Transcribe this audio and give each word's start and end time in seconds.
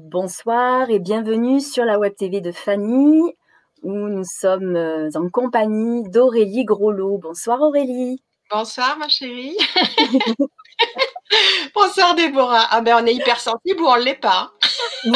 Bonsoir 0.00 0.90
et 0.90 1.00
bienvenue 1.00 1.60
sur 1.60 1.84
la 1.84 1.98
Web 1.98 2.14
TV 2.14 2.40
de 2.40 2.52
Fanny, 2.52 3.34
où 3.82 3.90
nous 3.90 4.22
sommes 4.22 4.76
euh, 4.76 5.10
en 5.16 5.28
compagnie 5.28 6.08
d'Aurélie 6.08 6.64
Groslot. 6.64 7.18
Bonsoir 7.18 7.60
Aurélie. 7.60 8.22
Bonsoir 8.48 8.96
ma 8.96 9.08
chérie. 9.08 9.56
Bonsoir 11.74 12.14
Déborah. 12.14 12.68
Ah 12.70 12.80
ben 12.80 12.96
on 13.02 13.06
est 13.06 13.14
hypersensible 13.14 13.80
ou 13.80 13.86
on 13.86 13.96
ne 13.96 14.02
l'est 14.02 14.14
pas. 14.14 14.52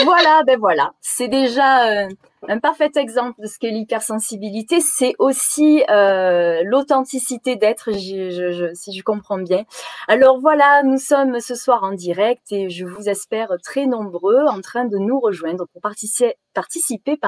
voilà, 0.04 0.42
ben 0.44 0.58
voilà. 0.58 0.92
C'est 1.00 1.28
déjà 1.28 1.86
euh, 1.86 2.08
un 2.48 2.58
parfait 2.58 2.90
exemple 2.96 3.40
de 3.40 3.46
ce 3.46 3.58
qu'est 3.58 3.70
l'hypersensibilité. 3.70 4.80
C'est 4.80 5.14
aussi 5.18 5.84
euh, 5.90 6.62
l'authenticité 6.64 7.56
d'être, 7.56 7.92
si 7.92 8.92
je 8.92 9.02
comprends 9.02 9.38
bien. 9.38 9.64
Alors 10.08 10.40
voilà, 10.40 10.82
nous 10.82 10.98
sommes 10.98 11.40
ce 11.40 11.54
soir 11.54 11.84
en 11.84 11.92
direct 11.92 12.50
et 12.50 12.68
je 12.68 12.84
vous 12.84 13.08
espère 13.08 13.52
très 13.62 13.86
nombreux 13.86 14.44
en 14.46 14.60
train 14.60 14.84
de 14.84 14.98
nous 14.98 15.20
rejoindre 15.20 15.66
pour 15.72 15.80
participer, 15.80 17.18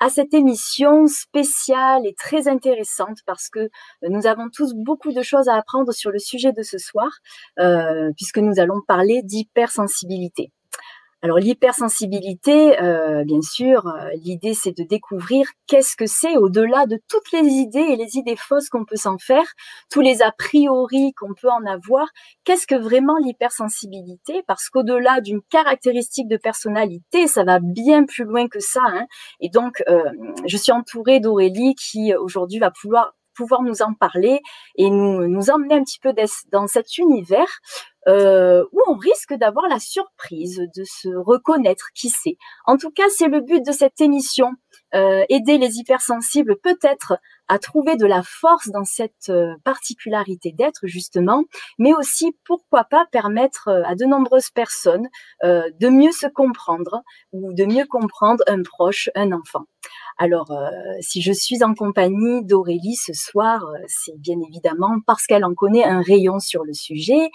à 0.00 0.08
cette 0.08 0.32
émission 0.32 1.06
spéciale 1.06 2.06
et 2.06 2.14
très 2.14 2.48
intéressante 2.48 3.18
parce 3.26 3.48
que 3.48 3.68
nous 4.02 4.26
avons 4.26 4.48
tous 4.52 4.72
beaucoup 4.74 5.12
de 5.12 5.22
choses 5.22 5.48
à 5.48 5.56
apprendre 5.56 5.92
sur 5.92 6.10
le 6.10 6.18
sujet 6.18 6.52
de 6.52 6.62
ce 6.62 6.78
soir, 6.78 7.10
euh, 7.58 8.10
puisque 8.16 8.38
nous 8.38 8.60
allons 8.60 8.80
parler 8.86 9.22
d'hypersensibilité. 9.24 10.52
Alors 11.20 11.38
l'hypersensibilité, 11.38 12.80
euh, 12.80 13.24
bien 13.24 13.42
sûr, 13.42 13.88
euh, 13.88 14.10
l'idée 14.22 14.54
c'est 14.54 14.76
de 14.76 14.84
découvrir 14.84 15.48
qu'est-ce 15.66 15.96
que 15.96 16.06
c'est 16.06 16.36
au-delà 16.36 16.86
de 16.86 17.00
toutes 17.08 17.32
les 17.32 17.44
idées 17.44 17.80
et 17.80 17.96
les 17.96 18.16
idées 18.16 18.36
fausses 18.36 18.68
qu'on 18.68 18.84
peut 18.84 18.94
s'en 18.94 19.18
faire, 19.18 19.44
tous 19.90 20.00
les 20.00 20.22
a 20.22 20.30
priori 20.30 21.12
qu'on 21.14 21.34
peut 21.34 21.50
en 21.50 21.66
avoir. 21.66 22.06
Qu'est-ce 22.44 22.68
que 22.68 22.76
vraiment 22.76 23.16
l'hypersensibilité? 23.16 24.44
Parce 24.46 24.68
qu'au-delà 24.68 25.20
d'une 25.20 25.42
caractéristique 25.50 26.28
de 26.28 26.36
personnalité, 26.36 27.26
ça 27.26 27.42
va 27.42 27.58
bien 27.58 28.04
plus 28.04 28.22
loin 28.22 28.46
que 28.46 28.60
ça. 28.60 28.82
Hein. 28.86 29.06
Et 29.40 29.48
donc, 29.48 29.82
euh, 29.88 30.04
je 30.46 30.56
suis 30.56 30.70
entourée 30.70 31.18
d'Aurélie 31.18 31.74
qui 31.74 32.14
aujourd'hui 32.14 32.60
va 32.60 32.70
pouvoir 32.70 33.14
pouvoir 33.38 33.62
nous 33.62 33.82
en 33.82 33.94
parler 33.94 34.40
et 34.76 34.90
nous, 34.90 35.28
nous 35.28 35.50
emmener 35.50 35.76
un 35.76 35.84
petit 35.84 36.00
peu 36.00 36.12
dans 36.50 36.66
cet 36.66 36.98
univers 36.98 37.60
euh, 38.08 38.64
où 38.72 38.80
on 38.88 38.94
risque 38.94 39.34
d'avoir 39.34 39.68
la 39.68 39.78
surprise 39.78 40.60
de 40.76 40.82
se 40.84 41.08
reconnaître, 41.08 41.90
qui 41.94 42.08
sait. 42.08 42.36
En 42.66 42.76
tout 42.76 42.90
cas, 42.90 43.04
c'est 43.10 43.28
le 43.28 43.40
but 43.40 43.64
de 43.64 43.72
cette 43.72 44.00
émission, 44.00 44.52
euh, 44.94 45.24
aider 45.28 45.58
les 45.58 45.78
hypersensibles 45.78 46.56
peut-être 46.62 47.18
à 47.48 47.58
trouver 47.58 47.96
de 47.96 48.06
la 48.06 48.22
force 48.22 48.68
dans 48.68 48.84
cette 48.84 49.30
euh, 49.30 49.54
particularité 49.64 50.52
d'être 50.52 50.86
justement, 50.86 51.44
mais 51.78 51.94
aussi 51.94 52.36
pourquoi 52.44 52.84
pas 52.84 53.06
permettre 53.10 53.68
à 53.86 53.94
de 53.94 54.04
nombreuses 54.04 54.50
personnes 54.50 55.08
de 55.42 55.88
mieux 55.88 56.12
se 56.12 56.26
comprendre 56.26 57.02
ou 57.32 57.52
de 57.52 57.64
mieux 57.64 57.86
comprendre 57.86 58.42
un 58.46 58.62
proche, 58.62 59.10
un 59.14 59.32
enfant. 59.32 59.64
Alors, 60.18 60.52
si 61.00 61.22
je 61.22 61.32
suis 61.32 61.62
en 61.62 61.74
compagnie 61.74 62.44
d'Aurélie 62.44 62.96
ce 62.96 63.12
soir, 63.12 63.64
c'est 63.86 64.18
bien 64.18 64.38
évidemment 64.48 64.98
parce 65.06 65.26
qu'elle 65.26 65.44
en 65.44 65.54
connaît 65.54 65.84
un 65.84 66.02
rayon 66.02 66.38
sur 66.38 66.64
le 66.64 66.72
sujet 66.72 67.30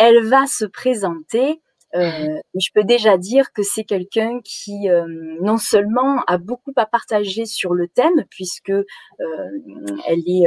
elle 0.00 0.26
va 0.26 0.46
se 0.46 0.64
présenter. 0.64 1.60
Euh, 1.96 2.38
je 2.54 2.68
peux 2.72 2.84
déjà 2.84 3.18
dire 3.18 3.52
que 3.52 3.62
c'est 3.62 3.84
quelqu'un 3.84 4.40
qui 4.44 4.88
euh, 4.88 5.04
non 5.40 5.56
seulement 5.56 6.22
a 6.26 6.38
beaucoup 6.38 6.72
à 6.76 6.86
partager 6.86 7.46
sur 7.46 7.74
le 7.74 7.88
thème, 7.88 8.24
puisque 8.30 8.70
euh, 8.70 8.84
elle 10.06 10.20
est, 10.26 10.46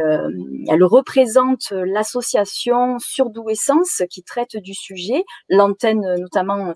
elle 0.70 0.84
représente 0.84 1.72
l'association 1.72 2.98
Surdouessence 3.00 4.04
qui 4.10 4.24
traite 4.24 4.58
du 4.58 4.74
sujet. 4.74 5.24
L'antenne, 5.50 6.16
notamment, 6.20 6.74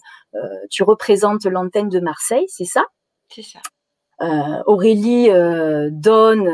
tu 0.69 0.83
représentes 0.83 1.45
l'antenne 1.45 1.89
de 1.89 1.99
Marseille, 1.99 2.45
c'est 2.47 2.65
ça? 2.65 2.85
C'est 3.29 3.43
ça. 3.43 3.59
Aurélie 4.65 5.29
donne 5.91 6.47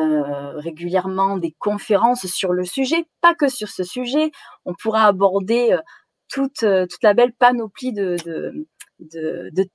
régulièrement 0.57 1.37
des 1.37 1.55
conférences 1.59 2.27
sur 2.27 2.51
le 2.51 2.65
sujet, 2.65 3.05
pas 3.21 3.33
que 3.33 3.47
sur 3.47 3.69
ce 3.69 3.83
sujet. 3.83 4.31
On 4.65 4.73
pourra 4.73 5.05
aborder 5.05 5.77
toute, 6.33 6.63
euh, 6.63 6.87
toute 6.87 7.03
la 7.03 7.13
belle 7.13 7.33
panoplie 7.33 7.93
de, 7.93 8.65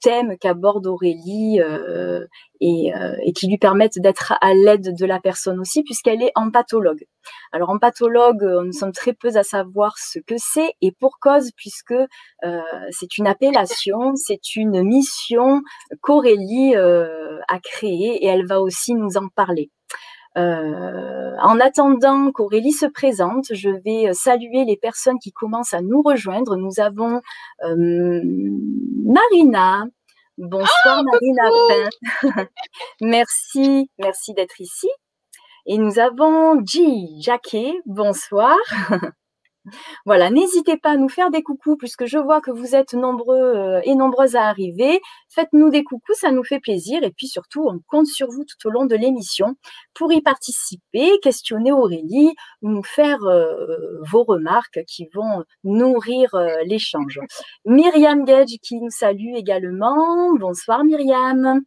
thèmes 0.00 0.36
qu'aborde 0.38 0.86
Aurélie 0.86 1.60
euh, 1.60 2.20
euh, 2.20 2.26
et, 2.60 3.32
qui 3.32 3.46
lui 3.46 3.58
permettent 3.58 3.98
d'être 4.00 4.34
à 4.40 4.54
l'aide 4.54 4.96
de 4.96 5.06
la 5.06 5.20
personne 5.20 5.60
aussi, 5.60 5.84
puisqu'elle 5.84 6.22
est 6.22 6.32
empathologue. 6.34 7.04
Alors 7.52 7.70
empathologue, 7.70 8.42
nous 8.42 8.72
sommes 8.72 8.92
très 8.92 9.12
peu 9.12 9.28
à 9.36 9.44
savoir 9.44 9.98
ce 9.98 10.18
que 10.18 10.34
c'est 10.36 10.72
et 10.80 10.92
pour 10.92 11.18
cause, 11.20 11.50
puisque 11.56 11.94
c'est 12.90 13.18
une 13.18 13.26
appellation, 13.26 14.14
c'est 14.16 14.56
une 14.56 14.82
mission 14.82 15.62
qu'Aurélie 16.00 16.74
a 16.74 17.60
créée 17.62 18.24
et 18.24 18.26
elle 18.26 18.46
va 18.46 18.60
aussi 18.60 18.94
nous 18.94 19.16
en 19.16 19.28
parler. 19.28 19.70
Euh, 20.38 21.36
en 21.40 21.58
attendant 21.58 22.30
qu'Aurélie 22.30 22.72
se 22.72 22.86
présente, 22.86 23.46
je 23.52 23.70
vais 23.70 24.08
euh, 24.08 24.12
saluer 24.12 24.64
les 24.64 24.76
personnes 24.76 25.18
qui 25.18 25.32
commencent 25.32 25.74
à 25.74 25.80
nous 25.80 26.00
rejoindre. 26.02 26.56
Nous 26.56 26.80
avons 26.80 27.20
euh, 27.64 28.22
Marina. 29.04 29.84
Bonsoir 30.36 30.68
ah, 30.84 31.02
Marina. 31.02 32.46
merci, 33.00 33.90
merci 33.98 34.34
d'être 34.34 34.60
ici. 34.60 34.88
Et 35.66 35.76
nous 35.76 35.98
avons 35.98 36.64
G. 36.64 36.80
Jacquet. 37.20 37.72
Bonsoir. 37.84 38.56
Voilà, 40.06 40.30
n'hésitez 40.30 40.76
pas 40.76 40.90
à 40.90 40.96
nous 40.96 41.08
faire 41.08 41.30
des 41.30 41.42
coucous 41.42 41.76
puisque 41.76 42.06
je 42.06 42.18
vois 42.18 42.40
que 42.40 42.50
vous 42.50 42.74
êtes 42.74 42.94
nombreux 42.94 43.38
euh, 43.38 43.80
et 43.84 43.94
nombreuses 43.94 44.36
à 44.36 44.44
arriver. 44.44 45.00
Faites-nous 45.28 45.70
des 45.70 45.84
coucous, 45.84 46.14
ça 46.14 46.30
nous 46.30 46.44
fait 46.44 46.60
plaisir. 46.60 47.02
Et 47.02 47.10
puis 47.10 47.28
surtout, 47.28 47.66
on 47.68 47.80
compte 47.88 48.06
sur 48.06 48.28
vous 48.28 48.44
tout 48.44 48.68
au 48.68 48.70
long 48.70 48.86
de 48.86 48.96
l'émission 48.96 49.56
pour 49.94 50.12
y 50.12 50.20
participer, 50.20 51.18
questionner 51.22 51.72
Aurélie, 51.72 52.34
nous 52.62 52.82
faire 52.82 53.22
euh, 53.24 54.00
vos 54.10 54.24
remarques 54.24 54.84
qui 54.86 55.08
vont 55.14 55.44
nourrir 55.64 56.34
euh, 56.34 56.62
l'échange. 56.64 57.20
Myriam 57.64 58.24
Gage 58.24 58.56
qui 58.62 58.76
nous 58.76 58.90
salue 58.90 59.34
également. 59.34 60.34
Bonsoir 60.34 60.84
Myriam. 60.84 61.62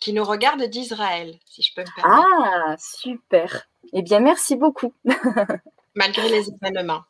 Qui 0.00 0.12
nous 0.12 0.24
regarde 0.24 0.62
d'Israël, 0.64 1.38
si 1.46 1.62
je 1.62 1.72
peux 1.74 1.82
me 1.82 1.94
permettre. 1.94 2.28
Ah, 2.68 2.76
super. 2.78 3.66
Eh 3.92 4.02
bien, 4.02 4.20
merci 4.20 4.56
beaucoup. 4.56 4.92
Malgré 5.94 6.28
les 6.28 6.48
événements. 6.50 7.02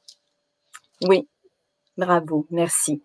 Oui, 1.03 1.29
bravo, 1.97 2.47
merci. 2.51 3.03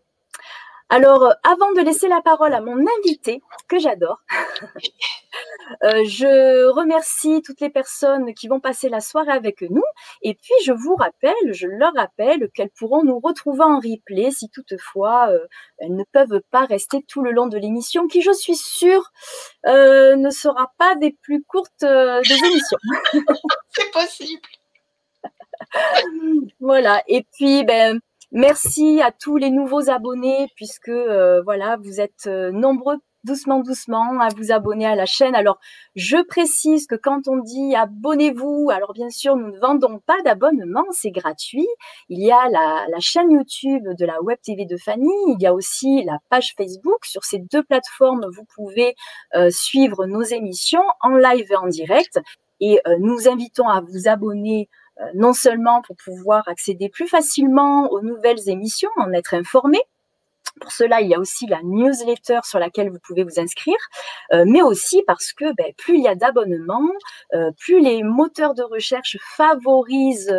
Alors, 0.92 1.24
euh, 1.24 1.32
avant 1.44 1.72
de 1.72 1.80
laisser 1.80 2.10
la 2.10 2.22
parole 2.22 2.54
à 2.54 2.60
mon 2.60 2.76
invité, 3.00 3.42
que 3.70 3.80
j'adore, 3.80 4.20
euh, 5.84 6.04
je 6.04 6.68
remercie 6.70 7.42
toutes 7.44 7.62
les 7.62 7.70
personnes 7.70 8.34
qui 8.34 8.50
vont 8.50 8.60
passer 8.60 8.90
la 8.90 9.00
soirée 9.00 9.32
avec 9.32 9.62
nous. 9.62 9.84
Et 10.22 10.34
puis, 10.34 10.54
je 10.66 10.74
vous 10.74 10.96
rappelle, 10.96 11.54
je 11.54 11.68
leur 11.68 11.94
rappelle 11.94 12.50
qu'elles 12.54 12.72
pourront 12.72 13.04
nous 13.04 13.20
retrouver 13.20 13.64
en 13.64 13.78
replay 13.80 14.32
si 14.32 14.50
toutefois 14.50 15.30
euh, 15.30 15.48
elles 15.78 15.96
ne 15.96 16.04
peuvent 16.12 16.42
pas 16.52 16.66
rester 16.66 17.06
tout 17.08 17.22
le 17.22 17.32
long 17.32 17.48
de 17.48 17.58
l'émission, 17.58 18.08
qui, 18.08 18.22
je 18.22 18.34
suis 18.34 18.58
sûre, 18.58 19.14
ne 19.66 20.30
sera 20.30 20.74
pas 20.78 20.96
des 20.96 21.16
plus 21.22 21.42
courtes 21.44 21.72
des 21.80 22.46
émissions. 22.46 22.78
C'est 23.70 23.92
possible. 23.92 24.42
voilà. 26.60 27.02
Et 27.08 27.26
puis, 27.34 27.64
ben, 27.64 28.00
merci 28.32 29.02
à 29.02 29.12
tous 29.12 29.38
les 29.38 29.50
nouveaux 29.50 29.90
abonnés, 29.90 30.48
puisque 30.56 30.90
euh, 30.90 31.42
voilà, 31.44 31.78
vous 31.78 32.00
êtes 32.00 32.28
euh, 32.28 32.52
nombreux 32.52 32.98
doucement, 33.24 33.60
doucement 33.60 34.20
à 34.20 34.30
vous 34.36 34.52
abonner 34.52 34.86
à 34.86 34.96
la 34.96 35.06
chaîne. 35.06 35.36
Alors, 35.36 35.60
je 35.96 36.18
précise 36.18 36.88
que 36.88 36.96
quand 36.96 37.28
on 37.28 37.38
dit 37.38 37.76
abonnez-vous, 37.76 38.70
alors 38.72 38.94
bien 38.94 39.10
sûr, 39.10 39.36
nous 39.36 39.52
ne 39.52 39.60
vendons 39.60 40.00
pas 40.00 40.20
d'abonnement, 40.24 40.86
c'est 40.92 41.12
gratuit. 41.12 41.68
Il 42.10 42.20
y 42.20 42.32
a 42.32 42.50
la, 42.50 43.00
chaîne 43.00 43.32
YouTube 43.32 43.84
de 43.98 44.06
la 44.06 44.22
Web 44.22 44.40
TV 44.44 44.66
de 44.66 44.78
Fanny, 44.78 45.12
il 45.28 45.38
y 45.40 45.46
a 45.46 45.54
aussi 45.54 46.04
la 46.04 46.18
page 46.30 46.54
Facebook. 46.58 47.06
Sur 47.06 47.24
ces 47.24 47.40
deux 47.40 47.64
plateformes, 47.64 48.26
vous 48.36 48.46
pouvez 48.56 48.96
euh, 49.36 49.50
suivre 49.52 50.06
nos 50.06 50.24
émissions 50.24 50.84
en 51.02 51.10
live 51.10 51.52
et 51.52 51.56
en 51.56 51.68
direct. 51.68 52.20
Et 52.64 52.80
nous 53.00 53.28
invitons 53.28 53.68
à 53.68 53.82
vous 53.82 54.08
abonner 54.08 54.70
euh, 54.70 54.81
non 55.16 55.34
seulement 55.34 55.82
pour 55.82 55.96
pouvoir 55.98 56.48
accéder 56.48 56.90
plus 56.90 57.08
facilement 57.08 57.90
aux 57.92 58.02
nouvelles 58.02 58.50
émissions, 58.50 58.90
en 58.98 59.12
être 59.14 59.34
informé, 59.34 59.80
pour 60.60 60.72
cela, 60.72 61.02
il 61.02 61.10
y 61.10 61.16
a 61.16 61.20
aussi 61.20 61.48
la 61.48 61.62
newsletter 61.64 62.40
sur 62.44 62.60
laquelle 62.60 62.90
vous 62.90 63.00
pouvez 63.04 63.24
vous 63.24 63.40
inscrire, 63.40 63.78
euh, 64.34 64.44
mais 64.46 64.62
aussi 64.62 65.02
parce 65.08 65.32
que 65.34 65.54
ben, 65.56 65.72
plus 65.78 65.98
il 65.98 66.04
y 66.04 66.08
a 66.08 66.16
d'abonnements, 66.16 66.92
euh, 67.34 67.52
plus 67.58 67.80
les 67.80 68.04
moteurs 68.04 68.54
de 68.54 68.64
recherche 68.64 69.18
favorisent 69.36 70.34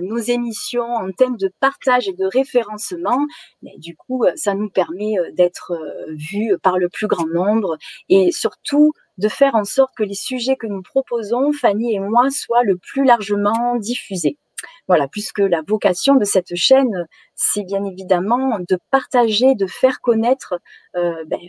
nos 0.00 0.18
émissions 0.18 0.94
en 0.94 1.10
termes 1.12 1.36
de 1.36 1.52
partage 1.60 2.08
et 2.08 2.12
de 2.12 2.24
référencement. 2.24 3.26
Mais 3.62 3.74
du 3.78 3.94
coup, 3.94 4.24
ça 4.36 4.54
nous 4.54 4.70
permet 4.70 5.14
d'être 5.32 5.72
vus 6.08 6.56
par 6.62 6.78
le 6.78 6.88
plus 6.88 7.06
grand 7.06 7.26
nombre 7.26 7.76
et 8.08 8.32
surtout 8.32 8.92
de 9.18 9.28
faire 9.28 9.54
en 9.54 9.64
sorte 9.64 9.92
que 9.96 10.02
les 10.02 10.14
sujets 10.14 10.56
que 10.56 10.66
nous 10.66 10.82
proposons, 10.82 11.52
Fanny 11.52 11.94
et 11.94 11.98
moi, 12.00 12.30
soient 12.30 12.62
le 12.62 12.76
plus 12.76 13.04
largement 13.04 13.76
diffusés. 13.76 14.38
Voilà, 14.88 15.08
puisque 15.08 15.40
la 15.40 15.62
vocation 15.66 16.14
de 16.14 16.24
cette 16.24 16.54
chaîne, 16.54 17.06
c'est 17.34 17.64
bien 17.64 17.84
évidemment 17.84 18.58
de 18.68 18.78
partager, 18.90 19.54
de 19.54 19.66
faire 19.66 20.00
connaître 20.00 20.54
euh, 20.96 21.24
ben, 21.26 21.40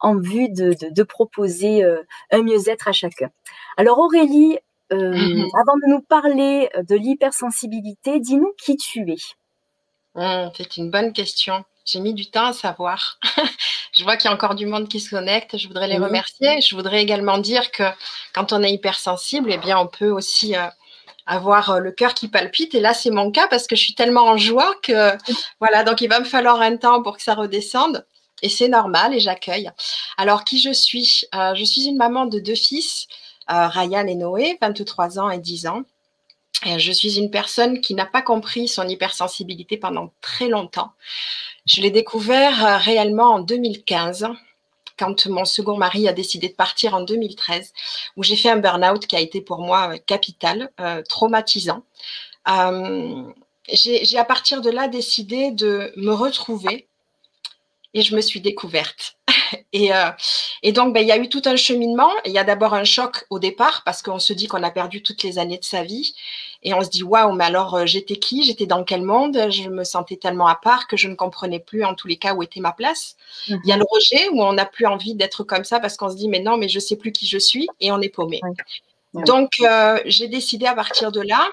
en 0.00 0.18
vue 0.18 0.48
de, 0.48 1.02
proposer 1.02 1.84
un 2.30 2.42
mieux-être 2.42 2.88
à 2.88 2.92
chacun. 2.92 3.30
Alors 3.76 3.98
Aurélie, 3.98 4.58
mmh 4.92 5.44
avant 5.60 5.76
de 5.76 5.90
nous 5.90 6.02
parler 6.02 6.68
de 6.88 6.94
l'hypersensibilité, 6.94 8.20
dis-nous 8.20 8.52
qui 8.58 8.76
tu 8.76 9.10
es. 9.10 9.16
Mmh, 10.14 10.50
c'est 10.56 10.76
une 10.76 10.90
bonne 10.90 11.12
question. 11.12 11.64
J'ai 11.84 12.00
mis 12.00 12.14
du 12.14 12.30
temps 12.30 12.46
à 12.46 12.52
savoir. 12.52 13.18
je 13.92 14.04
vois 14.04 14.16
qu'il 14.16 14.28
y 14.28 14.32
a 14.32 14.34
encore 14.34 14.54
du 14.54 14.66
monde 14.66 14.88
qui 14.88 15.00
se 15.00 15.10
connecte. 15.10 15.58
Je 15.58 15.68
voudrais 15.68 15.86
les 15.86 15.98
remercier. 15.98 16.60
Je 16.60 16.74
voudrais 16.74 17.02
également 17.02 17.38
dire 17.38 17.70
que 17.72 17.82
quand 18.32 18.52
on 18.52 18.62
est 18.62 18.72
hypersensible, 18.72 19.50
eh 19.52 19.58
bien, 19.58 19.78
on 19.78 19.86
peut 19.86 20.10
aussi 20.10 20.56
euh, 20.56 20.66
avoir 21.26 21.70
euh, 21.70 21.78
le 21.80 21.92
cœur 21.92 22.14
qui 22.14 22.28
palpite. 22.28 22.74
Et 22.74 22.80
là, 22.80 22.94
c'est 22.94 23.10
mon 23.10 23.30
cas 23.30 23.48
parce 23.48 23.66
que 23.66 23.76
je 23.76 23.82
suis 23.82 23.94
tellement 23.94 24.24
en 24.24 24.38
joie 24.38 24.74
que 24.82 25.12
voilà. 25.60 25.84
Donc, 25.84 26.00
il 26.00 26.08
va 26.08 26.20
me 26.20 26.24
falloir 26.24 26.60
un 26.62 26.76
temps 26.78 27.02
pour 27.02 27.16
que 27.18 27.22
ça 27.22 27.34
redescende. 27.34 28.06
Et 28.42 28.48
c'est 28.48 28.68
normal 28.68 29.14
et 29.14 29.20
j'accueille. 29.20 29.70
Alors, 30.16 30.44
qui 30.44 30.60
je 30.60 30.72
suis? 30.72 31.22
Euh, 31.34 31.54
Je 31.54 31.64
suis 31.64 31.84
une 31.86 31.96
maman 31.96 32.26
de 32.26 32.38
deux 32.38 32.54
fils, 32.56 33.06
Ryan 33.46 34.06
et 34.06 34.14
Noé, 34.14 34.58
23 34.62 35.18
ans 35.18 35.30
et 35.30 35.38
10 35.38 35.66
ans. 35.66 35.82
Je 36.62 36.92
suis 36.92 37.18
une 37.18 37.30
personne 37.30 37.80
qui 37.80 37.94
n'a 37.94 38.06
pas 38.06 38.22
compris 38.22 38.68
son 38.68 38.88
hypersensibilité 38.88 39.76
pendant 39.76 40.12
très 40.20 40.48
longtemps. 40.48 40.92
Je 41.66 41.80
l'ai 41.80 41.90
découvert 41.90 42.64
euh, 42.64 42.76
réellement 42.76 43.34
en 43.34 43.40
2015 43.40 44.28
quand 44.96 45.26
mon 45.26 45.44
second 45.44 45.76
mari 45.76 46.06
a 46.08 46.12
décidé 46.12 46.48
de 46.48 46.54
partir 46.54 46.94
en 46.94 47.00
2013, 47.00 47.72
où 48.16 48.22
j'ai 48.22 48.36
fait 48.36 48.50
un 48.50 48.58
burn-out 48.58 49.06
qui 49.06 49.16
a 49.16 49.20
été 49.20 49.40
pour 49.40 49.58
moi 49.58 49.94
euh, 49.94 49.98
capital, 50.06 50.70
euh, 50.80 51.02
traumatisant. 51.08 51.82
j'ai 53.72 54.18
à 54.18 54.24
partir 54.24 54.60
de 54.60 54.70
là 54.70 54.86
décidé 54.88 55.50
de 55.50 55.92
me 55.96 56.12
retrouver 56.12 56.88
et 57.94 58.02
je 58.02 58.14
me 58.14 58.20
suis 58.20 58.40
découverte. 58.40 59.16
Et, 59.72 59.90
et 60.62 60.72
donc, 60.72 60.94
ben, 60.94 61.00
il 61.00 61.08
y 61.08 61.12
a 61.12 61.16
eu 61.16 61.28
tout 61.28 61.42
un 61.46 61.56
cheminement. 61.56 62.10
Il 62.24 62.32
y 62.32 62.38
a 62.38 62.44
d'abord 62.44 62.74
un 62.74 62.84
choc 62.84 63.24
au 63.30 63.40
départ 63.40 63.82
parce 63.84 64.02
qu'on 64.02 64.20
se 64.20 64.32
dit 64.32 64.46
qu'on 64.46 64.62
a 64.62 64.70
perdu 64.70 65.02
toutes 65.02 65.22
les 65.24 65.38
années 65.38 65.58
de 65.58 65.64
sa 65.64 65.82
vie. 65.82 66.14
Et 66.62 66.74
on 66.74 66.82
se 66.82 66.88
dit, 66.88 67.02
waouh, 67.02 67.32
mais 67.32 67.44
alors 67.44 67.74
euh, 67.74 67.86
j'étais 67.86 68.16
qui? 68.16 68.44
J'étais 68.44 68.66
dans 68.66 68.84
quel 68.84 69.02
monde? 69.02 69.50
Je 69.50 69.68
me 69.68 69.84
sentais 69.84 70.16
tellement 70.16 70.46
à 70.46 70.54
part 70.54 70.86
que 70.86 70.96
je 70.96 71.08
ne 71.08 71.14
comprenais 71.14 71.60
plus 71.60 71.84
en 71.84 71.94
tous 71.94 72.06
les 72.08 72.16
cas 72.16 72.34
où 72.34 72.42
était 72.42 72.60
ma 72.60 72.72
place. 72.72 73.16
Il 73.48 73.58
y 73.64 73.72
a 73.72 73.76
mhm. 73.76 73.82
le 73.82 73.86
rejet 73.90 74.28
où 74.30 74.42
on 74.42 74.52
n'a 74.52 74.64
plus 74.64 74.86
envie 74.86 75.14
d'être 75.14 75.44
comme 75.44 75.64
ça 75.64 75.80
parce 75.80 75.96
qu'on 75.96 76.08
se 76.08 76.16
dit, 76.16 76.28
mais 76.28 76.40
non, 76.40 76.56
mais 76.56 76.68
je 76.68 76.78
sais 76.78 76.96
plus 76.96 77.12
qui 77.12 77.26
je 77.26 77.38
suis 77.38 77.68
et 77.80 77.92
on 77.92 78.00
est 78.00 78.08
paumé. 78.08 78.40
Donc, 79.12 79.50
euh, 79.60 80.00
j'ai 80.06 80.26
décidé 80.26 80.66
à 80.66 80.74
partir 80.74 81.12
de 81.12 81.20
là, 81.20 81.48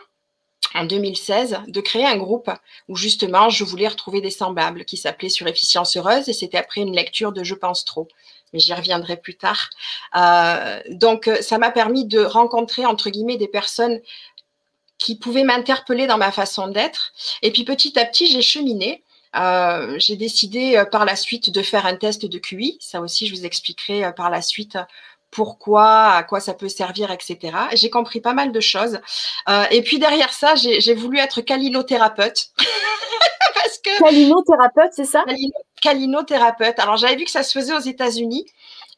en 0.74 0.86
2016, 0.86 1.60
de 1.68 1.82
créer 1.82 2.06
un 2.06 2.18
groupe 2.18 2.50
où 2.88 2.96
justement 2.96 3.50
je 3.50 3.64
voulais 3.64 3.88
retrouver 3.88 4.22
des 4.22 4.32
semblables 4.32 4.86
qui 4.86 4.98
s'appelait 4.98 5.30
Sur 5.30 5.48
Efficience 5.48 5.98
Heureuse 5.98 6.30
et 6.30 6.34
c'était 6.34 6.58
après 6.58 6.82
une 6.82 6.96
lecture 6.96 7.32
de 7.32 7.44
Je 7.44 7.56
pense 7.56 7.86
trop 7.86 8.08
mais 8.54 8.60
j'y 8.60 8.74
reviendrai 8.74 9.16
plus 9.16 9.38
tard. 9.38 9.70
Euh, 10.18 10.82
donc, 10.90 11.30
ça 11.40 11.58
m'a 11.58 11.72
permis 11.72 12.04
de 12.04 12.20
rencontrer, 12.20 12.86
entre 12.86 13.10
guillemets, 13.10 13.38
des 13.38 13.48
personnes 13.48 14.02
qui 15.02 15.16
pouvaient 15.16 15.44
m'interpeller 15.44 16.08
dans 16.08 16.18
ma 16.18 16.32
façon 16.32 16.68
d'être. 16.68 17.12
Et 17.42 17.52
puis 17.52 17.64
petit 17.64 17.98
à 18.00 18.06
petit, 18.06 18.28
j'ai 18.28 18.42
cheminé. 18.42 19.04
Euh, 19.36 19.96
j'ai 19.98 20.18
décidé 20.18 20.76
euh, 20.76 20.86
par 20.86 21.06
la 21.06 21.16
suite 21.16 21.50
de 21.50 21.62
faire 21.62 21.86
un 21.86 21.96
test 21.96 22.26
de 22.26 22.38
QI. 22.38 22.78
Ça 22.82 23.02
aussi, 23.02 23.28
je 23.28 23.34
vous 23.34 23.46
expliquerai 23.46 24.04
euh, 24.06 24.12
par 24.12 24.30
la 24.30 24.42
suite 24.42 24.78
pourquoi, 25.32 26.14
à 26.14 26.24
quoi 26.24 26.40
ça 26.40 26.54
peut 26.54 26.70
servir, 26.70 27.10
etc. 27.12 27.58
J'ai 27.74 27.90
compris 27.90 28.22
pas 28.22 28.34
mal 28.34 28.52
de 28.52 28.60
choses. 28.60 29.00
et 29.72 29.82
puis 29.82 29.98
derrière 29.98 30.34
ça, 30.34 30.56
j'ai 30.56 30.94
voulu 30.94 31.20
être 31.20 31.42
calinothérapeute. 31.42 32.50
Parce 33.56 33.78
que 33.80 34.04
calinothérapeute, 34.04 34.92
c'est 34.92 35.06
ça? 35.06 35.24
Calinothérapeute. 35.82 36.80
Alors 36.80 36.98
j'avais 36.98 37.16
vu 37.16 37.26
que 37.26 37.32
ça 37.32 37.44
se 37.44 37.58
faisait 37.58 37.74
aux 37.74 37.80
États-Unis. 37.80 38.46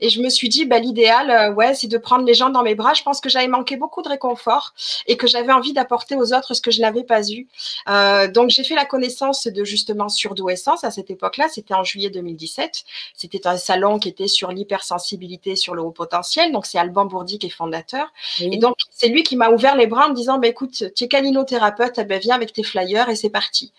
Et 0.03 0.09
je 0.09 0.21
me 0.21 0.27
suis 0.27 0.49
dit, 0.49 0.65
bah, 0.65 0.79
l'idéal, 0.79 1.31
euh, 1.31 1.53
ouais, 1.53 1.73
c'est 1.73 1.87
de 1.87 1.97
prendre 1.97 2.25
les 2.25 2.33
gens 2.33 2.49
dans 2.49 2.61
mes 2.61 2.75
bras. 2.75 2.93
Je 2.93 3.03
pense 3.03 3.21
que 3.21 3.29
j'avais 3.29 3.47
manqué 3.47 3.77
beaucoup 3.77 4.01
de 4.01 4.09
réconfort 4.09 4.73
et 5.07 5.15
que 5.15 5.27
j'avais 5.27 5.53
envie 5.53 5.71
d'apporter 5.71 6.17
aux 6.17 6.33
autres 6.33 6.53
ce 6.53 6.59
que 6.59 6.71
je 6.71 6.81
n'avais 6.81 7.05
pas 7.05 7.25
eu. 7.29 7.47
Euh, 7.87 8.27
donc, 8.27 8.49
j'ai 8.49 8.65
fait 8.65 8.75
la 8.75 8.83
connaissance 8.83 9.47
de 9.47 9.63
justement 9.63 10.09
Surdouessence 10.09 10.83
à 10.83 10.91
cette 10.91 11.09
époque-là. 11.09 11.47
C'était 11.47 11.73
en 11.73 11.85
juillet 11.85 12.09
2017. 12.09 12.83
C'était 13.15 13.47
un 13.47 13.55
salon 13.55 13.97
qui 13.97 14.09
était 14.09 14.27
sur 14.27 14.51
l'hypersensibilité, 14.51 15.55
sur 15.55 15.73
le 15.73 15.81
haut 15.81 15.91
potentiel. 15.91 16.51
Donc, 16.51 16.65
c'est 16.65 16.77
Alban 16.77 17.05
Bourdi 17.05 17.39
qui 17.39 17.47
est 17.47 17.49
fondateur. 17.49 18.11
Et 18.41 18.57
donc, 18.57 18.75
c'est 18.91 19.07
lui 19.07 19.23
qui 19.23 19.37
m'a 19.37 19.51
ouvert 19.51 19.77
les 19.77 19.87
bras 19.87 20.07
en 20.07 20.09
me 20.09 20.15
disant, 20.15 20.37
bah, 20.37 20.49
écoute, 20.49 20.83
tu 20.93 21.03
es 21.05 21.07
calinothérapeute, 21.07 21.97
eh 21.99 22.03
ben, 22.03 22.19
viens 22.19 22.35
avec 22.35 22.51
tes 22.51 22.63
flyers 22.63 23.07
et 23.07 23.15
c'est 23.15 23.29
parti. 23.29 23.71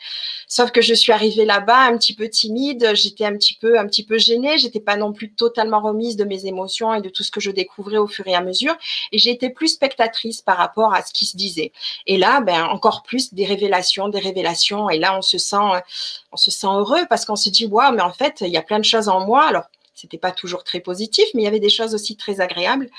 Sauf 0.48 0.70
que 0.70 0.80
je 0.80 0.94
suis 0.94 1.12
arrivée 1.12 1.44
là-bas 1.44 1.80
un 1.80 1.98
petit 1.98 2.14
peu 2.14 2.30
timide. 2.30 2.92
J'étais 2.94 3.26
un 3.26 3.34
petit 3.34 3.58
peu, 3.60 3.78
un 3.78 3.86
petit 3.86 4.06
peu 4.06 4.16
gênée. 4.16 4.56
J'étais 4.56 4.80
pas 4.80 4.96
non 4.96 5.12
plus 5.12 5.30
totalement 5.34 5.80
remise 5.80 6.13
de 6.16 6.25
mes 6.25 6.46
émotions 6.46 6.94
et 6.94 7.00
de 7.00 7.08
tout 7.08 7.22
ce 7.22 7.31
que 7.31 7.40
je 7.40 7.50
découvrais 7.50 7.99
au 7.99 8.06
fur 8.06 8.26
et 8.26 8.34
à 8.34 8.40
mesure. 8.40 8.75
Et 9.12 9.19
j'ai 9.19 9.31
été 9.31 9.50
plus 9.50 9.69
spectatrice 9.69 10.43
par 10.43 10.56
rapport 10.56 10.94
à 10.94 11.02
ce 11.02 11.12
qui 11.12 11.26
se 11.26 11.37
disait. 11.37 11.72
Et 12.06 12.16
là, 12.16 12.40
ben, 12.40 12.64
encore 12.64 13.02
plus 13.02 13.34
des 13.34 13.44
révélations, 13.44 14.08
des 14.08 14.20
révélations. 14.20 14.90
Et 14.90 14.99
là, 14.99 15.16
on 15.16 15.22
se 15.22 15.38
sent, 15.38 16.66
heureux 16.66 17.05
parce 17.08 17.25
qu'on 17.25 17.37
se 17.37 17.50
dit, 17.50 17.66
waouh, 17.66 17.94
mais 17.94 18.02
en 18.02 18.12
fait, 18.12 18.40
il 18.40 18.49
y 18.49 18.56
a 18.56 18.62
plein 18.62 18.78
de 18.78 18.84
choses 18.84 19.08
en 19.08 19.25
moi. 19.26 19.44
Alors, 19.46 19.64
c'était 19.94 20.19
pas 20.19 20.32
toujours 20.32 20.64
très 20.64 20.81
positif, 20.81 21.25
mais 21.34 21.43
il 21.43 21.44
y 21.44 21.49
avait 21.49 21.61
des 21.61 21.69
choses 21.69 21.94
aussi 21.94 22.17
très 22.17 22.40
agréables. 22.40 22.90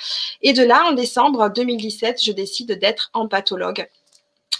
Et 0.41 0.53
de 0.53 0.63
là, 0.63 0.85
en 0.89 0.93
décembre 0.93 1.49
2017, 1.49 2.23
je 2.23 2.31
décide 2.31 2.79
d'être 2.79 3.09
empathologue. 3.13 3.87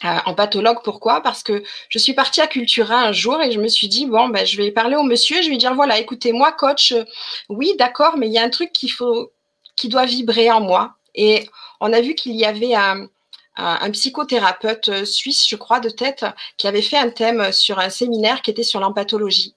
Euh, 0.03 0.17
en 0.25 0.33
pathologue. 0.33 0.79
Pourquoi? 0.83 1.21
Parce 1.21 1.41
que 1.41 1.63
je 1.87 1.99
suis 1.99 2.13
partie 2.13 2.41
à 2.41 2.47
Cultura 2.47 2.97
un 2.97 3.11
jour 3.13 3.41
et 3.41 3.51
je 3.51 3.59
me 3.61 3.69
suis 3.69 3.87
dit, 3.87 4.05
bon, 4.05 4.27
ben, 4.27 4.45
je 4.45 4.57
vais 4.57 4.69
parler 4.69 4.97
au 4.97 5.03
monsieur, 5.03 5.41
je 5.41 5.49
vais 5.49 5.55
dire, 5.55 5.73
voilà, 5.73 5.97
écoutez, 5.97 6.33
moi, 6.33 6.51
coach, 6.51 6.91
euh, 6.91 7.05
oui, 7.47 7.73
d'accord, 7.79 8.17
mais 8.17 8.27
il 8.27 8.33
y 8.33 8.37
a 8.37 8.43
un 8.43 8.49
truc 8.49 8.73
qui 8.73 9.87
doit 9.87 10.05
vibrer 10.05 10.51
en 10.51 10.59
moi. 10.59 10.95
Et 11.15 11.47
on 11.79 11.93
a 11.93 12.01
vu 12.01 12.13
qu'il 12.13 12.35
y 12.35 12.43
avait 12.43 12.75
un, 12.75 13.07
un, 13.55 13.91
psychothérapeute 13.91 14.89
euh, 14.89 15.05
suisse, 15.05 15.47
je 15.47 15.55
crois, 15.55 15.79
de 15.79 15.89
tête, 15.89 16.25
qui 16.57 16.67
avait 16.67 16.81
fait 16.81 16.97
un 16.97 17.09
thème 17.09 17.51
sur 17.53 17.79
un 17.79 17.89
séminaire 17.89 18.41
qui 18.41 18.51
était 18.51 18.63
sur 18.63 18.81
l'empathologie. 18.81 19.55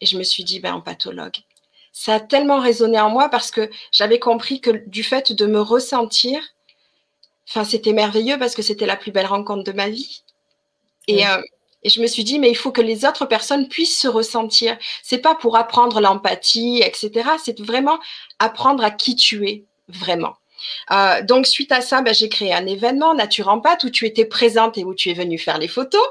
Et 0.00 0.06
je 0.06 0.18
me 0.18 0.24
suis 0.24 0.44
dit, 0.44 0.60
ben, 0.60 0.74
empathologue. 0.74 1.36
Ça 1.92 2.14
a 2.14 2.20
tellement 2.20 2.60
résonné 2.60 3.00
en 3.00 3.08
moi 3.08 3.28
parce 3.28 3.50
que 3.50 3.70
j'avais 3.92 4.18
compris 4.18 4.60
que 4.60 4.70
du 4.88 5.04
fait 5.04 5.32
de 5.32 5.46
me 5.46 5.60
ressentir, 5.60 6.40
Enfin, 7.48 7.64
c'était 7.64 7.92
merveilleux 7.92 8.38
parce 8.38 8.54
que 8.54 8.62
c'était 8.62 8.86
la 8.86 8.96
plus 8.96 9.12
belle 9.12 9.26
rencontre 9.26 9.64
de 9.64 9.72
ma 9.72 9.88
vie. 9.88 10.22
Et, 11.08 11.26
euh, 11.26 11.40
et, 11.82 11.90
je 11.90 12.00
me 12.00 12.06
suis 12.06 12.24
dit, 12.24 12.38
mais 12.38 12.50
il 12.50 12.56
faut 12.56 12.72
que 12.72 12.80
les 12.80 13.04
autres 13.04 13.26
personnes 13.26 13.68
puissent 13.68 13.98
se 13.98 14.08
ressentir. 14.08 14.78
C'est 15.02 15.18
pas 15.18 15.34
pour 15.34 15.56
apprendre 15.56 16.00
l'empathie, 16.00 16.82
etc. 16.82 17.30
C'est 17.42 17.60
vraiment 17.60 17.98
apprendre 18.38 18.82
à 18.82 18.90
qui 18.90 19.16
tu 19.16 19.46
es 19.48 19.64
vraiment. 19.88 20.36
Euh, 20.90 21.22
donc, 21.22 21.46
suite 21.46 21.72
à 21.72 21.80
ça, 21.80 22.02
ben, 22.02 22.14
j'ai 22.14 22.28
créé 22.28 22.52
un 22.52 22.66
événement 22.66 23.14
Nature 23.14 23.48
en 23.48 23.60
pâte 23.60 23.84
où 23.84 23.90
tu 23.90 24.06
étais 24.06 24.24
présente 24.24 24.78
et 24.78 24.84
où 24.84 24.94
tu 24.94 25.10
es 25.10 25.14
venue 25.14 25.38
faire 25.38 25.58
les 25.58 25.68
photos, 25.68 26.06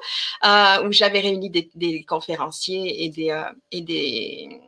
euh, 0.45 0.87
où 0.87 0.91
j'avais 0.91 1.19
réuni 1.19 1.49
des, 1.49 1.69
des 1.75 2.03
conférenciers 2.03 3.03
et 3.03 3.09
des, 3.09 3.29
euh, 3.31 3.43
et 3.71 3.81
des 3.81 4.61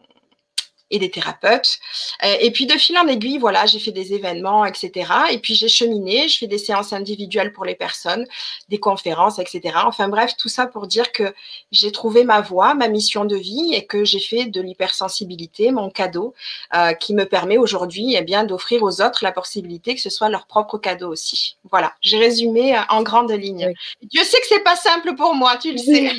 et 0.92 1.00
des 1.00 1.10
thérapeutes. 1.10 1.80
Euh, 2.24 2.36
et 2.39 2.51
puis 2.51 2.65
de 2.65 2.74
fil 2.74 2.98
en 2.98 3.08
aiguille, 3.08 3.38
voilà, 3.38 3.65
j'ai 3.65 3.80
fait 3.80 3.92
des 3.92 4.13
événements, 4.13 4.65
etc. 4.65 5.12
Et 5.32 5.39
puis 5.39 5.56
j'ai 5.56 5.70
cheminé, 5.70 6.27
je 6.27 6.38
fais 6.38 6.48
des 6.48 6.58
séances 6.58 6.94
individuelles 6.94 7.51
pour 7.51 7.65
les 7.65 7.75
personnes, 7.75 8.25
des 8.70 8.77
conférences, 8.77 9.39
etc. 9.39 9.62
Enfin 9.86 10.08
bref, 10.08 10.36
tout 10.38 10.50
ça 10.50 10.68
pour 10.68 10.88
dire 10.88 11.12
que 11.12 11.34
j'ai 11.72 11.92
trouvé 11.92 12.24
ma 12.24 12.42
voie, 12.42 12.75
ma 12.75 12.88
mission 12.88 13.25
de 13.25 13.36
vie 13.36 13.74
et 13.74 13.86
que 13.86 14.06
j'ai 14.06 14.20
fait 14.20 14.46
de 14.46 14.62
l'hypersensibilité 14.62 15.72
mon 15.72 15.89
cadeau 15.89 16.34
euh, 16.75 16.94
qui 16.94 17.13
me 17.13 17.25
permet 17.25 17.58
aujourd'hui 17.58 18.15
eh 18.15 18.22
bien 18.22 18.44
d'offrir 18.44 18.84
aux 18.84 19.01
autres 19.01 19.24
la 19.24 19.32
possibilité 19.32 19.96
que 19.96 20.01
ce 20.01 20.10
soit 20.10 20.30
leur 20.30 20.46
propre 20.46 20.77
cadeau 20.77 21.10
aussi. 21.10 21.58
Voilà, 21.70 21.94
j'ai 22.01 22.18
résumé 22.18 22.77
euh, 22.77 22.82
en 22.89 23.01
grande 23.01 23.32
ligne. 23.32 23.74
Dieu 24.04 24.24
sait 24.24 24.39
que 24.39 24.48
c'est 24.48 24.63
pas 24.63 24.75
simple 24.75 25.15
pour 25.15 25.34
moi, 25.36 25.58
tu 25.58 25.72
le 25.72 25.77
sais. 25.77 26.12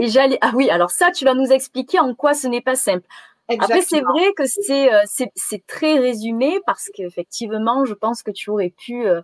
Et 0.00 0.08
j'allais 0.08 0.38
ah 0.40 0.52
oui, 0.54 0.70
alors 0.70 0.90
ça 0.90 1.10
tu 1.10 1.24
vas 1.24 1.34
nous 1.34 1.52
expliquer 1.52 2.00
en 2.00 2.14
quoi 2.14 2.34
ce 2.34 2.46
n'est 2.46 2.62
pas 2.62 2.74
simple. 2.74 3.06
Après, 3.48 3.82
c'est 3.82 4.00
vrai 4.00 4.32
que 4.36 4.42
euh, 4.42 5.02
c'est 5.04 5.30
c'est 5.34 5.66
très 5.66 5.98
résumé 5.98 6.60
parce 6.64 6.88
qu'effectivement, 6.94 7.84
je 7.84 7.92
pense 7.92 8.22
que 8.22 8.30
tu 8.30 8.48
aurais 8.48 8.70
pu 8.70 9.06
euh, 9.06 9.20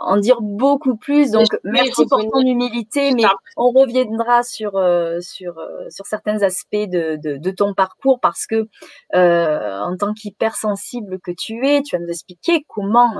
en 0.00 0.16
dire 0.16 0.40
beaucoup 0.40 0.96
plus. 0.96 1.30
Donc, 1.30 1.46
merci 1.62 2.04
pour 2.06 2.18
ton 2.30 2.40
humilité, 2.40 3.12
mais 3.14 3.22
on 3.56 3.70
reviendra 3.70 4.42
sur 4.42 4.76
euh, 4.76 5.20
sur 5.20 5.54
sur 5.88 6.04
certains 6.06 6.42
aspects 6.42 6.74
de, 6.74 7.16
de, 7.16 7.36
de 7.36 7.50
ton 7.52 7.72
parcours 7.72 8.18
parce 8.18 8.46
que 8.46 8.68
en 9.14 9.96
tant 9.96 10.14
qu'hypersensible 10.14 11.20
que 11.20 11.30
tu 11.30 11.64
es, 11.64 11.82
tu 11.82 11.96
vas 11.96 12.02
nous 12.02 12.10
expliquer 12.10 12.64
comment 12.66 13.12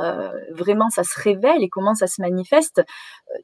vraiment 0.51 0.91
ça 0.91 1.05
se 1.05 1.19
révèle 1.21 1.63
et 1.63 1.69
comment 1.69 1.95
ça 1.95 2.09
se 2.09 2.21
manifeste. 2.21 2.83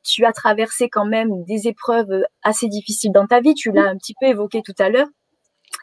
Tu 0.02 0.25
as 0.25 0.32
traversé 0.32 0.88
quand 0.88 1.06
même 1.06 1.44
des 1.44 1.68
épreuves 1.68 2.25
assez 2.42 2.66
difficiles 2.66 3.12
dans 3.12 3.26
ta 3.28 3.40
vie. 3.40 3.54
Tu 3.54 3.70
l'as 3.70 3.88
un 3.88 3.96
petit 3.96 4.14
peu 4.20 4.26
évoqué 4.26 4.62
tout 4.62 4.75
à 4.78 4.88
l'heure. 4.88 5.06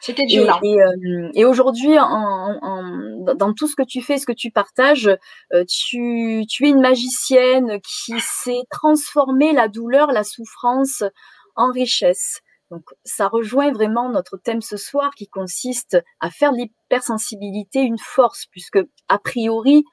C'était 0.04 0.26
violent. 0.26 0.60
Et, 0.62 0.82
euh, 0.82 1.48
aujourd'hui, 1.48 1.94
dans 1.96 3.54
tout 3.56 3.66
ce 3.66 3.74
que 3.74 3.82
tu 3.82 4.02
fais, 4.02 4.18
ce 4.18 4.26
que 4.26 4.32
tu 4.32 4.50
partages, 4.50 5.08
euh, 5.54 5.64
tu, 5.66 6.42
es 6.42 6.68
une 6.68 6.82
magicienne 6.82 7.80
qui 7.80 8.20
sait 8.20 8.64
transformer 8.70 9.54
la 9.54 9.68
douleur, 9.68 10.12
la 10.12 10.22
souffrance 10.22 11.04
en 11.56 11.72
richesse. 11.72 12.42
Donc, 12.70 12.82
ça 13.04 13.28
rejoint 13.28 13.72
vraiment 13.72 14.10
notre 14.10 14.36
thème 14.36 14.60
ce 14.60 14.76
soir 14.76 15.10
qui 15.16 15.26
consiste 15.26 15.96
à 16.20 16.28
faire 16.28 16.52
de 16.52 16.58
l'hypersensibilité 16.58 17.80
une 17.80 17.98
force, 17.98 18.44
puisque 18.50 18.80
a 19.08 19.18
priori, 19.18 19.84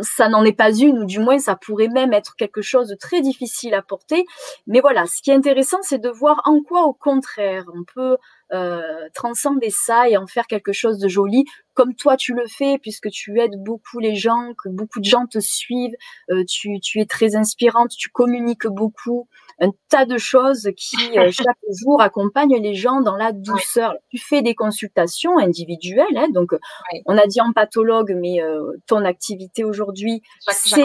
ça 0.00 0.28
n'en 0.28 0.44
est 0.44 0.52
pas 0.52 0.72
une, 0.72 0.98
ou 0.98 1.04
du 1.04 1.20
moins 1.20 1.38
ça 1.38 1.54
pourrait 1.54 1.86
même 1.86 2.12
être 2.12 2.34
quelque 2.34 2.62
chose 2.62 2.88
de 2.88 2.96
très 2.96 3.20
difficile 3.20 3.74
à 3.74 3.82
porter. 3.82 4.24
Mais 4.66 4.80
voilà, 4.80 5.06
ce 5.06 5.22
qui 5.22 5.30
est 5.30 5.34
intéressant, 5.34 5.78
c'est 5.82 6.00
de 6.00 6.08
voir 6.08 6.40
en 6.44 6.60
quoi, 6.60 6.82
au 6.86 6.92
contraire, 6.92 7.64
on 7.72 7.84
peut 7.84 8.16
euh, 8.52 9.08
transcender 9.14 9.70
ça 9.70 10.08
et 10.08 10.16
en 10.16 10.26
faire 10.26 10.46
quelque 10.46 10.72
chose 10.72 10.98
de 10.98 11.08
joli, 11.08 11.44
comme 11.74 11.94
toi 11.94 12.16
tu 12.16 12.34
le 12.34 12.46
fais, 12.48 12.78
puisque 12.78 13.08
tu 13.10 13.40
aides 13.40 13.62
beaucoup 13.62 14.00
les 14.00 14.16
gens, 14.16 14.52
que 14.62 14.68
beaucoup 14.68 15.00
de 15.00 15.04
gens 15.04 15.26
te 15.26 15.38
suivent, 15.38 15.94
euh, 16.30 16.44
tu, 16.48 16.80
tu 16.80 17.00
es 17.00 17.06
très 17.06 17.36
inspirante, 17.36 17.90
tu 17.90 18.08
communiques 18.08 18.66
beaucoup 18.66 19.28
un 19.60 19.70
tas 19.88 20.04
de 20.04 20.18
choses 20.18 20.70
qui 20.76 20.96
euh, 21.18 21.30
chaque 21.30 21.58
jour 21.82 22.00
accompagnent 22.00 22.60
les 22.60 22.74
gens 22.74 23.00
dans 23.00 23.16
la 23.16 23.32
douceur. 23.32 23.94
Tu 24.10 24.18
fais 24.18 24.42
des 24.42 24.54
consultations 24.54 25.38
individuelles, 25.38 26.16
hein, 26.16 26.28
donc 26.32 26.50
on 27.06 27.16
a 27.16 27.26
dit 27.26 27.40
en 27.40 27.52
pathologue, 27.52 28.16
mais 28.16 28.42
euh, 28.42 28.72
ton 28.86 29.04
activité 29.04 29.64
aujourd'hui, 29.64 30.22
c'est 30.50 30.84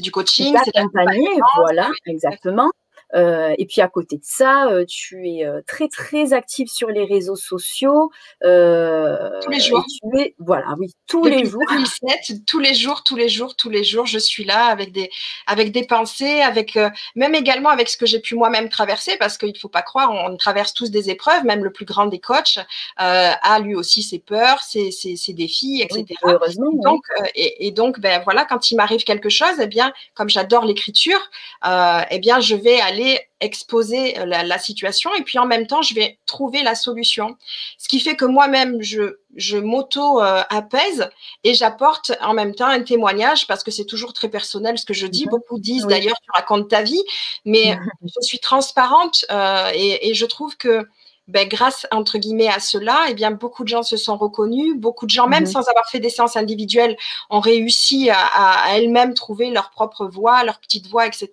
du 0.00 0.12
coaching, 0.12 0.56
c'est 0.64 0.74
d'accompagner, 0.74 1.28
voilà, 1.56 1.90
exactement. 2.06 2.70
Euh, 3.14 3.54
et 3.56 3.66
puis 3.66 3.80
à 3.80 3.88
côté 3.88 4.16
de 4.16 4.24
ça, 4.24 4.66
euh, 4.66 4.84
tu 4.86 5.28
es 5.28 5.44
euh, 5.44 5.62
très 5.66 5.88
très 5.88 6.32
active 6.32 6.68
sur 6.68 6.88
les 6.88 7.04
réseaux 7.04 7.36
sociaux. 7.36 8.10
tous 8.42 9.50
les 9.50 9.60
jours. 9.60 9.84
Tu 9.86 10.20
es, 10.20 10.34
voilà, 10.38 10.74
oui, 10.78 10.92
tous 11.06 11.24
les 11.24 11.44
jours. 11.44 11.62
2007, 11.68 12.44
tous 12.46 12.58
les 12.58 12.74
jours, 12.74 13.02
tous 13.04 13.16
les 13.16 13.28
jours, 13.28 13.56
tous 13.56 13.70
les 13.70 13.84
jours, 13.84 14.06
je 14.06 14.18
suis 14.18 14.44
là 14.44 14.66
avec 14.66 14.92
des 14.92 15.10
avec 15.46 15.72
des 15.72 15.86
pensées, 15.86 16.40
avec 16.40 16.78
même 17.14 17.34
également 17.34 17.70
avec 17.70 17.88
ce 17.88 17.96
que 17.96 18.06
j'ai 18.06 18.20
pu 18.20 18.34
moi-même 18.34 18.68
traverser, 18.68 19.16
parce 19.18 19.38
qu'il 19.38 19.52
ne 19.52 19.58
faut 19.58 19.68
pas 19.68 19.82
croire, 19.82 20.10
on, 20.12 20.36
traverse 20.36 20.74
tous 20.74 20.90
des 20.90 21.10
épreuves. 21.10 21.44
Même 21.44 21.64
le 21.64 21.72
plus 21.72 21.84
grand 21.84 22.06
des 22.06 22.20
coachs 22.20 22.58
a 22.96 23.58
lui 23.60 23.74
aussi 23.74 24.02
ses 24.02 24.18
peurs, 24.18 24.60
ses, 24.60 24.90
ses, 24.90 25.16
ses 25.16 25.32
défis, 25.32 25.82
etc. 25.82 26.06
heureusement. 26.24 26.70
Donc 26.72 27.02
et, 27.34 27.66
et, 27.66 27.70
donc 27.70 28.00
ben 28.00 28.20
voilà, 28.24 28.44
quand 28.44 28.70
il 28.70 28.76
m'arrive 28.76 29.02
quelque 29.04 29.28
chose, 29.28 29.58
eh 29.60 29.66
bien 29.66 29.92
comme 30.14 30.28
j'adore 30.28 30.64
l'écriture, 30.64 31.20
eh 31.64 32.18
bien 32.18 32.40
je 32.40 32.54
vais 32.54 32.80
aller 32.80 32.97
exposer 33.40 34.18
euh, 34.18 34.24
la, 34.24 34.58
situation 34.58 35.14
et 35.14 35.22
puis 35.22 35.38
en 35.38 35.46
même 35.46 35.66
temps, 35.66 35.82
je 35.82 35.94
vais 35.94 36.18
trouver 36.26 36.62
la 36.62 36.74
solution. 36.74 37.36
Ce 37.78 37.88
qui 37.88 38.00
fait 38.00 38.16
que 38.16 38.24
moi-même, 38.24 38.82
je, 38.82 39.18
je 39.36 39.56
m'auto-apaise 39.56 41.02
euh, 41.02 41.10
et 41.44 41.54
j'apporte 41.54 42.12
en 42.20 42.34
même 42.34 42.54
temps 42.54 42.66
un 42.66 42.82
témoignage 42.82 43.46
parce 43.46 43.62
que 43.62 43.70
c'est 43.70 43.84
toujours 43.84 44.12
très 44.12 44.28
personnel 44.28 44.78
ce 44.78 44.84
que 44.84 44.94
je 44.94 45.06
dis. 45.06 45.24
Mhm. 45.24 45.30
Beaucoup 45.30 45.58
disent 45.58 45.86
d'ailleurs, 45.86 46.16
tu 46.22 46.30
racontes 46.34 46.68
ta 46.68 46.82
vie, 46.82 47.02
mais 47.44 47.78
je 48.02 48.26
suis 48.26 48.40
transparente 48.40 49.24
euh, 49.30 49.70
et, 49.74 50.14
je 50.14 50.26
trouve 50.26 50.56
que 50.56 50.86
ben, 51.28 51.46
grâce 51.46 51.86
entre 51.92 52.18
guillemets 52.18 52.48
à 52.48 52.58
cela, 52.58 53.06
eh 53.08 53.14
bien 53.14 53.30
beaucoup 53.30 53.62
de 53.62 53.68
gens 53.68 53.82
se 53.82 53.96
sont 53.96 54.16
reconnus, 54.16 54.74
beaucoup 54.76 55.06
de 55.06 55.10
gens 55.10 55.28
même 55.28 55.44
mhm. 55.44 55.50
sans 55.50 55.68
avoir 55.68 55.88
fait 55.88 56.00
des 56.00 56.10
séances 56.10 56.36
individuelles 56.36 56.96
ont 57.30 57.40
réussi 57.40 58.10
à, 58.10 58.18
à 58.18 58.76
elles-mêmes 58.76 59.14
trouver 59.14 59.50
leur 59.50 59.70
propre 59.70 60.06
voix, 60.06 60.42
leur 60.44 60.58
petite 60.58 60.88
voix, 60.88 61.06
etc. 61.06 61.28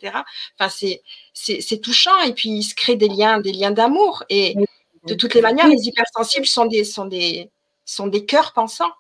Enfin 0.60 0.70
c'est 0.70 1.02
c'est 1.34 1.82
touchant 1.82 2.18
et 2.26 2.34
puis 2.34 2.50
il 2.50 2.64
se 2.64 2.76
crée 2.76 2.96
des 2.96 3.10
liens, 3.10 3.40
des 3.40 3.52
liens 3.52 3.72
d'amour. 3.72 4.24
Et 4.30 4.56
de 5.06 5.14
toutes 5.14 5.34
les 5.34 5.42
manières, 5.42 5.68
les 5.68 5.88
hypersensibles 5.88 6.46
sont 6.46 6.66
des, 6.66 6.84
sont 6.84 7.06
des, 7.06 7.50
sont 7.86 8.08
des 8.08 8.26
cœurs 8.26 8.54
pensants. 8.54 8.92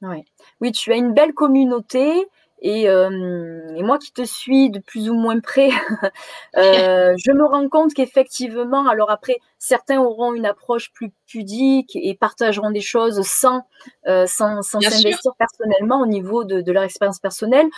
Oui. 0.00 0.24
oui, 0.60 0.72
tu 0.72 0.92
as 0.92 0.96
une 0.96 1.12
belle 1.12 1.34
communauté. 1.34 2.28
Et, 2.60 2.88
euh, 2.88 3.74
et, 3.76 3.82
moi 3.82 3.98
qui 3.98 4.12
te 4.12 4.22
suis 4.22 4.70
de 4.70 4.80
plus 4.80 5.10
ou 5.10 5.14
moins 5.14 5.38
près, 5.38 5.70
euh, 6.56 7.14
je 7.18 7.32
me 7.32 7.44
rends 7.44 7.68
compte 7.68 7.94
qu'effectivement, 7.94 8.88
alors 8.88 9.10
après, 9.10 9.36
certains 9.58 10.00
auront 10.00 10.34
une 10.34 10.46
approche 10.46 10.92
plus 10.92 11.12
pudique 11.26 11.94
et 11.94 12.16
partageront 12.16 12.70
des 12.70 12.80
choses 12.80 13.22
sans 13.22 13.62
euh, 14.08 14.26
sans 14.26 14.62
s'investir 14.62 15.32
personnellement 15.38 16.00
au 16.00 16.06
niveau 16.06 16.44
de, 16.44 16.60
de, 16.60 16.72
leur 16.72 16.82
expérience 16.82 17.20
personnelle. 17.20 17.68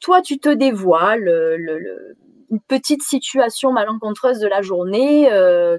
Toi, 0.00 0.22
tu 0.22 0.38
te 0.38 0.48
dévoiles, 0.48 1.24
le, 1.24 1.56
le, 1.56 2.16
une 2.50 2.60
petite 2.60 3.02
situation 3.02 3.72
malencontreuse 3.72 4.38
de 4.38 4.46
la 4.46 4.62
journée, 4.62 5.28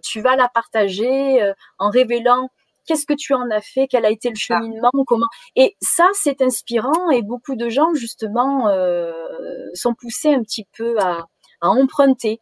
tu 0.04 0.20
vas 0.20 0.36
la 0.36 0.50
partager 0.50 1.54
en 1.78 1.90
révélant 1.90 2.50
qu'est-ce 2.90 3.06
que 3.06 3.14
tu 3.14 3.34
en 3.34 3.50
as 3.52 3.62
fait, 3.62 3.88
quel 3.88 4.06
a 4.06 4.10
été 4.10 4.30
le 4.30 4.36
cheminement, 4.36 4.90
comment. 5.06 5.28
Et 5.56 5.76
ça, 5.80 6.08
c'est 6.14 6.42
inspirant 6.42 7.10
et 7.12 7.22
beaucoup 7.22 7.56
de 7.56 7.70
gens, 7.70 7.94
justement, 7.94 8.68
euh, 8.70 9.14
sont 9.74 9.94
poussés 9.94 10.34
un 10.34 10.42
petit 10.42 10.68
peu 10.76 11.00
à, 11.00 11.28
à 11.62 11.70
emprunter 11.70 12.40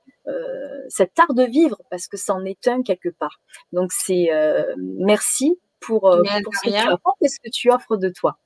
cet 0.89 1.17
art 1.19 1.33
de 1.33 1.43
vivre 1.43 1.77
parce 1.89 2.07
que 2.07 2.17
c'en 2.17 2.43
est 2.43 2.67
un 2.67 2.83
quelque 2.83 3.07
part. 3.07 3.39
Donc, 3.71 3.91
c'est 3.93 4.29
merci 4.77 5.57
pour, 5.79 6.01
pour 6.01 6.53
ce 6.55 6.69
que 6.69 6.69
tu 6.69 6.89
apportes 6.89 7.21
et 7.21 7.29
ce 7.29 7.39
que 7.39 7.49
tu 7.49 7.71
offres 7.71 7.97
de 7.97 8.09
toi. 8.09 8.37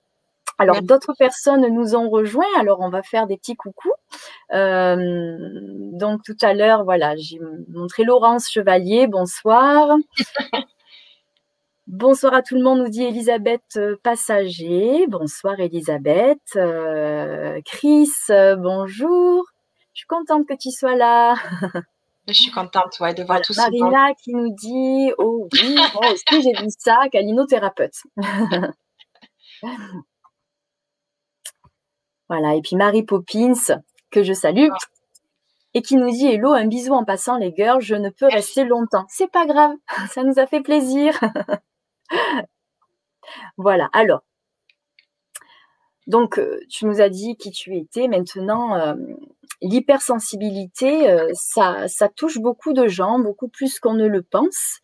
Alors, 0.62 0.84
d'autres 0.84 1.16
personnes 1.18 1.66
nous 1.74 1.96
ont 1.96 2.08
rejoints. 2.08 2.46
Alors, 2.60 2.82
on 2.82 2.90
va 2.90 3.02
faire 3.02 3.26
des 3.26 3.36
petits 3.36 3.56
coucous. 3.56 3.94
Euh, 4.54 4.96
donc, 5.94 6.22
tout 6.24 6.38
à 6.40 6.54
l'heure, 6.54 6.84
voilà, 6.84 7.16
j'ai 7.16 7.40
montré 7.70 8.04
Laurence 8.04 8.48
Chevalier. 8.48 9.08
Bonsoir. 9.08 9.98
Bonsoir 11.88 12.34
à 12.34 12.42
tout 12.42 12.56
le 12.56 12.64
monde, 12.64 12.80
nous 12.80 12.90
dit 12.90 13.04
Elisabeth 13.04 13.64
euh, 13.76 13.96
Passager. 14.04 15.08
Bonsoir 15.08 15.60
Elisabeth. 15.60 16.40
Euh, 16.56 17.60
Chris, 17.66 18.10
bonjour. 18.30 19.46
Je 19.94 20.00
suis 20.00 20.08
contente 20.08 20.48
que 20.48 20.54
tu 20.54 20.72
sois 20.72 20.96
là. 20.96 21.36
Je 22.28 22.34
suis 22.34 22.52
contente 22.52 23.00
ouais, 23.00 23.14
de 23.14 23.24
voir 23.24 23.42
tout 23.42 23.54
ça. 23.54 23.64
Marina 23.64 24.14
qui 24.14 24.34
nous 24.34 24.54
dit 24.54 25.12
Oh 25.18 25.50
oui, 25.52 25.76
moi 25.94 26.12
aussi 26.12 26.42
j'ai 26.42 26.54
vu 26.54 26.68
ça, 26.78 26.98
calinothérapeute. 27.12 28.04
Voilà, 32.30 32.56
et 32.56 32.62
puis 32.62 32.78
Marie 32.78 33.04
Poppins, 33.04 33.82
que 34.10 34.24
je 34.24 34.32
salue, 34.32 34.70
ah. 34.72 34.78
et 35.74 35.82
qui 35.82 35.98
nous 35.98 36.10
dit 36.10 36.28
Hello, 36.28 36.54
un 36.54 36.66
bisou 36.66 36.94
en 36.94 37.04
passant 37.04 37.36
les 37.36 37.54
girls, 37.54 37.82
je 37.82 37.96
ne 37.96 38.10
peux 38.10 38.28
rester 38.28 38.64
longtemps. 38.64 39.06
C'est 39.10 39.30
pas 39.30 39.46
grave, 39.46 39.76
ça 40.10 40.24
nous 40.24 40.40
a 40.40 40.48
fait 40.48 40.62
plaisir. 40.62 41.20
voilà, 43.58 43.90
alors. 43.94 44.24
Donc, 46.08 46.40
euh, 46.40 46.60
tu 46.70 46.86
nous 46.86 47.00
as 47.00 47.10
dit 47.10 47.38
qui 47.38 47.52
tu 47.52 47.78
étais. 47.78 48.08
Maintenant, 48.08 48.76
euh, 48.76 48.96
l'hypersensibilité, 49.62 51.10
euh, 51.10 51.30
ça, 51.34 51.88
ça, 51.88 52.10
touche 52.10 52.40
beaucoup 52.40 52.74
de 52.74 52.88
gens, 52.88 53.20
beaucoup 53.20 53.48
plus 53.48 53.80
qu'on 53.80 53.94
ne 53.94 54.08
le 54.08 54.24
pense. 54.24 54.80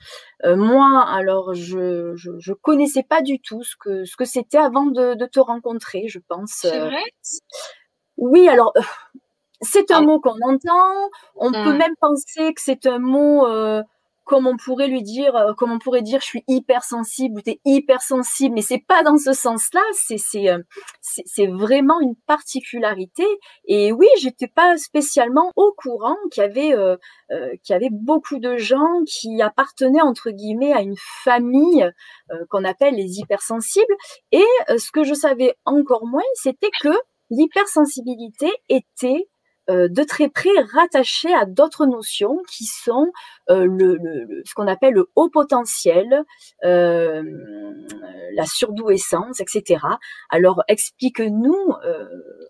Euh, 0.46 0.56
moi, 0.56 1.04
alors, 1.08 1.54
je, 1.54 2.16
je, 2.16 2.54
connaissais 2.54 3.04
pas 3.04 3.22
du 3.22 3.40
tout 3.40 3.64
ce 3.64 3.76
que 3.76 4.06
ce 4.06 4.16
que 4.16 4.26
c'était 4.26 4.60
avant 4.60 4.86
de, 4.86 5.16
de, 5.16 5.26
te 5.26 5.40
rencontrer, 5.40 6.08
je 6.08 6.20
pense. 6.20 6.52
C'est 6.62 6.80
vrai? 6.80 7.04
Oui, 8.18 8.48
alors. 8.48 8.74
C'est 9.62 9.90
un 9.90 9.98
ah. 9.98 10.02
mot 10.02 10.20
qu'on 10.20 10.40
entend. 10.44 11.10
On 11.36 11.52
peut 11.52 11.74
mmh. 11.74 11.78
même 11.78 11.96
penser 12.00 12.54
que 12.54 12.62
c'est 12.62 12.86
un 12.86 13.00
mot 13.00 13.48
comme 14.28 14.46
on 14.46 14.58
pourrait 14.58 14.88
lui 14.88 15.02
dire, 15.02 15.36
euh, 15.36 15.54
comme 15.54 15.72
on 15.72 15.80
pourrait 15.80 16.02
dire, 16.02 16.20
je 16.20 16.26
suis 16.26 16.44
hypersensible 16.48 17.40
ou 17.40 17.42
tu 17.42 17.52
es 17.52 17.62
hypersensible, 17.66 18.56
mais 18.56 18.62
c'est 18.62 18.84
pas 18.86 19.02
dans 19.02 19.18
ce 19.18 19.34
sens-là, 19.34 19.82
euh, 20.12 20.60
c'est 21.02 21.24
c'est 21.26 21.48
vraiment 21.48 22.00
une 22.02 22.16
particularité. 22.28 23.26
Et 23.66 23.92
oui, 23.94 24.08
j'étais 24.20 24.48
pas 24.48 24.78
spécialement 24.78 25.52
au 25.56 25.74
courant 25.78 26.18
qu'il 26.32 26.44
y 26.44 26.46
avait 26.46 26.74
euh, 26.74 26.98
qu'il 27.64 27.74
y 27.74 27.74
avait 27.74 27.90
beaucoup 27.90 28.40
de 28.40 28.58
gens 28.58 29.04
qui 29.08 29.42
appartenaient 29.42 30.02
entre 30.02 30.30
guillemets 30.32 30.74
à 30.74 30.82
une 30.82 30.98
famille 31.24 31.90
qu'on 32.50 32.66
appelle 32.66 32.96
les 32.96 33.20
hypersensibles. 33.20 33.96
Et 34.32 34.46
ce 34.70 34.92
que 34.92 35.04
je 35.04 35.14
savais 35.14 35.56
encore 35.66 36.06
moins, 36.06 36.22
c'était 36.36 36.72
que 36.82 36.90
l'hypersensibilité 37.30 38.52
était 38.70 39.28
euh, 39.70 39.90
de 39.90 40.04
très 40.04 40.30
près 40.30 40.50
rattaché 40.74 41.34
à 41.34 41.46
d'autres 41.46 41.86
notions 41.86 42.42
qui 42.50 42.66
sont 42.66 43.12
euh, 43.50 43.66
le, 43.66 43.98
ce 44.46 44.54
qu'on 44.54 44.68
appelle 44.68 44.94
le 44.94 45.10
haut 45.16 45.30
potentiel, 45.30 46.24
euh, 46.64 47.24
la 48.34 48.46
surdouessance, 48.46 49.42
etc. 49.42 49.82
Alors 50.30 50.64
explique-nous 50.70 51.74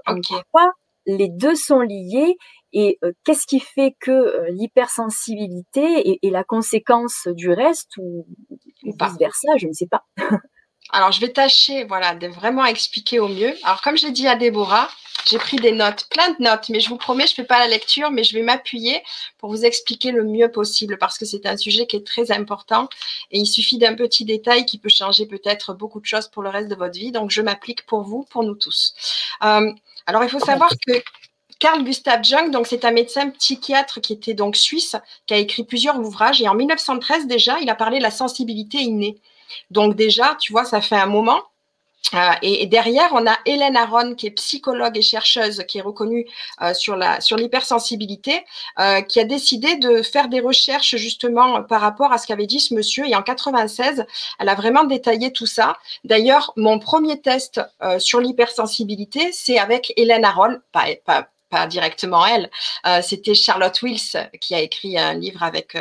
en 0.05 0.15
quoi 0.51 0.71
les 1.07 1.29
deux 1.29 1.55
sont 1.55 1.79
liés 1.79 2.37
et 2.73 2.99
qu'est-ce 3.23 3.47
qui 3.47 3.61
fait 3.61 3.95
que 3.99 4.51
l'hypersensibilité 4.51 6.19
est, 6.21 6.29
la 6.29 6.43
conséquence 6.43 7.27
du 7.29 7.49
reste 7.49 7.97
ou, 7.97 8.27
ou 8.83 8.91
vice 8.91 9.17
versa, 9.17 9.57
je 9.57 9.67
ne 9.67 9.73
sais 9.73 9.87
pas. 9.87 10.03
Alors, 10.91 11.11
je 11.11 11.19
vais 11.19 11.29
tâcher, 11.29 11.83
voilà, 11.83 12.15
de 12.15 12.27
vraiment 12.27 12.65
expliquer 12.65 13.19
au 13.19 13.27
mieux. 13.27 13.53
Alors, 13.63 13.81
comme 13.81 13.97
je 13.97 14.05
l'ai 14.05 14.11
dit 14.11 14.27
à 14.27 14.35
Déborah, 14.35 14.89
j'ai 15.25 15.37
pris 15.37 15.57
des 15.57 15.71
notes, 15.71 16.07
plein 16.09 16.29
de 16.31 16.35
notes, 16.39 16.69
mais 16.69 16.79
je 16.79 16.87
vous 16.89 16.97
promets, 16.97 17.27
je 17.27 17.33
ne 17.33 17.35
fais 17.35 17.43
pas 17.43 17.59
la 17.59 17.67
lecture, 17.67 18.11
mais 18.11 18.23
je 18.23 18.33
vais 18.33 18.43
m'appuyer 18.43 19.03
pour 19.37 19.49
vous 19.49 19.65
expliquer 19.65 20.11
le 20.11 20.23
mieux 20.23 20.49
possible 20.49 20.97
parce 20.97 21.17
que 21.17 21.25
c'est 21.25 21.45
un 21.45 21.57
sujet 21.57 21.85
qui 21.85 21.97
est 21.97 22.05
très 22.05 22.31
important 22.31 22.87
et 23.31 23.39
il 23.39 23.45
suffit 23.45 23.77
d'un 23.77 23.95
petit 23.95 24.23
détail 24.23 24.65
qui 24.65 24.77
peut 24.77 24.89
changer 24.89 25.25
peut-être 25.25 25.73
beaucoup 25.73 25.99
de 25.99 26.05
choses 26.05 26.27
pour 26.27 26.43
le 26.43 26.49
reste 26.49 26.69
de 26.69 26.75
votre 26.75 26.97
vie. 26.97 27.11
Donc, 27.11 27.31
je 27.31 27.41
m'applique 27.41 27.85
pour 27.85 28.03
vous, 28.03 28.23
pour 28.29 28.43
nous 28.43 28.55
tous. 28.55 28.93
Euh, 29.43 29.71
alors, 30.05 30.23
il 30.23 30.29
faut 30.29 30.39
savoir 30.39 30.69
que 30.87 30.93
Carl 31.59 31.83
Gustav 31.83 32.23
Jung, 32.23 32.51
donc 32.51 32.67
c'est 32.67 32.85
un 32.85 32.91
médecin 32.91 33.29
psychiatre 33.31 33.99
qui 33.99 34.13
était 34.13 34.33
donc 34.33 34.55
suisse, 34.55 34.95
qui 35.25 35.33
a 35.33 35.37
écrit 35.37 35.63
plusieurs 35.63 35.99
ouvrages. 35.99 36.41
Et 36.41 36.47
en 36.47 36.53
1913 36.53 37.27
déjà, 37.27 37.59
il 37.59 37.69
a 37.69 37.75
parlé 37.75 37.97
de 37.97 38.03
la 38.03 38.11
sensibilité 38.11 38.77
innée. 38.77 39.17
Donc 39.71 39.95
déjà, 39.95 40.35
tu 40.39 40.51
vois, 40.51 40.65
ça 40.65 40.81
fait 40.81 40.95
un 40.95 41.05
moment. 41.07 41.41
Euh, 42.13 42.31
et, 42.41 42.65
derrière, 42.67 43.09
on 43.13 43.27
a 43.27 43.37
Hélène 43.45 43.75
Aron, 43.75 44.15
qui 44.15 44.27
est 44.27 44.31
psychologue 44.31 44.97
et 44.97 45.01
chercheuse, 45.01 45.63
qui 45.67 45.79
est 45.79 45.81
reconnue 45.81 46.25
euh, 46.61 46.73
sur 46.73 46.97
sur 47.19 47.37
l'hypersensibilité, 47.37 48.45
euh, 48.79 49.01
qui 49.01 49.19
a 49.19 49.25
décidé 49.25 49.75
de 49.75 50.01
faire 50.01 50.29
des 50.29 50.39
recherches 50.39 50.95
justement 50.95 51.63
par 51.63 51.81
rapport 51.81 52.11
à 52.11 52.17
ce 52.17 52.27
qu'avait 52.27 52.47
dit 52.47 52.59
ce 52.59 52.73
monsieur. 52.73 53.05
Et 53.07 53.15
en 53.15 53.23
96, 53.23 54.05
elle 54.39 54.49
a 54.49 54.55
vraiment 54.55 54.83
détaillé 54.85 55.31
tout 55.33 55.45
ça. 55.45 55.77
D'ailleurs, 56.03 56.53
mon 56.55 56.79
premier 56.79 57.19
test 57.21 57.61
sur 57.99 58.19
l'hypersensibilité, 58.19 59.31
c'est 59.31 59.59
avec 59.59 59.93
Hélène 59.97 60.25
Aron, 60.25 60.59
pas, 60.71 60.85
pas, 61.05 61.27
pas 61.49 61.67
directement 61.67 62.25
elle. 62.25 62.49
C'était 63.01 63.35
Charlotte 63.35 63.81
Wills 63.81 64.29
qui 64.39 64.55
a 64.55 64.61
écrit 64.61 64.97
un 64.97 65.13
livre 65.13 65.43
avec 65.43 65.75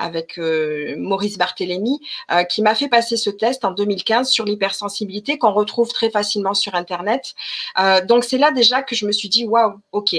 avec 0.00 0.38
euh, 0.38 0.96
Maurice 0.98 1.38
Barthélémy, 1.38 2.00
euh, 2.32 2.42
qui 2.44 2.62
m'a 2.62 2.74
fait 2.74 2.88
passer 2.88 3.16
ce 3.16 3.30
test 3.30 3.64
en 3.64 3.70
2015 3.70 4.28
sur 4.28 4.44
l'hypersensibilité 4.44 5.38
qu'on 5.38 5.52
retrouve 5.52 5.92
très 5.92 6.10
facilement 6.10 6.54
sur 6.54 6.74
Internet. 6.74 7.34
Euh, 7.78 8.04
donc 8.04 8.24
c'est 8.24 8.38
là 8.38 8.50
déjà 8.50 8.82
que 8.82 8.94
je 8.94 9.06
me 9.06 9.12
suis 9.12 9.28
dit, 9.28 9.44
waouh, 9.44 9.80
ok 9.92 10.16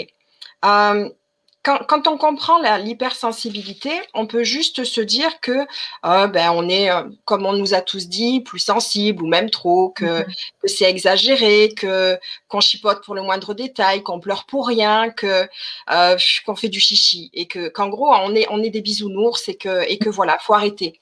quand, 1.63 2.08
on 2.08 2.18
comprend 2.18 2.60
l'hypersensibilité, 2.77 3.91
on 4.13 4.25
peut 4.25 4.44
juste 4.44 4.84
se 4.84 5.01
dire 5.01 5.39
que 5.41 5.65
euh, 6.06 6.27
ben, 6.27 6.51
on 6.51 6.68
est, 6.68 6.89
euh, 6.89 7.03
comme 7.25 7.46
on 7.46 7.53
nous 7.53 7.74
a 7.74 7.82
tous 7.82 8.08
dit, 8.08 8.41
plus 8.41 8.60
sensible 8.60 9.24
ou 9.24 9.27
même 9.27 9.50
trop, 9.50 9.89
que, 9.89 10.22
mm-hmm. 10.22 10.34
c'est 10.65 10.89
exagéré, 10.89 11.74
que 11.75 12.18
qu'on 12.48 12.62
chipote 12.62 13.03
pour 13.03 13.15
le 13.15 13.22
moindre 13.22 13.53
détail, 13.53 14.01
qu'on 14.01 14.20
pleure 14.20 14.46
pour 14.46 14.68
rien, 14.68 15.12
que 15.12 15.48
euh, 15.91 16.18
qu'on 16.46 16.56
fait 16.56 16.70
du 16.70 16.80
chichi. 16.80 17.30
Et 17.34 17.48
que 17.48 17.70
qu'en 17.70 17.89
gros 17.89 18.10
on 18.12 18.36
est 18.36 18.48
on 18.50 18.63
est 18.63 18.70
des 18.70 18.82
bisounours 18.82 19.48
et 19.48 19.56
que 19.56 19.88
et 19.89 19.98
que 19.98 20.10
voilà, 20.10 20.38
faut 20.41 20.53
arrêter 20.53 21.00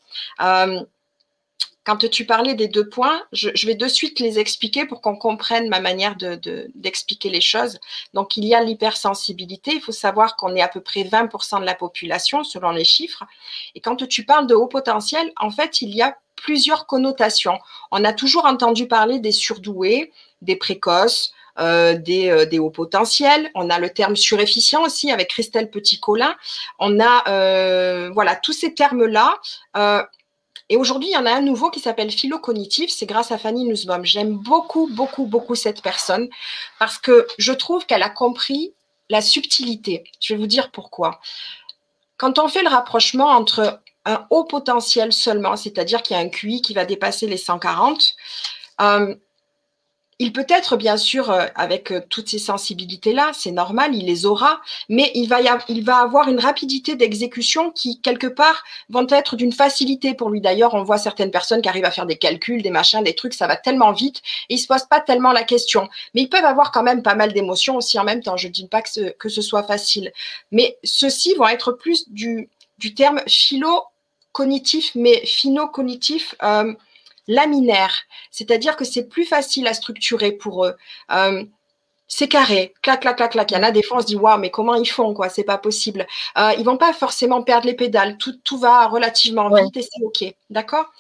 quand 1.86 2.09
tu 2.09 2.25
parlais 2.25 2.53
des 2.53 2.67
deux 2.67 2.88
points, 2.88 3.21
je, 3.31 3.65
vais 3.65 3.75
de 3.75 3.88
suite 3.88 4.19
les 4.19 4.38
expliquer 4.38 4.86
pour 4.86 5.01
qu'on 5.01 5.15
comprenne 5.15 5.69
ma 5.69 5.79
manière 5.79 6.15
d'expliquer 6.15 7.29
les 7.29 7.41
choses. 7.41 7.79
Donc, 8.13 8.38
il 8.38 8.45
y 8.45 8.53
a 8.53 8.62
l'hypersensibilité. 8.62 9.71
Il 9.74 9.81
faut 9.81 9.91
savoir 9.91 10.36
qu'on 10.36 10.55
est 10.55 10.62
à 10.62 10.67
peu 10.67 10.81
près 10.81 11.03
20% 11.03 11.62
de 11.62 11.65
la 11.65 11.75
population 11.75 12.43
selon 12.43 12.71
les 12.71 12.83
chiffres. 12.83 13.24
Et 13.75 13.79
quand 13.79 13.95
tu 14.07 14.25
parles 14.25 14.48
de 14.48 14.55
haut 14.55 14.67
potentiel, 14.67 15.31
en 15.38 15.50
fait, 15.51 15.81
il 15.81 15.95
y 15.95 16.01
a 16.01 16.17
plusieurs 16.36 16.86
connotations. 16.86 17.59
On 17.91 18.03
a 18.03 18.13
toujours 18.13 18.45
entendu 18.45 18.88
parler 18.88 19.19
des 19.19 19.31
surdoués, 19.31 20.12
des 20.41 20.55
précoces, 20.55 21.33
euh, 21.59 22.00
euh, 22.09 22.45
des, 22.45 22.59
hauts 22.59 22.69
potentiels. 22.69 23.51
On 23.55 23.69
a 23.69 23.79
le 23.79 23.89
terme 23.89 24.15
surefficient 24.15 24.81
aussi 24.81 25.12
avec 25.12 25.29
Christelle 25.29 25.69
Petit-Colin. 25.69 26.33
On 26.79 27.00
a 27.00 27.27
euh, 27.27 28.09
voilà 28.13 28.36
tous 28.36 28.53
ces 28.53 28.74
termes-là. 28.74 29.39
Et 30.70 30.77
aujourd'hui, 30.77 31.10
il 31.10 31.13
y 31.13 31.18
en 31.18 31.25
a 31.25 31.32
un 31.32 31.41
nouveau 31.41 31.72
qui 31.72 31.79
s'appelle 31.79 32.12
Philo-Cognitif. 32.12 32.91
C'est 32.91 33.08
grâce 33.08 33.32
à 33.32 33.38
Fanny 33.38 33.65
Nussbaum. 33.65 34.06
J'aime 34.06 34.38
beaucoup, 34.38 34.88
beaucoup, 34.91 35.25
beaucoup 35.25 35.56
cette 35.56 35.82
personne 35.82 36.29
parce 36.77 37.00
que 37.00 37.27
je 37.39 37.53
trouve 37.53 37.86
qu'elle 37.86 38.03
a 38.03 38.10
compris 38.10 38.74
la 39.10 39.22
subtilité. 39.22 40.03
Je 40.20 40.34
vais 40.34 40.39
vous 40.39 40.48
dire 40.48 40.72
pourquoi. 40.72 41.20
Quand 42.18 42.38
on 42.38 42.48
fait 42.48 42.62
le 42.62 42.70
rapprochement 42.70 43.29
entre 43.29 43.82
un 44.06 44.27
haut 44.29 44.44
potentiel 44.44 45.12
seulement, 45.12 45.56
c'est-à-dire 45.56 46.03
qu'il 46.03 46.15
y 46.15 46.20
a 46.20 46.24
un 46.24 46.29
QI 46.29 46.62
qui 46.62 46.74
va 46.74 46.86
dépasser 46.86 47.25
les 47.25 47.38
140, 47.38 48.13
il 50.22 50.34
peut 50.34 50.46
être, 50.50 50.76
bien 50.76 50.98
sûr, 50.98 51.32
euh, 51.32 51.46
avec 51.56 51.92
euh, 51.92 52.02
toutes 52.10 52.28
ces 52.28 52.40
sensibilités-là, 52.40 53.32
c'est 53.34 53.52
normal, 53.52 53.96
il 53.96 54.06
les 54.06 54.26
aura, 54.26 54.60
mais 54.90 55.12
il 55.16 55.30
va, 55.30 55.40
il 55.70 55.84
va 55.86 55.98
avoir 55.98 56.28
une 56.28 56.40
rapidité 56.40 56.96
d'exécution 56.96 57.72
qui, 57.72 58.02
quelque 58.02 58.28
part, 58.28 58.66
vont 58.90 59.08
être 59.10 59.38
d'une 59.38 59.54
facilité 59.54 60.14
pour 60.14 60.30
lui. 60.30 60.42
D'ailleurs, 60.42 60.74
on 60.74 60.84
voit 60.84 60.98
certaines 60.98 61.32
personnes 61.32 61.62
qui 61.62 61.70
arrivent 61.70 61.86
à 61.86 61.92
faire 61.92 62.06
des 62.06 62.18
calculs, 62.18 62.62
des 62.62 62.70
machins, 62.70 63.02
des 63.02 63.16
trucs, 63.16 63.34
ça 63.34 63.48
va 63.48 63.56
tellement 63.56 63.94
vite, 63.94 64.22
et 64.50 64.55
ils 64.55 64.60
se 64.60 64.68
posent 64.68 64.88
pas 64.90 65.00
tellement 65.00 65.32
la 65.32 65.44
question. 65.44 65.88
Mais 66.14 66.24
ils 66.24 66.29
peuvent 66.29 66.44
avoir 66.44 66.74
quand 66.74 66.84
même 66.84 67.01
pas 67.01 67.16
mal 67.16 67.32
d'émotions 67.32 67.77
aussi 67.77 67.98
en 67.98 68.03
même 68.03 68.22
temps. 68.22 68.36
Je 68.36 68.48
ne 68.48 68.53
dis 68.53 68.68
pas 68.68 68.82
que 68.82 68.90
ce, 68.90 69.12
que 69.12 69.29
ce 69.29 69.42
soit 69.42 69.64
facile. 69.64 70.12
Mais 70.51 70.77
ceux-ci 70.84 71.34
vont 71.36 71.48
être 71.48 71.72
plus 71.72 72.10
du, 72.10 72.50
du 72.77 72.94
terme 72.94 73.22
philo-cognitif, 73.25 74.92
mais 74.96 75.25
phino-cognitif. 75.25 76.36
Euh, 76.44 76.74
laminaire, 77.29 77.96
c'est-à-dire 78.31 78.75
que 78.75 78.83
c'est 78.83 79.07
plus 79.07 79.24
facile 79.24 79.68
à 79.68 79.74
structurer 79.74 80.33
pour 80.33 80.65
eux. 80.65 80.75
Euh, 81.11 81.46
c'est 82.07 82.27
carré, 82.27 82.74
clac, 82.81 83.01
clac, 83.01 83.18
clac, 83.18 83.31
clac. 83.31 83.51
Il 83.51 83.53
y 83.53 83.57
en 83.57 83.63
a 83.63 83.72
des 83.72 83.83
fois, 83.83 84.00
on 84.00 84.01
se 84.01 84.07
dit, 84.07 84.15
waouh, 84.15 84.39
mais 84.39 84.50
comment 84.50 84.74
ils 84.74 84.89
font, 84.89 85.13
quoi? 85.13 85.29
C'est 85.29 85.44
pas 85.44 85.59
possible. 85.59 86.07
Euh, 86.39 86.53
ils 86.57 86.65
vont 86.65 86.77
pas 86.77 86.92
forcément 86.92 87.44
perdre 87.44 87.68
les 87.68 87.75
pédales. 87.75 88.18
Tout, 88.18 88.33
tout 88.44 88.57
va 88.57 88.87
relativement 88.87 89.48
vite 89.53 89.77
et 89.77 89.83
c'est 89.83 90.03
OK. 90.03 90.25
D'accord? 90.50 90.92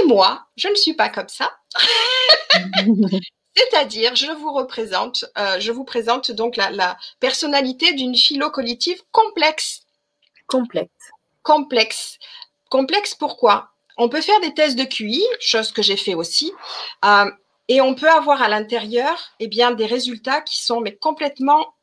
Et 0.00 0.06
moi, 0.06 0.46
je 0.56 0.68
ne 0.68 0.74
suis 0.74 0.94
pas 0.94 1.10
comme 1.10 1.28
ça. 1.28 1.52
C'est-à-dire, 3.54 4.16
je 4.16 4.32
vous 4.32 4.52
représente, 4.52 5.26
euh, 5.36 5.60
je 5.60 5.70
vous 5.70 5.84
présente 5.84 6.30
donc 6.30 6.56
la, 6.56 6.70
la 6.70 6.96
personnalité 7.20 7.92
d'une 7.92 8.16
philo-collective 8.16 9.02
complexe. 9.12 9.82
Complexe. 10.46 10.88
Complexe. 11.42 12.18
Complexe 12.70 13.14
pourquoi? 13.14 13.70
On 13.98 14.08
peut 14.08 14.20
faire 14.22 14.40
des 14.40 14.54
tests 14.54 14.78
de 14.78 14.84
QI, 14.84 15.22
chose 15.40 15.72
que 15.72 15.82
j'ai 15.82 15.96
fait 15.96 16.14
aussi, 16.14 16.52
euh, 17.04 17.30
et 17.68 17.80
on 17.80 17.94
peut 17.94 18.08
avoir 18.08 18.40
à 18.40 18.48
l'intérieur 18.48 19.32
eh 19.40 19.48
bien, 19.48 19.72
des 19.72 19.86
résultats 19.86 20.40
qui 20.40 20.62
sont 20.62 20.80
mais 20.80 20.94
complètement 20.96 21.74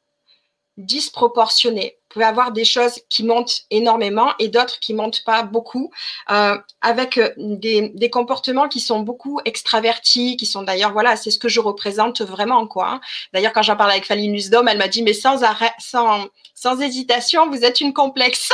disproportionnés. 0.78 1.97
Vous 2.01 2.15
pouvez 2.15 2.25
avoir 2.25 2.51
des 2.51 2.65
choses 2.65 3.01
qui 3.10 3.23
montent 3.23 3.62
énormément 3.71 4.34
et 4.39 4.47
d'autres 4.47 4.80
qui 4.80 4.93
montent 4.93 5.23
pas 5.23 5.43
beaucoup, 5.43 5.91
euh, 6.32 6.58
avec 6.82 7.17
euh, 7.17 7.30
des, 7.38 8.10
comportements 8.10 8.67
qui 8.67 8.80
sont 8.80 8.99
beaucoup 8.99 9.39
extravertis, 9.45 10.38
qui 10.38 10.45
sont 10.45 10.63
d'ailleurs, 10.63 10.91
voilà, 10.93 11.15
c'est 11.17 11.32
ce 11.32 11.39
que 11.39 11.49
je 11.49 11.60
représente 11.60 12.21
vraiment, 12.21 12.67
quoi. 12.67 12.89
Hein. 12.89 13.01
D'ailleurs, 13.34 13.54
quand 13.54 13.62
j'en 13.62 13.75
parle 13.75 13.91
avec 13.91 14.06
Fanny 14.06 14.28
Nussbaum, 14.30 14.67
elle 14.67 14.78
m'a 14.78 14.88
dit, 14.88 15.04
mais 15.04 15.13
sans 15.13 15.43
arrêt, 15.43 15.73
sans, 15.80 16.28
sans 16.54 16.80
hésitation, 16.82 17.49
vous 17.49 17.63
êtes 17.63 17.82
une 17.82 17.93
complexe. 17.93 18.51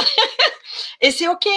et 1.01 1.11
c'est 1.11 1.27
OK, 1.27 1.47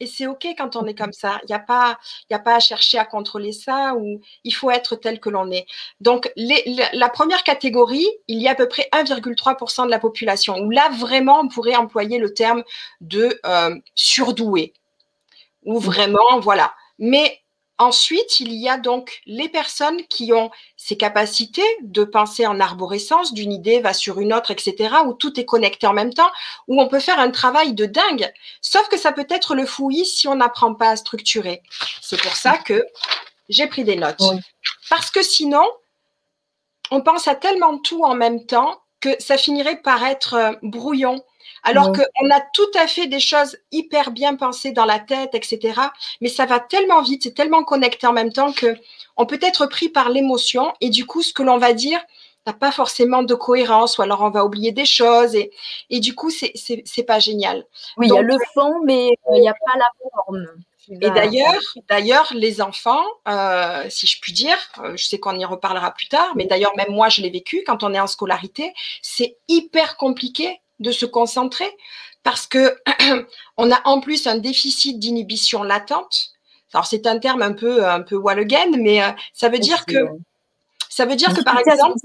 et 0.00 0.06
c'est 0.06 0.26
OK 0.26 0.46
quand 0.56 0.76
on 0.76 0.86
est 0.86 0.94
comme 0.94 1.12
ça. 1.12 1.40
Il 1.42 1.46
n'y 1.46 1.54
a, 1.54 1.60
pas, 1.60 1.98
a 2.30 2.38
pas 2.38 2.56
à 2.56 2.60
chercher 2.60 2.98
à 2.98 3.04
contrôler 3.04 3.52
ça 3.52 3.94
ou 3.94 4.20
il 4.44 4.52
faut 4.52 4.70
être 4.70 4.96
tel 4.96 5.20
que 5.20 5.30
l'on 5.30 5.50
est. 5.50 5.66
Donc, 6.00 6.30
la, 6.36 7.08
première 7.08 7.44
catégorie, 7.44 8.08
il 8.28 8.40
y 8.40 8.48
a 8.48 8.52
à 8.52 8.54
peu 8.54 8.68
près 8.68 8.88
1,3% 8.92 9.86
de 9.86 9.90
la 9.90 9.98
population 9.98 10.58
où 10.58 10.70
là, 10.70 10.88
vraiment, 10.98 11.40
on 11.40 11.48
pourrait 11.48 11.76
employer 11.76 12.18
le 12.18 12.34
terme 12.34 12.64
de 13.00 13.40
euh, 13.46 13.74
surdoué. 13.94 14.72
Ou 15.64 15.78
vraiment, 15.78 16.40
voilà. 16.40 16.74
Mais 16.98 17.43
Ensuite, 17.78 18.38
il 18.38 18.52
y 18.52 18.68
a 18.68 18.78
donc 18.78 19.20
les 19.26 19.48
personnes 19.48 20.06
qui 20.06 20.32
ont 20.32 20.50
ces 20.76 20.96
capacités 20.96 21.66
de 21.82 22.04
penser 22.04 22.46
en 22.46 22.60
arborescence, 22.60 23.34
d'une 23.34 23.52
idée 23.52 23.80
va 23.80 23.92
sur 23.92 24.20
une 24.20 24.32
autre, 24.32 24.52
etc., 24.52 24.94
où 25.06 25.12
tout 25.12 25.40
est 25.40 25.44
connecté 25.44 25.86
en 25.88 25.92
même 25.92 26.14
temps, 26.14 26.30
où 26.68 26.80
on 26.80 26.86
peut 26.86 27.00
faire 27.00 27.18
un 27.18 27.32
travail 27.32 27.74
de 27.74 27.86
dingue. 27.86 28.32
Sauf 28.60 28.88
que 28.88 28.96
ça 28.96 29.10
peut 29.10 29.26
être 29.28 29.56
le 29.56 29.66
fouillis 29.66 30.06
si 30.06 30.28
on 30.28 30.36
n'apprend 30.36 30.74
pas 30.74 30.90
à 30.90 30.96
structurer. 30.96 31.62
C'est 32.00 32.20
pour 32.20 32.36
ça 32.36 32.58
que 32.58 32.86
j'ai 33.48 33.66
pris 33.66 33.82
des 33.82 33.96
notes. 33.96 34.22
Parce 34.88 35.10
que 35.10 35.22
sinon, 35.22 35.64
on 36.92 37.00
pense 37.00 37.26
à 37.26 37.34
tellement 37.34 37.72
de 37.72 37.82
tout 37.82 38.04
en 38.04 38.14
même 38.14 38.46
temps 38.46 38.80
que 39.00 39.10
ça 39.18 39.36
finirait 39.36 39.80
par 39.82 40.04
être 40.04 40.34
euh, 40.34 40.52
brouillon. 40.62 41.22
Alors 41.64 41.92
qu'on 41.92 42.30
a 42.30 42.40
tout 42.52 42.70
à 42.78 42.86
fait 42.86 43.06
des 43.06 43.20
choses 43.20 43.56
hyper 43.72 44.10
bien 44.10 44.36
pensées 44.36 44.72
dans 44.72 44.84
la 44.84 44.98
tête, 44.98 45.34
etc. 45.34 45.80
Mais 46.20 46.28
ça 46.28 46.44
va 46.44 46.60
tellement 46.60 47.02
vite, 47.02 47.22
c'est 47.22 47.34
tellement 47.34 47.64
connecté 47.64 48.06
en 48.06 48.12
même 48.12 48.32
temps 48.32 48.52
que 48.52 48.76
on 49.16 49.26
peut 49.26 49.38
être 49.42 49.66
pris 49.66 49.88
par 49.88 50.10
l'émotion 50.10 50.72
et 50.80 50.90
du 50.90 51.06
coup, 51.06 51.22
ce 51.22 51.32
que 51.32 51.42
l'on 51.42 51.58
va 51.58 51.72
dire 51.72 52.00
n'a 52.46 52.52
pas 52.52 52.70
forcément 52.70 53.22
de 53.22 53.34
cohérence 53.34 53.96
ou 53.96 54.02
alors 54.02 54.20
on 54.20 54.30
va 54.30 54.44
oublier 54.44 54.72
des 54.72 54.84
choses 54.84 55.34
et, 55.34 55.50
et 55.88 56.00
du 56.00 56.14
coup, 56.14 56.30
c'est, 56.30 56.52
c'est, 56.54 57.02
pas 57.02 57.18
génial. 57.18 57.64
Oui, 57.96 58.08
il 58.08 58.14
y 58.14 58.18
a 58.18 58.22
le 58.22 58.36
fond, 58.52 58.82
mais 58.84 59.16
euh, 59.28 59.36
il 59.36 59.40
n'y 59.40 59.48
a 59.48 59.54
pas 59.54 59.78
la 59.78 59.86
forme. 60.12 60.46
Et 60.90 61.10
d'ailleurs, 61.10 61.62
d'ailleurs, 61.88 62.30
les 62.34 62.60
enfants, 62.60 63.04
euh, 63.26 63.84
si 63.88 64.06
je 64.06 64.20
puis 64.20 64.32
dire, 64.32 64.58
euh, 64.80 64.94
je 64.96 65.04
sais 65.06 65.18
qu'on 65.18 65.38
y 65.38 65.44
reparlera 65.44 65.92
plus 65.92 66.08
tard, 66.08 66.32
mais 66.36 66.44
d'ailleurs 66.44 66.76
même 66.76 66.90
moi 66.90 67.08
je 67.08 67.22
l'ai 67.22 67.30
vécu 67.30 67.64
quand 67.66 67.82
on 67.82 67.94
est 67.94 68.00
en 68.00 68.06
scolarité, 68.06 68.74
c'est 69.00 69.38
hyper 69.48 69.96
compliqué 69.96 70.60
de 70.84 70.92
se 70.92 71.06
concentrer 71.06 71.70
parce 72.22 72.46
que 72.46 72.76
on 73.56 73.70
a 73.72 73.80
en 73.84 74.00
plus 74.00 74.26
un 74.26 74.36
déficit 74.36 74.98
d'inhibition 74.98 75.62
latente. 75.62 76.30
Alors 76.72 76.86
c'est 76.86 77.06
un 77.06 77.18
terme 77.18 77.42
un 77.42 77.52
peu 77.52 77.86
un 77.86 78.02
peu 78.02 78.20
again, 78.26 78.70
mais 78.78 79.02
euh, 79.02 79.10
ça 79.32 79.48
veut 79.48 79.58
dire 79.58 79.86
que 79.86 79.98
ça 80.88 81.06
veut 81.06 81.16
dire 81.16 81.32
que 81.34 81.42
par 81.42 81.58
exemple 81.58 81.98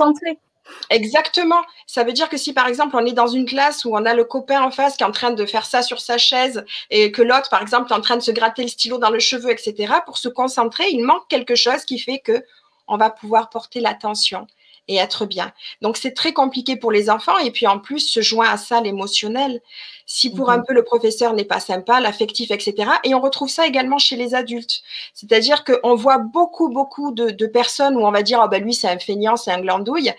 Exactement. 0.91 1.61
Ça 1.87 2.03
veut 2.03 2.13
dire 2.13 2.29
que 2.29 2.37
si 2.37 2.53
par 2.53 2.67
exemple 2.67 2.95
on 2.95 3.05
est 3.05 3.13
dans 3.13 3.27
une 3.27 3.45
classe 3.45 3.85
où 3.85 3.95
on 3.95 4.05
a 4.05 4.13
le 4.13 4.23
copain 4.23 4.61
en 4.61 4.69
face 4.71 4.97
qui 4.97 5.03
est 5.03 5.07
en 5.07 5.11
train 5.11 5.31
de 5.31 5.45
faire 5.45 5.65
ça 5.65 5.81
sur 5.81 5.99
sa 5.99 6.19
chaise 6.19 6.63
et 6.91 7.11
que 7.11 7.23
l'autre 7.23 7.49
par 7.49 7.61
exemple 7.61 7.91
est 7.91 7.95
en 7.95 8.01
train 8.01 8.17
de 8.17 8.21
se 8.21 8.31
gratter 8.31 8.61
le 8.61 8.67
stylo 8.67 8.99
dans 8.99 9.09
le 9.09 9.19
cheveu, 9.19 9.49
etc. 9.49 9.93
Pour 10.05 10.19
se 10.19 10.29
concentrer, 10.29 10.85
il 10.91 11.03
manque 11.03 11.27
quelque 11.27 11.55
chose 11.55 11.85
qui 11.85 11.97
fait 11.97 12.19
que 12.19 12.43
on 12.87 12.97
va 12.97 13.09
pouvoir 13.09 13.49
porter 13.49 13.79
l'attention. 13.79 14.47
Et 14.89 14.97
être 14.97 15.25
bien. 15.25 15.53
Donc 15.81 15.95
c'est 15.95 16.11
très 16.11 16.33
compliqué 16.33 16.75
pour 16.75 16.91
les 16.91 17.09
enfants 17.09 17.37
et 17.37 17.51
puis 17.51 17.67
en 17.67 17.79
plus 17.79 17.99
se 17.99 18.21
joint 18.21 18.49
à 18.49 18.57
ça 18.57 18.81
l'émotionnel. 18.81 19.61
Si 20.05 20.31
pour 20.31 20.49
un 20.49 20.57
mhm. 20.57 20.63
peu 20.67 20.73
le 20.73 20.83
professeur 20.83 21.33
n'est 21.33 21.45
pas 21.45 21.59
sympa, 21.59 21.99
l'affectif, 22.01 22.49
etc. 22.51 22.91
Et 23.03 23.13
on 23.13 23.21
retrouve 23.21 23.49
ça 23.49 23.67
également 23.67 23.99
chez 23.99 24.15
les 24.15 24.33
adultes. 24.33 24.81
C'est-à-dire 25.13 25.63
qu'on 25.63 25.95
voit 25.95 26.17
beaucoup, 26.17 26.69
beaucoup 26.69 27.11
de, 27.11 27.29
de, 27.29 27.45
personnes 27.45 27.95
où 27.95 28.01
on 28.01 28.11
va 28.11 28.23
dire, 28.23 28.41
oh 28.43 28.49
ben 28.49 28.63
lui 28.63 28.73
c'est 28.73 28.89
un 28.89 28.99
feignant, 28.99 29.37
c'est 29.37 29.51
un 29.51 29.61
glandouille. 29.61 30.11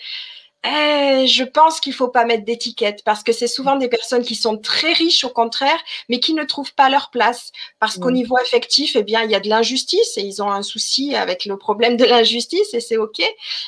Eh, 0.62 1.26
je 1.26 1.42
pense 1.42 1.80
qu'il 1.80 1.94
faut 1.94 2.08
pas 2.08 2.26
mettre 2.26 2.44
d'étiquette 2.44 3.02
parce 3.02 3.22
que 3.22 3.32
c'est 3.32 3.46
souvent 3.46 3.76
des 3.76 3.88
personnes 3.88 4.22
qui 4.22 4.34
sont 4.34 4.58
très 4.58 4.92
riches 4.92 5.24
au 5.24 5.30
contraire, 5.30 5.78
mais 6.10 6.20
qui 6.20 6.34
ne 6.34 6.44
trouvent 6.44 6.74
pas 6.74 6.90
leur 6.90 7.08
place 7.08 7.50
parce 7.78 7.96
qu'au 7.96 8.10
niveau 8.10 8.36
affectif, 8.36 8.94
eh 8.94 9.02
bien, 9.02 9.22
il 9.22 9.30
y 9.30 9.34
a 9.34 9.40
de 9.40 9.48
l'injustice 9.48 10.18
et 10.18 10.20
ils 10.20 10.42
ont 10.42 10.50
un 10.50 10.62
souci 10.62 11.14
avec 11.14 11.46
le 11.46 11.56
problème 11.56 11.96
de 11.96 12.04
l'injustice 12.04 12.74
et 12.74 12.80
c'est 12.80 12.98
ok. 12.98 13.22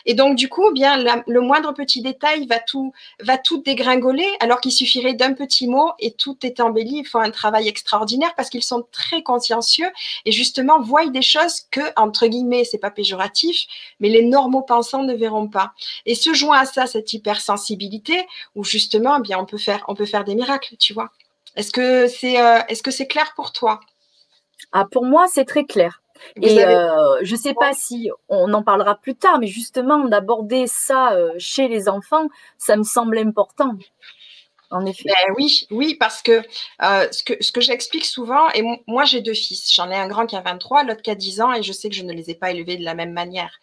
Et 0.04 0.12
donc 0.12 0.36
du 0.36 0.50
coup, 0.50 0.68
eh 0.68 0.72
bien, 0.74 1.02
le 1.26 1.40
moindre 1.40 1.72
petit 1.72 2.02
détail 2.02 2.46
va 2.46 2.58
tout 2.58 2.92
va 3.20 3.38
tout 3.38 3.62
dégringoler 3.62 4.28
alors 4.40 4.60
qu'il 4.60 4.72
suffirait 4.72 5.14
d'un 5.14 5.32
petit 5.32 5.68
mot 5.68 5.92
et 5.98 6.12
tout 6.12 6.36
est 6.42 6.60
embelli. 6.60 6.98
Il 6.98 7.06
faut 7.06 7.18
un 7.18 7.30
travail 7.30 7.68
extraordinaire 7.68 8.34
parce 8.36 8.50
qu'ils 8.50 8.62
sont 8.62 8.84
très 8.92 9.22
consciencieux 9.22 9.88
et 10.26 10.32
justement 10.32 10.78
voient 10.82 11.06
des 11.06 11.22
choses 11.22 11.62
que 11.70 11.80
entre 11.96 12.26
guillemets, 12.26 12.64
c'est 12.64 12.76
pas 12.76 12.90
péjoratif, 12.90 13.62
mais 13.98 14.10
les 14.10 14.26
normaux 14.26 14.62
pensants 14.62 15.04
ne 15.04 15.14
verront 15.14 15.48
pas. 15.48 15.72
Et 16.04 16.14
se 16.14 16.34
joint 16.34 16.58
à 16.60 16.64
ça 16.66 16.81
cette 16.86 17.12
hypersensibilité, 17.12 18.26
où 18.54 18.64
justement, 18.64 19.16
eh 19.18 19.22
bien, 19.22 19.38
on 19.38 19.46
peut 19.46 19.58
faire, 19.58 19.84
on 19.88 19.94
peut 19.94 20.06
faire 20.06 20.24
des 20.24 20.34
miracles, 20.34 20.76
tu 20.78 20.92
vois. 20.92 21.10
Est-ce 21.56 21.72
que 21.72 22.06
c'est, 22.08 22.40
euh, 22.40 22.60
est-ce 22.68 22.82
que 22.82 22.90
c'est 22.90 23.06
clair 23.06 23.32
pour 23.36 23.52
toi? 23.52 23.80
Ah, 24.72 24.86
pour 24.90 25.04
moi, 25.04 25.26
c'est 25.28 25.44
très 25.44 25.64
clair. 25.64 26.02
et 26.36 26.64
euh, 26.64 27.18
je 27.22 27.32
ne 27.32 27.38
sais 27.38 27.54
pas 27.54 27.74
si 27.74 28.10
on 28.28 28.52
en 28.54 28.62
parlera 28.62 28.94
plus 28.94 29.14
tard, 29.14 29.38
mais 29.38 29.48
justement 29.48 29.98
d'aborder 30.04 30.66
ça 30.66 31.12
euh, 31.12 31.32
chez 31.38 31.68
les 31.68 31.88
enfants, 31.88 32.28
ça 32.58 32.76
me 32.76 32.84
semble 32.84 33.18
important. 33.18 33.76
En 34.70 34.86
effet. 34.86 35.04
Ben 35.04 35.34
oui, 35.36 35.66
oui, 35.70 35.94
parce 35.96 36.22
que 36.22 36.42
ce 36.80 37.22
que, 37.22 37.34
ce 37.42 37.52
que 37.52 37.60
j'explique 37.60 38.06
souvent, 38.06 38.48
et 38.54 38.62
moi 38.86 39.04
j'ai 39.04 39.20
deux 39.20 39.34
fils, 39.34 39.70
j'en 39.74 39.90
ai 39.90 39.96
un 39.96 40.08
grand 40.08 40.24
qui 40.24 40.34
a 40.34 40.40
23, 40.40 40.84
l'autre 40.84 41.02
qui 41.02 41.10
a 41.10 41.14
10 41.14 41.42
ans, 41.42 41.52
et 41.52 41.62
je 41.62 41.72
sais 41.74 41.90
que 41.90 41.94
je 41.94 42.04
ne 42.04 42.12
les 42.14 42.30
ai 42.30 42.34
pas 42.34 42.52
élevés 42.52 42.78
de 42.78 42.84
la 42.84 42.94
même 42.94 43.12
manière 43.12 43.60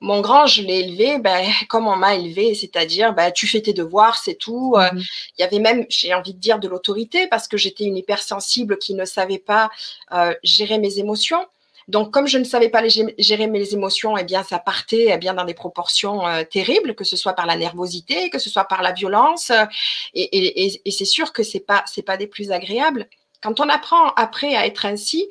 mon 0.00 0.20
grand, 0.20 0.46
je 0.46 0.62
l'ai 0.62 0.80
élevé 0.80 1.18
ben, 1.18 1.44
comme 1.68 1.88
on 1.88 1.96
m'a 1.96 2.14
élevé, 2.14 2.54
c'est-à-dire 2.54 3.14
ben, 3.14 3.32
tu 3.32 3.46
fais 3.46 3.60
tes 3.60 3.72
devoirs, 3.72 4.16
c'est 4.18 4.34
tout. 4.34 4.74
Euh, 4.76 4.92
mhm. 4.92 5.02
Il 5.36 5.40
y 5.40 5.44
avait 5.44 5.58
même, 5.58 5.86
j'ai 5.88 6.14
envie 6.14 6.34
de 6.34 6.38
dire, 6.38 6.58
de 6.58 6.68
l'autorité 6.68 7.26
parce 7.26 7.48
que 7.48 7.56
j'étais 7.56 7.84
une 7.84 7.96
hypersensible 7.96 8.78
qui 8.78 8.94
ne 8.94 9.04
savait 9.04 9.38
pas 9.38 9.70
euh, 10.12 10.34
gérer 10.42 10.78
mes 10.78 10.98
émotions. 10.98 11.44
Donc, 11.88 12.12
comme 12.12 12.26
je 12.28 12.36
ne 12.36 12.44
savais 12.44 12.68
pas 12.68 12.82
gérer 12.86 13.46
mes 13.46 13.72
émotions, 13.72 14.18
eh 14.18 14.24
bien, 14.24 14.42
ça 14.42 14.58
partait 14.58 15.08
eh 15.10 15.16
bien 15.16 15.32
dans 15.32 15.46
des 15.46 15.54
proportions 15.54 16.26
euh, 16.26 16.44
terribles, 16.44 16.94
que 16.94 17.02
ce 17.02 17.16
soit 17.16 17.32
par 17.32 17.46
la 17.46 17.56
nervosité, 17.56 18.28
que 18.28 18.38
ce 18.38 18.50
soit 18.50 18.64
par 18.64 18.82
la 18.82 18.92
violence. 18.92 19.50
et, 20.12 20.86
et 20.86 20.90
c'est 20.90 21.06
sûr 21.06 21.32
que 21.32 21.42
c'est 21.42 21.60
pas 21.60 21.82
c'est 21.86 22.02
pas 22.02 22.18
des 22.18 22.26
plus 22.26 22.52
agréables. 22.52 23.08
Quand 23.42 23.58
on 23.58 23.68
apprend 23.70 24.10
après 24.16 24.54
à 24.54 24.66
être 24.66 24.84
ainsi, 24.84 25.26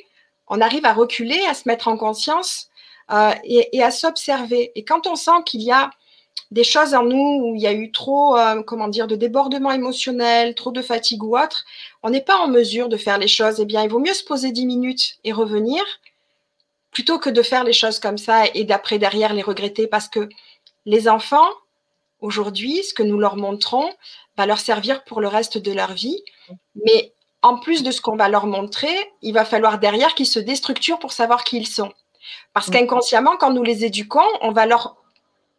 on 0.47 0.59
arrive 0.59 0.85
à 0.85 0.93
reculer, 0.93 1.39
à 1.47 1.53
se 1.53 1.67
mettre 1.67 1.89
en 1.89 1.97
conscience 1.97 2.66
euh, 3.11 3.31
et, 3.43 3.81
à 3.81 3.91
s'observer. 3.91 4.71
Et 4.75 4.83
quand 4.83 5.07
on 5.07 5.15
sent 5.15 5.43
qu'il 5.45 5.61
y 5.61 5.71
a 5.71 5.89
des 6.51 6.63
choses 6.63 6.93
en 6.93 7.03
nous 7.03 7.41
où 7.41 7.55
il 7.55 7.61
y 7.61 7.67
a 7.67 7.73
eu 7.73 7.91
trop, 7.91 8.37
euh, 8.37 8.61
comment 8.63 8.87
dire, 8.87 9.07
de 9.07 9.15
débordement 9.15 9.71
émotionnel, 9.71 10.55
trop 10.55 10.71
de 10.71 10.81
fatigue 10.81 11.23
ou 11.23 11.37
autre, 11.37 11.65
on 12.03 12.09
n'est 12.09 12.21
pas 12.21 12.37
en 12.37 12.47
mesure 12.47 12.89
de 12.89 12.97
faire 12.97 13.17
les 13.17 13.27
choses. 13.27 13.59
Eh 13.59 13.65
bien, 13.65 13.83
il 13.83 13.89
vaut 13.89 13.99
mieux 13.99 14.13
se 14.13 14.23
poser 14.23 14.51
10 14.51 14.65
minutes 14.65 15.17
et 15.23 15.31
revenir 15.31 15.83
plutôt 16.91 17.19
que 17.19 17.29
de 17.29 17.41
faire 17.41 17.63
les 17.63 17.73
choses 17.73 17.99
comme 17.99 18.17
ça 18.17 18.45
et 18.53 18.63
d'après 18.63 18.97
derrière 18.97 19.33
les 19.33 19.41
regretter 19.41 19.87
parce 19.87 20.07
que 20.07 20.29
les 20.85 21.07
enfants, 21.07 21.49
aujourd'hui, 22.21 22.83
ce 22.83 22.93
que 22.93 23.03
nous 23.03 23.19
leur 23.19 23.35
montrons 23.35 23.89
va 24.37 24.45
leur 24.45 24.59
servir 24.59 25.03
pour 25.03 25.21
le 25.21 25.27
reste 25.27 25.57
de 25.57 25.71
leur 25.71 25.93
vie. 25.93 26.23
Mais 26.75 27.13
en 27.41 27.57
plus 27.57 27.83
de 27.83 27.91
ce 27.91 28.01
qu'on 28.01 28.15
va 28.15 28.29
leur 28.29 28.47
montrer, 28.47 28.95
il 29.21 29.33
va 29.33 29.45
falloir 29.45 29.79
derrière 29.79 30.15
qu'ils 30.15 30.27
se 30.27 30.39
déstructurent 30.39 30.99
pour 30.99 31.11
savoir 31.11 31.43
qui 31.43 31.57
ils 31.57 31.67
sont. 31.67 31.91
Parce 32.53 32.67
mm. 32.69 32.71
qu'inconsciemment, 32.71 33.37
quand 33.37 33.51
nous 33.51 33.63
les 33.63 33.85
éduquons, 33.85 34.27
on 34.41 34.51
va 34.51 34.65
leur 34.65 34.97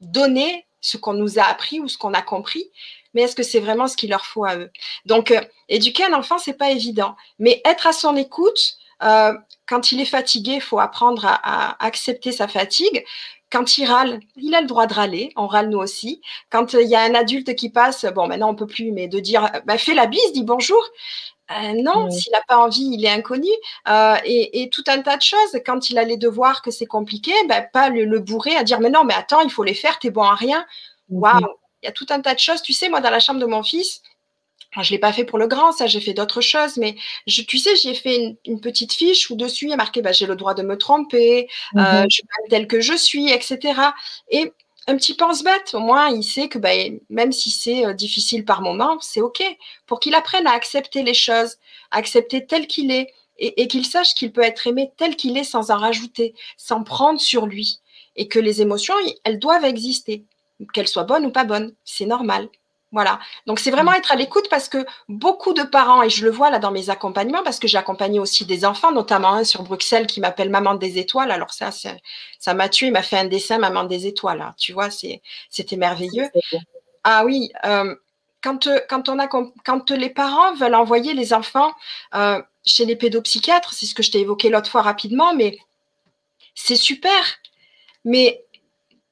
donner 0.00 0.66
ce 0.81 0.96
qu'on 0.96 1.14
nous 1.14 1.38
a 1.38 1.42
appris 1.42 1.81
ou 1.81 1.88
ce 1.88 1.98
qu'on 1.98 2.14
a 2.14 2.22
compris. 2.22 2.70
Mais 3.14 3.22
est-ce 3.22 3.37
que 3.37 3.42
c'est 3.42 3.61
vraiment 3.61 3.88
ce 3.88 3.96
qu'il 3.96 4.11
leur 4.11 4.26
faut 4.26 4.44
à 4.44 4.57
eux? 4.57 4.70
Donc, 5.07 5.31
euh, 5.31 5.40
éduquer 5.68 6.04
un 6.04 6.12
enfant, 6.12 6.38
c'est 6.38 6.54
pas 6.54 6.70
évident. 6.70 7.16
Mais 7.38 7.61
être 7.64 7.87
à 7.87 7.92
son 7.92 8.16
écoute, 8.16 8.76
euh, 9.02 9.35
quand 9.66 9.92
il 9.92 10.00
est 10.00 10.04
fatigué, 10.04 10.54
il 10.54 10.61
faut 10.61 10.78
apprendre 10.78 11.24
à, 11.26 11.85
accepter 11.85 12.33
sa 12.33 12.48
fatigue. 12.48 13.04
Quand 13.50 13.78
il 13.78 13.87
râle, 13.87 14.20
il 14.37 14.54
a 14.54 14.61
le 14.61 14.66
droit 14.66 14.87
de 14.87 14.94
râler. 14.94 15.33
On 15.37 15.46
râle 15.46 15.70
nous 15.70 15.78
aussi. 15.78 16.20
Quand 16.50 16.74
il 16.74 16.88
y 16.88 16.94
a 16.94 17.00
un 17.00 17.14
adulte 17.14 17.54
qui 17.54 17.70
passe, 17.70 18.04
bon, 18.14 18.28
maintenant 18.28 18.50
on 18.50 18.54
peut 18.54 18.66
plus, 18.66 18.92
mais 18.92 19.09
de 19.09 19.20
dire, 19.20 19.50
bah, 19.64 19.78
fais 19.78 19.94
la 19.94 20.07
bise, 20.07 20.33
dis 20.33 20.44
bonjour. 20.44 20.83
Euh, 21.51 21.73
non, 21.83 22.11
s'il 22.11 22.33
n'a 22.33 22.43
pas 22.47 22.59
envie, 22.59 22.91
il 22.93 23.05
est 23.05 23.11
inconnu. 23.11 23.49
Euh, 23.89 24.17
et, 24.25 24.69
tout 24.71 24.85
un 24.89 25.01
tas 25.01 25.17
de 25.17 25.23
choses. 25.23 25.61
Quand 25.65 25.91
il 25.91 25.99
a 25.99 26.05
les 26.05 26.17
devoirs, 26.17 26.63
que 26.63 26.71
c'est 26.71 26.87
compliqué, 26.87 27.33
ben, 27.49 27.67
pas 27.73 27.89
le, 27.89 28.05
le, 28.05 28.19
bourrer 28.21 28.57
à 28.57 28.65
dire 28.65 28.81
mais 28.81 28.91
non, 28.91 29.05
mais 29.05 29.15
attends, 29.15 29.41
il 29.41 29.51
faut 29.51 29.65
les 29.65 29.75
faire, 29.75 29.99
t'es 29.99 30.11
bon 30.11 30.23
à 30.23 30.35
rien. 30.35 30.67
Mhm. 31.09 31.21
Waouh, 31.21 31.57
il 31.83 31.87
y 31.87 31.89
a 31.89 31.93
tout 31.93 32.07
un 32.11 32.21
tas 32.21 32.35
de 32.35 32.41
choses. 32.41 32.63
Tu 32.63 32.73
sais, 32.73 32.89
moi, 32.89 33.01
dans 33.01 33.11
la 33.11 33.21
chambre 33.21 33.41
de 33.41 33.47
mon 33.47 33.63
fils, 33.63 34.03
je 34.77 34.81
ne 34.81 34.91
l'ai 34.91 34.99
pas 34.99 35.13
fait 35.13 35.25
pour 35.25 35.39
le 35.39 35.47
grand, 35.47 35.73
ça, 35.73 35.87
j'ai 35.87 36.01
fait 36.01 36.13
d'autres 36.13 36.41
choses, 36.41 36.77
mais 36.77 36.97
je, 37.27 37.43
tu 37.43 37.59
sais, 37.59 37.75
j'ai 37.77 37.95
fait 37.95 38.37
une, 38.45 38.61
petite 38.61 38.93
fiche 38.93 39.31
où 39.31 39.37
dessus 39.37 39.65
il 39.67 39.71
y 39.71 39.73
a 39.73 39.77
marqué 39.77 40.03
ben, 40.03 40.13
j'ai 40.13 40.27
le 40.27 40.37
droit 40.37 40.55
de 40.55 40.63
me 40.63 40.77
tromper, 40.77 41.49
euh, 41.77 42.03
mhm. 42.03 42.07
je 42.11 42.15
suis 42.15 42.25
tel 42.51 42.67
que 42.67 42.81
je 42.81 42.95
suis, 42.95 43.31
etc. 43.31 43.81
Et 44.31 44.53
un 44.88 44.96
petit 44.96 45.14
pense-bête. 45.14 45.74
Au 45.74 45.81
moins, 45.81 46.09
il 46.09 46.24
sait 46.24 46.48
que 46.48 46.59
ben, 46.59 46.98
même 47.11 47.31
si 47.31 47.51
c'est 47.51 47.85
euh, 47.87 47.92
difficile 47.92 48.44
par 48.44 48.62
moment, 48.62 48.98
c'est 49.01 49.20
OK. 49.20 49.42
Pour 49.87 50.01
qu'il 50.01 50.14
apprenne 50.14 50.46
à 50.46 50.53
accepter 50.53 51.03
les 51.03 51.14
choses, 51.14 51.57
à 51.90 51.98
accepter 51.98 52.46
tel 52.46 52.66
qu'il 52.66 52.90
est, 52.90 53.12
et, 53.40 53.68
qu'il 53.68 53.87
sache 53.87 54.14
qu'il 54.14 54.33
peut 54.33 54.42
être 54.42 54.66
aimé 54.66 54.90
tel 54.96 55.14
qu'il 55.14 55.38
est 55.38 55.44
sans 55.44 55.70
en 55.70 55.77
rajouter, 55.77 56.35
sans 56.57 56.83
prendre 56.83 57.20
sur 57.20 57.46
lui. 57.46 57.79
Et 58.16 58.27
que 58.27 58.40
les 58.40 58.62
émotions, 58.62 58.94
elles 59.22 59.38
doivent 59.38 59.64
exister, 59.64 60.24
qu'elles 60.72 60.88
soient 60.88 61.05
bonnes 61.05 61.27
ou 61.27 61.31
pas 61.31 61.44
bonnes. 61.44 61.72
C'est 61.85 62.07
normal. 62.07 62.48
Voilà. 62.90 63.18
Donc 63.46 63.59
c'est 63.59 63.70
vraiment 63.70 63.92
mm. 63.92 63.96
être 63.96 64.12
à 64.12 64.16
l'écoute 64.16 64.48
parce 64.48 64.68
que 64.68 64.87
beaucoup 65.09 65.53
de 65.53 65.62
parents, 65.62 66.03
et 66.03 66.11
je 66.11 66.24
le 66.24 66.31
vois 66.31 66.51
là 66.51 66.59
dans 66.59 66.70
mes 66.70 66.90
accompagnements, 66.90 67.42
parce 67.42 67.59
que 67.59 67.68
j'ai 67.68 67.79
accompagné 67.79 68.18
aussi 68.18 68.46
des 68.46 68.64
enfants, 68.64 68.92
notamment 68.92 69.35
un 69.35 69.44
sur 69.44 69.62
Bruxelles 69.62 70.07
qui 70.07 70.20
m'appelle 70.20 70.51
Maman 70.51 70.74
des 70.74 70.98
étoiles. 70.98 71.31
Alors 71.31 71.53
ça, 71.53 71.70
ça 71.70 72.55
m'a 72.55 72.68
tué, 72.68 72.87
il 72.87 72.92
m'a 72.92 73.03
fait 73.03 73.18
un 73.18 73.27
dessin 73.27 73.59
Maman 73.59 73.85
des 73.85 74.07
étoiles. 74.07 74.40
Hein. 74.40 74.55
Tu 74.57 74.72
vois, 74.72 74.88
c'était 74.90 75.77
merveilleux. 75.77 76.29
Ah 77.05 77.24
oui, 77.24 77.53
euh, 77.64 77.94
quand, 78.42 78.68
quand, 78.88 79.09
on 79.09 79.18
a, 79.18 79.27
quand 79.29 79.90
les 79.90 80.11
parents 80.11 80.55
veulent 80.55 80.74
envoyer 80.74 81.14
les 81.14 81.33
enfants 81.33 81.72
euh, 82.14 82.40
chez 82.64 82.85
les 82.85 82.96
pédopsychiatres, 82.96 83.72
c'est 83.72 83.87
ce 83.87 83.94
que 83.94 84.03
je 84.03 84.11
t'ai 84.11 84.20
évoqué 84.20 84.48
l'autre 84.48 84.70
fois 84.70 84.83
rapidement, 84.83 85.35
mais 85.35 85.59
c'est 86.55 86.77
super. 86.77 87.20
Mais 88.05 88.44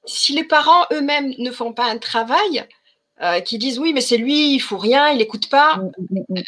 si 0.04 0.32
les 0.32 0.44
parents 0.44 0.86
eux-mêmes 0.92 1.34
ne 1.38 1.50
font 1.50 1.72
pas 1.72 1.86
un 1.86 1.98
travail, 1.98 2.66
euh, 3.22 3.40
qui 3.40 3.56
disent 3.56 3.78
oui, 3.78 3.94
mais 3.94 4.02
c'est 4.02 4.18
lui, 4.18 4.52
il 4.52 4.58
faut 4.58 4.76
rien, 4.76 5.08
il 5.08 5.18
n'écoute 5.18 5.48
pas. 5.48 5.76
Mm, 5.76 5.90
mm, 6.10 6.18
mm, 6.28 6.36
euh, 6.38 6.42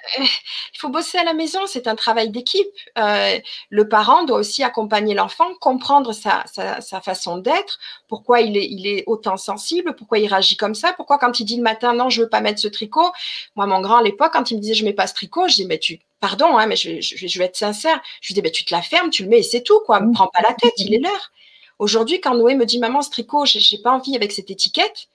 il 0.75 0.79
faut 0.79 0.91
bosser 0.91 1.17
à 1.17 1.25
la 1.25 1.33
maison, 1.33 1.61
c'est 1.67 1.87
un 1.87 1.95
travail 1.95 2.29
d'équipe. 2.29 2.67
Euh, 2.99 3.39
le 3.71 3.89
parent 3.89 4.25
doit 4.25 4.39
aussi 4.39 4.63
accompagner 4.63 5.15
l'enfant, 5.15 5.55
comprendre 5.61 6.13
sa, 6.13 6.45
sa, 6.47 7.01
façon 7.01 7.39
d'être, 7.39 7.79
pourquoi 8.07 8.43
il 8.43 8.57
est, 8.59 8.67
il 8.67 8.87
est 8.87 9.05
autant 9.07 9.39
sensible, 9.39 9.95
pourquoi 9.97 10.19
il 10.19 10.27
réagit 10.27 10.59
comme 10.59 10.75
ça, 10.75 10.93
pourquoi 10.93 11.17
quand 11.17 11.41
il 11.41 11.47
dit 11.47 11.57
le 11.57 11.63
matin 11.63 11.95
non, 11.95 12.11
je 12.11 12.23
veux 12.23 12.29
pas 12.29 12.43
mettre 12.43 12.61
ce 12.61 12.69
tricot. 12.69 13.13
Moi, 13.57 13.67
mon 13.67 13.81
grand 13.81 13.99
à 13.99 14.03
l'époque, 14.03 14.33
quand 14.35 14.51
il 14.51 14.57
me 14.57 14.61
disait 14.61 14.75
je 14.75 14.85
mets 14.85 14.93
pas 14.93 15.07
ce 15.07 15.15
tricot, 15.15 15.49
je 15.49 15.55
dis 15.55 15.67
mais 15.67 15.79
tu, 15.79 16.01
pardon, 16.21 16.59
hein, 16.59 16.67
mais 16.67 16.77
je, 16.77 17.01
je, 17.01 17.39
vais 17.39 17.47
être 17.47 17.57
sincère. 17.57 17.99
Je 18.21 18.29
lui 18.29 18.35
dis 18.35 18.43
mais 18.43 18.51
tu 18.51 18.67
te 18.67 18.75
la 18.75 18.83
fermes, 18.83 19.09
tu 19.09 19.23
le 19.23 19.31
mets 19.31 19.39
et 19.39 19.43
c'est 19.43 19.63
tout 19.63 19.81
quoi. 19.87 20.01
Me 20.01 20.13
prends 20.13 20.29
pas 20.29 20.43
la 20.43 20.53
tête, 20.53 20.75
il 20.77 20.93
est 20.93 20.99
l'heure. 20.99 21.33
Aujourd'hui, 21.79 22.21
quand 22.21 22.35
Noé 22.35 22.57
me 22.57 22.67
dit 22.67 22.79
maman 22.79 23.01
ce 23.01 23.09
tricot, 23.09 23.47
j'ai 23.47 23.79
pas 23.79 23.93
envie 23.93 24.17
avec 24.17 24.33
cette 24.33 24.51
étiquette 24.51 25.09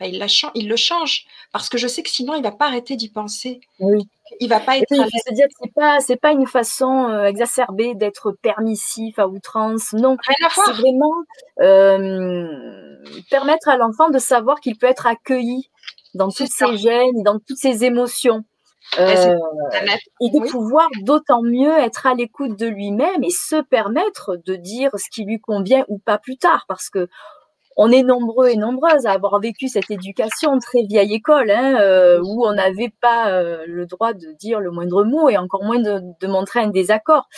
bah, 0.00 0.06
il, 0.06 0.18
la 0.18 0.26
il, 0.54 0.68
le 0.68 0.76
change 0.76 1.26
parce 1.52 1.68
que 1.68 1.76
je 1.76 1.88
sais 1.88 2.02
que 2.02 2.10
sinon 2.10 2.34
il 2.34 2.42
va 2.42 2.52
pas 2.52 2.66
arrêter 2.66 2.96
d'y 2.96 3.08
penser. 3.08 3.60
Oui. 3.80 4.06
Il 4.40 4.48
va 4.48 4.60
pas 4.60 4.76
être. 4.76 4.86
il 4.90 5.02
faut 5.02 5.28
se 5.28 5.34
dire 5.34 5.46
que 5.46 5.54
c'est 5.62 5.74
pas 5.74 6.00
c'est 6.00 6.20
pas 6.20 6.32
une 6.32 6.46
façon 6.46 7.08
euh, 7.08 7.24
exacerbée 7.24 7.94
d'être 7.94 8.32
permissif 8.42 9.18
à 9.18 9.26
outrance. 9.26 9.92
Non, 9.94 10.16
c'est 10.54 10.72
vraiment 10.72 11.14
euh, 11.60 12.46
permettre 13.30 13.68
à 13.68 13.76
l'enfant 13.76 14.10
de 14.10 14.18
savoir 14.18 14.60
qu'il 14.60 14.76
peut 14.76 14.86
être 14.86 15.06
accueilli 15.06 15.70
dans 16.14 16.30
toutes 16.30 16.52
ses 16.52 16.76
gènes, 16.76 17.22
dans 17.24 17.38
toutes 17.38 17.58
ses 17.58 17.84
émotions. 17.84 18.44
Euh, 18.98 19.36
et 20.22 20.30
de 20.30 20.50
pouvoir 20.50 20.88
d'autant 21.02 21.42
mieux 21.42 21.76
être 21.78 22.06
à 22.06 22.14
l'écoute 22.14 22.58
de 22.58 22.66
lui-même 22.66 23.22
et 23.22 23.30
se 23.30 23.60
permettre 23.60 24.36
de 24.46 24.56
dire 24.56 24.90
ce 24.94 25.10
qui 25.10 25.24
lui 25.24 25.40
convient 25.40 25.84
ou 25.88 25.98
pas 25.98 26.16
plus 26.16 26.38
tard 26.38 26.64
parce 26.68 26.88
que 26.88 27.06
on 27.80 27.92
est 27.92 28.02
nombreux 28.02 28.48
et 28.48 28.56
nombreuses 28.56 29.06
à 29.06 29.12
avoir 29.12 29.38
vécu 29.38 29.68
cette 29.68 29.88
éducation 29.88 30.58
très 30.58 30.82
vieille 30.82 31.14
école, 31.14 31.48
hein, 31.48 31.80
euh, 31.80 32.20
où 32.20 32.44
on 32.44 32.52
n'avait 32.52 32.92
pas 33.00 33.30
euh, 33.30 33.64
le 33.68 33.86
droit 33.86 34.14
de 34.14 34.32
dire 34.32 34.58
le 34.58 34.72
moindre 34.72 35.04
mot 35.04 35.28
et 35.28 35.36
encore 35.38 35.62
moins 35.62 35.78
de, 35.78 36.00
de 36.20 36.26
montrer 36.26 36.58
un 36.58 36.70
désaccord. 36.70 37.28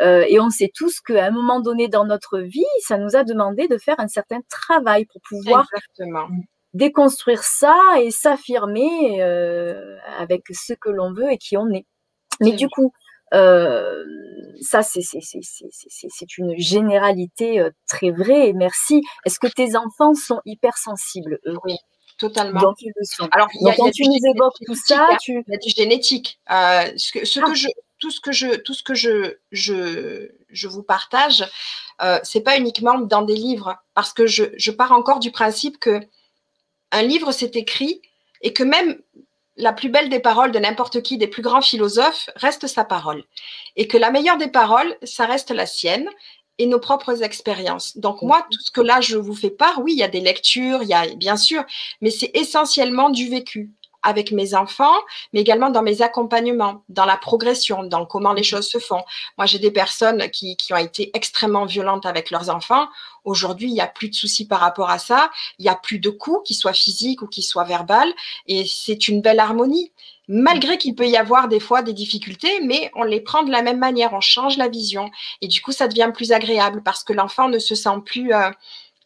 Euh, 0.00 0.24
et 0.26 0.40
on 0.40 0.48
sait 0.48 0.72
tous 0.74 1.00
qu'à 1.00 1.26
un 1.26 1.30
moment 1.30 1.60
donné 1.60 1.88
dans 1.88 2.06
notre 2.06 2.38
vie, 2.38 2.64
ça 2.80 2.96
nous 2.96 3.14
a 3.14 3.24
demandé 3.24 3.68
de 3.68 3.76
faire 3.76 4.00
un 4.00 4.08
certain 4.08 4.40
travail 4.48 5.04
pour 5.04 5.20
pouvoir 5.28 5.66
Exactement. 5.74 6.28
déconstruire 6.72 7.42
ça 7.42 7.78
et 8.00 8.10
s'affirmer 8.10 9.22
euh, 9.22 9.96
avec 10.18 10.44
ce 10.50 10.72
que 10.72 10.88
l'on 10.88 11.12
veut 11.12 11.30
et 11.30 11.36
qui 11.36 11.58
on 11.58 11.68
est. 11.68 11.84
Mais 12.40 12.52
du 12.52 12.70
coup, 12.70 12.94
euh, 13.34 14.04
ça, 14.60 14.82
c'est 14.82 16.38
une 16.38 16.58
généralité 16.58 17.60
euh, 17.60 17.70
très 17.88 18.10
vraie. 18.10 18.48
Et 18.48 18.52
merci. 18.52 19.02
Est-ce 19.24 19.38
que 19.38 19.46
tes 19.46 19.76
enfants 19.76 20.14
sont 20.14 20.40
hypersensibles, 20.44 21.38
eux? 21.46 21.56
Oui, 21.64 21.76
totalement. 22.18 22.60
Donc, 22.60 22.76
ils 22.80 22.92
le 22.94 23.04
sont. 23.04 23.28
Alors, 23.32 23.48
il 23.54 23.66
y 23.66 23.70
a, 23.70 23.76
Donc, 23.76 23.78
il 23.78 23.82
y 23.82 23.82
a 23.82 23.86
quand 23.86 23.90
tu 23.92 24.02
nous 24.08 24.30
évoques 24.34 24.56
tout 24.66 24.74
ça, 24.74 25.06
hein. 25.10 25.16
tu... 25.20 25.44
Il 25.46 25.52
y 25.52 25.54
a 25.54 25.58
du 25.58 25.70
génétique. 25.70 26.40
Euh, 26.50 26.90
ce 26.96 27.12
que, 27.12 27.24
ce 27.24 27.40
Ah. 27.40 27.46
que 27.46 27.54
je, 27.54 27.68
tout 27.98 28.10
ce 28.10 28.20
que 28.20 28.32
je, 28.32 28.56
tout 28.56 28.74
ce 28.74 28.82
que 28.82 28.94
je, 28.94 29.36
je, 29.52 30.28
je 30.48 30.68
vous 30.68 30.82
partage, 30.82 31.44
euh, 32.02 32.18
c'est 32.22 32.40
pas 32.40 32.58
uniquement 32.58 32.98
dans 32.98 33.22
des 33.22 33.36
livres, 33.36 33.76
parce 33.94 34.12
que 34.12 34.26
je, 34.26 34.44
je 34.56 34.70
pars 34.70 34.92
encore 34.92 35.20
du 35.20 35.30
principe 35.30 35.78
que 35.78 36.00
un 36.92 37.02
livre 37.02 37.30
s'est 37.30 37.52
écrit 37.54 38.02
et 38.42 38.52
que 38.52 38.64
même 38.64 39.00
la 39.60 39.72
plus 39.72 39.88
belle 39.88 40.08
des 40.08 40.20
paroles 40.20 40.52
de 40.52 40.58
n'importe 40.58 41.02
qui, 41.02 41.18
des 41.18 41.28
plus 41.28 41.42
grands 41.42 41.60
philosophes, 41.60 42.30
reste 42.36 42.66
sa 42.66 42.84
parole. 42.84 43.24
Et 43.76 43.86
que 43.86 43.96
la 43.96 44.10
meilleure 44.10 44.38
des 44.38 44.48
paroles, 44.48 44.96
ça 45.02 45.26
reste 45.26 45.50
la 45.50 45.66
sienne 45.66 46.08
et 46.58 46.66
nos 46.66 46.78
propres 46.78 47.22
expériences. 47.22 47.96
Donc 47.96 48.22
moi, 48.22 48.46
tout 48.50 48.60
ce 48.60 48.70
que 48.70 48.80
là, 48.80 49.00
je 49.00 49.16
vous 49.16 49.34
fais 49.34 49.50
part, 49.50 49.80
oui, 49.82 49.92
il 49.92 49.98
y 49.98 50.02
a 50.02 50.08
des 50.08 50.20
lectures, 50.20 50.82
il 50.82 50.88
y 50.88 50.94
a 50.94 51.06
bien 51.14 51.36
sûr, 51.36 51.64
mais 52.00 52.10
c'est 52.10 52.30
essentiellement 52.34 53.10
du 53.10 53.28
vécu 53.28 53.70
avec 54.02 54.32
mes 54.32 54.54
enfants, 54.54 54.96
mais 55.32 55.40
également 55.40 55.70
dans 55.70 55.82
mes 55.82 56.02
accompagnements, 56.02 56.82
dans 56.88 57.04
la 57.04 57.16
progression, 57.16 57.84
dans 57.84 58.06
comment 58.06 58.32
les 58.32 58.42
choses 58.42 58.68
se 58.68 58.78
font. 58.78 59.02
Moi, 59.36 59.46
j'ai 59.46 59.58
des 59.58 59.70
personnes 59.70 60.30
qui, 60.30 60.56
qui 60.56 60.72
ont 60.72 60.78
été 60.78 61.10
extrêmement 61.14 61.66
violentes 61.66 62.06
avec 62.06 62.30
leurs 62.30 62.50
enfants. 62.50 62.88
Aujourd'hui, 63.24 63.68
il 63.68 63.74
n'y 63.74 63.80
a 63.80 63.86
plus 63.86 64.08
de 64.08 64.14
soucis 64.14 64.46
par 64.46 64.60
rapport 64.60 64.90
à 64.90 64.98
ça. 64.98 65.30
Il 65.58 65.62
n'y 65.62 65.68
a 65.68 65.74
plus 65.74 65.98
de 65.98 66.10
coups, 66.10 66.46
qu'ils 66.46 66.56
soient 66.56 66.72
physiques 66.72 67.22
ou 67.22 67.26
qu'ils 67.26 67.44
soient 67.44 67.64
verbales. 67.64 68.12
Et 68.46 68.64
c'est 68.66 69.08
une 69.08 69.20
belle 69.20 69.40
harmonie. 69.40 69.92
Malgré 70.28 70.78
qu'il 70.78 70.94
peut 70.94 71.08
y 71.08 71.16
avoir 71.16 71.48
des 71.48 71.60
fois 71.60 71.82
des 71.82 71.92
difficultés, 71.92 72.60
mais 72.60 72.90
on 72.94 73.02
les 73.02 73.20
prend 73.20 73.42
de 73.42 73.50
la 73.50 73.62
même 73.62 73.78
manière, 73.78 74.12
on 74.12 74.20
change 74.20 74.56
la 74.56 74.68
vision. 74.68 75.10
Et 75.40 75.48
du 75.48 75.60
coup, 75.60 75.72
ça 75.72 75.88
devient 75.88 76.12
plus 76.14 76.32
agréable 76.32 76.82
parce 76.84 77.02
que 77.02 77.12
l'enfant 77.12 77.48
ne 77.48 77.58
se 77.58 77.74
sent 77.74 78.00
plus... 78.04 78.32
Euh, 78.32 78.50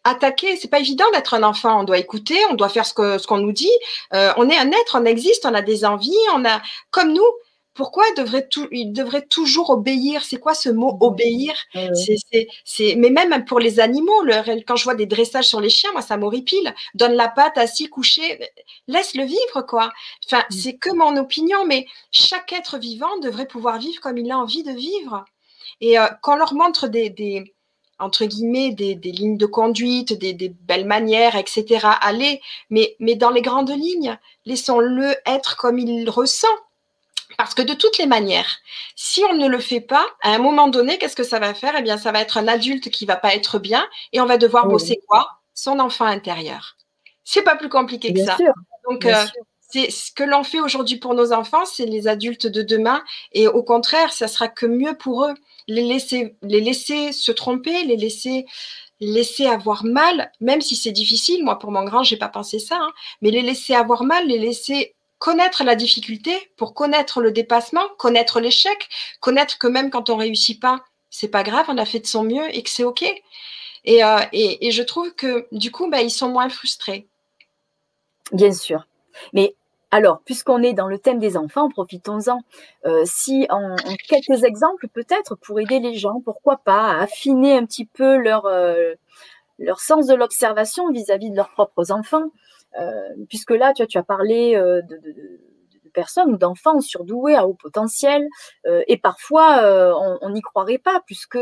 attaquer. 0.05 0.57
C'est 0.57 0.69
pas 0.69 0.81
évident 0.81 1.07
d'être 1.13 1.35
un 1.35 1.43
enfant. 1.43 1.81
On 1.81 1.85
doit 1.85 1.99
écouter, 1.99 2.37
on 2.51 2.55
doit 2.55 2.69
faire 2.69 2.87
ce 2.87 2.95
que 2.95 3.19
ce 3.19 3.27
qu'on 3.27 3.39
nous 3.39 3.53
dit. 3.53 3.73
Euh, 4.13 4.33
on 4.37 4.49
est 4.49 4.57
un 4.57 4.71
être, 4.71 4.99
on 5.01 5.05
existe, 5.05 5.47
on 5.47 5.55
a 5.55 5.63
des 5.63 5.85
envies, 5.85 6.13
on 6.35 6.45
a 6.45 6.63
comme 6.91 7.13
nous. 7.13 7.27
Pourquoi 7.75 8.05
il 8.09 8.15
devrait, 8.23 8.47
tout, 8.47 8.69
il 8.71 8.93
devrait 8.93 9.27
toujours 9.27 9.71
obéir? 9.71 10.23
C'est 10.25 10.39
quoi 10.39 10.55
ce 10.55 10.69
mot 10.69 10.97
obéir? 11.01 11.55
Oui. 11.75 11.89
c'est, 11.93 12.15
c'est, 12.33 12.47
c'est, 12.65 12.95
Mais 12.97 13.11
même 13.11 13.45
pour 13.47 13.59
les 13.59 13.81
animaux, 13.81 14.23
le, 14.23 14.63
quand 14.63 14.77
je 14.77 14.85
vois 14.85 14.95
des 14.95 15.07
dressages 15.07 15.49
sur 15.49 15.61
les 15.61 15.71
chiens, 15.71 15.91
moi 15.91 16.01
ça 16.01 16.17
m'horripile. 16.17 16.73
Donne 16.95 17.15
la 17.15 17.29
patte, 17.29 17.59
assis, 17.59 17.89
couché, 17.89 18.39
laisse-le 18.87 19.25
vivre 19.25 19.63
quoi. 19.67 19.93
Enfin, 20.27 20.45
c'est 20.51 20.77
que 20.77 20.91
mon 20.95 21.17
opinion, 21.17 21.67
mais 21.67 21.87
chaque 22.13 22.53
être 22.53 22.79
vivant 22.79 23.19
devrait 23.19 23.47
pouvoir 23.47 23.79
vivre 23.79 24.01
comme 24.01 24.19
il 24.19 24.31
a 24.31 24.39
envie 24.39 24.63
de 24.63 24.71
vivre. 24.73 25.25
Et 25.81 25.99
euh, 25.99 26.07
quand 26.23 26.35
on 26.35 26.37
leur 26.37 26.55
montre 26.55 26.87
des, 26.87 27.11
des 27.11 27.54
entre 27.99 28.25
guillemets, 28.25 28.73
des, 28.73 28.95
des, 28.95 29.13
lignes 29.13 29.37
de 29.39 29.47
conduite, 29.47 30.13
des, 30.13 30.33
des, 30.33 30.49
belles 30.49 30.87
manières, 30.87 31.37
etc. 31.37 31.87
Allez, 32.01 32.41
mais, 32.71 32.97
mais 32.99 33.15
dans 33.15 33.31
les 33.31 33.43
grandes 33.43 33.71
lignes, 33.71 34.19
laissons-le 34.45 35.15
être 35.27 35.57
comme 35.57 35.79
il 35.79 36.09
ressent. 36.11 36.49
Parce 37.37 37.55
que 37.55 37.63
de 37.63 37.75
toutes 37.75 37.99
les 37.99 38.07
manières, 38.07 38.59
si 38.95 39.23
on 39.29 39.35
ne 39.35 39.49
le 39.49 39.59
fait 39.59 39.81
pas, 39.81 40.07
à 40.23 40.31
un 40.31 40.39
moment 40.39 40.69
donné, 40.69 40.99
qu'est-ce 40.99 41.17
que 41.17 41.25
ça 41.25 41.39
va 41.39 41.55
faire? 41.55 41.75
Eh 41.77 41.83
bien, 41.83 41.97
ça 41.97 42.13
va 42.13 42.21
être 42.21 42.37
un 42.37 42.47
adulte 42.47 42.91
qui 42.91 43.07
va 43.07 43.17
pas 43.17 43.35
être 43.35 43.59
bien 43.59 43.87
et 44.13 44.21
on 44.21 44.27
va 44.27 44.37
devoir 44.37 44.67
Oui. 44.67 44.73
bosser 44.73 45.01
quoi? 45.09 45.29
Son 45.53 45.79
enfant 45.81 46.05
intérieur. 46.05 46.77
C'est 47.25 47.43
pas 47.43 47.57
plus 47.57 47.69
compliqué 47.69 48.13
que 48.13 48.25
ça. 48.25 48.37
sûr. 48.37 48.53
Donc, 48.89 49.01
Bien 49.01 49.23
euh, 49.23 49.27
sûr. 49.27 49.43
c'est 49.71 49.91
ce 49.91 50.13
que 50.13 50.23
l'on 50.23 50.45
fait 50.45 50.61
aujourd'hui 50.61 50.99
pour 50.99 51.15
nos 51.15 51.33
enfants, 51.33 51.65
c'est 51.65 51.87
les 51.87 52.07
adultes 52.07 52.47
de 52.47 52.63
demain. 52.63 53.03
Et 53.33 53.49
au 53.49 53.63
contraire, 53.63 54.13
ça 54.13 54.29
sera 54.29 54.49
que 54.49 54.67
mieux 54.67 54.97
pour 54.97 55.25
eux. 55.25 55.35
Les 55.69 55.83
laisser, 55.83 56.37
les 56.43 56.61
laisser 56.61 57.13
se 57.13 57.33
tromper, 57.33 57.85
les 57.85 57.97
laisser, 57.97 58.47
laisser 59.01 59.47
avoir 59.47 59.85
mal, 59.85 60.31
même 60.41 60.61
si 60.61 60.77
c'est 60.77 60.93
difficile. 60.93 61.45
Moi, 61.45 61.59
pour 61.59 61.71
mon 61.71 61.85
grand, 61.85 62.03
j'ai 62.03 62.17
pas 62.17 62.29
pensé 62.29 62.59
ça, 62.59 62.79
hein, 62.81 62.93
mais 63.23 63.31
les 63.31 63.43
laisser 63.43 63.75
avoir 63.75 64.05
mal, 64.05 64.27
les 64.27 64.39
laisser 64.39 64.95
connaître 65.19 65.65
la 65.65 65.75
difficulté 65.75 66.33
pour 66.57 66.75
connaître 66.75 67.23
le 67.23 67.33
dépassement, 67.33 67.89
connaître 67.99 68.41
l'échec, 68.41 68.89
connaître 69.21 69.59
que 69.59 69.67
même 69.67 69.91
quand 69.91 70.11
on 70.11 70.17
réussit 70.17 70.61
pas, 70.61 70.85
c'est 71.09 71.29
pas 71.29 71.43
grave, 71.43 71.67
on 71.69 71.79
a 71.79 71.87
fait 71.87 72.01
de 72.01 72.07
son 72.07 72.25
mieux 72.25 72.55
et 72.55 72.63
que 72.63 72.69
c'est 72.69 72.85
ok. 72.85 73.05
Et, 73.85 74.05
euh, 74.05 74.19
et, 74.33 74.67
et, 74.67 74.71
je 74.71 74.83
trouve 74.83 75.15
que 75.15 75.47
du 75.53 75.71
coup, 75.71 75.89
bah, 75.89 76.03
ils 76.03 76.11
sont 76.11 76.29
moins 76.29 76.49
frustrés. 76.49 77.07
Bien 78.33 78.53
sûr. 78.53 78.87
Mais 79.33 79.55
alors, 79.95 80.23
puisqu'on 80.25 80.61
est 80.65 80.73
dans 80.73 80.89
le 80.89 80.99
thème 80.99 81.21
des 81.21 81.37
enfants, 81.37 81.69
profitons-en. 81.69 82.41
Euh, 82.85 83.05
si 83.05 83.47
en, 83.49 83.77
quelques 84.09 84.43
exemples, 84.43 84.89
peut-être 84.89 85.37
pour 85.37 85.61
aider 85.61 85.79
les 85.79 85.95
gens, 85.95 86.21
pourquoi 86.25 86.57
pas, 86.57 86.91
à 86.95 87.03
affiner 87.03 87.57
un 87.57 87.65
petit 87.65 87.85
peu 87.85 88.17
leur, 88.17 88.45
euh, 88.47 88.95
leur 89.61 89.79
sens 89.79 90.09
de 90.09 90.15
l'observation 90.17 90.91
vis-à-vis 90.91 91.31
de 91.31 91.37
leurs 91.37 91.53
propres 91.53 91.93
enfants. 91.93 92.25
Euh, 92.81 92.91
puisque 93.29 93.53
là, 93.53 93.73
tu, 93.73 93.97
as, 93.97 94.03
parlé 94.03 94.57
de, 94.57 95.01
personnes 95.95 96.35
ou 96.35 96.37
d'enfants 96.37 96.81
surdoués 96.81 97.37
à 97.37 97.47
haut 97.47 97.55
potentiel, 97.55 98.27
euh, 98.67 98.83
et 98.87 98.99
parfois 98.99 99.63
on 100.21 100.31
n'y 100.31 100.43
croirait 100.43 100.79
pas, 100.79 101.01
puisque 101.07 101.39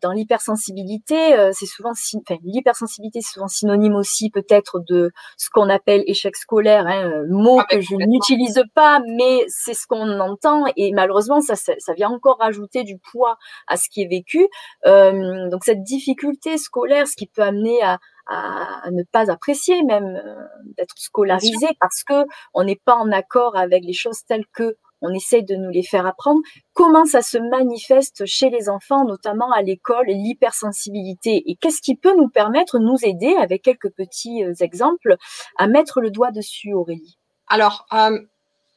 dans 0.00 0.12
l'hypersensibilité, 0.12 1.50
c'est 1.52 1.66
souvent, 1.66 1.90
enfin, 1.90 2.36
l'hypersensibilité, 2.44 3.20
c'est 3.20 3.34
souvent 3.34 3.48
synonyme 3.48 3.94
aussi 3.94 4.30
peut-être 4.30 4.80
de 4.80 5.10
ce 5.36 5.50
qu'on 5.50 5.68
appelle 5.68 6.02
échec 6.06 6.36
scolaire, 6.36 6.86
hein, 6.86 7.24
mot 7.28 7.60
ah, 7.60 7.66
que 7.68 7.80
je 7.80 7.94
n'utilise 7.94 8.62
pas, 8.74 9.00
mais 9.16 9.44
c'est 9.48 9.74
ce 9.74 9.86
qu'on 9.86 10.20
entend, 10.20 10.64
et 10.76 10.92
malheureusement, 10.92 11.40
ça, 11.40 11.56
ça, 11.56 11.74
ça, 11.78 11.92
vient 11.94 12.10
encore 12.10 12.38
rajouter 12.38 12.84
du 12.84 12.98
poids 12.98 13.36
à 13.66 13.76
ce 13.76 13.88
qui 13.88 14.02
est 14.02 14.08
vécu. 14.08 14.48
Euh, 14.86 15.48
donc 15.48 15.64
cette 15.64 15.82
difficulté 15.82 16.58
scolaire, 16.58 17.06
ce 17.06 17.16
qui 17.16 17.26
peut 17.26 17.42
amener 17.42 17.82
à, 17.82 17.98
à, 18.26 18.90
ne 18.90 19.02
pas 19.02 19.30
apprécier 19.30 19.82
même 19.82 20.16
euh, 20.16 20.44
d'être 20.76 20.96
scolarisé 20.96 21.66
parce 21.80 22.02
que 22.04 22.24
on 22.54 22.64
n'est 22.64 22.80
pas 22.84 22.96
en 22.96 23.10
accord 23.12 23.56
avec 23.56 23.84
les 23.84 23.92
choses 23.92 24.24
telles 24.26 24.46
que 24.52 24.76
on 25.02 25.12
essaye 25.12 25.44
de 25.44 25.56
nous 25.56 25.70
les 25.70 25.82
faire 25.82 26.06
apprendre. 26.06 26.40
Comment 26.74 27.04
ça 27.04 27.22
se 27.22 27.36
manifeste 27.36 28.24
chez 28.24 28.50
les 28.50 28.68
enfants, 28.68 29.04
notamment 29.04 29.50
à 29.50 29.60
l'école, 29.60 30.06
l'hypersensibilité? 30.06 31.42
Et 31.50 31.56
qu'est-ce 31.56 31.82
qui 31.82 31.96
peut 31.96 32.14
nous 32.16 32.28
permettre, 32.28 32.78
nous 32.78 32.98
aider, 33.02 33.34
avec 33.34 33.62
quelques 33.62 33.90
petits 33.90 34.44
euh, 34.44 34.54
exemples, 34.60 35.16
à 35.58 35.66
mettre 35.66 36.00
le 36.00 36.10
doigt 36.10 36.30
dessus, 36.30 36.72
Aurélie? 36.72 37.18
Alors, 37.48 37.86
euh, 37.92 38.18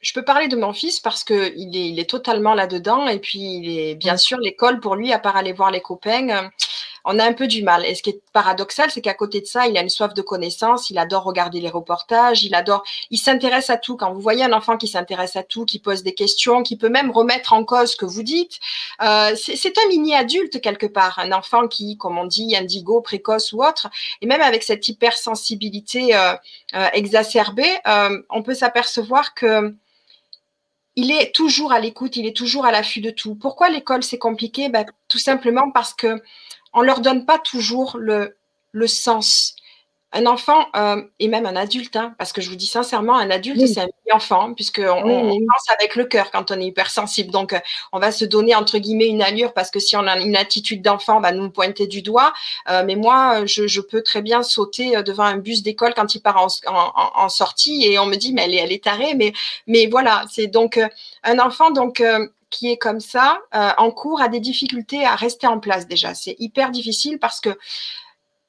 je 0.00 0.12
peux 0.12 0.24
parler 0.24 0.48
de 0.48 0.56
mon 0.56 0.72
fils 0.72 1.00
parce 1.00 1.22
que 1.24 1.52
il 1.56 1.76
est, 1.76 1.88
il 1.88 2.00
est 2.00 2.10
totalement 2.10 2.54
là-dedans. 2.54 3.06
Et 3.06 3.20
puis, 3.20 3.38
il 3.38 3.78
est, 3.78 3.94
bien 3.94 4.16
sûr, 4.16 4.38
l'école, 4.38 4.80
pour 4.80 4.96
lui, 4.96 5.12
à 5.12 5.20
part 5.20 5.36
aller 5.36 5.52
voir 5.52 5.70
les 5.70 5.80
copains, 5.80 6.50
on 7.06 7.18
a 7.20 7.24
un 7.24 7.32
peu 7.32 7.46
du 7.46 7.62
mal. 7.62 7.86
Et 7.86 7.94
ce 7.94 8.02
qui 8.02 8.10
est 8.10 8.20
paradoxal, 8.32 8.90
c'est 8.90 9.00
qu'à 9.00 9.14
côté 9.14 9.40
de 9.40 9.46
ça, 9.46 9.66
il 9.68 9.78
a 9.78 9.80
une 9.80 9.88
soif 9.88 10.12
de 10.12 10.22
connaissance, 10.22 10.90
il 10.90 10.98
adore 10.98 11.22
regarder 11.22 11.60
les 11.60 11.70
reportages, 11.70 12.42
il 12.42 12.54
adore, 12.54 12.82
il 13.10 13.18
s'intéresse 13.18 13.70
à 13.70 13.76
tout. 13.76 13.96
Quand 13.96 14.12
vous 14.12 14.20
voyez 14.20 14.42
un 14.42 14.52
enfant 14.52 14.76
qui 14.76 14.88
s'intéresse 14.88 15.36
à 15.36 15.44
tout, 15.44 15.64
qui 15.64 15.78
pose 15.78 16.02
des 16.02 16.14
questions, 16.14 16.64
qui 16.64 16.76
peut 16.76 16.88
même 16.88 17.12
remettre 17.12 17.52
en 17.52 17.64
cause 17.64 17.92
ce 17.92 17.96
que 17.96 18.04
vous 18.04 18.24
dites, 18.24 18.58
euh, 19.02 19.34
c'est 19.36 19.78
un 19.78 19.88
mini-adulte 19.88 20.60
quelque 20.60 20.86
part, 20.86 21.18
un 21.20 21.30
enfant 21.30 21.68
qui, 21.68 21.96
comme 21.96 22.18
on 22.18 22.26
dit, 22.26 22.56
indigo, 22.56 23.00
précoce 23.00 23.52
ou 23.52 23.62
autre, 23.62 23.88
et 24.20 24.26
même 24.26 24.42
avec 24.42 24.64
cette 24.64 24.88
hypersensibilité 24.88 26.16
euh, 26.16 26.34
euh, 26.74 26.88
exacerbée, 26.92 27.70
on 28.30 28.42
peut 28.42 28.54
s'apercevoir 28.54 29.34
que 29.34 29.74
il 30.96 31.10
est 31.10 31.34
toujours 31.34 31.72
à 31.72 31.78
l'écoute, 31.78 32.16
il 32.16 32.26
est 32.26 32.36
toujours 32.36 32.64
à 32.64 32.72
l'affût 32.72 33.02
de 33.02 33.10
tout. 33.10 33.34
Pourquoi 33.34 33.68
l'école 33.68 34.02
c'est 34.02 34.18
compliqué? 34.18 34.70
Ben, 34.70 34.86
Tout 35.08 35.18
simplement 35.18 35.70
parce 35.70 35.92
que 35.92 36.22
on 36.72 36.82
leur 36.82 37.00
donne 37.00 37.24
pas 37.24 37.38
toujours 37.38 37.96
le, 37.98 38.36
le 38.72 38.86
sens. 38.86 39.56
Un 40.12 40.24
enfant 40.24 40.68
euh, 40.76 41.02
et 41.18 41.28
même 41.28 41.44
un 41.46 41.56
adulte, 41.56 41.96
hein, 41.96 42.14
parce 42.16 42.32
que 42.32 42.40
je 42.40 42.48
vous 42.48 42.56
dis 42.56 42.66
sincèrement, 42.66 43.16
un 43.16 43.28
adulte 43.28 43.60
oui. 43.60 43.68
c'est 43.68 43.80
un 43.80 44.14
enfant 44.14 44.54
puisqu'on 44.54 45.02
oui. 45.04 45.12
on 45.12 45.38
pense 45.38 45.70
avec 45.78 45.94
le 45.96 46.04
cœur 46.04 46.30
quand 46.30 46.50
on 46.50 46.60
est 46.60 46.64
hypersensible. 46.64 47.30
Donc 47.32 47.52
euh, 47.52 47.58
on 47.92 47.98
va 47.98 48.12
se 48.12 48.24
donner 48.24 48.54
entre 48.54 48.78
guillemets 48.78 49.08
une 49.08 49.20
allure 49.20 49.52
parce 49.52 49.70
que 49.70 49.80
si 49.80 49.96
on 49.96 50.06
a 50.06 50.16
une 50.18 50.36
attitude 50.36 50.80
d'enfant, 50.80 51.18
on 51.18 51.20
va 51.20 51.32
nous 51.32 51.50
pointer 51.50 51.86
du 51.86 52.02
doigt. 52.02 52.32
Euh, 52.70 52.82
mais 52.86 52.94
moi, 52.94 53.44
je, 53.46 53.66
je, 53.66 53.80
peux 53.80 54.02
très 54.02 54.22
bien 54.22 54.42
sauter 54.42 55.02
devant 55.02 55.24
un 55.24 55.36
bus 55.38 55.62
d'école 55.62 55.92
quand 55.92 56.14
il 56.14 56.20
part 56.20 56.38
en, 56.38 56.46
en, 56.66 56.92
en, 57.24 57.28
sortie 57.28 57.84
et 57.84 57.98
on 57.98 58.06
me 58.06 58.16
dit 58.16 58.32
mais 58.32 58.44
elle 58.44 58.54
est, 58.54 58.58
elle 58.58 58.72
est 58.72 58.84
tarée. 58.84 59.14
Mais 59.16 59.32
mais 59.66 59.86
voilà, 59.86 60.24
c'est 60.30 60.46
donc 60.46 60.78
euh, 60.78 60.88
un 61.24 61.40
enfant 61.40 61.70
donc 61.72 62.02
qui 62.50 62.70
est 62.70 62.78
comme 62.78 63.00
ça, 63.00 63.38
euh, 63.54 63.70
en 63.78 63.90
cours, 63.90 64.20
a 64.20 64.28
des 64.28 64.40
difficultés 64.40 65.04
à 65.04 65.14
rester 65.16 65.46
en 65.46 65.58
place 65.60 65.86
déjà. 65.86 66.14
C'est 66.14 66.36
hyper 66.38 66.70
difficile 66.70 67.18
parce 67.18 67.40
que 67.40 67.56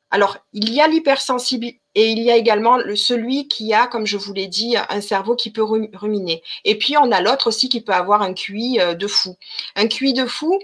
Alors, 0.10 0.38
il 0.54 0.74
y 0.74 0.80
a 0.80 0.88
l'hypersensibilité 0.88 1.82
et 1.94 2.12
il 2.12 2.20
y 2.20 2.32
a 2.32 2.38
également 2.38 2.78
le, 2.78 2.96
celui 2.96 3.48
qui 3.48 3.74
a, 3.74 3.88
comme 3.88 4.06
je 4.06 4.18
vous 4.18 4.32
l'ai 4.32 4.48
dit, 4.48 4.76
un 4.78 5.02
cerveau 5.02 5.36
qui 5.36 5.52
peut 5.52 5.64
ruminer. 5.64 6.44
Et 6.64 6.78
puis, 6.78 6.96
on 6.98 7.12
a 7.12 7.22
l'autre 7.22 7.48
aussi 7.48 7.70
qui 7.70 7.82
peut 7.82 7.94
avoir 7.94 8.22
un 8.22 8.34
QI 8.34 8.80
euh, 8.80 8.94
de 8.94 9.08
fou. 9.08 9.36
Un 9.76 9.88
QI 9.88 10.14
de 10.14 10.26
fou, 10.26 10.60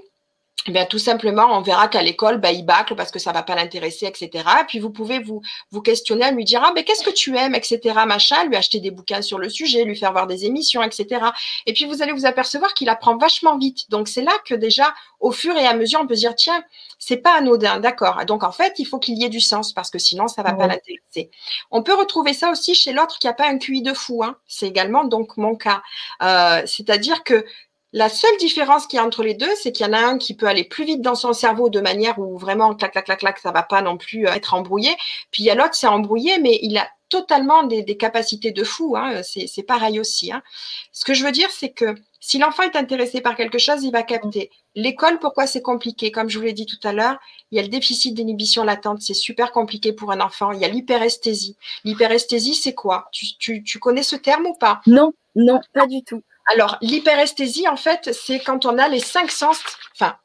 eh 0.66 0.72
bien, 0.72 0.86
tout 0.86 1.00
simplement, 1.00 1.48
on 1.58 1.62
verra 1.62 1.90
qu'à 1.90 2.02
l'école, 2.02 2.38
bah, 2.38 2.52
il 2.52 2.66
bâcle 2.66 2.96
parce 2.96 3.12
que 3.12 3.20
ça 3.20 3.34
va 3.34 3.44
pas 3.44 3.56
l'intéresser, 3.56 4.06
etc. 4.06 4.30
Et 4.62 4.66
puis, 4.66 4.80
vous 4.80 4.92
pouvez 4.92 5.20
vous, 5.20 5.42
vous 5.72 5.82
questionner, 5.82 6.32
lui 6.32 6.46
dire, 6.46 6.62
ah, 6.64 6.72
mais 6.74 6.86
qu'est-ce 6.86 7.04
que 7.04 7.10
tu 7.10 7.36
aimes, 7.36 7.54
etc., 7.54 7.82
machin, 8.08 8.46
lui 8.46 8.56
acheter 8.56 8.80
des 8.80 8.92
bouquins 8.92 9.22
sur 9.22 9.40
le 9.40 9.50
sujet, 9.50 9.84
lui 9.84 9.98
faire 9.98 10.14
voir 10.14 10.26
des 10.26 10.46
émissions, 10.46 10.82
etc. 10.82 11.26
Et 11.66 11.74
puis, 11.74 11.84
vous 11.84 12.02
allez 12.02 12.14
vous 12.14 12.26
apercevoir 12.26 12.74
qu'il 12.74 12.88
apprend 12.88 13.18
vachement 13.18 13.58
vite. 13.58 13.90
Donc, 13.90 14.08
c'est 14.08 14.22
là 14.22 14.32
que 14.46 14.56
déjà, 14.56 14.94
au 15.20 15.32
fur 15.32 15.54
et 15.58 15.66
à 15.66 15.74
mesure, 15.74 16.00
on 16.02 16.08
peut 16.08 16.16
se 16.16 16.22
dire, 16.22 16.36
tiens, 16.36 16.64
c'est 16.98 17.18
pas 17.18 17.38
anodin, 17.38 17.82
d'accord. 17.82 18.24
Donc, 18.26 18.44
en 18.44 18.54
fait, 18.54 18.80
il 18.80 18.86
faut 18.86 19.00
qu'il 19.00 19.18
y 19.18 19.26
ait 19.26 19.30
du 19.30 19.42
sens 19.42 19.74
parce 19.74 19.90
que 19.90 20.00
sinon, 20.00 20.30
ça 20.30 20.44
va 20.44 20.54
pas 20.54 20.68
l'intéresser. 20.68 21.30
On 21.72 21.84
peut 21.84 21.94
retrouver 21.94 22.34
ça 22.34 22.50
aussi 22.50 22.74
chez 22.74 22.94
l'autre 22.94 23.20
qui 23.20 23.28
a 23.28 23.34
pas 23.34 23.50
un 23.50 23.58
QI 23.58 23.82
de 23.82 23.94
fou. 23.94 24.24
Hein. 24.24 24.38
C'est 24.48 24.68
également 24.68 25.04
donc 25.04 25.36
mon 25.36 25.56
cas. 25.56 25.82
Euh, 26.22 26.62
c'est-à-dire 26.66 27.26
que 27.26 27.46
la 27.94 28.10
seule 28.10 28.36
différence 28.40 28.88
qu'il 28.88 28.98
y 28.98 29.00
a 29.00 29.06
entre 29.06 29.24
les 29.24 29.36
deux, 29.36 29.52
c'est 29.56 29.72
qu'il 29.72 29.86
y 29.86 29.90
en 29.90 29.94
a 29.94 30.00
un 30.00 30.18
qui 30.18 30.34
peut 30.34 30.48
aller 30.48 30.64
plus 30.64 30.84
vite 30.84 31.02
dans 31.02 31.14
son 31.14 31.32
cerveau 31.32 31.70
de 31.70 31.80
manière 31.80 32.18
où 32.18 32.40
vraiment, 32.40 32.74
clac, 32.74 32.92
clac, 32.92 33.06
clac, 33.06 33.20
clac, 33.20 33.38
ça 33.38 33.52
va 33.52 33.62
pas 33.62 33.84
non 33.84 33.98
plus 33.98 34.28
euh, 34.28 34.34
être 34.34 34.56
embrouillé. 34.56 34.90
Puis 35.30 35.44
il 35.44 35.46
y 35.46 35.52
a 35.52 35.56
l'autre, 35.56 35.76
c'est 35.76 35.86
embrouillé, 35.86 36.40
mais 36.40 36.58
il 36.64 36.76
a 36.76 36.88
totalement 37.10 37.62
des, 37.62 37.86
capacités 37.96 38.52
de 38.52 38.64
fou. 38.64 38.96
Hein. 38.98 39.22
C'est 39.24 39.62
pareil 39.62 40.00
aussi. 40.00 40.32
Hein. 40.32 40.42
Ce 40.92 41.06
que 41.06 41.14
je 41.14 41.24
veux 41.24 41.32
dire, 41.32 41.52
c'est 41.52 41.70
que 41.70 41.94
si 42.20 42.40
l'enfant 42.40 42.64
est 42.64 42.76
intéressé 42.76 43.22
par 43.22 43.36
quelque 43.36 43.60
chose, 43.60 43.84
il 43.84 43.92
va 43.92 44.02
capter. 44.02 44.50
L'école, 44.74 45.20
pourquoi 45.20 45.46
c'est 45.46 45.62
compliqué? 45.62 46.12
Comme 46.12 46.30
je 46.30 46.40
vous 46.40 46.46
l'ai 46.46 46.54
dit 46.54 46.66
tout 46.66 46.80
à 46.88 46.94
l'heure, 46.94 47.20
il 47.52 47.58
y 47.58 47.60
a 47.60 47.62
le 47.62 47.68
déficit 47.68 48.16
d'inhibition 48.16 48.64
latente. 48.64 49.04
C'est 49.04 49.14
super 49.14 49.52
compliqué 49.52 49.94
pour 49.94 50.12
un 50.12 50.22
enfant. 50.22 50.52
Il 50.52 50.60
y 50.60 50.66
a 50.66 50.68
l'hyperesthésie. 50.68 51.56
L'hyperesthésie, 51.84 52.56
c'est 52.56 52.74
quoi? 52.74 53.10
Tu, 53.12 53.64
tu 53.64 53.78
connais 53.78 54.02
ce 54.02 54.16
terme 54.16 54.48
ou 54.48 54.56
pas? 54.56 54.82
Non, 54.88 55.14
non, 55.36 55.60
pas 55.76 55.86
du 55.86 56.04
tout. 56.04 56.24
Alors, 56.46 56.78
l'hyperesthésie, 56.82 57.68
en 57.68 57.78
fait, 57.78 58.14
c'est 58.14 58.40
quand 58.40 58.66
on 58.66 58.78
a 58.78 58.88
les 58.88 59.00
cinq 59.00 59.32
sens, 59.32 59.60
enfin, 59.96 60.16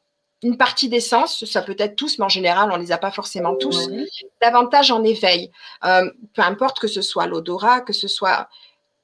une 0.43 0.57
partie 0.57 0.89
des 0.89 0.99
sens, 0.99 1.45
ça 1.45 1.61
peut 1.61 1.75
être 1.77 1.95
tous, 1.95 2.17
mais 2.17 2.25
en 2.25 2.29
général, 2.29 2.69
on 2.71 2.77
ne 2.77 2.81
les 2.81 2.91
a 2.91 2.97
pas 2.97 3.11
forcément 3.11 3.55
tous, 3.55 3.89
davantage 4.41 4.91
en 4.91 5.03
éveil. 5.03 5.51
Euh, 5.85 6.09
peu 6.33 6.41
importe 6.41 6.79
que 6.79 6.87
ce 6.87 7.01
soit 7.01 7.27
l'odorat, 7.27 7.81
que 7.81 7.93
ce 7.93 8.07
soit. 8.07 8.47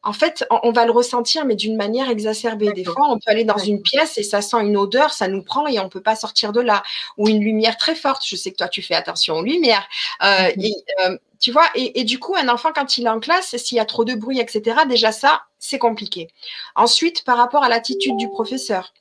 En 0.03 0.13
fait, 0.13 0.45
on, 0.63 0.71
va 0.71 0.85
le 0.85 0.91
ressentir, 0.91 1.45
mais 1.45 1.55
d'une 1.55 1.75
manière 1.75 2.09
exacerbée. 2.09 2.71
Des 2.73 2.83
fois, 2.83 3.09
on 3.09 3.15
peut 3.15 3.31
aller 3.31 3.43
dans 3.43 3.57
une 3.57 3.81
pièce 3.81 4.19
et 4.19 4.23
ça 4.23 4.43
sent 4.43 4.61
une 4.61 4.77
odeur, 4.77 5.11
ça 5.11 5.27
nous 5.27 5.41
prend 5.43 5.65
et 5.65 5.79
on 5.79 5.85
ne 5.85 5.89
peut 5.89 6.01
pas 6.01 6.15
sortir 6.15 6.51
de 6.51 6.61
là. 6.61 6.83
Ou 7.17 7.27
une 7.27 7.41
lumière 7.41 7.75
très 7.75 7.95
forte. 7.95 8.21
Je 8.23 8.35
sais 8.35 8.51
que 8.51 8.57
toi, 8.57 8.67
tu 8.67 8.83
fais 8.83 8.93
attention 8.93 9.37
aux 9.37 9.43
lumières. 9.43 9.87
Euh, 10.21 10.51
euh, 11.07 11.17
tu 11.45 11.51
vois, 11.51 11.69
et, 11.75 12.03
du 12.05 12.17
coup, 12.17 12.35
un 12.35 12.49
enfant, 12.49 12.71
quand 12.73 12.97
il 12.97 13.05
est 13.05 13.09
en 13.09 13.19
classe, 13.19 13.55
s'il 13.57 13.77
y 13.77 13.79
a 13.79 13.85
trop 13.85 14.03
de 14.03 14.15
bruit, 14.15 14.39
etc., 14.39 14.77
déjà 14.89 15.11
ça, 15.11 15.43
c'est 15.59 15.77
compliqué. 15.77 16.27
Ensuite, 16.73 17.23
par 17.23 17.37
rapport 17.37 17.63
à 17.63 17.69
l'attitude 17.69 18.17
du 18.17 18.31
professeur 18.31 18.95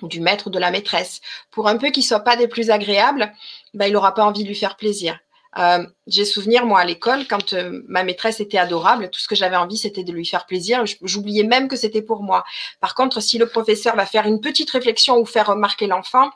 ou 0.00 0.08
du 0.08 0.18
maître 0.18 0.46
ou 0.46 0.50
de 0.50 0.58
la 0.58 0.70
maîtresse, 0.70 1.20
pour 1.50 1.68
un 1.68 1.76
peu 1.76 1.90
qu'il 1.90 2.02
soit 2.02 2.20
pas 2.20 2.36
des 2.36 2.48
plus 2.48 2.70
agréables, 2.70 3.30
ben, 3.74 3.84
il 3.84 3.92
n'aura 3.92 4.14
pas 4.14 4.24
envie 4.24 4.44
de 4.44 4.48
lui 4.48 4.54
faire 4.54 4.78
plaisir. 4.78 5.18
Euh, 5.58 5.86
j'ai 6.06 6.24
souvenir, 6.24 6.64
moi, 6.64 6.80
à 6.80 6.86
l'école, 6.86 7.26
quand 7.26 7.52
euh, 7.52 7.82
ma 7.86 8.02
maîtresse 8.02 8.40
était 8.40 8.56
adorable, 8.56 9.10
tout 9.10 9.20
ce 9.20 9.28
que 9.28 9.34
j'avais 9.34 9.56
envie, 9.56 9.76
c'était 9.76 10.04
de 10.04 10.12
lui 10.12 10.24
faire 10.24 10.46
plaisir. 10.46 10.84
J'oubliais 11.02 11.44
même 11.44 11.68
que 11.68 11.76
c'était 11.76 12.00
pour 12.00 12.22
moi. 12.22 12.44
Par 12.80 12.94
contre, 12.94 13.20
si 13.20 13.36
le 13.36 13.46
professeur 13.46 13.94
va 13.94 14.06
faire 14.06 14.24
une 14.24 14.40
petite 14.40 14.70
réflexion 14.70 15.18
ou 15.18 15.26
faire 15.26 15.48
remarquer 15.48 15.86
l'enfant, 15.86 16.30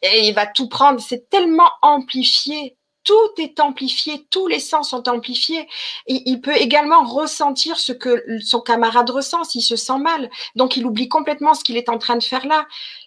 et 0.00 0.28
il 0.28 0.32
va 0.32 0.46
tout 0.46 0.70
prendre, 0.70 0.98
c'est 0.98 1.28
tellement 1.28 1.68
amplifié 1.82 2.77
tout 3.04 3.30
est 3.38 3.60
amplifié, 3.60 4.26
tous 4.30 4.46
les 4.48 4.60
sens 4.60 4.90
sont 4.90 5.08
amplifiés. 5.08 5.66
Il 6.06 6.40
peut 6.40 6.56
également 6.56 7.04
ressentir 7.04 7.78
ce 7.78 7.92
que 7.92 8.22
son 8.40 8.60
camarade 8.60 9.08
ressent 9.10 9.44
s'il 9.44 9.62
se 9.62 9.76
sent 9.76 9.98
mal. 9.98 10.30
Donc 10.56 10.76
il 10.76 10.84
oublie 10.84 11.08
complètement 11.08 11.54
ce 11.54 11.64
qu'il 11.64 11.76
est 11.76 11.88
en 11.88 11.98
train 11.98 12.16
de 12.16 12.22
faire 12.22 12.46
là. 12.46 12.66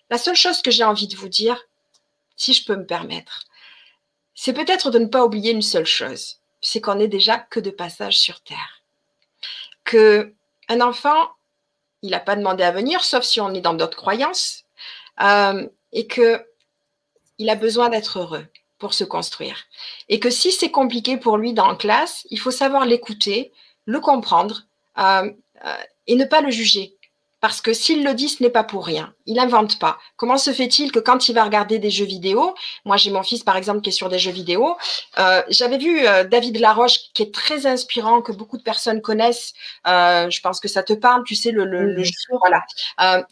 La 0.09 0.17
seule 0.17 0.35
chose 0.35 0.61
que 0.61 0.71
j'ai 0.71 0.83
envie 0.83 1.07
de 1.07 1.15
vous 1.15 1.29
dire, 1.29 1.65
si 2.35 2.53
je 2.53 2.65
peux 2.65 2.75
me 2.75 2.85
permettre, 2.85 3.43
c'est 4.33 4.53
peut-être 4.53 4.89
de 4.89 4.99
ne 4.99 5.05
pas 5.05 5.23
oublier 5.23 5.51
une 5.51 5.61
seule 5.61 5.85
chose, 5.85 6.39
c'est 6.61 6.81
qu'on 6.81 6.95
n'est 6.95 7.07
déjà 7.07 7.37
que 7.37 7.59
de 7.59 7.69
passage 7.69 8.17
sur 8.17 8.41
Terre. 8.41 8.81
Que 9.83 10.33
un 10.67 10.81
enfant, 10.81 11.29
il 12.01 12.11
n'a 12.11 12.19
pas 12.19 12.35
demandé 12.35 12.63
à 12.63 12.71
venir, 12.71 13.03
sauf 13.03 13.23
si 13.23 13.39
on 13.39 13.53
est 13.53 13.61
dans 13.61 13.73
d'autres 13.73 13.97
croyances, 13.97 14.63
euh, 15.21 15.67
et 15.91 16.07
que 16.07 16.43
il 17.37 17.49
a 17.49 17.55
besoin 17.55 17.89
d'être 17.89 18.19
heureux 18.19 18.47
pour 18.81 18.93
se 18.95 19.05
construire. 19.05 19.57
Et 20.09 20.19
que 20.19 20.31
si 20.31 20.51
c'est 20.51 20.71
compliqué 20.71 21.15
pour 21.15 21.37
lui 21.37 21.53
dans 21.53 21.67
la 21.67 21.75
classe, 21.75 22.27
il 22.31 22.39
faut 22.39 22.51
savoir 22.51 22.85
l'écouter, 22.85 23.53
le 23.85 23.99
comprendre 23.99 24.63
euh, 24.97 25.31
euh, 25.63 25.83
et 26.07 26.15
ne 26.15 26.25
pas 26.25 26.41
le 26.41 26.49
juger. 26.49 26.97
Parce 27.41 27.59
que 27.59 27.73
s'il 27.73 28.03
le 28.03 28.13
dit, 28.13 28.29
ce 28.29 28.43
n'est 28.43 28.51
pas 28.51 28.63
pour 28.63 28.85
rien. 28.85 29.13
Il 29.25 29.35
n'invente 29.35 29.79
pas. 29.79 29.97
Comment 30.15 30.37
se 30.37 30.53
fait-il 30.53 30.91
que 30.91 30.99
quand 30.99 31.27
il 31.27 31.33
va 31.33 31.43
regarder 31.43 31.79
des 31.79 31.89
jeux 31.89 32.05
vidéo, 32.05 32.53
moi 32.85 32.97
j'ai 32.97 33.09
mon 33.09 33.23
fils 33.23 33.43
par 33.43 33.57
exemple 33.57 33.81
qui 33.81 33.89
est 33.89 33.93
sur 33.93 34.09
des 34.09 34.19
jeux 34.19 34.31
vidéo, 34.31 34.77
euh, 35.17 35.41
j'avais 35.49 35.79
vu 35.79 36.07
euh, 36.07 36.23
David 36.23 36.59
Laroche 36.59 37.11
qui 37.15 37.23
est 37.23 37.33
très 37.33 37.65
inspirant, 37.65 38.21
que 38.21 38.31
beaucoup 38.31 38.57
de 38.57 38.63
personnes 38.63 39.01
connaissent. 39.01 39.53
Euh, 39.87 40.29
je 40.29 40.39
pense 40.41 40.59
que 40.59 40.67
ça 40.67 40.83
te 40.83 40.93
parle, 40.93 41.23
tu 41.23 41.33
sais, 41.33 41.49
le, 41.51 41.65
le, 41.65 42.03
jeu, 42.03 42.11
voilà, 42.39 42.63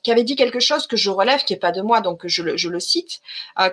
qui 0.01 0.11
avait 0.11 0.23
dit 0.23 0.35
quelque 0.35 0.59
chose 0.59 0.87
que 0.87 0.97
je 0.97 1.11
relève, 1.11 1.43
qui 1.43 1.53
est 1.53 1.57
pas 1.57 1.71
de 1.71 1.81
moi, 1.81 2.01
donc 2.01 2.25
je 2.25 2.41
le, 2.41 2.57
je 2.57 2.69
le 2.69 2.79
cite. 2.79 3.19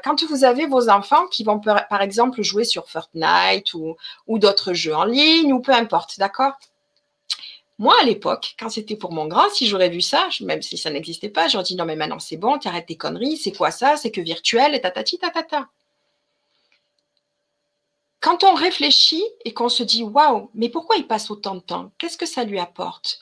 quand 0.05 0.23
vous 0.25 0.45
avez 0.45 0.67
vos 0.67 0.91
enfants 0.91 1.27
qui 1.29 1.45
vont 1.45 1.59
par 1.61 2.03
exemple 2.03 2.43
jouer 2.43 2.65
sur 2.65 2.89
Fortnite 2.89 3.73
ou, 3.73 3.97
ou 4.27 4.39
d'autres 4.39 4.75
jeux 4.75 4.95
en 4.95 5.05
ligne 5.05 5.53
ou 5.55 5.61
peu 5.61 5.73
importe, 5.73 6.19
d'accord? 6.19 6.53
Moi, 7.79 7.95
à 8.01 8.05
l'époque, 8.05 8.55
quand 8.59 8.71
c'était 8.71 8.97
pour 8.97 9.13
mon 9.13 9.27
grand, 9.27 9.51
si 9.51 9.67
j'aurais 9.67 9.91
vu 9.91 10.01
ça, 10.01 10.29
même 10.41 10.63
si 10.63 10.79
ça 10.79 10.91
n'existait 10.91 11.29
pas, 11.29 11.47
j'aurais 11.49 11.65
dit 11.65 11.77
non, 11.77 11.85
mais 11.85 11.97
maintenant 11.97 12.19
c'est 12.19 12.39
bon, 12.39 12.59
tu 12.59 12.69
arrêtes 12.69 12.87
tes 12.87 12.97
conneries, 12.97 13.37
c'est 13.37 13.53
quoi 13.53 13.71
ça? 13.71 13.97
C'est 13.97 14.11
que 14.11 14.21
virtuel 14.21 14.75
et 14.75 14.81
tatati 14.81 15.19
tatata. 15.19 15.69
Quand 18.21 18.45
on 18.45 18.55
réfléchit 18.55 19.25
et 19.45 19.53
qu'on 19.53 19.69
se 19.69 19.83
dit 19.83 20.03
waouh, 20.03 20.51
mais 20.55 20.71
pourquoi 20.71 20.97
il 20.97 21.07
passe 21.07 21.31
autant 21.31 21.55
de 21.55 21.61
temps? 21.61 21.93
Qu'est-ce 21.99 22.17
que 22.17 22.27
ça 22.27 22.45
lui 22.45 22.59
apporte? 22.59 23.21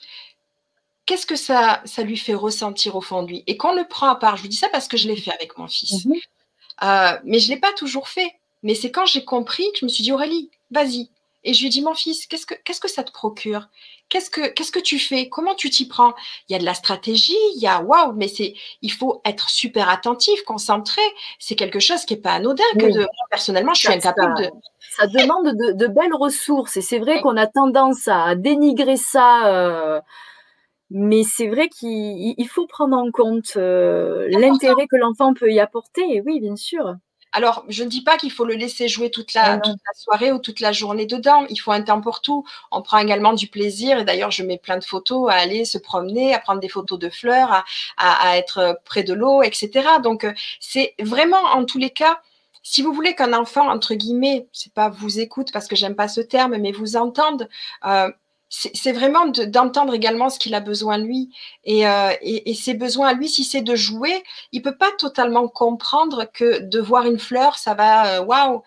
Qu'est-ce 1.04 1.26
que 1.26 1.36
ça, 1.36 1.82
ça 1.84 2.02
lui 2.02 2.16
fait 2.16 2.34
ressentir 2.34 2.94
au 2.96 3.00
fond 3.00 3.24
de 3.24 3.28
lui? 3.28 3.44
Et 3.46 3.56
qu'on 3.56 3.74
le 3.74 3.86
prend 3.86 4.08
à 4.08 4.14
part, 4.14 4.36
je 4.36 4.42
vous 4.42 4.48
dis 4.48 4.56
ça 4.56 4.68
parce 4.70 4.88
que 4.88 4.96
je 4.96 5.08
l'ai 5.08 5.16
fait 5.16 5.32
avec 5.32 5.58
mon 5.58 5.66
fils. 5.66 6.06
Mhm. 6.06 6.14
Euh, 6.82 7.18
mais 7.24 7.40
je 7.40 7.50
ne 7.50 7.54
l'ai 7.54 7.60
pas 7.60 7.72
toujours 7.72 8.08
fait. 8.08 8.32
Mais 8.62 8.74
c'est 8.74 8.90
quand 8.90 9.04
j'ai 9.04 9.24
compris 9.24 9.64
que 9.72 9.80
je 9.80 9.84
me 9.84 9.90
suis 9.90 10.04
dit 10.04 10.12
Aurélie, 10.12 10.50
vas-y, 10.70 11.10
et 11.44 11.52
je 11.52 11.60
lui 11.60 11.66
ai 11.66 11.70
dit, 11.70 11.82
mon 11.82 11.94
fils, 11.94 12.26
qu'est-ce 12.26 12.46
que, 12.46 12.54
qu'est-ce 12.64 12.80
que 12.80 12.88
ça 12.88 13.04
te 13.04 13.12
procure? 13.12 13.68
Qu'est-ce 14.08 14.30
que, 14.30 14.48
qu'est-ce 14.48 14.72
que 14.72 14.80
tu 14.80 14.98
fais? 14.98 15.28
Comment 15.28 15.54
tu 15.54 15.70
t'y 15.70 15.86
prends? 15.86 16.14
Il 16.48 16.52
y 16.52 16.56
a 16.56 16.58
de 16.58 16.64
la 16.64 16.74
stratégie, 16.74 17.36
il 17.54 17.62
y 17.62 17.66
a 17.66 17.82
waouh, 17.82 18.12
mais 18.14 18.28
c'est, 18.28 18.54
il 18.82 18.92
faut 18.92 19.20
être 19.24 19.48
super 19.50 19.88
attentif, 19.88 20.42
concentré. 20.44 21.02
C'est 21.38 21.54
quelque 21.54 21.80
chose 21.80 22.04
qui 22.04 22.14
n'est 22.14 22.20
pas 22.20 22.32
anodin. 22.32 22.64
Que 22.78 22.92
de, 22.92 23.06
personnellement, 23.30 23.74
je 23.74 23.80
suis 23.80 23.92
incapable 23.92 24.34
de. 24.38 24.50
Ça 24.96 25.06
demande 25.06 25.54
de, 25.56 25.86
belles 25.88 26.14
ressources 26.14 26.76
et 26.76 26.80
c'est 26.80 26.98
vrai 26.98 27.20
qu'on 27.20 27.36
a 27.36 27.46
tendance 27.46 28.06
à 28.06 28.36
dénigrer 28.36 28.96
ça. 28.96 29.48
Euh, 29.48 30.00
mais 30.90 31.24
c'est 31.24 31.48
vrai 31.48 31.68
qu'il 31.68 32.48
faut 32.48 32.66
prendre 32.66 32.96
en 32.96 33.10
compte 33.10 33.54
euh, 33.56 34.28
l'intérêt 34.30 34.86
que 34.86 34.96
l'enfant 34.96 35.34
peut 35.34 35.50
y 35.50 35.58
apporter. 35.58 36.22
Oui, 36.24 36.40
bien 36.40 36.56
sûr. 36.56 36.94
Alors, 37.36 37.64
je 37.68 37.82
ne 37.82 37.88
dis 37.88 38.00
pas 38.00 38.16
qu'il 38.16 38.30
faut 38.30 38.44
le 38.44 38.54
laisser 38.54 38.86
jouer 38.86 39.10
toute 39.10 39.34
la, 39.34 39.60
soirée 39.96 40.30
ou 40.30 40.38
toute 40.38 40.60
la 40.60 40.70
journée 40.70 41.04
dedans. 41.04 41.44
Il 41.50 41.56
faut 41.56 41.72
un 41.72 41.82
temps 41.82 42.00
pour 42.00 42.20
tout. 42.20 42.44
On 42.70 42.80
prend 42.80 42.98
également 42.98 43.32
du 43.32 43.48
plaisir. 43.48 43.98
Et 43.98 44.04
d'ailleurs, 44.04 44.30
je 44.30 44.44
mets 44.44 44.56
plein 44.56 44.78
de 44.78 44.84
photos 44.84 45.28
à 45.28 45.34
aller 45.34 45.64
se 45.64 45.76
promener, 45.76 46.32
à 46.32 46.38
prendre 46.38 46.60
des 46.60 46.68
photos 46.68 46.96
de 46.96 47.10
fleurs, 47.10 47.64
à, 47.96 48.38
être 48.38 48.78
près 48.84 49.02
de 49.02 49.12
l'eau, 49.12 49.42
etc. 49.42 49.70
Donc, 50.00 50.22
euh, 50.22 50.32
c'est 50.60 50.94
vraiment, 51.00 51.42
en 51.52 51.64
tous 51.64 51.78
les 51.78 51.90
cas, 51.90 52.20
si 52.62 52.82
vous 52.82 52.92
voulez 52.92 53.16
qu'un 53.16 53.32
enfant, 53.32 53.68
entre 53.68 53.94
guillemets, 53.94 54.46
c'est 54.52 54.72
pas 54.72 54.88
vous 54.88 55.18
écoute 55.18 55.50
parce 55.52 55.66
que 55.66 55.74
j'aime 55.74 55.96
pas 55.96 56.06
ce 56.06 56.20
terme, 56.20 56.56
mais 56.58 56.70
vous 56.70 56.96
entende, 56.96 57.48
euh, 57.84 58.10
c'est 58.56 58.92
vraiment 58.92 59.26
d'entendre 59.26 59.94
également 59.94 60.30
ce 60.30 60.38
qu'il 60.38 60.54
a 60.54 60.60
besoin 60.60 60.98
lui. 60.98 61.30
Euh, 61.68 62.12
et, 62.22 62.50
et, 62.50 62.54
ses 62.54 62.74
besoins 62.74 63.08
à 63.08 63.12
lui, 63.12 63.28
si 63.28 63.42
c'est 63.42 63.62
de 63.62 63.74
jouer, 63.74 64.22
il 64.52 64.62
peut 64.62 64.76
pas 64.76 64.92
totalement 64.96 65.48
comprendre 65.48 66.26
que 66.32 66.60
de 66.60 66.80
voir 66.80 67.06
une 67.06 67.18
fleur, 67.18 67.58
ça 67.58 67.74
va, 67.74 68.18
euh, 68.18 68.24
waouh. 68.24 68.62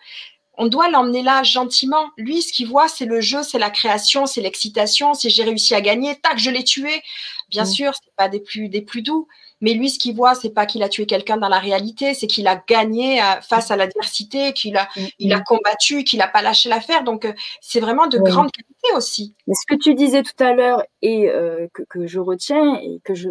On 0.60 0.66
doit 0.66 0.90
l'emmener 0.90 1.22
là 1.22 1.42
gentiment. 1.42 2.10
Lui, 2.16 2.42
ce 2.42 2.52
qu'il 2.52 2.66
voit, 2.66 2.88
c'est 2.88 3.06
le 3.06 3.20
jeu, 3.20 3.42
c'est 3.42 3.58
la 3.60 3.70
création, 3.70 4.26
c'est 4.26 4.40
l'excitation, 4.40 5.14
c'est 5.14 5.30
j'ai 5.30 5.44
réussi 5.44 5.74
à 5.74 5.80
gagner, 5.80 6.16
tac, 6.16 6.38
je 6.38 6.50
l'ai 6.50 6.64
tué. 6.64 7.02
Bien 7.48 7.62
mmh. 7.62 7.66
sûr, 7.66 7.92
c'est 7.94 8.14
pas 8.16 8.28
des 8.28 8.40
plus 8.40 8.68
des 8.68 8.82
plus 8.82 9.02
doux, 9.02 9.28
mais 9.60 9.74
lui, 9.74 9.90
ce 9.90 9.98
qu'il 9.98 10.14
voit, 10.14 10.34
c'est 10.34 10.50
pas 10.50 10.66
qu'il 10.66 10.82
a 10.82 10.88
tué 10.88 11.06
quelqu'un 11.06 11.36
dans 11.36 11.48
la 11.48 11.58
réalité, 11.58 12.14
c'est 12.14 12.26
qu'il 12.26 12.46
a 12.46 12.62
gagné 12.68 13.20
euh, 13.20 13.40
face 13.40 13.70
à 13.70 13.76
l'adversité, 13.76 14.52
qu'il 14.52 14.76
a, 14.76 14.88
mm, 14.96 15.00
il 15.18 15.32
a 15.32 15.38
mm. 15.38 15.44
combattu, 15.44 16.04
qu'il 16.04 16.20
n'a 16.20 16.28
pas 16.28 16.42
lâché 16.42 16.68
l'affaire. 16.68 17.04
Donc, 17.04 17.24
euh, 17.24 17.32
c'est 17.60 17.80
vraiment 17.80 18.06
de 18.06 18.18
grande 18.18 18.50
qualité 18.52 18.96
aussi. 18.96 19.34
Mais 19.46 19.54
ce 19.54 19.66
que 19.66 19.80
tu 19.80 19.94
disais 19.94 20.22
tout 20.22 20.42
à 20.42 20.52
l'heure 20.52 20.82
et 21.02 21.28
euh, 21.28 21.66
que, 21.88 22.06
je 22.06 22.20
retiens 22.20 22.76
et 22.76 23.00
que 23.04 23.14
je, 23.14 23.28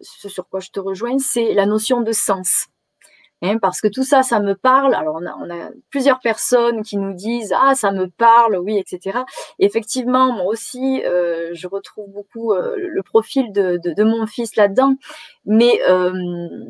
ce 0.00 0.28
sur 0.28 0.48
quoi 0.48 0.60
je 0.60 0.70
te 0.70 0.80
rejoins, 0.80 1.18
c'est 1.18 1.52
la 1.54 1.66
notion 1.66 2.00
de 2.00 2.12
sens. 2.12 2.66
Hein, 3.42 3.58
parce 3.58 3.82
que 3.82 3.88
tout 3.88 4.02
ça, 4.02 4.22
ça 4.22 4.40
me 4.40 4.54
parle. 4.54 4.94
Alors, 4.94 5.18
on 5.20 5.26
a, 5.26 5.36
on 5.36 5.50
a, 5.50 5.68
plusieurs 5.90 6.20
personnes 6.20 6.82
qui 6.82 6.96
nous 6.96 7.12
disent 7.12 7.52
ah 7.54 7.74
ça 7.74 7.92
me 7.92 8.08
parle, 8.08 8.56
oui, 8.56 8.78
etc. 8.78 9.18
effectivement, 9.58 10.32
moi 10.32 10.46
aussi, 10.46 11.02
euh, 11.04 11.50
je 11.52 11.68
retrouve 11.68 12.10
beaucoup 12.10 12.52
euh, 12.52 12.74
le 12.78 13.02
profil 13.02 13.52
de, 13.52 13.78
de, 13.84 13.92
de 13.92 14.04
mon 14.04 14.26
fils 14.26 14.56
là-dedans, 14.56 14.94
mais 15.44 15.80
euh, 15.86 16.12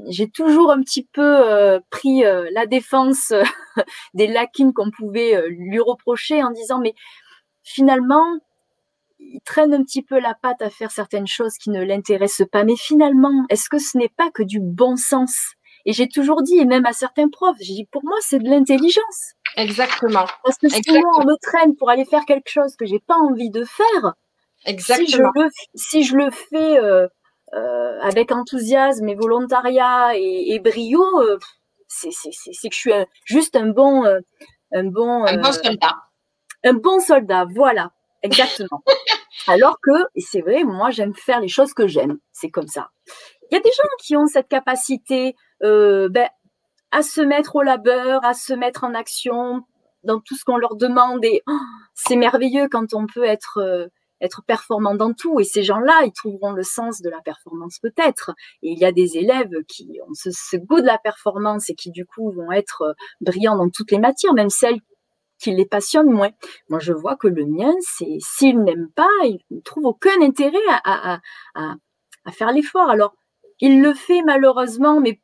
j'ai 0.08 0.28
toujours 0.28 0.72
un 0.72 0.80
petit 0.80 1.04
peu 1.04 1.22
euh, 1.22 1.78
pris 1.90 2.24
euh, 2.24 2.48
la 2.52 2.66
défense 2.66 3.32
des 4.14 4.26
lacunes 4.26 4.72
qu'on 4.72 4.90
pouvait 4.90 5.48
lui 5.48 5.78
reprocher 5.78 6.42
en 6.42 6.50
disant 6.50 6.80
mais 6.80 6.94
finalement 7.62 8.24
il 9.18 9.40
traîne 9.44 9.72
un 9.72 9.82
petit 9.82 10.02
peu 10.02 10.18
la 10.18 10.34
patte 10.34 10.62
à 10.62 10.70
faire 10.70 10.90
certaines 10.90 11.26
choses 11.26 11.54
qui 11.58 11.70
ne 11.70 11.82
l'intéressent 11.82 12.46
pas. 12.50 12.64
Mais 12.64 12.76
finalement, 12.76 13.46
est-ce 13.48 13.68
que 13.68 13.78
ce 13.78 13.96
n'est 13.96 14.10
pas 14.10 14.30
que 14.30 14.42
du 14.42 14.60
bon 14.60 14.96
sens? 14.96 15.54
Et 15.86 15.92
j'ai 15.92 16.08
toujours 16.08 16.42
dit, 16.42 16.58
et 16.58 16.66
même 16.66 16.84
à 16.84 16.92
certains 16.92 17.28
profs, 17.28 17.56
j'ai 17.60 17.72
dit, 17.72 17.88
pour 17.90 18.04
moi, 18.04 18.16
c'est 18.20 18.40
de 18.40 18.48
l'intelligence. 18.48 19.34
Exactement. 19.56 20.26
Parce 20.44 20.58
que 20.58 20.68
si 20.68 20.82
moi, 20.90 21.10
on 21.18 21.24
me 21.24 21.36
traîne 21.40 21.76
pour 21.76 21.88
aller 21.88 22.04
faire 22.04 22.24
quelque 22.26 22.50
chose 22.50 22.76
que 22.76 22.84
j'ai 22.84 22.98
pas 22.98 23.14
envie 23.14 23.50
de 23.50 23.64
faire, 23.64 24.14
Exactement. 24.66 25.06
Si, 25.06 25.12
je 25.12 25.22
le, 25.22 25.50
si 25.74 26.04
je 26.04 26.16
le 26.16 26.30
fais 26.30 26.78
euh, 26.78 27.06
euh, 27.54 28.00
avec 28.00 28.32
enthousiasme 28.32 29.08
et 29.08 29.14
volontariat 29.14 30.16
et, 30.16 30.54
et 30.54 30.58
brio, 30.58 31.02
euh, 31.20 31.38
c'est 31.88 32.08
que 32.10 32.74
je 32.74 32.78
suis 32.78 32.92
juste 33.24 33.54
un 33.54 33.68
bon, 33.68 34.04
un 34.72 34.84
bon, 34.84 35.24
un 35.24 35.36
bon 35.36 35.52
soldat. 35.52 35.96
Un 36.64 36.74
bon 36.74 36.98
soldat, 36.98 37.46
voilà, 37.54 37.92
exactement. 38.22 38.82
Alors 39.46 39.78
que, 39.80 39.92
et 40.16 40.20
c'est 40.20 40.40
vrai, 40.40 40.64
moi 40.64 40.90
j'aime 40.90 41.14
faire 41.14 41.40
les 41.40 41.48
choses 41.48 41.72
que 41.72 41.86
j'aime, 41.86 42.18
c'est 42.32 42.50
comme 42.50 42.66
ça. 42.66 42.90
Il 43.50 43.54
y 43.54 43.58
a 43.58 43.60
des 43.60 43.70
gens 43.70 43.88
qui 44.00 44.16
ont 44.16 44.26
cette 44.26 44.48
capacité 44.48 45.36
euh, 45.62 46.08
ben, 46.08 46.28
à 46.90 47.02
se 47.02 47.20
mettre 47.20 47.56
au 47.56 47.62
labeur, 47.62 48.24
à 48.24 48.34
se 48.34 48.52
mettre 48.52 48.84
en 48.84 48.94
action 48.94 49.62
dans 50.04 50.20
tout 50.20 50.36
ce 50.36 50.44
qu'on 50.44 50.56
leur 50.56 50.76
demande. 50.76 51.24
Et 51.24 51.42
oh, 51.46 51.58
c'est 51.94 52.16
merveilleux 52.16 52.68
quand 52.68 52.94
on 52.94 53.06
peut 53.06 53.24
être 53.24 53.58
euh, 53.58 53.86
être 54.20 54.42
performant 54.46 54.94
dans 54.94 55.12
tout. 55.12 55.40
Et 55.40 55.44
ces 55.44 55.62
gens-là, 55.62 56.02
ils 56.04 56.12
trouveront 56.12 56.52
le 56.52 56.62
sens 56.62 57.02
de 57.02 57.10
la 57.10 57.20
performance 57.20 57.78
peut-être. 57.80 58.32
Et 58.62 58.70
il 58.72 58.78
y 58.78 58.84
a 58.84 58.92
des 58.92 59.18
élèves 59.18 59.52
qui 59.68 60.00
ont 60.06 60.14
ce, 60.14 60.56
goût 60.56 60.80
de 60.80 60.86
la 60.86 60.98
performance 60.98 61.70
et 61.70 61.74
qui 61.74 61.90
du 61.90 62.06
coup 62.06 62.30
vont 62.32 62.52
être 62.52 62.82
euh, 62.82 62.92
brillants 63.20 63.56
dans 63.56 63.70
toutes 63.70 63.90
les 63.90 63.98
matières, 63.98 64.34
même 64.34 64.50
celles 64.50 64.80
qui 65.38 65.54
les 65.54 65.66
passionnent 65.66 66.10
moins. 66.10 66.30
Moi, 66.70 66.78
je 66.78 66.94
vois 66.94 67.16
que 67.16 67.28
le 67.28 67.44
mien, 67.44 67.74
c'est 67.80 68.16
s'il 68.20 68.62
n'aime 68.62 68.88
pas, 68.94 69.08
il 69.24 69.38
ne 69.50 69.60
trouve 69.60 69.84
aucun 69.84 70.22
intérêt 70.22 70.56
à, 70.70 71.14
à, 71.14 71.20
à, 71.54 71.74
à 72.24 72.32
faire 72.32 72.52
l'effort. 72.52 72.88
Alors, 72.88 73.14
il 73.60 73.82
le 73.82 73.94
fait 73.94 74.22
malheureusement, 74.22 75.00
mais 75.00 75.20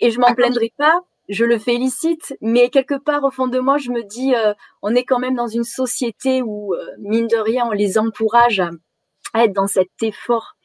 et 0.00 0.10
je 0.10 0.18
m'en 0.18 0.34
plaindrai 0.34 0.72
pas, 0.78 1.00
je 1.28 1.44
le 1.44 1.58
félicite, 1.58 2.36
mais 2.40 2.70
quelque 2.70 2.98
part 2.98 3.22
au 3.24 3.30
fond 3.30 3.46
de 3.46 3.58
moi, 3.58 3.78
je 3.78 3.90
me 3.90 4.02
dis, 4.02 4.34
euh, 4.34 4.52
on 4.82 4.94
est 4.94 5.04
quand 5.04 5.18
même 5.18 5.36
dans 5.36 5.46
une 5.46 5.64
société 5.64 6.42
où, 6.42 6.74
euh, 6.74 6.86
mine 6.98 7.28
de 7.28 7.36
rien, 7.36 7.66
on 7.66 7.72
les 7.72 7.98
encourage 7.98 8.60
à, 8.60 8.70
être 9.34 9.52
dans 9.52 9.68
cet 9.68 9.90
effort. 10.02 10.56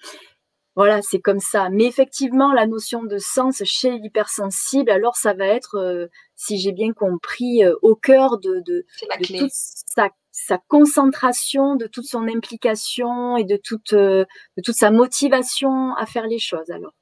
Voilà, 0.76 1.02
c'est 1.02 1.22
comme 1.22 1.40
ça. 1.40 1.70
Mais 1.70 1.86
effectivement, 1.86 2.52
la 2.52 2.66
notion 2.66 3.04
de 3.04 3.18
sens 3.18 3.62
chez 3.64 3.92
l'hypersensible, 3.92 4.90
alors 4.90 5.16
ça 5.16 5.34
va 5.34 5.46
être, 5.46 5.76
euh, 5.76 6.08
si 6.36 6.58
j'ai 6.58 6.72
bien 6.72 6.94
compris, 6.94 7.62
au 7.82 7.96
cœur 7.96 8.40
de, 8.40 8.62
de, 8.66 8.86
de 9.20 9.40
toute 9.40 9.52
sa, 9.52 10.10
sa, 10.36 10.58
concentration, 10.68 11.76
de 11.76 11.88
toute 11.88 12.06
son 12.06 12.28
implication 12.28 13.38
et 13.38 13.44
de 13.44 13.58
toute, 13.58 13.94
de 13.94 14.28
toute 14.64 14.76
sa 14.76 14.92
motivation 14.92 15.94
à 15.96 16.06
faire 16.06 16.28
les 16.28 16.40
choses. 16.40 16.70
Alors 16.70 16.94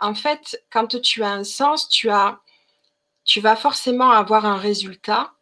en 0.00 0.14
fait, 0.14 0.64
quand 0.72 1.00
tu 1.00 1.22
as 1.22 1.30
un 1.30 1.44
sens, 1.44 1.88
tu, 1.88 2.10
as, 2.10 2.40
tu 3.24 3.40
vas 3.40 3.54
forcément 3.54 4.10
avoir 4.10 4.46
un 4.46 4.56
résultat. 4.56 5.32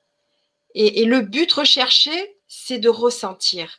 Et, 0.74 1.02
et 1.02 1.04
le 1.04 1.20
but 1.20 1.50
recherché, 1.52 2.36
c'est 2.48 2.78
de 2.78 2.88
ressentir. 2.88 3.78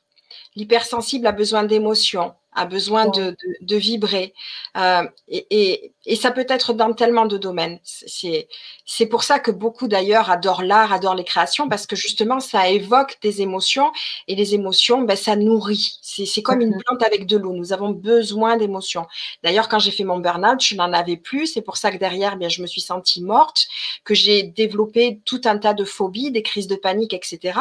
L'hypersensible 0.56 1.28
a 1.28 1.32
besoin 1.32 1.64
d'émotions 1.64 2.34
a 2.60 2.66
besoin 2.66 3.08
de, 3.08 3.32
de, 3.32 3.38
de, 3.62 3.76
vibrer. 3.78 4.34
Euh, 4.78 5.04
et, 5.30 5.48
et, 5.50 5.94
et, 6.06 6.16
ça 6.18 6.32
peut 6.32 6.46
être 6.50 6.74
dans 6.74 6.94
tellement 6.94 7.26
de 7.26 7.38
domaines. 7.38 7.80
C'est 7.84 9.06
pour 9.06 9.24
ça 9.24 9.40
que 9.40 9.50
beaucoup 9.50 9.88
d'ailleurs 9.88 10.30
adorent 10.30 10.64
l'art, 10.64 10.92
adorent 10.92 11.16
les 11.16 11.24
créations, 11.24 11.70
parce 11.70 11.88
que 11.88 11.96
justement, 11.96 12.42
ça 12.42 12.70
évoque 12.70 13.18
des 13.22 13.42
émotions. 13.42 13.92
Et 14.28 14.36
les 14.36 14.56
émotions, 14.56 15.04
ben, 15.04 15.16
ça 15.16 15.38
nourrit. 15.38 16.00
C'est 16.02 16.42
comme 16.42 16.60
une 16.60 16.78
plante 16.84 17.02
avec 17.02 17.26
de 17.26 17.38
l'eau. 17.38 17.54
Nous 17.54 17.72
avons 17.72 17.92
besoin 17.92 18.58
d'émotions. 18.58 19.08
D'ailleurs, 19.44 19.70
quand 19.70 19.80
j'ai 19.80 19.92
fait 19.92 20.04
mon 20.04 20.20
burn-out, 20.20 20.62
je 20.62 20.76
n'en 20.76 20.92
avais 20.92 21.18
plus. 21.18 21.48
C'est 21.48 21.62
pour 21.62 21.78
ça 21.78 21.92
que 21.92 21.98
derrière, 21.98 22.36
bien, 22.36 22.50
je 22.50 22.62
me 22.62 22.68
suis 22.68 22.82
sentie 22.82 23.24
morte, 23.24 23.68
que 24.04 24.14
j'ai 24.14 24.44
développé 24.44 25.22
tout 25.24 25.42
un 25.46 25.58
tas 25.58 25.74
de 25.74 25.86
phobies, 25.86 26.32
des 26.32 26.44
crises 26.44 26.68
de 26.68 26.76
panique, 26.76 27.14
etc. 27.14 27.58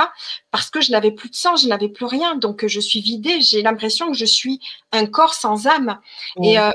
Parce 0.51 0.71
que 0.71 0.81
je 0.81 0.91
n'avais 0.91 1.13
plus 1.13 1.31
de 1.31 1.37
sang, 1.37 1.55
je 1.55 1.69
n'avais 1.69 1.89
plus 1.89 2.07
rien. 2.07 2.35
Donc, 2.35 2.67
je 2.67 2.81
suis 2.81 3.01
vidée. 3.01 3.41
J'ai 3.41 3.63
l'impression 3.63 4.11
que 4.11 4.17
je 4.17 4.25
suis 4.25 4.61
un 4.93 5.07
corps 5.07 5.35
sans 5.35 5.67
âme. 5.67 6.01
Et, 6.43 6.59
euh, 6.59 6.71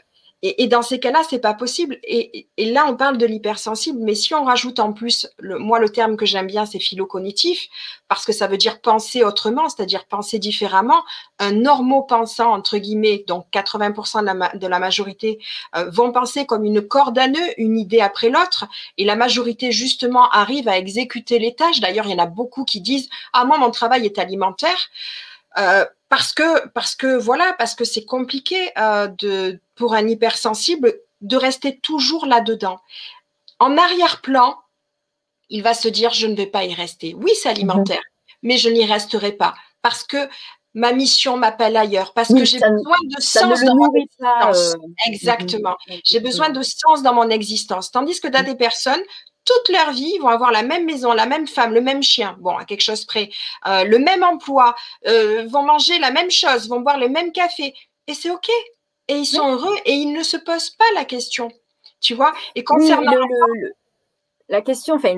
et, 0.46 0.64
et, 0.64 0.68
dans 0.68 0.82
ces 0.82 1.00
cas-là, 1.00 1.22
c'est 1.28 1.40
pas 1.40 1.54
possible. 1.54 1.98
Et, 2.04 2.48
et, 2.58 2.66
là, 2.66 2.86
on 2.90 2.98
parle 2.98 3.18
de 3.18 3.26
l'hypersensible, 3.26 4.00
mais 4.02 4.14
si 4.14 4.34
on 4.34 4.44
rajoute 4.44 4.80
en 4.80 4.92
plus, 4.92 5.26
le, 5.40 5.58
moi, 5.58 5.80
le 5.80 5.88
terme 5.88 6.18
que 6.18 6.26
j'aime 6.26 6.48
bien, 6.48 6.66
c'est 6.66 6.82
philocognitif, 6.82 7.70
parce 8.10 8.26
que 8.26 8.34
ça 8.34 8.48
veut 8.48 8.58
dire 8.58 8.82
penser 8.82 9.24
autrement, 9.24 9.70
c'est-à-dire 9.70 10.06
penser 10.06 10.40
différemment. 10.40 11.02
Un 11.40 11.54
normo-pensant, 11.54 12.52
entre 12.52 12.78
guillemets, 12.78 13.24
donc 13.26 13.46
80% 13.54 14.20
de 14.20 14.38
la, 14.38 14.50
de 14.50 14.68
la 14.68 14.80
majorité, 14.80 15.40
euh, 15.78 15.90
vont 15.90 16.12
penser 16.12 16.46
comme 16.46 16.66
une 16.66 16.82
corde 16.82 17.18
à 17.18 17.30
nœud, 17.30 17.54
une 17.58 17.80
idée 17.80 18.02
après 18.02 18.30
l'autre, 18.30 18.66
et 18.98 19.06
la 19.06 19.16
majorité, 19.16 19.72
justement, 19.72 20.30
arrive 20.32 20.68
à 20.68 20.78
exécuter 20.78 21.40
les 21.40 21.56
tâches. 21.56 21.80
D'ailleurs, 21.80 22.06
il 22.06 22.12
y 22.12 22.16
en 22.16 22.24
a 22.24 22.26
beaucoup 22.26 22.66
qui 22.66 22.82
disent, 22.82 23.08
ah, 23.32 23.46
moi, 23.46 23.58
mon 23.58 23.72
travail 23.72 24.06
est 24.06 24.20
alimentaire. 24.20 24.90
Euh, 25.58 25.86
parce 26.14 26.32
que 26.32 26.68
parce 26.68 26.94
que 26.94 27.18
voilà 27.18 27.56
parce 27.58 27.74
que 27.74 27.86
c'est 27.86 28.06
compliqué 28.06 28.70
euh, 28.78 29.08
de 29.08 29.60
pour 29.74 29.96
un 29.96 30.08
hypersensible 30.08 30.94
de 31.22 31.36
rester 31.36 31.80
toujours 31.80 32.28
là 32.28 32.40
dedans. 32.40 32.80
En 33.58 33.80
arrière-plan, 33.80 34.60
il 35.50 35.64
va 35.64 35.74
se 35.74 35.88
dire 35.88 36.14
je 36.14 36.28
ne 36.28 36.36
vais 36.36 36.46
pas 36.46 36.66
y 36.66 36.74
rester. 36.76 37.16
Oui, 37.16 37.32
c'est 37.42 37.50
alimentaire, 37.50 37.98
mmh. 37.98 38.38
mais 38.44 38.58
je 38.58 38.70
n'y 38.70 38.86
resterai 38.86 39.32
pas 39.32 39.56
parce 39.82 40.04
que 40.04 40.30
ma 40.76 40.94
mission 40.94 41.36
m'appelle 41.36 41.76
ailleurs 41.76 42.14
parce 42.14 42.30
oui, 42.30 42.42
que 42.42 42.46
j'ai 42.46 42.60
besoin 42.60 42.98
de 43.10 43.20
sens 43.20 43.64
dans 43.64 43.76
mon 43.76 43.92
existence. 43.96 44.76
Euh... 44.76 45.08
Exactement. 45.08 45.78
Mmh. 45.88 45.94
J'ai 46.04 46.20
besoin 46.20 46.50
de 46.52 46.62
sens 46.62 47.02
dans 47.02 47.16
mon 47.16 47.30
existence. 47.32 47.90
Tandis 47.90 48.22
que 48.22 48.28
dans 48.28 48.46
des 48.46 48.56
personnes, 48.56 49.02
toute 49.46 49.70
leur 49.70 49.92
vie, 49.92 50.18
vont 50.20 50.30
avoir 50.30 50.52
la 50.52 50.64
même 50.64 50.86
maison, 50.86 51.14
la 51.14 51.26
même 51.26 51.48
femme, 51.48 51.74
le 51.74 51.82
même 51.82 52.02
chien, 52.02 52.38
bon, 52.40 52.58
à 52.58 52.66
quelque 52.66 52.82
chose 52.82 53.06
près, 53.06 53.30
euh, 53.68 53.84
le 53.84 54.00
même 54.00 54.24
emploi, 54.24 54.76
euh, 55.08 55.46
vont 55.48 55.64
manger 55.64 56.00
la 56.00 56.12
même 56.12 56.32
chose, 56.32 56.70
vont 56.70 56.80
boire 56.80 57.00
le 57.00 57.10
même 57.10 57.32
café. 57.32 57.74
Et 58.08 58.14
c'est 58.14 58.30
OK. 58.30 58.50
Et 59.10 59.16
ils 59.16 59.26
sont 59.26 59.46
oui. 59.46 59.52
heureux 59.52 59.76
et 59.86 59.94
ils 59.94 60.14
ne 60.14 60.24
se 60.24 60.38
posent 60.38 60.70
pas 60.72 60.86
la 60.96 61.06
question. 61.06 61.52
Tu 62.00 62.14
vois? 62.14 62.34
Et 62.56 62.64
concernant. 62.64 63.12
Oui, 63.12 63.18
le, 63.18 63.62
le, 63.62 63.74
la 64.50 64.62
question, 64.62 64.96
enfin, 64.96 65.16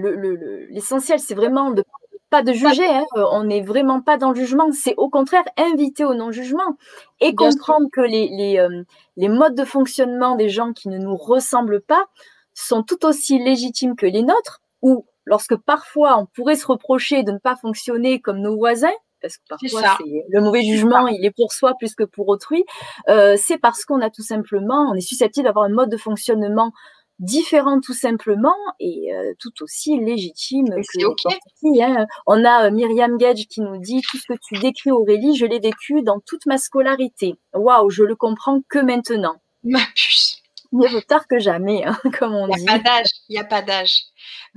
l'essentiel, 0.69 1.19
c'est 1.19 1.35
vraiment 1.35 1.71
de 1.71 1.83
pas 2.29 2.41
de 2.41 2.53
juger. 2.53 2.85
Hein. 2.87 3.05
On 3.15 3.43
n'est 3.43 3.61
vraiment 3.61 4.01
pas 4.01 4.17
dans 4.17 4.31
le 4.31 4.35
jugement. 4.35 4.71
C'est 4.71 4.95
au 4.97 5.09
contraire 5.09 5.43
inviter 5.57 6.03
au 6.05 6.13
non-jugement 6.13 6.77
et 7.21 7.35
comprendre 7.35 7.87
que 7.91 8.01
les, 8.01 8.29
les, 8.29 8.59
euh, 8.59 8.83
les 9.17 9.29
modes 9.29 9.55
de 9.55 9.65
fonctionnement 9.65 10.35
des 10.35 10.49
gens 10.49 10.73
qui 10.73 10.89
ne 10.89 10.97
nous 10.97 11.15
ressemblent 11.15 11.81
pas 11.81 12.07
sont 12.55 12.83
tout 12.83 13.05
aussi 13.05 13.37
légitimes 13.37 13.95
que 13.95 14.05
les 14.05 14.23
nôtres, 14.23 14.61
ou 14.81 15.05
lorsque 15.25 15.55
parfois 15.55 16.17
on 16.17 16.25
pourrait 16.25 16.55
se 16.55 16.65
reprocher 16.65 17.23
de 17.23 17.31
ne 17.31 17.37
pas 17.37 17.55
fonctionner 17.55 18.19
comme 18.19 18.39
nos 18.39 18.57
voisins, 18.57 18.93
parce 19.21 19.37
que 19.37 19.43
parfois 19.49 19.97
le 20.29 20.41
mauvais 20.41 20.63
jugement, 20.63 21.07
il 21.07 21.23
est 21.25 21.31
pour 21.31 21.53
soi 21.53 21.73
plus 21.77 21.95
que 21.95 22.03
pour 22.03 22.27
autrui, 22.27 22.63
euh, 23.09 23.35
c'est 23.37 23.57
parce 23.57 23.85
qu'on 23.85 24.01
a 24.01 24.09
tout 24.09 24.23
simplement, 24.23 24.89
on 24.91 24.93
est 24.93 25.01
susceptible 25.01 25.45
d'avoir 25.45 25.65
un 25.65 25.69
mode 25.69 25.89
de 25.89 25.97
fonctionnement 25.97 26.71
différent 27.19 27.79
tout 27.79 27.93
simplement 27.93 28.55
et 28.79 29.13
euh, 29.13 29.33
tout 29.39 29.63
aussi 29.63 29.97
légitime 29.97 30.65
que 30.65 31.05
okay. 31.05 31.37
hein. 31.81 32.05
On 32.27 32.43
a 32.43 32.67
euh, 32.67 32.71
Myriam 32.71 33.17
Gage 33.17 33.47
qui 33.47 33.61
nous 33.61 33.77
dit 33.77 34.01
tout 34.01 34.17
ce 34.17 34.27
que 34.27 34.37
tu 34.45 34.55
décris 34.55 34.91
Aurélie, 34.91 35.35
je 35.35 35.45
l'ai 35.45 35.59
vécu 35.59 36.01
dans 36.01 36.19
toute 36.19 36.45
ma 36.45 36.57
scolarité. 36.57 37.35
Waouh, 37.53 37.89
je 37.89 38.03
le 38.03 38.15
comprends 38.15 38.61
que 38.69 38.79
maintenant. 38.79 39.37
Ma 39.63 39.79
puce 39.95 40.41
mieux 40.75 40.89
vaut 40.89 41.01
tard 41.01 41.27
que 41.27 41.39
jamais, 41.39 41.83
hein, 41.85 41.97
comme 42.19 42.33
on 42.33 42.47
il 42.49 42.55
dit. 42.55 42.61
Il 42.61 42.65
n'y 42.65 42.69
a 42.69 42.77
pas 42.77 42.83
d'âge, 42.83 43.09
il 43.29 43.33
n'y 43.33 43.39
a 43.39 43.43
pas 43.43 43.61
d'âge. 43.61 44.03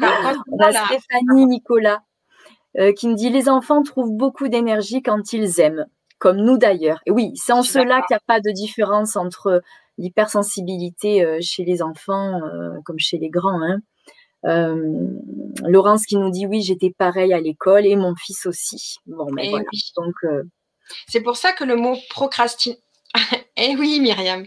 On 0.01 0.59
a 0.59 0.73
Stéphanie 0.73 1.47
Nicolas 1.47 2.03
euh, 2.79 2.93
qui 2.93 3.09
me 3.09 3.15
dit 3.15 3.31
les 3.31 3.49
enfants 3.49 3.83
trouvent 3.83 4.13
beaucoup 4.13 4.49
d'énergie 4.49 5.03
quand 5.03 5.33
ils 5.33 5.61
aiment, 5.61 5.87
comme 6.19 6.39
nous 6.39 6.59
d'ailleurs. 6.59 7.01
Et 7.07 7.11
oui, 7.11 7.33
c'est 7.37 7.53
en 7.53 7.63
cela 7.63 8.03
qu'il 8.03 8.15
n'y 8.15 8.17
a 8.17 8.23
pas 8.27 8.41
de 8.41 8.51
différence 8.51 9.17
entre 9.17 9.63
l'hypersensibilité 9.97 11.25
euh, 11.25 11.39
chez 11.41 11.65
les 11.65 11.83
enfants 11.83 12.41
euh, 12.43 12.79
comme 12.85 12.99
chez 12.99 13.19
les 13.19 13.31
grands. 13.31 13.63
Hein. 13.63 13.81
Euh, 14.45 15.11
Laurence 15.65 16.07
qui 16.07 16.17
nous 16.17 16.31
dit 16.31 16.47
oui, 16.47 16.63
j'étais 16.63 16.91
pareil 16.97 17.33
à 17.33 17.41
l'école 17.41 17.87
et 17.87 17.97
mon 17.97 18.15
fils 18.15 18.47
aussi. 18.47 18.97
Bon, 19.07 19.27
mais 19.33 19.47
et 19.47 19.51
voilà. 19.51 19.65
Oui. 19.73 19.93
Donc, 19.97 20.15
euh, 20.25 20.45
c'est 21.09 21.21
pour 21.21 21.37
ça 21.37 21.53
que 21.53 21.65
le 21.65 21.77
mot 21.77 21.97
procrastine. 22.09 22.77
eh 23.57 23.77
oui, 23.77 24.01
Myriam. 24.01 24.47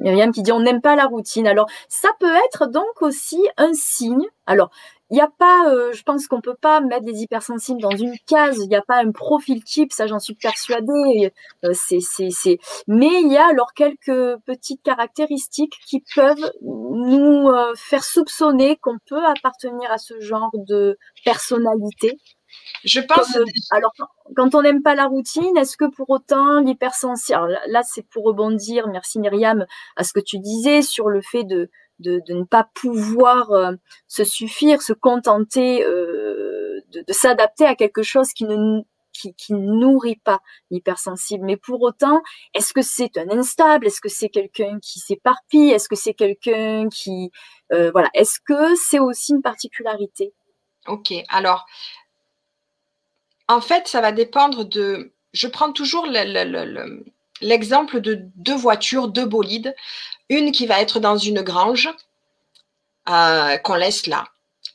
Myriam 0.00 0.32
qui 0.32 0.42
dit 0.42 0.52
on 0.52 0.60
n'aime 0.60 0.80
pas 0.80 0.96
la 0.96 1.06
routine. 1.06 1.46
Alors 1.46 1.68
ça 1.88 2.08
peut 2.18 2.34
être 2.46 2.66
donc 2.66 3.02
aussi 3.02 3.40
un 3.56 3.72
signe. 3.72 4.26
Alors 4.46 4.70
il 5.10 5.14
n'y 5.14 5.20
a 5.20 5.28
pas, 5.38 5.68
euh, 5.68 5.92
je 5.92 6.02
pense 6.04 6.28
qu'on 6.28 6.40
peut 6.40 6.54
pas 6.54 6.80
mettre 6.80 7.04
les 7.04 7.22
hypersensibles 7.22 7.80
dans 7.80 7.90
une 7.90 8.14
case. 8.28 8.58
Il 8.58 8.68
n'y 8.68 8.76
a 8.76 8.82
pas 8.82 8.98
un 8.98 9.10
profil 9.10 9.62
type, 9.64 9.92
ça 9.92 10.06
j'en 10.06 10.20
suis 10.20 10.36
persuadée. 10.36 11.32
Euh, 11.64 11.72
c'est, 11.74 11.98
c'est, 12.00 12.30
c'est. 12.30 12.58
Mais 12.86 13.10
il 13.22 13.32
y 13.32 13.36
a 13.36 13.48
alors 13.48 13.72
quelques 13.74 14.38
petites 14.46 14.82
caractéristiques 14.82 15.74
qui 15.86 16.04
peuvent 16.14 16.52
nous 16.62 17.48
euh, 17.48 17.74
faire 17.74 18.04
soupçonner 18.04 18.76
qu'on 18.76 18.98
peut 19.08 19.24
appartenir 19.24 19.90
à 19.90 19.98
ce 19.98 20.20
genre 20.20 20.52
de 20.54 20.96
personnalité. 21.24 22.16
Je 22.84 23.00
pense. 23.00 23.36
alors, 23.70 23.92
quand 24.36 24.54
on 24.54 24.62
n'aime 24.62 24.82
pas 24.82 24.94
la 24.94 25.06
routine, 25.06 25.56
est-ce 25.56 25.76
que 25.76 25.84
pour 25.84 26.10
autant 26.10 26.60
l'hypersensible, 26.60 27.58
là, 27.66 27.82
c'est 27.82 28.06
pour 28.08 28.24
rebondir, 28.24 28.88
merci 28.88 29.18
Myriam, 29.18 29.66
à 29.96 30.04
ce 30.04 30.12
que 30.12 30.20
tu 30.20 30.38
disais 30.38 30.82
sur 30.82 31.08
le 31.08 31.20
fait 31.20 31.44
de, 31.44 31.70
de, 32.00 32.22
ne 32.28 32.44
pas 32.44 32.68
pouvoir 32.74 33.50
euh, 33.52 33.72
se 34.08 34.24
suffire, 34.24 34.82
se 34.82 34.92
contenter 34.92 35.84
euh, 35.84 36.80
de, 36.92 37.04
s'adapter 37.12 37.64
à 37.64 37.74
quelque 37.74 38.02
chose 38.02 38.32
qui 38.32 38.44
ne 38.44 38.82
qui, 39.12 39.34
qui 39.34 39.54
nourrit 39.54 40.20
pas 40.22 40.40
l'hypersensible. 40.70 41.44
Mais 41.44 41.56
pour 41.56 41.82
autant, 41.82 42.22
est-ce 42.54 42.72
que 42.72 42.80
c'est 42.80 43.18
un 43.18 43.28
instable? 43.30 43.86
Est-ce 43.86 44.00
que 44.00 44.08
c'est 44.08 44.28
quelqu'un 44.28 44.78
qui 44.80 45.00
s'éparpille? 45.00 45.70
Est-ce 45.70 45.88
que 45.88 45.96
c'est 45.96 46.14
quelqu'un 46.14 46.88
qui 46.88 47.30
euh, 47.72 47.90
voilà 47.90 48.08
Est-ce 48.14 48.38
que 48.40 48.74
c'est 48.76 49.00
aussi 49.00 49.32
une 49.32 49.42
particularité? 49.42 50.32
Ok. 50.86 51.12
Alors, 51.28 51.66
en 53.50 53.60
fait, 53.60 53.88
ça 53.88 54.00
va 54.00 54.12
dépendre 54.12 54.64
de. 54.64 55.12
Je 55.32 55.48
prends 55.48 55.72
toujours 55.72 56.06
l'exemple 57.40 58.00
de 58.00 58.20
deux 58.36 58.56
voitures, 58.56 59.08
deux 59.08 59.26
bolides. 59.26 59.74
Une 60.28 60.52
qui 60.52 60.66
va 60.66 60.80
être 60.80 61.00
dans 61.00 61.16
une 61.16 61.42
grange 61.42 61.88
euh, 63.08 63.56
qu'on 63.58 63.74
laisse 63.74 64.06
là. 64.06 64.24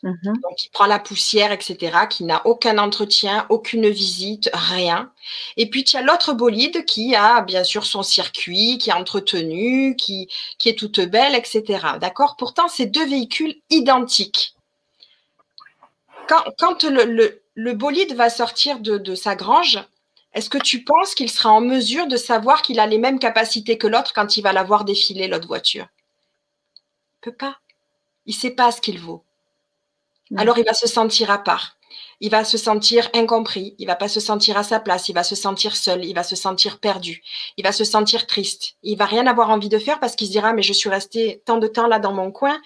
Mhm. 0.03 0.17
Donc, 0.23 0.55
qui 0.57 0.69
prend 0.69 0.85
la 0.85 0.99
poussière, 0.99 1.51
etc., 1.53 1.99
qui 2.09 2.25
n'a 2.25 2.45
aucun 2.45 2.77
entretien, 2.77 3.45
aucune 3.49 3.89
visite, 3.89 4.49
rien. 4.53 5.11
Et 5.55 5.69
puis, 5.69 5.85
tu 5.85 5.95
as 5.95 6.01
l'autre 6.01 6.33
bolide 6.33 6.83
qui 6.83 7.15
a 7.15 7.41
bien 7.41 7.63
sûr 7.63 7.85
son 7.85 8.03
circuit, 8.03 8.77
qui 8.77 8.89
est 8.89 8.93
entretenu, 8.93 9.95
qui, 9.95 10.29
qui 10.59 10.67
est 10.69 10.77
toute 10.77 10.99
belle, 10.99 11.33
etc. 11.33 11.63
D'accord? 12.01 12.35
Pourtant, 12.37 12.67
c'est 12.67 12.87
deux 12.87 13.05
véhicules 13.07 13.55
identiques. 13.69 14.53
Quand, 16.27 16.43
quand 16.59 16.83
le, 16.83 17.05
le 17.05 17.44
bolide 17.55 18.13
va 18.15 18.29
sortir 18.29 18.79
de, 18.79 19.15
sa 19.15 19.35
grange, 19.35 19.79
est-ce 20.33 20.49
que 20.49 20.57
tu 20.57 20.83
penses 20.83 21.15
qu'il 21.15 21.31
sera 21.31 21.51
en 21.51 21.61
mesure 21.61 22.07
de 22.07 22.17
savoir 22.17 22.61
qu'il 22.61 22.79
a 22.79 22.87
les 22.87 22.97
mêmes 22.97 23.19
capacités 23.19 23.77
que 23.77 23.87
l'autre 23.87 24.11
quand 24.13 24.37
il 24.37 24.41
va 24.41 24.53
la 24.53 24.63
voir 24.63 24.83
défiler, 24.83 25.27
l'autre 25.27 25.47
voiture? 25.47 25.87
Il 26.75 27.21
peut 27.21 27.35
pas. 27.35 27.59
Il 28.25 28.35
ne 28.35 28.39
sait 28.39 28.51
pas 28.51 28.71
ce 28.71 28.81
qu'il 28.81 28.99
vaut. 28.99 29.23
Alors 30.35 30.57
il 30.57 30.65
va 30.65 30.73
se 30.73 30.87
sentir 30.87 31.31
à 31.31 31.37
part. 31.37 31.77
Il 32.19 32.31
va 32.31 32.43
se 32.43 32.57
sentir 32.57 33.09
incompris. 33.13 33.75
Il 33.77 33.87
va 33.87 33.95
pas 33.95 34.07
se 34.07 34.19
sentir 34.19 34.57
à 34.57 34.63
sa 34.63 34.79
place. 34.79 35.09
Il 35.09 35.13
va 35.13 35.23
se 35.23 35.35
sentir 35.35 35.75
seul. 35.75 36.03
Il 36.05 36.13
va 36.13 36.23
se 36.23 36.35
sentir 36.35 36.79
perdu. 36.79 37.21
Il 37.57 37.63
va 37.63 37.71
se 37.71 37.83
sentir 37.83 38.25
triste. 38.25 38.75
Il 38.83 38.97
va 38.97 39.05
rien 39.05 39.27
avoir 39.27 39.49
envie 39.49 39.69
de 39.69 39.79
faire 39.79 39.99
parce 39.99 40.15
qu'il 40.15 40.27
se 40.27 40.31
dira 40.31 40.53
mais 40.53 40.63
je 40.63 40.73
suis 40.73 40.89
resté 40.89 41.41
tant 41.45 41.57
de 41.57 41.67
temps 41.67 41.87
là 41.87 41.99
dans 41.99 42.13
mon 42.13 42.31
coin. 42.31 42.59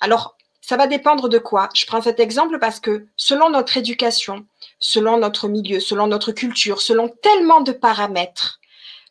Alors 0.00 0.36
ça 0.68 0.76
va 0.76 0.86
dépendre 0.86 1.30
de 1.30 1.38
quoi? 1.38 1.70
Je 1.74 1.86
prends 1.86 2.02
cet 2.02 2.20
exemple 2.20 2.58
parce 2.58 2.78
que 2.78 3.06
selon 3.16 3.48
notre 3.48 3.78
éducation, 3.78 4.44
selon 4.78 5.16
notre 5.16 5.48
milieu, 5.48 5.80
selon 5.80 6.08
notre 6.08 6.30
culture, 6.30 6.82
selon 6.82 7.08
tellement 7.08 7.62
de 7.62 7.72
paramètres, 7.72 8.60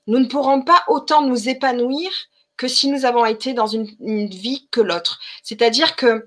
nous 0.06 0.20
ne 0.20 0.28
pourrons 0.28 0.62
pas 0.62 0.84
autant 0.88 1.24
nous 1.24 1.50
épanouir 1.50 2.12
que 2.58 2.68
si 2.68 2.90
nous 2.90 3.06
avons 3.06 3.26
été 3.26 3.54
dans 3.54 3.66
une, 3.66 3.88
vie 4.28 4.68
que 4.70 4.82
l'autre. 4.82 5.18
C'est-à-dire 5.42 5.96
que 5.96 6.26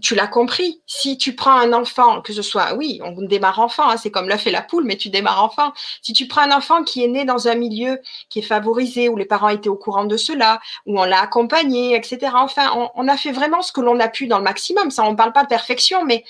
tu 0.00 0.14
l'as 0.14 0.26
compris. 0.26 0.80
Si 0.86 1.18
tu 1.18 1.34
prends 1.34 1.58
un 1.58 1.72
enfant, 1.72 2.20
que 2.22 2.32
ce 2.32 2.42
soit, 2.42 2.74
oui, 2.74 3.00
on 3.02 3.12
démarre 3.22 3.58
enfant, 3.58 3.88
hein, 3.88 3.96
c'est 3.96 4.10
comme 4.10 4.28
l'œuf 4.28 4.46
et 4.46 4.50
la 4.50 4.62
poule, 4.62 4.84
mais 4.84 4.96
tu 4.96 5.08
démarres 5.08 5.42
enfant. 5.42 5.72
Si 6.02 6.12
tu 6.12 6.26
prends 6.26 6.42
un 6.42 6.52
enfant 6.52 6.84
qui 6.84 7.04
est 7.04 7.08
né 7.08 7.24
dans 7.24 7.48
un 7.48 7.54
milieu 7.54 8.00
qui 8.30 8.40
est 8.40 8.42
favorisé, 8.42 9.08
où 9.08 9.16
les 9.16 9.24
parents 9.24 9.48
étaient 9.48 9.68
au 9.68 9.76
courant 9.76 10.04
de 10.04 10.16
cela, 10.16 10.60
où 10.86 11.00
on 11.00 11.04
l'a 11.04 11.20
accompagné, 11.20 11.94
etc. 11.96 12.32
Enfin, 12.34 12.70
on, 12.74 12.90
on, 12.94 13.08
a 13.08 13.16
fait 13.16 13.32
vraiment 13.32 13.62
ce 13.62 13.72
que 13.72 13.80
l'on 13.80 13.98
a 14.00 14.08
pu 14.08 14.26
dans 14.26 14.38
le 14.38 14.44
maximum. 14.44 14.90
Ça, 14.90 15.04
on 15.04 15.12
ne 15.12 15.16
parle 15.16 15.32
pas 15.32 15.42
de 15.42 15.48
perfection, 15.48 16.04
mais 16.04 16.24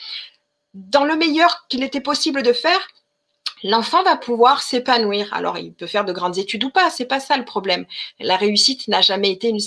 dans 0.74 1.04
le 1.04 1.16
meilleur 1.16 1.66
qu'il 1.68 1.82
était 1.82 2.00
possible 2.00 2.42
de 2.42 2.52
faire, 2.52 2.88
l'enfant 3.64 4.02
va 4.02 4.16
pouvoir 4.16 4.62
s'épanouir. 4.62 5.32
Alors, 5.32 5.58
il 5.58 5.72
peut 5.72 5.86
faire 5.86 6.04
de 6.04 6.12
grandes 6.12 6.38
études 6.38 6.64
ou 6.64 6.70
pas, 6.70 6.90
c'est 6.90 7.06
pas 7.06 7.20
ça 7.20 7.36
le 7.36 7.44
problème. 7.44 7.86
La 8.20 8.36
réussite 8.36 8.88
n'a 8.88 9.00
jamais 9.00 9.30
été 9.30 9.48
une, 9.48 9.58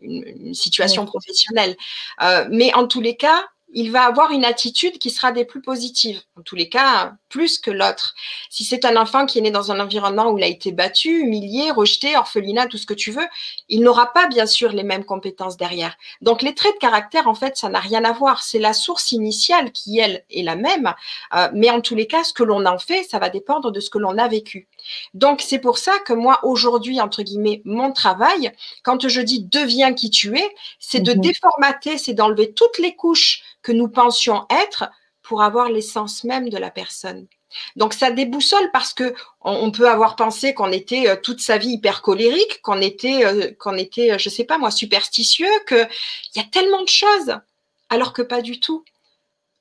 une, 0.00 0.54
situation 0.54 1.06
professionnelle. 1.06 1.76
Euh, 2.22 2.46
mais 2.50 2.72
en 2.74 2.86
tous 2.86 3.00
les 3.00 3.16
cas, 3.16 3.44
il 3.72 3.90
va 3.90 4.04
avoir 4.04 4.30
une 4.30 4.44
attitude 4.44 4.98
qui 4.98 5.10
sera 5.10 5.32
des 5.32 5.44
plus 5.44 5.62
positives. 5.62 6.20
En 6.38 6.42
tous 6.42 6.56
les 6.56 6.68
cas, 6.68 7.14
plus 7.28 7.58
que 7.58 7.70
l'autre. 7.70 8.14
Si 8.50 8.64
c'est 8.64 8.84
un 8.84 8.96
enfant 8.96 9.26
qui 9.26 9.38
est 9.38 9.42
né 9.42 9.50
dans 9.50 9.72
un 9.72 9.80
environnement 9.80 10.30
où 10.30 10.38
il 10.38 10.44
a 10.44 10.48
été 10.48 10.72
battu, 10.72 11.20
humilié, 11.20 11.70
rejeté, 11.70 12.16
orphelinat, 12.16 12.66
tout 12.66 12.78
ce 12.78 12.86
que 12.86 12.94
tu 12.94 13.10
veux, 13.10 13.26
il 13.68 13.82
n'aura 13.82 14.12
pas 14.12 14.28
bien 14.28 14.46
sûr 14.46 14.72
les 14.72 14.82
mêmes 14.82 15.04
compétences 15.04 15.56
derrière. 15.56 15.96
Donc 16.20 16.42
les 16.42 16.54
traits 16.54 16.74
de 16.74 16.78
caractère, 16.78 17.28
en 17.28 17.34
fait, 17.34 17.56
ça 17.56 17.68
n'a 17.68 17.80
rien 17.80 18.04
à 18.04 18.12
voir. 18.12 18.42
C'est 18.42 18.58
la 18.58 18.74
source 18.74 19.12
initiale 19.12 19.72
qui, 19.72 19.98
elle, 19.98 20.24
est 20.30 20.42
la 20.42 20.56
même. 20.56 20.92
Euh, 21.34 21.48
mais 21.54 21.70
en 21.70 21.80
tous 21.80 21.94
les 21.94 22.06
cas, 22.06 22.24
ce 22.24 22.32
que 22.32 22.42
l'on 22.42 22.64
en 22.66 22.78
fait, 22.78 23.04
ça 23.04 23.18
va 23.18 23.30
dépendre 23.30 23.72
de 23.72 23.80
ce 23.80 23.90
que 23.90 23.98
l'on 23.98 24.18
a 24.18 24.28
vécu. 24.28 24.68
Donc 25.14 25.40
c'est 25.40 25.58
pour 25.58 25.78
ça 25.78 25.98
que 26.00 26.12
moi, 26.12 26.40
aujourd'hui, 26.44 27.00
entre 27.00 27.22
guillemets, 27.22 27.62
mon 27.64 27.92
travail, 27.92 28.52
quand 28.82 29.08
je 29.08 29.20
dis 29.20 29.44
deviens 29.44 29.94
qui 29.94 30.10
tu 30.10 30.36
es, 30.38 30.54
c'est 30.78 31.00
de 31.00 31.14
mhm. 31.14 31.20
déformater, 31.20 31.98
c'est 31.98 32.14
d'enlever 32.14 32.52
toutes 32.52 32.78
les 32.78 32.94
couches 32.94 33.42
que 33.62 33.72
nous 33.72 33.88
pensions 33.88 34.46
être 34.50 34.90
pour 35.22 35.42
avoir 35.42 35.68
l'essence 35.68 36.24
même 36.24 36.48
de 36.48 36.58
la 36.58 36.70
personne. 36.70 37.26
Donc 37.76 37.94
ça 37.94 38.10
déboussole 38.10 38.70
parce 38.72 38.92
que 38.92 39.14
on, 39.42 39.70
peut 39.70 39.88
avoir 39.88 40.16
pensé 40.16 40.54
qu'on 40.54 40.72
était 40.72 41.08
euh, 41.08 41.16
toute 41.22 41.40
sa 41.40 41.58
vie 41.58 41.70
hyper 41.70 42.02
colérique, 42.02 42.60
qu'on 42.62 42.80
était, 42.80 43.24
euh, 43.24 43.52
qu'on 43.58 43.76
était, 43.76 44.12
euh, 44.12 44.18
je 44.18 44.28
sais 44.28 44.44
pas 44.44 44.58
moi, 44.58 44.70
superstitieux, 44.70 45.50
que 45.66 45.86
il 46.34 46.38
y 46.38 46.40
a 46.40 46.48
tellement 46.48 46.82
de 46.82 46.88
choses, 46.88 47.36
alors 47.90 48.12
que 48.12 48.22
pas 48.22 48.42
du 48.42 48.60
tout. 48.60 48.84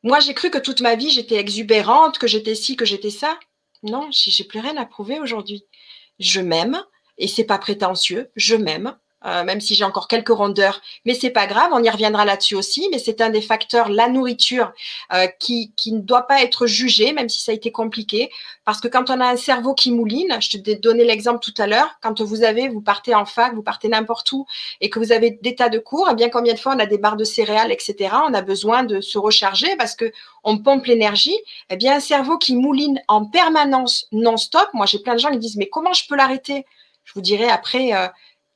Moi, 0.04 0.20
j'ai 0.20 0.34
cru 0.34 0.50
que 0.50 0.58
toute 0.58 0.82
ma 0.82 0.96
vie 0.96 1.12
j'étais 1.12 1.36
exubérante, 1.36 2.18
que 2.18 2.28
j'étais 2.28 2.56
ci, 2.56 2.76
que 2.76 2.86
j'étais 2.86 3.12
ça. 3.12 3.38
Non, 3.84 4.10
j'ai 4.12 4.44
plus 4.44 4.60
rien 4.60 4.78
à 4.78 4.86
prouver 4.86 5.20
aujourd'hui. 5.20 5.66
Je 6.20 6.40
m'aime 6.42 6.82
et 7.18 7.28
c'est 7.28 7.46
pas 7.46 7.58
prétentieux. 7.58 8.32
Je 8.36 8.56
m'aime. 8.56 8.98
Euh, 9.26 9.44
même 9.44 9.62
si 9.62 9.76
j'ai 9.76 9.84
encore 9.84 10.08
quelques 10.08 10.30
rondeurs, 10.30 10.82
mais 11.06 11.14
c'est 11.14 11.30
pas 11.30 11.46
grave, 11.46 11.70
on 11.74 11.84
y 11.84 11.90
reviendra 11.90 12.26
là-dessus 12.26 12.56
aussi. 12.56 12.88
Mais 12.92 12.98
c'est 12.98 13.22
un 13.22 13.30
des 13.30 13.42
facteurs, 13.42 13.90
la 13.90 14.08
nourriture, 14.10 14.72
euh, 15.14 15.28
qui, 15.40 15.74
qui 15.76 15.92
ne 15.92 16.00
doit 16.00 16.24
pas 16.24 16.42
être 16.42 16.66
jugé, 16.66 17.14
même 17.14 17.30
si 17.30 17.42
ça 17.42 17.52
a 17.52 17.56
été 17.56 17.72
compliqué, 17.72 18.32
parce 18.66 18.82
que 18.82 18.88
quand 18.88 19.10
on 19.10 19.20
a 19.20 19.28
un 19.28 19.38
cerveau 19.38 19.74
qui 19.76 19.92
mouline, 19.92 20.38
je 20.40 20.58
te 20.58 20.74
donné 20.74 21.04
l'exemple 21.04 21.40
tout 21.40 21.54
à 21.60 21.68
l'heure, 21.68 21.90
quand 22.02 22.22
vous 22.22 22.44
avez, 22.44 22.68
vous 22.68 22.82
partez 22.82 23.14
en 23.14 23.26
fac, 23.26 23.54
vous 23.54 23.64
partez 23.64 23.90
n'importe 23.90 24.32
où, 24.32 24.46
et 24.82 24.90
que 24.90 25.00
vous 25.00 25.12
avez 25.12 25.32
des 25.42 25.56
tas 25.56 25.70
de 25.70 25.80
cours, 25.80 26.08
eh 26.12 26.16
bien 26.16 26.30
combien 26.30 26.54
de 26.54 26.60
fois 26.60 26.74
on 26.76 26.80
a 26.80 26.86
des 26.86 26.98
barres 26.98 27.18
de 27.18 27.24
céréales, 27.24 27.72
etc. 27.72 28.16
On 28.28 28.34
a 28.34 28.42
besoin 28.42 28.84
de 28.84 29.02
se 29.02 29.18
recharger 29.18 29.76
parce 29.78 29.96
que 29.96 30.12
on 30.44 30.58
pompe 30.58 30.86
l'énergie. 30.86 31.38
Eh 31.70 31.76
bien 31.76 31.96
un 31.96 32.00
cerveau 32.00 32.38
qui 32.38 32.56
mouline 32.56 33.02
en 33.08 33.26
permanence, 33.26 34.08
non-stop. 34.12 34.70
Moi 34.74 34.86
j'ai 34.86 35.00
plein 35.00 35.14
de 35.14 35.20
gens 35.20 35.32
qui 35.32 35.40
disent 35.40 35.58
mais 35.58 35.70
comment 35.70 35.94
je 35.94 36.08
peux 36.08 36.16
l'arrêter? 36.16 36.66
Je 37.04 37.14
vous 37.14 37.22
dirai 37.22 37.50
après. 37.50 37.94
Euh, 37.94 38.08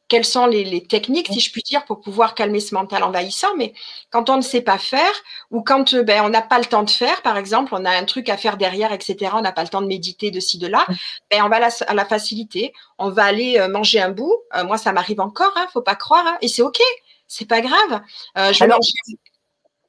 quelles 0.08 0.26
sont 0.26 0.45
les, 0.45 0.86
techniques, 0.86 1.28
si 1.32 1.39
je 1.39 1.51
puis 1.51 1.64
dire, 1.64 1.84
pour 1.86 1.99
pouvoir 1.99 2.36
calmer 2.36 2.60
ce 2.60 2.76
mental 2.76 3.03
envahissant. 3.03 3.56
Mais 3.58 3.74
quand 4.12 4.30
on 4.30 4.38
ne 4.38 4.41
sait 4.41 4.62
pas 4.62 4.78
faire, 4.78 5.12
ou 5.49 5.64
quand 5.64 5.93
euh, 5.93 6.03
ben, 6.03 6.24
on 6.24 6.30
n'a 6.30 6.41
pas 6.41 6.60
le 6.60 6.66
temps 6.66 6.84
de 6.84 6.89
faire, 6.89 7.22
par 7.24 7.38
exemple, 7.38 7.74
on 7.76 7.86
a 7.86 7.89
un 7.89 8.03
truc 8.03 8.30
à 8.30 8.38
faire 8.38 8.58
derrière, 8.58 8.91
etc., 8.91 9.32
on 9.34 9.41
n'a 9.41 9.51
pas 9.51 9.64
le 9.64 9.70
temps 9.70 9.82
de 9.82 9.88
méditer 9.88 10.30
de 10.30 10.39
ci, 10.39 10.60
de 10.60 10.68
là, 10.68 10.86
ben, 11.32 11.41
on 11.43 11.49
va 11.49 11.58
à 11.88 11.93
la, 11.93 12.06
facilité, 12.06 12.74
on 12.99 13.10
va 13.10 13.24
aller 13.24 13.58
euh, 13.60 13.68
manger 13.68 13.99
un 13.99 14.12
bout. 14.12 14.36
Euh, 14.56 14.64
moi, 14.64 14.78
ça 14.78 14.93
m'arrive 14.93 15.20
encore, 15.20 15.53
hein, 15.56 15.66
faut 15.74 15.82
pas 15.82 15.95
croire, 15.95 16.26
hein, 16.28 16.38
et 16.41 16.47
c'est 16.47 16.62
OK, 16.62 16.82
c'est 17.28 17.47
pas 17.47 17.62
grave. 17.62 18.01
je 18.36 18.64
Alors, 18.64 18.80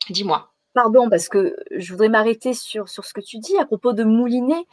Dis-moi. 0.09 0.51
Pardon, 0.73 1.09
parce 1.09 1.29
que 1.29 1.57
je 1.75 1.91
voudrais 1.91 2.09
m'arrêter 2.09 2.55
sur, 2.55 2.89
sur 2.89 3.05
ce 3.05 3.13
que 3.13 3.21
tu 3.21 3.39
dis 3.39 3.57
à 3.59 3.65
propos 3.65 3.93
de 3.93 4.05
mouliner. 4.05 4.67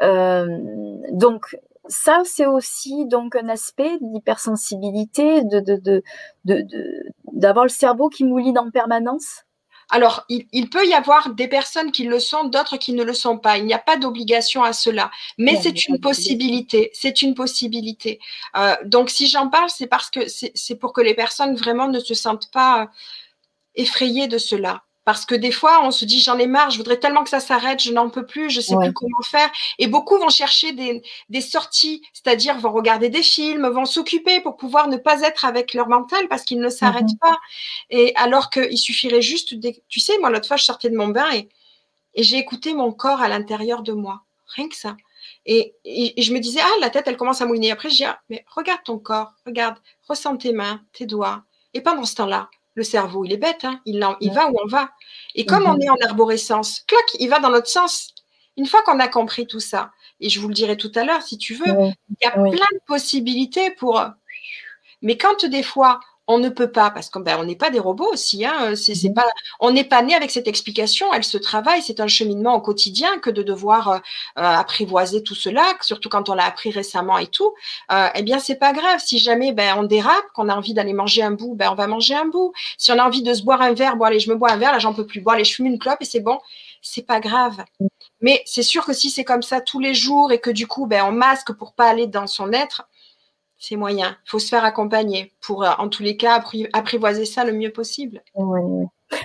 donc, 0.00 1.56
ça, 1.88 2.22
c'est 2.24 2.46
aussi 2.46 3.06
donc 3.06 3.36
un 3.36 3.48
aspect 3.48 3.98
d'hypersensibilité, 4.00 5.42
de, 5.44 5.60
de, 5.60 6.02
d'avoir 7.32 7.64
le 7.64 7.70
cerveau 7.70 8.08
qui 8.08 8.24
mouline 8.24 8.58
en 8.58 8.70
permanence 8.70 9.44
alors, 9.90 10.26
il, 10.28 10.68
peut 10.68 10.86
y 10.86 10.92
avoir 10.92 11.30
des 11.30 11.48
personnes 11.48 11.92
qui 11.92 12.04
le 12.04 12.20
sont, 12.20 12.44
d'autres 12.44 12.76
qui 12.76 12.92
ne 12.92 13.02
le 13.02 13.14
sont 13.14 13.38
pas. 13.38 13.56
Il 13.56 13.64
n'y 13.64 13.72
a 13.72 13.78
pas 13.78 13.96
d'obligation 13.96 14.62
à 14.62 14.74
cela, 14.74 15.10
mais 15.38 15.56
c'est 15.62 15.86
une 15.86 15.98
possibilité. 15.98 16.90
C'est 16.92 17.22
une 17.22 17.34
possibilité. 17.34 18.20
Euh, 18.56 18.76
donc, 18.84 19.08
si 19.08 19.28
j'en 19.28 19.48
parle, 19.48 19.70
c'est 19.70 19.86
parce 19.86 20.10
que 20.10 20.20
c'est 20.28 20.74
pour 20.74 20.92
que 20.92 21.00
les 21.00 21.14
personnes 21.14 21.56
vraiment 21.56 21.88
ne 21.88 22.00
se 22.00 22.12
sentent 22.12 22.50
pas 22.52 22.90
effrayées 23.76 24.28
de 24.28 24.36
cela. 24.36 24.82
Parce 25.08 25.24
que 25.24 25.34
des 25.34 25.52
fois, 25.52 25.86
on 25.86 25.90
se 25.90 26.04
dit 26.04 26.20
j'en 26.20 26.38
ai 26.38 26.46
marre, 26.46 26.68
je 26.68 26.76
voudrais 26.76 26.98
tellement 26.98 27.24
que 27.24 27.30
ça 27.30 27.40
s'arrête, 27.40 27.82
je 27.82 27.94
n'en 27.94 28.10
peux 28.10 28.26
plus, 28.26 28.50
je 28.50 28.60
sais 28.60 28.76
plus 28.76 28.92
comment 28.92 29.22
faire. 29.24 29.50
Et 29.78 29.86
beaucoup 29.86 30.18
vont 30.18 30.28
chercher 30.28 30.72
des, 30.72 31.00
des 31.30 31.40
sorties, 31.40 32.02
c'est-à-dire 32.12 32.58
vont 32.58 32.72
regarder 32.72 33.08
des 33.08 33.22
films, 33.22 33.66
vont 33.68 33.86
s'occuper 33.86 34.42
pour 34.42 34.58
pouvoir 34.58 34.86
ne 34.86 34.98
pas 34.98 35.22
être 35.22 35.46
avec 35.46 35.72
leur 35.72 35.88
mental 35.88 36.28
parce 36.28 36.42
qu'ils 36.42 36.60
ne 36.60 36.68
s'arrêtent 36.68 37.04
mhm. 37.04 37.18
pas. 37.22 37.38
Et 37.88 38.12
alors 38.16 38.50
qu'il 38.50 38.76
suffirait 38.76 39.22
juste, 39.22 39.54
tu 39.88 39.98
sais, 39.98 40.18
moi 40.18 40.28
l'autre 40.28 40.46
fois, 40.46 40.58
je 40.58 40.64
sortais 40.64 40.90
de 40.90 40.96
mon 40.98 41.08
bain 41.08 41.30
et, 41.32 41.48
et 42.12 42.22
j'ai 42.22 42.36
écouté 42.36 42.74
mon 42.74 42.92
corps 42.92 43.22
à 43.22 43.28
l'intérieur 43.28 43.82
de 43.82 43.94
moi, 43.94 44.24
rien 44.56 44.68
que 44.68 44.76
ça. 44.76 44.94
Et, 45.46 45.74
et, 45.86 46.20
je 46.20 46.34
me 46.34 46.38
disais, 46.38 46.60
ah, 46.62 46.80
la 46.82 46.90
tête, 46.90 47.08
elle 47.08 47.16
commence 47.16 47.40
à 47.40 47.46
mouiner. 47.46 47.70
Après, 47.70 47.88
je 47.88 47.96
dis, 47.96 48.04
ah, 48.04 48.20
mais 48.28 48.44
regarde 48.54 48.82
ton 48.84 48.98
corps, 48.98 49.32
regarde, 49.46 49.78
ressens 50.06 50.36
tes 50.36 50.52
mains, 50.52 50.82
tes 50.92 51.06
doigts. 51.06 51.44
Et 51.72 51.80
pendant 51.80 52.04
ce 52.04 52.14
temps-là, 52.16 52.50
le 52.78 52.84
cerveau, 52.84 53.24
il 53.24 53.32
est 53.32 53.38
bête, 53.38 53.64
hein. 53.64 53.80
il, 53.84 54.06
il 54.20 54.32
va 54.32 54.48
où 54.48 54.56
on 54.64 54.68
va. 54.68 54.90
Et 55.34 55.44
comme 55.44 55.66
on 55.66 55.74
mhm. 55.74 55.82
est 55.82 55.90
en 55.90 55.96
arborescence, 56.08 56.84
clac, 56.86 57.04
il 57.18 57.28
va 57.28 57.40
dans 57.40 57.50
notre 57.50 57.68
sens. 57.68 58.14
Une 58.56 58.66
fois 58.66 58.82
qu'on 58.82 58.98
a 59.00 59.08
compris 59.08 59.46
tout 59.46 59.60
ça, 59.60 59.90
et 60.20 60.30
je 60.30 60.40
vous 60.40 60.48
le 60.48 60.54
dirai 60.54 60.76
tout 60.76 60.90
à 60.94 61.04
l'heure 61.04 61.22
si 61.22 61.38
tu 61.38 61.54
veux, 61.54 61.66
il 61.66 62.16
y 62.22 62.26
a 62.26 62.30
plein 62.30 62.50
de 62.50 62.80
possibilités 62.86 63.70
pour. 63.72 64.02
Mais 65.02 65.16
quand 65.16 65.44
des 65.44 65.62
fois 65.62 66.00
on 66.28 66.38
ne 66.38 66.50
peut 66.50 66.70
pas, 66.70 66.90
parce 66.90 67.08
qu'on 67.08 67.20
ben, 67.20 67.42
n'est 67.44 67.56
pas 67.56 67.70
des 67.70 67.78
robots 67.78 68.12
aussi. 68.12 68.44
Hein, 68.44 68.76
c'est, 68.76 68.92
mhm. 69.02 69.14
pas, 69.14 69.26
on 69.60 69.70
n'est 69.70 69.84
pas 69.84 70.02
né 70.02 70.14
avec 70.14 70.30
cette 70.30 70.46
explication. 70.46 71.12
Elle 71.14 71.24
se 71.24 71.38
travaille. 71.38 71.80
C'est 71.82 72.00
un 72.00 72.06
cheminement 72.06 72.54
au 72.54 72.60
quotidien 72.60 73.18
que 73.18 73.30
de 73.30 73.42
devoir 73.42 73.88
euh, 73.88 73.96
euh, 74.38 74.42
apprivoiser 74.42 75.22
tout 75.22 75.34
cela, 75.34 75.64
surtout 75.80 76.10
quand 76.10 76.28
on 76.28 76.34
l'a 76.34 76.44
appris 76.44 76.70
récemment 76.70 77.16
et 77.16 77.28
tout. 77.28 77.54
Euh, 77.90 78.08
eh 78.14 78.22
bien, 78.22 78.38
c'est 78.38 78.56
pas 78.56 78.74
grave. 78.74 79.00
Si 79.02 79.18
jamais 79.18 79.52
ben, 79.52 79.76
on 79.78 79.84
dérape, 79.84 80.26
qu'on 80.34 80.50
a 80.50 80.54
envie 80.54 80.74
d'aller 80.74 80.92
manger 80.92 81.22
un 81.22 81.30
bout, 81.30 81.54
ben, 81.54 81.70
on 81.72 81.74
va 81.74 81.86
manger 81.86 82.14
un 82.14 82.26
bout. 82.26 82.52
Si 82.76 82.92
on 82.92 82.98
a 82.98 83.04
envie 83.04 83.22
de 83.22 83.32
se 83.32 83.42
boire 83.42 83.62
un 83.62 83.72
verre, 83.72 83.96
bon 83.96 84.04
allez, 84.04 84.20
je 84.20 84.30
me 84.30 84.36
bois 84.36 84.52
un 84.52 84.58
verre, 84.58 84.72
là 84.72 84.78
j'en 84.78 84.92
peux 84.92 85.06
plus. 85.06 85.22
boire, 85.22 85.36
allez, 85.36 85.44
je 85.44 85.54
fume 85.54 85.66
une 85.66 85.78
clope 85.78 86.02
et 86.02 86.04
c'est 86.04 86.20
bon. 86.20 86.38
C'est 86.82 87.06
pas 87.06 87.20
grave. 87.20 87.64
Mais 88.20 88.42
c'est 88.44 88.62
sûr 88.62 88.84
que 88.84 88.92
si 88.92 89.10
c'est 89.10 89.24
comme 89.24 89.42
ça 89.42 89.60
tous 89.60 89.80
les 89.80 89.94
jours 89.94 90.30
et 90.32 90.40
que 90.40 90.50
du 90.50 90.66
coup, 90.66 90.86
ben, 90.86 91.04
on 91.06 91.12
masque 91.12 91.52
pour 91.52 91.72
pas 91.74 91.88
aller 91.88 92.06
dans 92.06 92.26
son 92.26 92.52
être, 92.52 92.87
c'est 93.58 93.76
moyen. 93.76 94.16
Il 94.26 94.30
faut 94.30 94.38
se 94.38 94.48
faire 94.48 94.64
accompagner 94.64 95.32
pour, 95.40 95.64
euh, 95.64 95.70
en 95.78 95.88
tous 95.88 96.02
les 96.02 96.16
cas, 96.16 96.42
apprivoiser 96.72 97.24
ça 97.24 97.44
le 97.44 97.52
mieux 97.52 97.72
possible. 97.72 98.22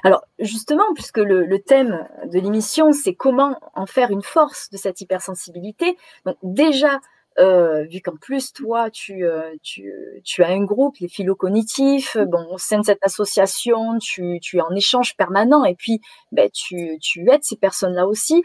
Alors, 0.03 0.23
justement, 0.39 0.86
puisque 0.95 1.17
le, 1.17 1.59
thème 1.59 2.07
de 2.25 2.39
l'émission, 2.39 2.91
c'est 2.91 3.13
comment 3.13 3.57
en 3.75 3.86
faire 3.86 4.11
une 4.11 4.23
force 4.23 4.69
de 4.71 4.77
cette 4.77 5.01
hypersensibilité. 5.01 5.97
Donc, 6.25 6.38
déjà, 6.41 6.99
euh, 7.39 7.84
vu 7.84 7.99
qu'en 7.99 8.15
plus, 8.15 8.53
toi, 8.53 8.89
tu, 8.89 9.25
euh, 9.25 9.55
tu, 9.61 9.91
tu, 10.23 10.43
as 10.43 10.47
un 10.47 10.63
groupe, 10.63 10.97
les 10.99 11.07
philo-cognitifs, 11.07 12.17
bon, 12.17 12.47
au 12.51 12.57
sein 12.57 12.79
de 12.79 12.86
cette 12.86 13.03
association, 13.03 13.97
tu, 13.99 14.39
tu 14.41 14.57
es 14.57 14.61
en 14.61 14.73
échange 14.73 15.15
permanent 15.17 15.65
et 15.65 15.75
puis 15.75 15.99
ben, 16.31 16.49
tu, 16.51 16.97
tu 16.99 17.29
aides 17.29 17.43
ces 17.43 17.57
personnes-là 17.57 18.07
aussi. 18.07 18.43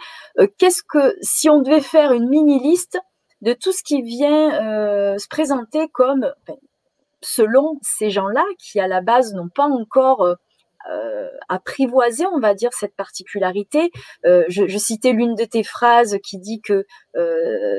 Qu'est-ce 0.59 0.83
que, 0.83 1.17
si 1.23 1.49
on 1.49 1.61
devait 1.61 1.81
faire 1.81 2.13
une 2.13 2.29
mini-liste 2.29 2.99
de 3.43 3.53
tout 3.53 3.73
ce 3.73 3.83
qui 3.83 4.03
vient 4.03 4.63
euh, 4.63 5.19
se 5.19 5.29
présenter 5.29 5.89
comme, 5.93 6.33
selon 7.21 7.79
ces 7.83 8.11
gens-là, 8.11 8.45
qui 8.59 8.81
à 8.81 8.89
la 8.89 9.01
base 9.01 9.35
n'ont 9.35 9.49
pas 9.49 9.67
encore 9.67 10.23
euh, 10.23 10.35
euh, 10.91 11.29
apprivoisé, 11.49 12.27
on 12.27 12.41
va 12.41 12.55
dire, 12.55 12.73
cette 12.73 12.97
particularité. 12.97 13.91
Je, 14.25 14.79
citais 14.79 15.13
l'une 15.13 15.35
de 15.35 15.45
tes 15.45 15.63
phrases 15.63 16.19
qui 16.23 16.39
dit 16.39 16.61
que 16.61 16.87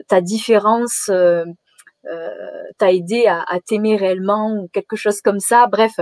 ta 0.08 0.22
différence 0.22 1.10
t'a 2.78 2.92
aidé 2.94 3.26
à, 3.28 3.60
t'aimer 3.66 3.96
réellement 3.96 4.54
ou 4.54 4.68
quelque 4.68 4.96
chose 4.96 5.22
comme 5.22 5.40
ça. 5.40 5.68
Bref, 5.68 5.94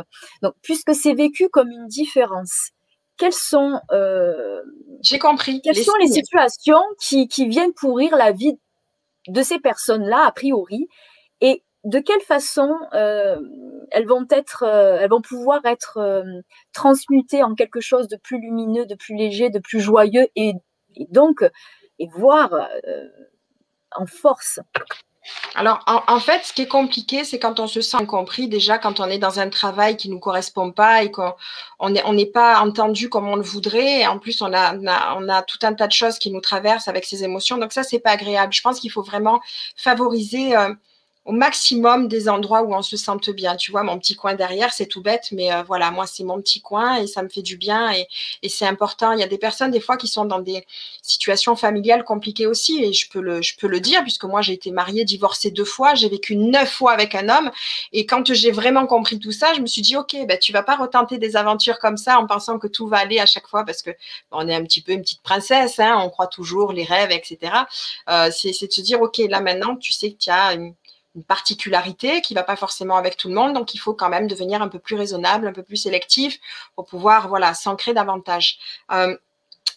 donc 0.41 0.53
puisque 0.61 0.93
c'est 0.93 1.13
vécu 1.13 1.49
comme 1.49 1.69
une 1.69 1.87
différence, 1.87 2.71
quelles 3.17 3.31
sont, 3.31 3.79
j'ai 5.01 5.19
compris, 5.19 5.61
quelles 5.61 5.77
sont 5.77 5.95
les 6.01 6.07
situations 6.11 6.81
qui, 6.99 7.27
qui 7.27 7.47
viennent 7.47 7.73
pourrir 7.73 8.17
la 8.17 8.31
vie 8.31 8.57
de 9.27 9.41
ces 9.41 9.59
personnes-là, 9.59 10.25
a 10.25 10.31
priori, 10.31 10.87
et 11.41 11.63
de 11.83 11.99
quelle 11.99 12.21
façon 12.21 12.75
euh, 12.93 13.37
elles 13.91 14.07
vont 14.07 14.25
être, 14.29 14.63
euh, 14.63 14.97
elles 14.99 15.09
vont 15.09 15.21
pouvoir 15.21 15.65
être 15.65 15.97
euh, 15.97 16.41
transmutées 16.73 17.43
en 17.43 17.55
quelque 17.55 17.79
chose 17.79 18.07
de 18.07 18.17
plus 18.17 18.39
lumineux, 18.41 18.85
de 18.85 18.95
plus 18.95 19.15
léger, 19.15 19.49
de 19.49 19.59
plus 19.59 19.79
joyeux, 19.79 20.27
et, 20.35 20.53
et 20.95 21.07
donc 21.11 21.49
et 21.99 22.07
voir 22.13 22.53
en 23.95 24.05
force. 24.05 24.59
Alors, 25.55 25.83
en, 25.85 26.19
fait, 26.19 26.45
ce 26.45 26.53
qui 26.53 26.61
est 26.61 26.67
compliqué, 26.67 27.23
c'est 27.23 27.39
quand 27.39 27.59
on 27.59 27.67
se 27.67 27.81
sent 27.81 28.05
compris, 28.05 28.47
déjà 28.47 28.77
quand 28.77 28.99
on 28.99 29.09
est 29.09 29.17
dans 29.17 29.39
un 29.39 29.49
travail 29.49 29.97
qui 29.97 30.09
ne 30.09 30.13
nous 30.13 30.19
correspond 30.19 30.71
pas 30.71 31.03
et 31.03 31.11
qu'on 31.11 31.89
n'est 31.89 32.03
on 32.05 32.13
n'est 32.13 32.25
pas 32.25 32.59
entendu 32.59 33.09
comme 33.09 33.27
on 33.27 33.35
le 33.35 33.43
voudrait. 33.43 34.01
Et 34.01 34.07
en 34.07 34.19
plus, 34.19 34.41
on 34.41 34.53
a, 34.53 34.75
on 35.17 35.29
a, 35.29 35.41
tout 35.43 35.59
un 35.63 35.73
tas 35.73 35.87
de 35.87 35.93
choses 35.93 36.19
qui 36.19 36.31
nous 36.31 36.41
traversent 36.41 36.87
avec 36.87 37.05
ces 37.05 37.23
émotions. 37.23 37.57
Donc 37.57 37.73
ça, 37.73 37.83
c'est 37.83 37.99
pas 37.99 38.11
agréable. 38.11 38.53
Je 38.53 38.61
pense 38.61 38.79
qu'il 38.79 38.91
faut 38.91 39.03
vraiment 39.03 39.41
favoriser 39.75 40.55
euh, 40.55 40.73
au 41.27 41.33
maximum 41.33 42.07
des 42.07 42.29
endroits 42.29 42.63
où 42.63 42.73
on 42.73 42.81
se 42.81 42.95
sente 42.95 43.29
bien. 43.29 43.57
Tu 43.57 43.71
vois, 43.71 43.83
mon 43.83 43.99
petit 43.99 44.15
coin 44.15 44.33
derrière, 44.33 44.71
c'est 44.71 44.85
tout 44.85 45.01
bête, 45.01 45.27
mais 45.33 45.51
euh, 45.51 45.61
voilà, 45.61 45.91
moi, 45.91 46.07
c'est 46.07 46.23
mon 46.23 46.39
petit 46.41 46.61
coin 46.61 46.95
et 46.95 47.05
ça 47.05 47.21
me 47.21 47.27
fait 47.27 47.41
du 47.41 47.57
bien 47.57 47.91
et, 47.91 48.07
c'est 48.47 48.65
important. 48.65 49.11
Il 49.11 49.19
y 49.19 49.23
a 49.23 49.27
des 49.27 49.37
personnes, 49.37 49.71
des 49.71 49.81
fois, 49.81 49.97
qui 49.97 50.07
sont 50.07 50.23
dans 50.23 50.39
des 50.39 50.65
situations 51.01 51.57
familiales 51.57 52.05
compliquées 52.05 52.47
aussi 52.47 52.81
et 52.81 52.93
je 52.93 53.09
peux 53.09 53.19
le, 53.19 53.41
je 53.41 53.57
peux 53.57 53.67
le 53.67 53.81
dire 53.81 54.03
puisque 54.03 54.23
moi, 54.23 54.41
j'ai 54.41 54.53
été 54.53 54.71
mariée, 54.71 55.03
divorcée 55.03 55.51
deux 55.51 55.65
fois, 55.65 55.95
j'ai 55.95 56.07
vécu 56.07 56.37
neuf 56.37 56.71
fois 56.71 56.93
avec 56.93 57.13
un 57.13 57.27
homme 57.27 57.51
et 57.91 58.05
quand 58.05 58.33
j'ai 58.33 58.51
vraiment 58.51 58.87
compris 58.87 59.19
tout 59.19 59.33
ça, 59.33 59.53
je 59.53 59.59
me 59.59 59.67
suis 59.67 59.81
dit, 59.81 59.97
OK, 59.97 60.15
ben, 60.27 60.39
tu 60.39 60.53
vas 60.53 60.63
pas 60.63 60.77
retenter 60.77 61.17
des 61.17 61.35
aventures 61.35 61.79
comme 61.79 61.97
ça 61.97 62.19
en 62.19 62.25
pensant 62.25 62.57
que 62.57 62.67
tout 62.67 62.87
va 62.87 62.99
aller 62.99 63.19
à 63.19 63.25
chaque 63.25 63.47
fois 63.47 63.65
parce 63.65 63.81
que 63.81 63.91
on 64.31 64.47
est 64.47 64.55
un 64.55 64.63
petit 64.63 64.81
peu 64.81 64.93
une 64.93 65.01
petite 65.01 65.21
princesse, 65.21 65.77
hein, 65.79 65.97
on 66.01 66.09
croit 66.09 66.27
toujours 66.27 66.71
les 66.71 66.85
rêves, 66.85 67.11
etc. 67.11 67.51
Euh, 68.09 68.31
c'est 68.31 68.65
de 68.65 68.71
se 68.71 68.81
dire, 68.81 69.01
OK, 69.01 69.17
là 69.29 69.41
maintenant, 69.41 69.75
tu 69.75 69.91
sais 69.91 70.11
que 70.11 70.17
tu 70.17 70.29
as 70.29 70.53
une 70.53 70.73
une 71.17 71.23
particularité 71.23 72.21
qui 72.21 72.35
va 72.35 72.43
pas 72.43 72.55
forcément 72.55 72.95
avec 72.95 73.17
tout 73.17 73.27
le 73.27 73.33
monde. 73.33 73.53
Donc, 73.53 73.73
il 73.73 73.79
faut 73.79 73.93
quand 73.93 74.09
même 74.09 74.27
devenir 74.27 74.61
un 74.61 74.67
peu 74.69 74.79
plus 74.79 74.95
raisonnable, 74.95 75.47
un 75.47 75.51
peu 75.51 75.63
plus 75.63 75.77
sélectif 75.77 76.39
pour 76.75 76.85
pouvoir, 76.85 77.27
voilà, 77.27 77.53
s'ancrer 77.55 77.93
davantage. 77.93 78.59
Euh, 78.91 79.17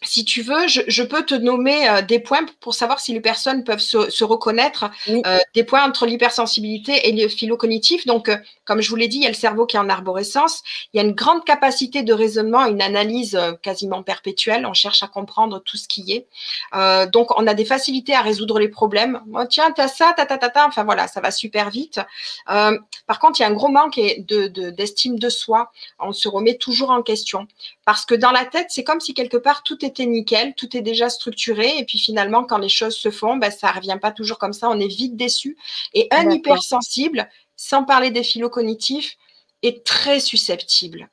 si 0.02 0.24
tu 0.24 0.40
veux, 0.40 0.66
je, 0.66 1.02
peux 1.02 1.24
te 1.24 1.34
nommer 1.34 1.88
euh, 1.88 2.00
des 2.00 2.20
points 2.20 2.46
pour 2.60 2.74
savoir 2.74 3.00
si 3.00 3.12
les 3.12 3.20
personnes 3.20 3.64
peuvent 3.64 3.80
se, 3.80 4.24
reconnaître, 4.24 4.90
euh, 5.08 5.38
des 5.54 5.62
points 5.62 5.84
entre 5.84 6.06
l'hypersensibilité 6.06 7.08
et 7.08 7.12
le 7.12 7.28
philo-cognitif. 7.28 8.06
Donc, 8.06 8.28
euh, 8.28 8.36
comme 8.64 8.80
je 8.80 8.88
vous 8.88 8.96
l'ai 8.96 9.08
dit, 9.08 9.18
il 9.18 9.22
y 9.24 9.26
a 9.26 9.30
le 9.30 9.34
cerveau 9.34 9.66
qui 9.66 9.76
est 9.76 9.80
en 9.80 9.90
arborescence. 9.90 10.62
Il 10.92 10.96
y 10.96 11.00
a 11.00 11.06
une 11.06 11.12
grande 11.12 11.44
capacité 11.44 12.02
de 12.02 12.14
raisonnement, 12.14 12.64
une 12.66 12.80
analyse 12.80 13.38
quasiment 13.62 14.02
perpétuelle. 14.02 14.64
On 14.66 14.72
cherche 14.72 15.02
à 15.02 15.06
comprendre 15.06 15.60
tout 15.60 15.76
ce 15.76 15.86
qui 15.86 16.12
est. 16.12 16.26
donc, 17.10 17.38
on 17.38 17.46
a 17.46 17.54
des 17.54 17.64
facilités 17.64 18.14
à 18.14 18.22
résoudre 18.22 18.58
les 18.58 18.68
problèmes. 18.68 19.20
Oh, 19.34 19.44
tiens, 19.48 19.70
t'as 19.72 19.88
ça, 19.88 20.14
ta, 20.16 20.24
ta, 20.24 20.38
ta, 20.38 20.48
ta. 20.48 20.66
Enfin, 20.66 20.84
voilà, 20.84 21.08
ça 21.08 21.20
va 21.20 21.30
super 21.30 21.70
vite. 21.70 22.00
par 22.46 23.18
contre, 23.20 23.40
il 23.40 23.42
y 23.42 23.46
a 23.46 23.48
un 23.48 23.52
gros 23.52 23.68
manque 23.68 24.00
d'estime 24.76 25.16
de, 25.16 25.26
de 25.26 25.28
soi. 25.28 25.72
On 25.98 26.12
se 26.12 26.28
remet 26.28 26.56
toujours 26.56 26.90
en 26.90 27.02
question. 27.02 27.46
Parce 27.84 28.04
que 28.04 28.14
dans 28.14 28.30
la 28.30 28.44
tête, 28.44 28.68
c'est 28.70 28.84
comme 28.84 29.00
si 29.00 29.14
quelque 29.14 29.36
part 29.36 29.62
tout 29.62 29.79
était 29.84 30.06
nickel, 30.06 30.54
tout 30.54 30.76
est 30.76 30.82
déjà 30.82 31.08
structuré. 31.08 31.78
Et 31.78 31.84
puis 31.84 31.98
finalement, 31.98 32.44
quand 32.44 32.58
les 32.58 32.68
choses 32.68 32.96
se 32.96 33.10
font, 33.10 33.36
ben, 33.36 33.50
ça 33.50 33.70
ne 33.70 33.76
revient 33.76 33.98
pas 34.00 34.12
toujours 34.12 34.38
comme 34.38 34.52
ça. 34.52 34.68
On 34.68 34.80
est 34.80 34.88
vite 34.88 35.16
déçu. 35.16 35.56
Et 35.94 36.08
un 36.10 36.30
hypersensible, 36.30 37.28
sans 37.56 37.84
parler 37.84 38.10
des 38.10 38.22
philo-cognitifs, 38.22 39.16
est 39.62 39.84
très 39.84 40.20
susceptible 40.20 41.10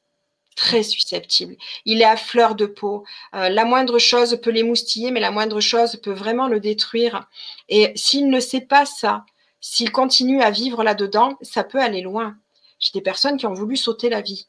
très 0.57 0.83
susceptible. 0.83 1.55
Il 1.85 2.01
est 2.01 2.05
à 2.05 2.17
fleur 2.17 2.55
de 2.55 2.65
peau. 2.65 3.05
Euh, 3.35 3.47
la 3.47 3.63
moindre 3.63 3.99
chose 3.99 4.37
peut 4.41 4.49
l'émoustiller, 4.49 5.11
mais 5.11 5.19
la 5.21 5.31
moindre 5.31 5.61
chose 5.61 5.97
peut 6.03 6.11
vraiment 6.11 6.47
le 6.47 6.59
détruire. 6.59 7.29
Et 7.69 7.93
s'il 7.95 8.29
ne 8.29 8.39
sait 8.39 8.61
pas 8.61 8.85
ça, 8.85 9.23
s'il 9.61 9.91
continue 9.91 10.41
à 10.41 10.49
vivre 10.49 10.83
là-dedans, 10.83 11.37
ça 11.41 11.63
peut 11.63 11.79
aller 11.79 12.01
loin. 12.01 12.35
J'ai 12.79 12.91
des 12.93 13.01
personnes 13.01 13.37
qui 13.37 13.45
ont 13.45 13.53
voulu 13.53 13.77
sauter 13.77 14.09
la 14.09 14.21
vie. 14.21 14.47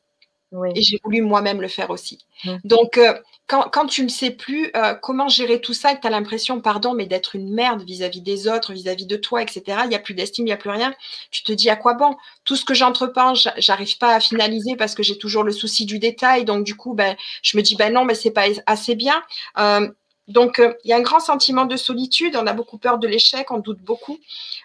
Et 0.74 0.82
j'ai 0.82 0.98
voulu 1.04 1.20
moi-même 1.20 1.60
le 1.60 1.68
faire 1.68 1.90
aussi. 1.90 2.18
Mmh. 2.44 2.56
Donc, 2.64 2.96
euh, 2.96 3.12
quand, 3.46 3.68
quand, 3.70 3.86
tu 3.86 4.02
ne 4.02 4.08
sais 4.08 4.30
plus 4.30 4.70
euh, 4.76 4.94
comment 4.94 5.28
gérer 5.28 5.60
tout 5.60 5.74
ça 5.74 5.92
et 5.92 5.96
que 5.96 6.00
tu 6.00 6.06
as 6.06 6.10
l'impression, 6.10 6.60
pardon, 6.60 6.94
mais 6.94 7.06
d'être 7.06 7.36
une 7.36 7.52
merde 7.52 7.82
vis-à-vis 7.82 8.22
des 8.22 8.48
autres, 8.48 8.72
vis-à-vis 8.72 9.06
de 9.06 9.16
toi, 9.16 9.42
etc., 9.42 9.80
il 9.84 9.90
n'y 9.90 9.94
a 9.94 9.98
plus 9.98 10.14
d'estime, 10.14 10.46
il 10.46 10.50
n'y 10.50 10.52
a 10.52 10.56
plus 10.56 10.70
rien, 10.70 10.94
tu 11.30 11.42
te 11.42 11.52
dis 11.52 11.68
à 11.68 11.76
quoi 11.76 11.94
bon? 11.94 12.16
Tout 12.44 12.56
ce 12.56 12.64
que 12.64 12.72
j'entreprends, 12.72 13.34
j'arrive 13.34 13.98
pas 13.98 14.14
à 14.14 14.20
finaliser 14.20 14.76
parce 14.76 14.94
que 14.94 15.02
j'ai 15.02 15.18
toujours 15.18 15.44
le 15.44 15.52
souci 15.52 15.84
du 15.84 15.98
détail. 15.98 16.46
Donc, 16.46 16.64
du 16.64 16.76
coup, 16.76 16.94
ben, 16.94 17.14
je 17.42 17.56
me 17.58 17.62
dis, 17.62 17.76
ben 17.76 17.92
non, 17.92 18.04
mais 18.04 18.14
c'est 18.14 18.30
pas 18.30 18.46
assez 18.66 18.94
bien. 18.94 19.22
Euh, 19.58 19.88
donc, 20.28 20.62
il 20.84 20.90
y 20.90 20.92
a 20.92 20.96
un 20.96 21.02
grand 21.02 21.20
sentiment 21.20 21.66
de 21.66 21.76
solitude, 21.76 22.36
on 22.36 22.46
a 22.46 22.52
beaucoup 22.52 22.78
peur 22.78 22.98
de 22.98 23.06
l'échec, 23.06 23.50
on 23.50 23.58
doute 23.58 23.80
beaucoup. 23.80 24.18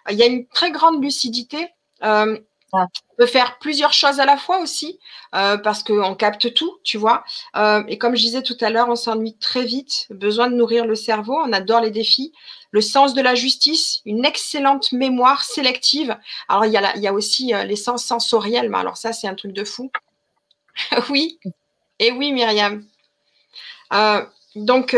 Il 0.10 0.18
y 0.18 0.24
a 0.24 0.28
une 0.28 0.46
très 0.48 0.72
grande 0.72 1.02
lucidité. 1.04 1.70
On 2.74 2.88
peut 3.18 3.26
faire 3.28 3.60
plusieurs 3.60 3.94
choses 3.94 4.20
à 4.20 4.26
la 4.26 4.36
fois 4.36 4.60
aussi, 4.60 5.00
euh, 5.36 5.58
parce 5.58 5.84
qu'on 5.84 6.16
capte 6.16 6.54
tout, 6.56 6.80
tu 6.84 6.98
vois. 6.98 7.24
Euh, 7.56 7.84
et 7.88 8.00
comme 8.00 8.16
je 8.16 8.22
disais 8.22 8.42
tout 8.42 8.58
à 8.62 8.72
l'heure, 8.72 8.90
on 8.90 8.96
s'ennuie 8.96 9.38
très 9.38 9.64
vite, 9.64 10.08
besoin 10.10 10.50
de 10.50 10.56
nourrir 10.56 10.86
le 10.86 10.96
cerveau, 10.96 11.36
on 11.36 11.54
adore 11.54 11.82
les 11.82 11.92
défis. 11.92 12.34
Le 12.72 12.82
sens 12.82 13.14
de 13.14 13.22
la 13.22 13.36
justice, 13.36 14.02
une 14.06 14.26
excellente 14.26 14.92
mémoire 14.92 15.44
sélective. 15.44 16.18
Alors, 16.50 16.66
il 16.66 16.72
y 16.72 17.08
a, 17.08 17.14
aussi 17.14 17.54
euh, 17.54 17.64
les 17.64 17.76
sens 17.76 18.04
sensoriels, 18.04 18.70
mais 18.70 18.80
alors 18.80 18.98
ça, 18.98 19.14
c'est 19.14 19.28
un 19.28 19.36
truc 19.36 19.54
de 19.54 19.64
fou. 19.64 19.92
oui, 21.12 21.40
et 22.00 22.12
oui, 22.12 22.32
Myriam. 22.32 22.84
Donc, 24.56 24.96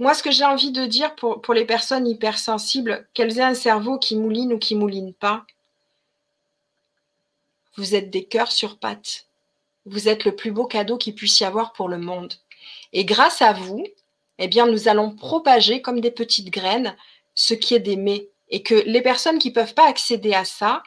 moi, 0.00 0.14
ce 0.14 0.22
que 0.22 0.32
j'ai 0.32 0.44
envie 0.44 0.72
de 0.72 0.84
dire 0.84 1.14
pour, 1.14 1.40
pour 1.40 1.54
les 1.54 1.64
personnes 1.64 2.06
hypersensibles, 2.06 3.08
qu'elles 3.14 3.38
aient 3.38 3.42
un 3.42 3.54
cerveau 3.54 3.98
qui 3.98 4.16
mouline 4.16 4.52
ou 4.52 4.58
qui 4.58 4.74
mouline 4.74 5.14
pas, 5.14 5.46
vous 7.76 7.94
êtes 7.94 8.10
des 8.10 8.24
cœurs 8.24 8.52
sur 8.52 8.78
pattes. 8.78 9.26
Vous 9.84 10.08
êtes 10.08 10.24
le 10.24 10.34
plus 10.34 10.50
beau 10.50 10.66
cadeau 10.66 10.96
qu'il 10.96 11.14
puisse 11.14 11.40
y 11.40 11.44
avoir 11.44 11.72
pour 11.72 11.88
le 11.88 11.98
monde. 11.98 12.34
Et 12.92 13.04
grâce 13.04 13.42
à 13.42 13.52
vous, 13.52 13.84
eh 14.38 14.48
bien, 14.48 14.66
nous 14.66 14.88
allons 14.88 15.14
propager 15.14 15.80
comme 15.82 16.00
des 16.00 16.10
petites 16.10 16.50
graines 16.50 16.96
ce 17.34 17.54
qui 17.54 17.74
est 17.74 17.80
d'aimer. 17.80 18.28
Et 18.48 18.62
que 18.62 18.74
les 18.74 19.02
personnes 19.02 19.38
qui 19.38 19.48
ne 19.48 19.54
peuvent 19.54 19.74
pas 19.74 19.88
accéder 19.88 20.32
à 20.34 20.44
ça, 20.44 20.82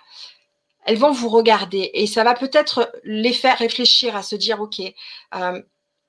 elles 0.85 0.97
vont 0.97 1.11
vous 1.11 1.29
regarder 1.29 1.91
et 1.93 2.07
ça 2.07 2.23
va 2.23 2.33
peut-être 2.33 2.91
les 3.03 3.33
faire 3.33 3.57
réfléchir 3.57 4.15
à 4.15 4.23
se 4.23 4.35
dire, 4.35 4.61
OK, 4.61 4.81
euh, 5.35 5.61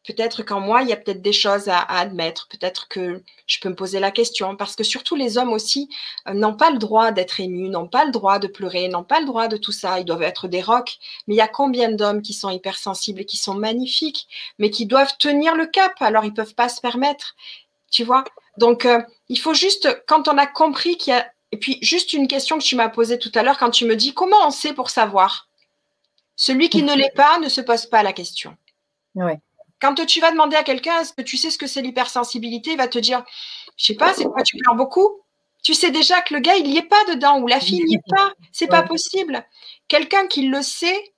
peut-être 0.06 0.42
qu'en 0.42 0.60
moi, 0.60 0.82
il 0.82 0.88
y 0.88 0.92
a 0.92 0.96
peut-être 0.96 1.22
des 1.22 1.32
choses 1.32 1.68
à, 1.68 1.80
admettre, 1.80 2.48
peut-être 2.48 2.88
que 2.88 3.22
je 3.46 3.60
peux 3.60 3.68
me 3.68 3.74
poser 3.74 4.00
la 4.00 4.10
question, 4.10 4.56
parce 4.56 4.76
que 4.76 4.84
surtout 4.84 5.14
les 5.14 5.38
hommes 5.38 5.52
aussi 5.52 5.88
euh, 6.28 6.32
n'ont 6.32 6.54
pas 6.54 6.70
le 6.70 6.78
droit 6.78 7.12
d'être 7.12 7.40
émus, 7.40 7.68
n'ont 7.68 7.88
pas 7.88 8.04
le 8.04 8.10
droit 8.10 8.38
de 8.38 8.46
pleurer, 8.46 8.88
n'ont 8.88 9.04
pas 9.04 9.20
le 9.20 9.26
droit 9.26 9.48
de 9.48 9.56
tout 9.56 9.72
ça, 9.72 10.00
ils 10.00 10.04
doivent 10.04 10.22
être 10.22 10.48
des 10.48 10.62
rocs. 10.62 10.98
Mais 11.26 11.34
il 11.34 11.38
y 11.38 11.42
a 11.42 11.48
combien 11.48 11.90
d'hommes 11.90 12.22
qui 12.22 12.32
sont 12.32 12.50
hypersensibles 12.50 13.20
et 13.20 13.26
qui 13.26 13.36
sont 13.36 13.54
magnifiques, 13.54 14.26
mais 14.58 14.70
qui 14.70 14.86
doivent 14.86 15.16
tenir 15.18 15.54
le 15.54 15.66
cap, 15.66 15.94
alors 16.00 16.24
ils 16.24 16.30
ne 16.30 16.36
peuvent 16.36 16.54
pas 16.54 16.68
se 16.68 16.80
permettre, 16.80 17.36
tu 17.90 18.04
vois? 18.04 18.24
Donc, 18.56 18.86
euh, 18.86 19.00
il 19.28 19.38
faut 19.38 19.54
juste, 19.54 20.02
quand 20.06 20.28
on 20.28 20.38
a 20.38 20.46
compris 20.46 20.96
qu'il 20.96 21.12
y 21.12 21.16
a... 21.16 21.30
Et 21.52 21.56
puis, 21.56 21.78
juste 21.82 22.12
une 22.12 22.28
question 22.28 22.58
que 22.58 22.64
tu 22.64 22.76
m'as 22.76 22.88
posée 22.88 23.18
tout 23.18 23.32
à 23.34 23.42
l'heure, 23.42 23.58
quand 23.58 23.70
tu 23.70 23.84
me 23.84 23.96
dis, 23.96 24.14
comment 24.14 24.46
on 24.46 24.50
sait 24.50 24.72
pour 24.72 24.88
savoir? 24.88 25.48
Celui 26.36 26.68
qui 26.68 26.82
ne 26.82 26.94
l'est 26.94 27.10
pas 27.14 27.38
ne 27.40 27.48
se 27.48 27.60
pose 27.60 27.86
pas 27.86 28.02
la 28.02 28.12
question. 28.12 28.56
Oui. 29.16 29.32
Quand 29.80 29.94
tu 30.06 30.20
vas 30.20 30.30
demander 30.30 30.56
à 30.56 30.62
quelqu'un, 30.62 31.00
est-ce 31.00 31.12
que 31.12 31.22
tu 31.22 31.36
sais 31.36 31.50
ce 31.50 31.58
que 31.58 31.66
c'est 31.66 31.82
l'hypersensibilité 31.82 32.72
Il 32.72 32.76
va 32.76 32.88
te 32.88 32.98
dire, 32.98 33.24
je 33.76 33.86
sais 33.86 33.94
pas, 33.94 34.12
c'est 34.14 34.24
quoi, 34.24 34.42
tu 34.42 34.56
pleures 34.58 34.74
beaucoup 34.74 35.08
Tu 35.62 35.74
sais 35.74 35.90
déjà 35.90 36.20
que 36.20 36.34
le 36.34 36.40
gars, 36.40 36.56
il 36.56 36.64
n'y 36.64 36.76
est 36.76 36.82
pas 36.82 37.04
dedans, 37.08 37.40
ou 37.40 37.46
la 37.46 37.60
fille 37.60 37.82
n'y 37.84 37.94
est 37.94 38.10
pas. 38.10 38.32
C'est 38.52 38.66
pas 38.66 38.82
possible. 38.82 39.44
Quelqu'un 39.88 40.26
qui 40.26 40.48
le 40.48 40.62
sait, 40.62 41.14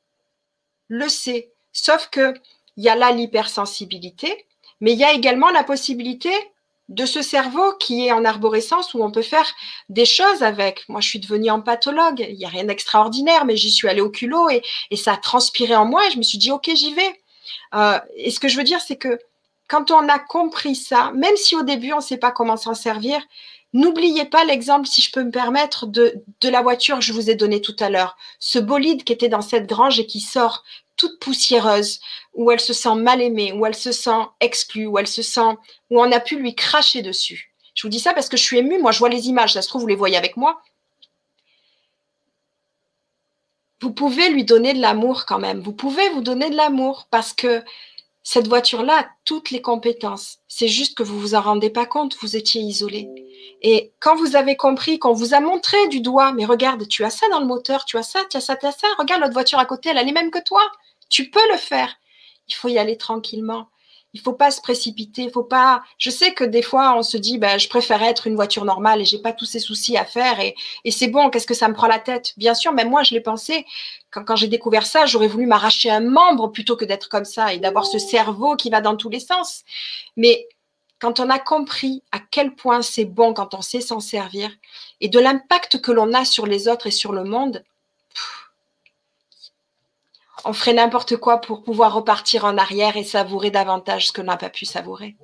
le 0.88 1.08
sait. 1.08 1.52
Sauf 1.72 2.08
que 2.08 2.34
il 2.76 2.84
y 2.84 2.88
a 2.88 2.94
là 2.94 3.12
l'hypersensibilité, 3.12 4.46
mais 4.80 4.92
il 4.92 4.98
y 4.98 5.04
a 5.04 5.12
également 5.12 5.50
la 5.50 5.64
possibilité 5.64 6.32
de 6.88 7.06
ce 7.06 7.22
cerveau 7.22 7.74
qui 7.78 8.06
est 8.06 8.12
en 8.12 8.24
arborescence 8.24 8.92
où 8.94 9.02
on 9.02 9.10
peut 9.10 9.22
faire 9.22 9.50
des 9.88 10.04
choses 10.04 10.42
avec. 10.42 10.84
Moi, 10.88 11.00
je 11.00 11.08
suis 11.08 11.20
devenue 11.20 11.50
empathologue. 11.50 12.26
Il 12.28 12.36
n'y 12.36 12.44
a 12.44 12.48
rien 12.48 12.64
d'extraordinaire, 12.64 13.44
mais 13.44 13.56
j'y 13.56 13.70
suis 13.70 13.88
allée 13.88 14.00
au 14.00 14.10
culot 14.10 14.50
et, 14.50 14.62
et, 14.90 14.96
ça 14.96 15.14
a 15.14 15.16
transpiré 15.16 15.74
en 15.74 15.86
moi 15.86 16.06
et 16.06 16.10
je 16.10 16.18
me 16.18 16.22
suis 16.22 16.38
dit, 16.38 16.50
OK, 16.50 16.70
j'y 16.74 16.94
vais. 16.94 17.21
Euh, 17.74 17.98
et 18.16 18.30
ce 18.30 18.40
que 18.40 18.48
je 18.48 18.56
veux 18.56 18.64
dire, 18.64 18.80
c'est 18.80 18.96
que 18.96 19.18
quand 19.68 19.90
on 19.90 20.08
a 20.08 20.18
compris 20.18 20.74
ça, 20.74 21.12
même 21.14 21.36
si 21.36 21.56
au 21.56 21.62
début 21.62 21.92
on 21.92 21.96
ne 21.96 22.02
sait 22.02 22.18
pas 22.18 22.30
comment 22.30 22.56
s'en 22.56 22.74
servir, 22.74 23.22
n'oubliez 23.72 24.26
pas 24.26 24.44
l'exemple, 24.44 24.86
si 24.86 25.00
je 25.00 25.10
peux 25.10 25.24
me 25.24 25.30
permettre, 25.30 25.86
de, 25.86 26.14
de 26.40 26.48
la 26.48 26.60
voiture 26.60 26.98
que 26.98 27.04
je 27.04 27.12
vous 27.12 27.30
ai 27.30 27.34
donnée 27.34 27.60
tout 27.60 27.76
à 27.80 27.88
l'heure. 27.88 28.16
Ce 28.38 28.58
bolide 28.58 29.04
qui 29.04 29.12
était 29.12 29.28
dans 29.28 29.40
cette 29.40 29.66
grange 29.66 29.98
et 29.98 30.06
qui 30.06 30.20
sort 30.20 30.62
toute 30.96 31.18
poussiéreuse, 31.20 32.00
où 32.34 32.50
elle 32.50 32.60
se 32.60 32.72
sent 32.72 32.94
mal 32.94 33.22
aimée, 33.22 33.52
où 33.52 33.64
elle 33.66 33.74
se 33.74 33.92
sent 33.92 34.26
exclue, 34.40 34.86
où 34.86 34.98
elle 34.98 35.06
se 35.06 35.22
sent, 35.22 35.56
où 35.90 36.00
on 36.00 36.12
a 36.12 36.20
pu 36.20 36.36
lui 36.36 36.54
cracher 36.54 37.02
dessus. 37.02 37.52
Je 37.74 37.82
vous 37.82 37.88
dis 37.88 38.00
ça 38.00 38.12
parce 38.12 38.28
que 38.28 38.36
je 38.36 38.42
suis 38.42 38.58
émue. 38.58 38.78
Moi, 38.78 38.92
je 38.92 38.98
vois 38.98 39.08
les 39.08 39.28
images. 39.28 39.54
Ça 39.54 39.62
se 39.62 39.68
trouve, 39.68 39.82
vous 39.82 39.88
les 39.88 39.96
voyez 39.96 40.16
avec 40.16 40.36
moi. 40.36 40.60
Vous 43.82 43.92
pouvez 43.92 44.28
lui 44.28 44.44
donner 44.44 44.74
de 44.74 44.80
l'amour 44.80 45.26
quand 45.26 45.40
même. 45.40 45.60
Vous 45.60 45.72
pouvez 45.72 46.08
vous 46.10 46.20
donner 46.20 46.48
de 46.50 46.56
l'amour 46.56 47.08
parce 47.10 47.32
que 47.32 47.64
cette 48.22 48.46
voiture-là 48.46 49.00
a 49.00 49.06
toutes 49.24 49.50
les 49.50 49.60
compétences. 49.60 50.38
C'est 50.46 50.68
juste 50.68 50.96
que 50.96 51.02
vous 51.02 51.18
vous 51.18 51.34
en 51.34 51.40
rendez 51.40 51.68
pas 51.68 51.84
compte, 51.84 52.16
vous 52.20 52.36
étiez 52.36 52.62
isolé. 52.62 53.08
Et 53.60 53.92
quand 53.98 54.14
vous 54.14 54.36
avez 54.36 54.56
compris, 54.56 55.00
qu'on 55.00 55.12
vous 55.12 55.34
a 55.34 55.40
montré 55.40 55.88
du 55.88 56.00
doigt, 56.00 56.32
mais 56.32 56.44
regarde, 56.44 56.86
tu 56.86 57.02
as 57.02 57.10
ça 57.10 57.28
dans 57.30 57.40
le 57.40 57.46
moteur, 57.46 57.84
tu 57.84 57.98
as 57.98 58.04
ça, 58.04 58.20
tu 58.30 58.36
as 58.36 58.40
ça, 58.40 58.54
tu 58.54 58.66
as 58.66 58.72
ça, 58.72 58.86
regarde 58.98 59.20
l'autre 59.20 59.34
voiture 59.34 59.58
à 59.58 59.66
côté, 59.66 59.88
elle 59.88 59.98
a 59.98 60.04
les 60.04 60.12
mêmes 60.12 60.30
que 60.30 60.42
toi. 60.42 60.62
Tu 61.08 61.28
peux 61.28 61.50
le 61.50 61.58
faire. 61.58 61.96
Il 62.46 62.54
faut 62.54 62.68
y 62.68 62.78
aller 62.78 62.96
tranquillement 62.96 63.68
il 64.14 64.20
faut 64.20 64.32
pas 64.34 64.50
se 64.50 64.60
précipiter, 64.60 65.30
faut 65.30 65.42
pas. 65.42 65.82
Je 65.98 66.10
sais 66.10 66.34
que 66.34 66.44
des 66.44 66.62
fois 66.62 66.96
on 66.96 67.02
se 67.02 67.16
dit, 67.16 67.38
ben, 67.38 67.58
je 67.58 67.68
préfère 67.68 68.02
être 68.02 68.26
une 68.26 68.34
voiture 68.34 68.64
normale 68.64 69.00
et 69.00 69.04
j'ai 69.04 69.18
pas 69.18 69.32
tous 69.32 69.46
ces 69.46 69.58
soucis 69.58 69.96
à 69.96 70.04
faire 70.04 70.38
et, 70.40 70.54
c'est 70.90 71.08
bon. 71.08 71.30
Qu'est-ce 71.30 71.46
que 71.46 71.54
ça 71.54 71.68
me 71.68 71.74
prend 71.74 71.86
la 71.86 71.98
tête? 71.98 72.34
Bien 72.36 72.54
sûr, 72.54 72.72
même 72.72 72.90
moi 72.90 73.02
je 73.02 73.14
l'ai 73.14 73.20
pensé. 73.20 73.66
Quand, 74.10 74.24
quand 74.24 74.36
j'ai 74.36 74.48
découvert 74.48 74.86
ça, 74.86 75.06
j'aurais 75.06 75.28
voulu 75.28 75.46
m'arracher 75.46 75.90
un 75.90 76.00
membre 76.00 76.48
plutôt 76.48 76.76
que 76.76 76.84
d'être 76.84 77.08
comme 77.08 77.24
ça 77.24 77.54
et 77.54 77.58
d'avoir 77.58 77.86
ce 77.86 77.98
cerveau 77.98 78.56
qui 78.56 78.68
va 78.70 78.80
dans 78.80 78.96
tous 78.96 79.08
les 79.08 79.20
sens. 79.20 79.62
Mais 80.16 80.46
quand 81.00 81.18
on 81.18 81.30
a 81.30 81.38
compris 81.38 82.02
à 82.12 82.20
quel 82.20 82.54
point 82.54 82.82
c'est 82.82 83.06
bon 83.06 83.34
quand 83.34 83.54
on 83.54 83.62
sait 83.62 83.80
s'en 83.80 83.98
servir 83.98 84.50
et 85.00 85.08
de 85.08 85.18
l'impact 85.18 85.80
que 85.80 85.90
l'on 85.90 86.12
a 86.12 86.24
sur 86.24 86.46
les 86.46 86.68
autres 86.68 86.86
et 86.86 86.92
sur 86.92 87.12
le 87.12 87.24
monde, 87.24 87.64
on 90.44 90.52
ferait 90.52 90.74
n'importe 90.74 91.16
quoi 91.16 91.40
pour 91.40 91.62
pouvoir 91.62 91.94
repartir 91.94 92.44
en 92.44 92.56
arrière 92.58 92.96
et 92.96 93.04
savourer 93.04 93.50
davantage 93.50 94.08
ce 94.08 94.12
que 94.12 94.22
n'a 94.22 94.36
pas 94.36 94.50
pu 94.50 94.64
savourer. 94.66 95.16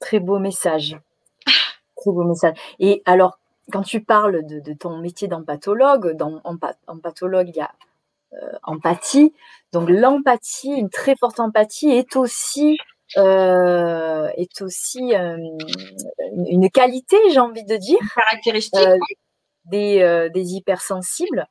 Très 0.00 0.20
beau 0.20 0.38
message. 0.38 0.96
Très 1.96 2.10
beau 2.10 2.24
message. 2.24 2.56
Et 2.78 3.02
alors, 3.04 3.38
quand 3.72 3.82
tu 3.82 4.02
parles 4.02 4.44
de, 4.46 4.72
ton 4.74 4.98
métier 4.98 5.28
d'empathologue, 5.28 6.16
dans 6.16 6.40
en, 6.44 6.98
pathologue, 6.98 7.48
il 7.48 7.56
y 7.56 7.60
a 7.60 7.72
euh, 8.34 8.52
empathie. 8.62 9.32
Donc 9.72 9.88
l'empathie, 9.88 10.72
une 10.72 10.90
très 10.90 11.16
forte 11.16 11.40
empathie, 11.40 11.90
est 11.90 12.16
aussi 12.16 12.78
euh, 13.16 14.28
est 14.36 14.60
aussi 14.62 15.14
euh, 15.14 15.36
une 16.48 16.70
qualité, 16.70 17.16
j'ai 17.30 17.40
envie 17.40 17.64
de 17.64 17.76
dire, 17.76 17.98
caractéristique 18.14 18.88
des, 19.66 20.28
des 20.32 20.54
hypersensibles. 20.54 21.46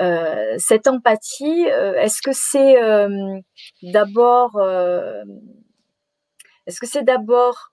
Euh, 0.00 0.54
cette 0.58 0.88
empathie, 0.88 1.68
euh, 1.70 1.94
est-ce 1.94 2.20
que 2.20 2.32
c'est 2.32 2.82
euh, 2.82 3.38
d'abord, 3.82 4.60
est-ce 6.66 6.80
que 6.80 6.86
c'est 6.86 7.02
d'abord, 7.02 7.72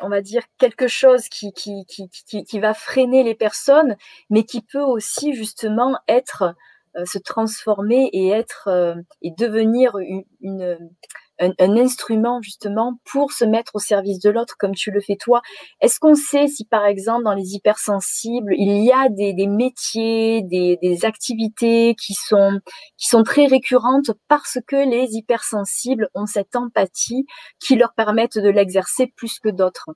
on 0.00 0.08
va 0.08 0.20
dire 0.20 0.42
quelque 0.58 0.86
chose 0.86 1.28
qui 1.28 1.52
qui, 1.52 1.84
qui, 1.86 2.08
qui, 2.10 2.44
qui, 2.44 2.60
va 2.60 2.74
freiner 2.74 3.24
les 3.24 3.34
personnes, 3.34 3.96
mais 4.30 4.44
qui 4.44 4.62
peut 4.62 4.82
aussi 4.82 5.34
justement 5.34 5.98
être 6.08 6.54
se 7.04 7.18
transformer 7.18 8.08
et 8.12 8.30
être 8.30 8.68
et 9.22 9.30
devenir 9.32 9.96
une 10.40 10.78
un, 11.40 11.76
instrument 11.76 12.40
justement 12.42 12.98
pour 13.04 13.32
se 13.32 13.44
mettre 13.44 13.76
au 13.76 13.78
service 13.78 14.18
de 14.20 14.30
l'autre 14.30 14.56
comme 14.58 14.74
tu 14.74 14.90
le 14.90 15.00
fais 15.00 15.16
toi. 15.16 15.42
Est-ce 15.80 16.00
qu'on 16.00 16.14
sait 16.14 16.48
si 16.48 16.64
par 16.64 16.84
exemple 16.86 17.24
dans 17.24 17.34
les 17.34 17.54
hypersensibles, 17.54 18.54
il 18.56 18.84
y 18.84 18.92
a 18.92 19.08
des, 19.08 19.32
des 19.32 19.46
métiers, 19.46 20.42
des, 20.42 20.78
des, 20.82 21.04
activités 21.04 21.94
qui 21.94 22.14
sont, 22.14 22.60
qui 22.96 23.08
sont 23.08 23.22
très 23.22 23.46
récurrentes 23.46 24.10
parce 24.28 24.58
que 24.66 24.76
les 24.76 25.14
hypersensibles 25.16 26.08
ont 26.14 26.26
cette 26.26 26.56
empathie 26.56 27.26
qui 27.60 27.76
leur 27.76 27.94
permettent 27.94 28.38
de 28.38 28.48
l'exercer 28.48 29.06
plus 29.16 29.38
que 29.38 29.48
d'autres? 29.48 29.90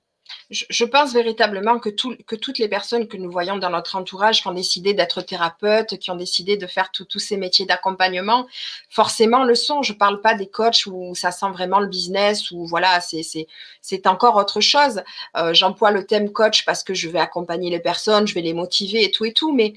Je, 0.49 0.85
pense 0.85 1.13
véritablement 1.13 1.79
que, 1.79 1.89
que, 1.89 2.35
toutes 2.35 2.57
les 2.59 2.67
personnes 2.67 3.07
que 3.07 3.17
nous 3.17 3.31
voyons 3.31 3.57
dans 3.57 3.69
notre 3.69 3.95
entourage 3.95 4.41
qui 4.41 4.47
ont 4.47 4.53
décidé 4.53 4.93
d'être 4.93 5.21
thérapeutes, 5.21 5.97
qui 5.97 6.11
ont 6.11 6.15
décidé 6.15 6.57
de 6.57 6.67
faire 6.67 6.91
tous 6.91 7.19
ces 7.19 7.37
métiers 7.37 7.65
d'accompagnement, 7.65 8.47
forcément 8.89 9.43
le 9.43 9.55
sont. 9.55 9.81
Je 9.81 9.93
ne 9.93 9.97
parle 9.97 10.21
pas 10.21 10.35
des 10.35 10.47
coachs 10.47 10.85
où 10.85 11.15
ça 11.15 11.31
sent 11.31 11.49
vraiment 11.51 11.79
le 11.79 11.87
business, 11.87 12.51
ou 12.51 12.65
voilà, 12.65 12.99
c'est 13.01 14.07
encore 14.07 14.35
autre 14.35 14.61
chose. 14.61 15.01
Euh, 15.37 15.53
j'emploie 15.53 15.91
le 15.91 16.05
thème 16.05 16.31
coach 16.31 16.65
parce 16.65 16.83
que 16.83 16.93
je 16.93 17.09
vais 17.09 17.19
accompagner 17.19 17.69
les 17.69 17.79
personnes, 17.79 18.27
je 18.27 18.33
vais 18.33 18.41
les 18.41 18.53
motiver 18.53 19.03
et 19.03 19.11
tout 19.11 19.25
et 19.25 19.33
tout, 19.33 19.53
mais 19.53 19.73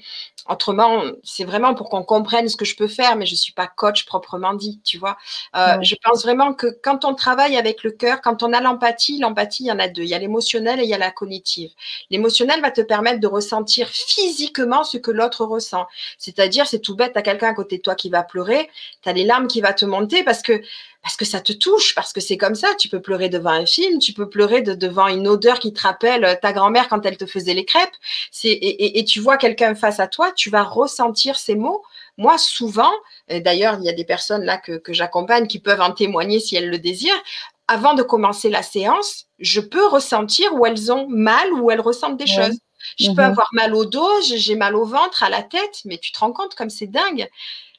autrement, 0.49 1.03
c'est 1.23 1.43
vraiment 1.43 1.73
pour 1.73 1.89
qu'on 1.89 2.03
comprenne 2.03 2.47
ce 2.47 2.55
que 2.55 2.65
je 2.65 2.75
peux 2.75 2.87
faire, 2.87 3.15
mais 3.15 3.25
je 3.25 3.33
ne 3.33 3.37
suis 3.37 3.53
pas 3.53 3.67
coach 3.67 4.05
proprement 4.05 4.53
dit, 4.53 4.79
tu 4.83 4.97
vois. 4.97 5.17
Euh, 5.55 5.77
je 5.81 5.95
pense 6.03 6.23
vraiment 6.23 6.53
que 6.53 6.67
quand 6.81 7.05
on 7.05 7.15
travaille 7.15 7.57
avec 7.57 7.83
le 7.83 7.91
cœur, 7.91 8.21
quand 8.21 8.43
on 8.43 8.53
a 8.53 8.61
l'empathie, 8.61 9.19
l'empathie, 9.19 9.63
il 9.63 9.67
y 9.67 9.71
en 9.71 9.79
a 9.79 9.87
deux. 9.87 10.03
Il 10.03 10.09
y 10.09 10.13
a 10.13 10.19
et 10.55 10.83
il 10.83 10.89
y 10.89 10.93
a 10.93 10.97
la 10.97 11.11
cognitive. 11.11 11.71
L'émotionnel 12.09 12.61
va 12.61 12.71
te 12.71 12.81
permettre 12.81 13.19
de 13.19 13.27
ressentir 13.27 13.87
physiquement 13.89 14.83
ce 14.83 14.97
que 14.97 15.11
l'autre 15.11 15.45
ressent. 15.45 15.87
C'est-à-dire, 16.17 16.67
c'est 16.67 16.79
tout 16.79 16.95
bête, 16.95 17.13
tu 17.13 17.19
as 17.19 17.21
quelqu'un 17.21 17.49
à 17.49 17.53
côté 17.53 17.77
de 17.77 17.81
toi 17.81 17.95
qui 17.95 18.09
va 18.09 18.23
pleurer, 18.23 18.69
tu 19.01 19.09
as 19.09 19.13
les 19.13 19.23
larmes 19.23 19.47
qui 19.47 19.61
vont 19.61 19.73
te 19.73 19.85
monter 19.85 20.23
parce 20.23 20.41
que 20.41 20.61
parce 21.07 21.15
que 21.15 21.25
ça 21.25 21.39
te 21.39 21.53
touche, 21.53 21.95
parce 21.95 22.11
que 22.11 22.19
c'est 22.19 22.35
comme 22.35 22.55
ça. 22.55 22.67
Tu 22.77 22.89
peux 22.89 23.01
pleurer 23.01 23.29
devant 23.29 23.51
un 23.51 23.65
film, 23.65 23.97
tu 23.99 24.11
peux 24.11 24.29
pleurer 24.29 24.61
devant 24.61 25.07
une 25.07 25.27
odeur 25.27 25.59
qui 25.59 25.71
te 25.71 25.81
rappelle 25.81 26.25
euh, 26.25 26.35
ta 26.35 26.51
grand-mère 26.51 26.89
quand 26.89 27.05
elle 27.05 27.15
te 27.15 27.25
faisait 27.25 27.53
les 27.53 27.63
crêpes. 27.63 27.95
Et, 28.43 28.99
et, 28.99 29.05
tu 29.05 29.21
vois 29.21 29.37
quelqu'un 29.37 29.73
face 29.73 30.01
à 30.01 30.07
toi, 30.07 30.33
tu 30.33 30.49
vas 30.49 30.63
ressentir 30.63 31.37
ces 31.37 31.55
mots. 31.55 31.81
Moi, 32.17 32.37
souvent, 32.37 32.91
d'ailleurs, 33.29 33.77
il 33.79 33.85
y 33.85 33.89
a 33.89 33.93
des 33.93 34.03
personnes 34.03 34.43
là 34.43 34.57
que, 34.57 34.73
que 34.73 34.91
j'accompagne 34.91 35.47
qui 35.47 35.59
peuvent 35.59 35.79
en 35.79 35.91
témoigner 35.91 36.41
si 36.41 36.57
elles 36.57 36.69
le 36.69 36.79
désirent. 36.79 37.23
Avant 37.67 37.93
de 37.93 38.03
commencer 38.03 38.49
la 38.49 38.63
séance, 38.63 39.25
je 39.39 39.59
peux 39.59 39.85
ressentir 39.87 40.53
où 40.53 40.65
elles 40.65 40.91
ont 40.91 41.07
mal, 41.09 41.51
où 41.53 41.69
elles 41.69 41.81
ressentent 41.81 42.17
des 42.17 42.27
choses. 42.27 42.57
Je 42.99 43.07
peux 43.07 43.21
mhm. 43.23 43.31
avoir 43.31 43.49
mal 43.51 43.75
au 43.75 43.85
dos, 43.85 44.21
j'ai 44.21 44.55
mal 44.55 44.75
au 44.75 44.85
ventre, 44.85 45.23
à 45.23 45.29
la 45.29 45.43
tête, 45.43 45.81
mais 45.83 45.97
tu 45.97 46.11
te 46.11 46.19
rends 46.19 46.31
compte 46.31 46.55
comme 46.55 46.69
c'est 46.69 46.87
dingue 46.87 47.27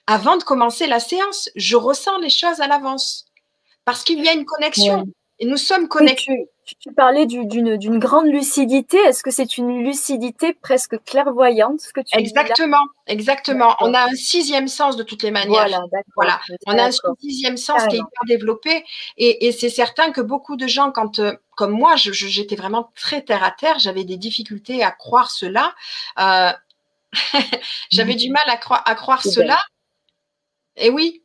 avant 0.09 0.39
de 0.39 0.43
commencer 0.43 0.87
la 0.87 1.01
séance, 1.01 1.51
je 1.55 1.77
ressens 1.77 2.19
les 2.19 2.31
choses 2.31 2.61
à 2.61 2.67
l'avance. 2.67 3.27
parce 3.85 4.05
qu'il 4.05 4.23
y 4.23 4.29
a 4.29 4.35
une 4.35 4.45
connexion. 4.45 5.07
Et 5.41 5.47
nous 5.47 5.57
sommes 5.57 5.89
connectés. 5.89 6.49
Tu, 6.81 6.93
parlais 6.93 7.25
d'une 7.25 7.99
grande 7.99 8.27
lucidité. 8.27 8.99
Est-ce 8.99 9.23
que 9.23 9.31
c'est 9.31 9.57
une 9.57 9.85
lucidité 9.85 10.53
presque 10.53 11.03
clairvoyante 11.05 11.81
ce 11.81 11.93
que 11.93 12.01
tu 12.01 12.19
Exactement, 12.19 12.85
exactement. 13.07 13.75
On 13.81 13.95
a 13.95 14.03
un 14.03 14.15
sixième 14.15 14.69
sens 14.69 14.97
de 14.97 15.03
toutes 15.03 15.23
les 15.23 15.31
manières. 15.31 15.81
Voilà, 16.15 16.41
On 16.67 16.77
a 16.77 16.89
un 16.89 16.91
sixième 17.21 17.57
sens 17.57 17.87
qui 17.89 17.97
est 17.97 18.01
hyper 18.01 18.25
développé. 18.27 18.85
Et, 19.17 19.51
c'est 19.53 19.71
certain 19.71 20.11
que 20.13 20.21
beaucoup 20.21 20.57
de 20.57 20.67
gens, 20.67 20.91
quand, 20.91 21.21
euh, 21.21 21.33
comme 21.57 21.73
moi, 21.73 21.95
j'étais 21.97 22.57
vraiment 22.57 22.91
très 22.95 23.23
terre 23.23 23.45
à 23.45 23.51
terre, 23.51 23.79
j'avais 23.79 24.05
des 24.05 24.17
difficultés 24.17 24.83
à 24.83 24.91
croire 24.91 25.31
cela. 25.31 25.75
Euh, 26.19 26.53
j'avais 27.91 28.15
du 28.15 28.31
mal 28.31 28.45
à, 28.47 28.59
à 28.91 28.95
croire 28.95 29.23
cela. 29.23 29.59
Et 30.77 30.91
oui, 30.91 31.23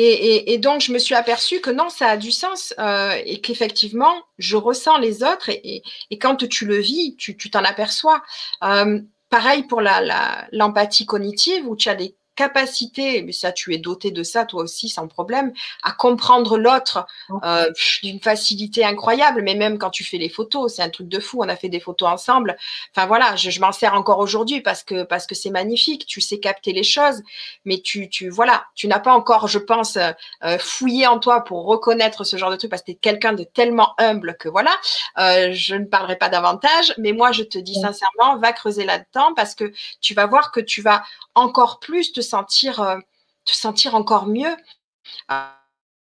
et, 0.00 0.58
donc, 0.58 0.80
je 0.80 0.92
me 0.92 0.98
suis 0.98 1.14
aperçue 1.14 1.60
que 1.60 1.70
non, 1.70 1.88
ça 1.88 2.08
a 2.08 2.16
du 2.16 2.30
sens 2.30 2.74
euh, 2.78 3.20
et 3.24 3.40
qu'effectivement, 3.40 4.14
je 4.38 4.56
ressens 4.56 4.98
les 4.98 5.22
autres 5.22 5.50
et, 5.50 5.82
quand 6.20 6.36
tu 6.48 6.66
le 6.66 6.78
vis, 6.78 7.16
tu 7.16 7.36
t'en 7.50 7.64
aperçois. 7.64 8.22
Euh, 8.62 9.00
pareil 9.30 9.64
pour 9.64 9.82
l'empathie 9.82 11.06
cognitive 11.06 11.66
où 11.66 11.76
tu 11.76 11.88
as 11.88 11.94
des 11.94 12.14
capacité, 12.38 13.22
mais 13.22 13.32
ça, 13.32 13.50
tu 13.50 13.74
es 13.74 13.78
doté 13.78 14.12
de 14.12 14.22
ça, 14.22 14.44
toi 14.44 14.62
aussi, 14.62 14.88
sans 14.88 15.08
problème, 15.08 15.52
à 15.82 15.90
comprendre 15.90 16.56
l'autre 16.56 17.04
euh, 17.42 17.68
d'une 18.04 18.20
facilité 18.20 18.84
incroyable. 18.84 19.42
Mais 19.42 19.56
même 19.56 19.76
quand 19.76 19.90
tu 19.90 20.04
fais 20.04 20.18
les 20.18 20.28
photos, 20.28 20.76
c'est 20.76 20.82
un 20.82 20.88
truc 20.88 21.08
de 21.08 21.18
fou. 21.18 21.38
On 21.42 21.48
a 21.48 21.56
fait 21.56 21.68
des 21.68 21.80
photos 21.80 22.08
ensemble. 22.08 22.56
Enfin 22.94 23.06
voilà, 23.06 23.34
je, 23.34 23.60
m'en 23.60 23.72
sers 23.72 23.92
encore 23.92 24.20
aujourd'hui 24.20 24.60
parce 24.60 24.84
que 24.84 25.02
parce 25.02 25.26
que 25.26 25.34
c'est 25.34 25.50
magnifique. 25.50 26.06
Tu 26.06 26.20
sais 26.20 26.38
capter 26.38 26.72
les 26.72 26.84
choses, 26.84 27.22
mais 27.64 27.80
tu 27.80 28.08
tu 28.08 28.28
voilà, 28.28 28.66
tu 28.76 28.86
n'as 28.86 29.00
pas 29.00 29.12
encore, 29.12 29.48
je 29.48 29.58
pense, 29.58 29.96
euh, 29.96 30.58
fouillé 30.60 31.08
en 31.08 31.18
toi 31.18 31.42
pour 31.42 31.66
reconnaître 31.66 32.22
ce 32.22 32.36
genre 32.36 32.52
de 32.52 32.56
truc 32.56 32.70
parce 32.70 32.82
que 32.82 32.86
tu 32.86 32.92
es 32.92 33.00
quelqu'un 33.00 33.32
de 33.32 33.42
tellement 33.42 33.94
humble 33.98 34.36
que 34.38 34.48
voilà. 34.48 34.70
Euh, 35.18 35.50
je 35.52 35.74
ne 35.74 35.86
parlerai 35.86 36.16
pas 36.16 36.28
davantage, 36.28 36.94
mais 36.98 37.12
moi 37.12 37.32
je 37.32 37.42
te 37.42 37.58
dis 37.58 37.74
sincèrement, 37.74 38.38
va 38.38 38.52
creuser 38.52 38.84
là-dedans 38.84 39.34
parce 39.34 39.56
que 39.56 39.72
tu 40.00 40.14
vas 40.14 40.26
voir 40.26 40.52
que 40.52 40.60
tu 40.60 40.82
vas 40.82 41.02
encore 41.34 41.80
plus 41.80 42.12
te 42.12 42.20
sentir, 42.28 42.80
euh, 42.80 42.98
te 43.44 43.52
sentir 43.52 43.94
encore 43.94 44.26
mieux. 44.26 44.56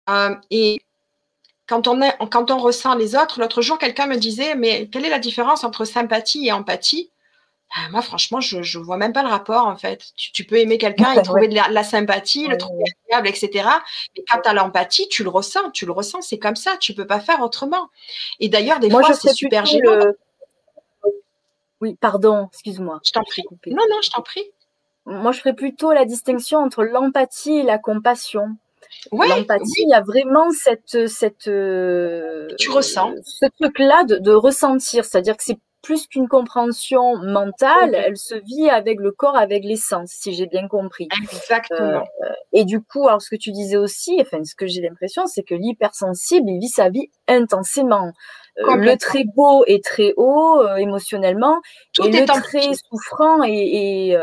Euh, 0.09 0.35
et 0.51 0.81
quand 1.67 1.87
on, 1.87 2.01
est, 2.01 2.15
quand 2.31 2.51
on 2.51 2.57
ressent 2.57 2.95
les 2.95 3.15
autres, 3.15 3.39
l'autre 3.39 3.61
jour, 3.61 3.77
quelqu'un 3.77 4.07
me 4.07 4.15
disait, 4.15 4.55
mais 4.55 4.87
quelle 4.87 5.05
est 5.05 5.09
la 5.09 5.19
différence 5.19 5.63
entre 5.63 5.85
sympathie 5.85 6.47
et 6.47 6.51
empathie? 6.51 7.11
Ben, 7.75 7.91
moi, 7.91 8.01
franchement, 8.01 8.39
je 8.39 8.57
ne 8.57 8.83
vois 8.83 8.95
même 8.95 9.11
pas 9.11 9.23
le 9.23 9.29
rapport, 9.29 9.67
en 9.67 9.75
fait. 9.75 10.13
Tu, 10.15 10.45
peux 10.45 10.57
aimer 10.57 10.77
quelqu'un 10.77 11.11
et 11.11 11.21
trouver 11.21 11.49
de 11.49 11.55
la, 11.55 11.83
sympathie, 11.83 12.47
le 12.47 12.57
trouver 12.57 12.85
agréable, 13.05 13.27
etc. 13.27 13.67
Mais 14.15 14.23
quand 14.29 14.39
tu 14.41 14.49
as 14.49 14.53
l'empathie, 14.53 15.09
tu 15.09 15.23
le 15.23 15.29
ressens, 15.29 15.71
tu 15.71 15.85
le 15.85 15.91
ressens, 15.91 16.21
c'est 16.21 16.39
comme 16.39 16.55
ça, 16.55 16.77
tu 16.77 16.93
ne 16.93 16.97
peux 16.97 17.07
pas 17.07 17.19
faire 17.19 17.41
autrement. 17.41 17.89
Et 18.39 18.47
d'ailleurs, 18.47 18.79
des 18.79 18.89
fois, 18.89 19.13
c'est 19.13 19.33
super 19.33 19.65
gênant. 19.65 19.99
Oui, 21.81 21.95
pardon, 21.99 22.47
excuse-moi. 22.53 23.01
Je 23.03 23.11
t'en 23.11 23.23
prie. 23.23 23.43
Non, 23.67 23.83
non, 23.89 24.01
je 24.01 24.09
t'en 24.09 24.21
prie 24.21 24.45
moi, 25.07 25.31
je 25.31 25.39
ferais 25.39 25.55
plutôt 25.55 25.93
la 25.93 26.05
distinction 26.05 26.59
entre 26.59 26.83
l'empathie 26.83 27.59
et 27.59 27.63
la 27.63 27.77
compassion. 27.77 28.57
l'empathie, 29.11 29.83
il 29.83 29.89
y 29.89 29.93
a 29.93 30.01
vraiment 30.01 30.51
cette, 30.51 31.07
cette, 31.07 31.47
euh, 31.47 32.47
tu 32.59 32.69
ressens 32.71 33.13
ce 33.23 33.45
truc-là 33.59 34.03
de, 34.03 34.33
ressentir, 34.33 35.05
c'est-à-dire 35.05 35.37
que 35.37 35.43
c'est 35.43 35.59
plus 35.81 36.07
qu'une 36.07 36.27
compréhension 36.27 37.15
mentale, 37.17 37.95
elle 37.95 38.17
se 38.17 38.35
vit 38.35 38.69
avec 38.69 38.99
le 38.99 39.11
corps, 39.11 39.37
avec 39.37 39.63
l'essence, 39.63 40.09
si 40.09 40.33
j'ai 40.33 40.47
bien 40.47 40.67
compris. 40.67 41.07
Exactement. 41.31 42.03
Euh, 42.23 42.29
et 42.51 42.65
du 42.65 42.81
coup, 42.81 43.07
alors 43.07 43.21
ce 43.21 43.29
que 43.29 43.37
tu 43.37 43.51
disais 43.51 43.77
aussi, 43.77 44.17
enfin 44.19 44.43
ce 44.43 44.55
que 44.55 44.67
j'ai 44.67 44.81
l'impression, 44.81 45.25
c'est 45.27 45.43
que 45.43 45.55
l'hypersensible, 45.55 46.49
il 46.49 46.59
vit 46.59 46.67
sa 46.67 46.89
vie 46.89 47.09
intensément. 47.29 48.11
Euh, 48.59 48.75
le 48.75 48.97
très 48.97 49.23
beau 49.23 49.63
est 49.65 49.83
très 49.83 50.13
haut 50.17 50.61
euh, 50.61 50.77
émotionnellement 50.77 51.61
et 52.03 52.11
le 52.11 52.25
très 52.25 52.73
souffrant 52.73 53.43
et, 53.43 54.15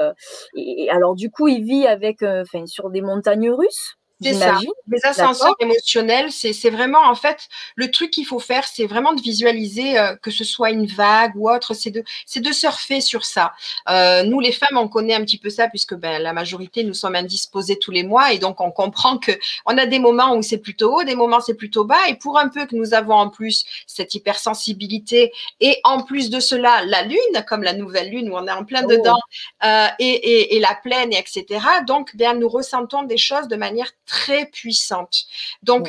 et, 0.57 0.91
alors 0.91 1.15
du 1.15 1.31
coup 1.31 1.47
il 1.47 1.63
vit 1.63 1.87
avec 1.87 2.23
enfin 2.23 2.67
sur 2.67 2.91
des 2.91 3.01
montagnes 3.01 3.51
russes 3.51 3.97
c'est 4.21 4.35
ça. 4.35 4.59
Les 4.87 5.05
ascenseurs 5.05 5.55
émotionnels, 5.61 6.31
c'est 6.31 6.71
vraiment 6.71 7.03
en 7.05 7.15
fait 7.15 7.49
le 7.75 7.91
truc 7.91 8.11
qu'il 8.11 8.27
faut 8.27 8.39
faire, 8.39 8.65
c'est 8.67 8.87
vraiment 8.87 9.13
de 9.13 9.21
visualiser 9.21 9.99
euh, 9.99 10.15
que 10.17 10.31
ce 10.31 10.45
soit 10.45 10.71
une 10.71 10.87
vague 10.87 11.33
ou 11.37 11.51
autre, 11.51 11.75
c'est 11.75 11.91
de, 11.91 12.05
de 12.37 12.53
surfer 12.53 13.01
sur 13.01 13.25
ça. 13.25 13.53
Euh, 13.89 14.23
nous, 14.23 14.41
les 14.41 14.53
femmes, 14.53 14.77
on 14.77 14.89
connaît 14.89 15.15
un 15.15 15.25
petit 15.25 15.39
peu 15.39 15.51
ça 15.51 15.69
puisque 15.69 15.95
ben, 15.95 16.23
la 16.23 16.33
majorité, 16.33 16.85
nous 16.85 16.95
sommes 16.95 17.17
indisposées 17.17 17.79
tous 17.79 17.91
les 17.91 18.05
mois 18.05 18.33
et 18.33 18.39
donc 18.39 18.61
on 18.61 18.71
comprend 18.71 19.19
que 19.19 19.33
on 19.67 19.77
a 19.79 19.87
des 19.87 19.99
moments 19.99 20.37
où 20.37 20.43
c'est 20.43 20.59
plutôt 20.59 20.95
haut, 20.95 21.05
des 21.05 21.17
moments 21.17 21.41
c'est 21.41 21.55
plutôt 21.55 21.85
bas 21.85 22.09
et 22.09 22.15
pour 22.15 22.39
un 22.39 22.49
peu 22.49 22.67
que 22.67 22.77
nous 22.77 22.95
avons 22.95 23.15
en 23.15 23.31
plus 23.31 23.65
cette 23.87 24.15
hypersensibilité 24.15 25.33
et 25.61 25.79
en 25.85 26.03
plus 26.03 26.31
de 26.31 26.41
cela 26.41 26.85
la 26.85 27.03
lune, 27.03 27.45
comme 27.47 27.63
la 27.63 27.73
nouvelle 27.73 28.11
lune 28.11 28.31
où 28.31 28.37
on 28.37 28.47
est 28.47 28.53
en 28.53 28.65
plein 28.65 28.83
oh. 28.85 28.89
dedans 28.89 29.19
euh, 29.65 29.87
et, 29.99 30.05
et, 30.05 30.57
et, 30.57 30.61
la 30.61 30.75
pleine, 30.75 31.13
etc. 31.13 31.45
Donc, 31.87 32.15
bien, 32.17 32.35
nous 32.35 32.49
ressentons 32.49 33.03
des 33.03 33.17
choses 33.17 33.49
de 33.49 33.57
manière 33.57 33.91
très 34.07 34.47
puissante. 34.47 35.25
Donc, 35.63 35.89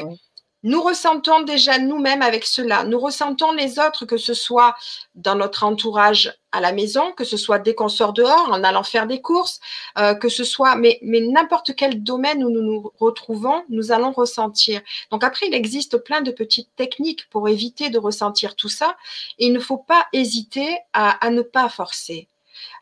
nous 0.66 0.82
ressentons 0.82 1.44
déjà 1.44 1.78
nous-mêmes 1.78 2.24
avec 2.24 2.44
cela. 2.44 2.84
Nous 2.86 3.00
ressentons 3.00 3.52
les 3.52 3.78
autres, 3.78 4.06
que 4.06 4.18
ce 4.18 4.34
soit 4.34 4.76
dans 5.14 5.36
notre 5.36 5.64
entourage 5.64 6.34
à 6.52 6.60
la 6.60 6.72
maison, 6.72 7.12
que 7.12 7.24
ce 7.24 7.38
soit 7.38 7.60
dès 7.60 7.76
qu'on 7.76 7.88
sort 7.88 8.14
dehors, 8.14 8.50
en 8.52 8.64
allant 8.64 8.82
faire 8.82 9.06
des 9.06 9.22
courses, 9.22 9.60
euh, 10.00 10.16
que 10.16 10.28
ce 10.28 10.44
soit, 10.44 10.76
mais, 10.76 10.98
mais 11.04 11.22
n'importe 11.22 11.76
quel 11.76 12.02
domaine 12.02 12.44
où 12.44 12.50
nous 12.50 12.64
nous 12.64 12.92
retrouvons, 13.00 13.64
nous 13.70 13.92
allons 13.92 14.12
ressentir. 14.12 14.82
Donc 15.12 15.24
après, 15.24 15.46
il 15.46 15.54
existe 15.54 15.98
plein 15.98 16.22
de 16.22 16.32
petites 16.32 16.76
techniques 16.76 17.30
pour 17.30 17.48
éviter 17.48 17.92
de 17.92 18.00
ressentir 18.00 18.56
tout 18.56 18.70
ça. 18.70 18.98
Et 19.38 19.46
il 19.46 19.54
ne 19.54 19.60
faut 19.60 19.78
pas 19.78 20.08
hésiter 20.14 20.80
à, 20.94 21.30
ne 21.30 21.44
pas 21.44 21.70
forcer. 21.70 22.28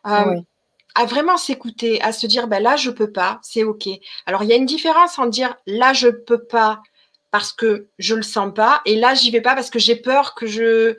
Euh, 0.06 0.40
à 0.94 1.06
vraiment 1.06 1.36
s'écouter, 1.36 2.00
à 2.02 2.12
se 2.12 2.26
dire 2.26 2.46
ben 2.46 2.62
là 2.62 2.76
je 2.76 2.90
peux 2.90 3.10
pas, 3.10 3.40
c'est 3.42 3.64
ok. 3.64 3.88
Alors 4.26 4.42
il 4.42 4.50
y 4.50 4.52
a 4.52 4.56
une 4.56 4.66
différence 4.66 5.18
en 5.18 5.26
dire 5.26 5.56
là 5.66 5.92
je 5.92 6.08
peux 6.08 6.44
pas 6.44 6.82
parce 7.30 7.52
que 7.52 7.88
je 7.98 8.14
le 8.14 8.22
sens 8.22 8.52
pas 8.54 8.80
et 8.86 8.96
là 8.96 9.14
j'y 9.14 9.30
vais 9.30 9.40
pas 9.40 9.54
parce 9.54 9.70
que 9.70 9.78
j'ai 9.78 9.96
peur 9.96 10.34
que 10.34 10.46
je 10.46 10.96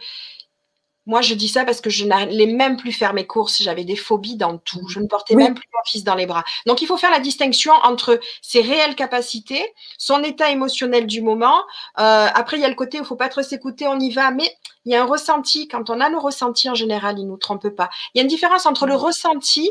moi, 1.07 1.21
je 1.21 1.35
dis 1.35 1.47
ça 1.47 1.65
parce 1.65 1.81
que 1.81 1.89
je 1.89 2.05
n'allais 2.05 2.47
même 2.47 2.77
plus 2.77 2.91
faire 2.91 3.13
mes 3.13 3.27
courses. 3.27 3.61
J'avais 3.61 3.83
des 3.83 3.95
phobies 3.95 4.37
dans 4.37 4.57
tout. 4.57 4.87
Je 4.89 4.99
ne 4.99 5.07
portais 5.07 5.35
même 5.35 5.53
plus 5.53 5.67
mon 5.71 5.79
fils 5.85 6.03
dans 6.03 6.15
les 6.15 6.25
bras. 6.25 6.43
Donc, 6.65 6.81
il 6.81 6.87
faut 6.87 6.97
faire 6.97 7.11
la 7.11 7.19
distinction 7.19 7.73
entre 7.83 8.19
ses 8.41 8.61
réelles 8.61 8.95
capacités, 8.95 9.63
son 9.97 10.23
état 10.23 10.49
émotionnel 10.49 11.05
du 11.05 11.21
moment. 11.21 11.59
Euh, 11.99 12.27
après, 12.33 12.57
il 12.57 12.61
y 12.61 12.65
a 12.65 12.69
le 12.69 12.75
côté 12.75 12.99
où 12.99 13.03
il 13.03 13.05
faut 13.05 13.15
pas 13.15 13.29
trop 13.29 13.43
s'écouter, 13.43 13.87
on 13.87 13.99
y 13.99 14.09
va. 14.09 14.31
Mais 14.31 14.49
il 14.85 14.93
y 14.93 14.95
a 14.95 15.03
un 15.03 15.05
ressenti. 15.05 15.67
Quand 15.67 15.91
on 15.91 15.99
a 16.01 16.09
le 16.09 16.17
ressenti, 16.17 16.69
en 16.69 16.75
général, 16.75 17.19
il 17.19 17.27
nous 17.27 17.37
trompe 17.37 17.69
pas. 17.69 17.89
Il 18.13 18.17
y 18.17 18.21
a 18.21 18.23
une 18.23 18.27
différence 18.27 18.65
entre 18.65 18.87
le 18.87 18.95
ressenti 18.95 19.69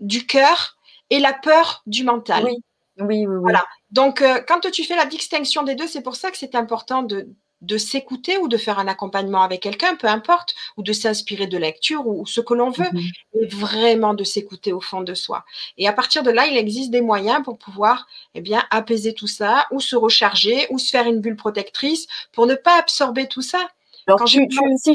du 0.00 0.26
cœur 0.26 0.76
et 1.10 1.18
la 1.18 1.32
peur 1.32 1.82
du 1.86 2.04
mental. 2.04 2.44
Oui, 2.44 2.56
oui, 2.98 3.26
oui. 3.26 3.38
Voilà. 3.40 3.64
Donc, 3.90 4.22
euh, 4.22 4.40
quand 4.46 4.60
tu 4.70 4.84
fais 4.84 4.96
la 4.96 5.06
distinction 5.06 5.62
des 5.62 5.74
deux, 5.74 5.86
c'est 5.86 6.02
pour 6.02 6.16
ça 6.16 6.30
que 6.30 6.38
c'est 6.38 6.54
important 6.54 7.02
de, 7.02 7.28
de 7.62 7.78
s'écouter 7.78 8.36
ou 8.38 8.48
de 8.48 8.56
faire 8.56 8.78
un 8.78 8.88
accompagnement 8.88 9.42
avec 9.42 9.62
quelqu'un, 9.62 9.96
peu 9.96 10.06
importe, 10.08 10.54
ou 10.76 10.82
de 10.82 10.92
s'inspirer 10.92 11.46
de 11.46 11.56
lecture 11.56 12.06
ou, 12.06 12.26
ce 12.26 12.40
que 12.40 12.54
l'on 12.54 12.70
veut, 12.70 12.88
mhm. 12.92 13.02
mais 13.34 13.46
vraiment 13.46 14.14
de 14.14 14.24
s'écouter 14.24 14.72
au 14.72 14.80
fond 14.80 15.00
de 15.00 15.14
soi. 15.14 15.44
Et 15.78 15.88
à 15.88 15.92
partir 15.92 16.22
de 16.22 16.30
là, 16.30 16.46
il 16.46 16.56
existe 16.56 16.90
des 16.90 17.00
moyens 17.00 17.42
pour 17.42 17.58
pouvoir 17.58 18.06
eh 18.34 18.40
bien, 18.40 18.64
apaiser 18.70 19.14
tout 19.14 19.26
ça, 19.26 19.66
ou 19.70 19.80
se 19.80 19.96
recharger, 19.96 20.66
ou 20.70 20.78
se 20.78 20.90
faire 20.90 21.06
une 21.06 21.20
bulle 21.20 21.36
protectrice 21.36 22.06
pour 22.32 22.46
ne 22.46 22.54
pas 22.54 22.78
absorber 22.78 23.26
tout 23.26 23.42
ça. 23.42 23.68
Alors, 24.06 24.20
Quand 24.20 24.26
tu, 24.26 24.46
je... 24.50 24.92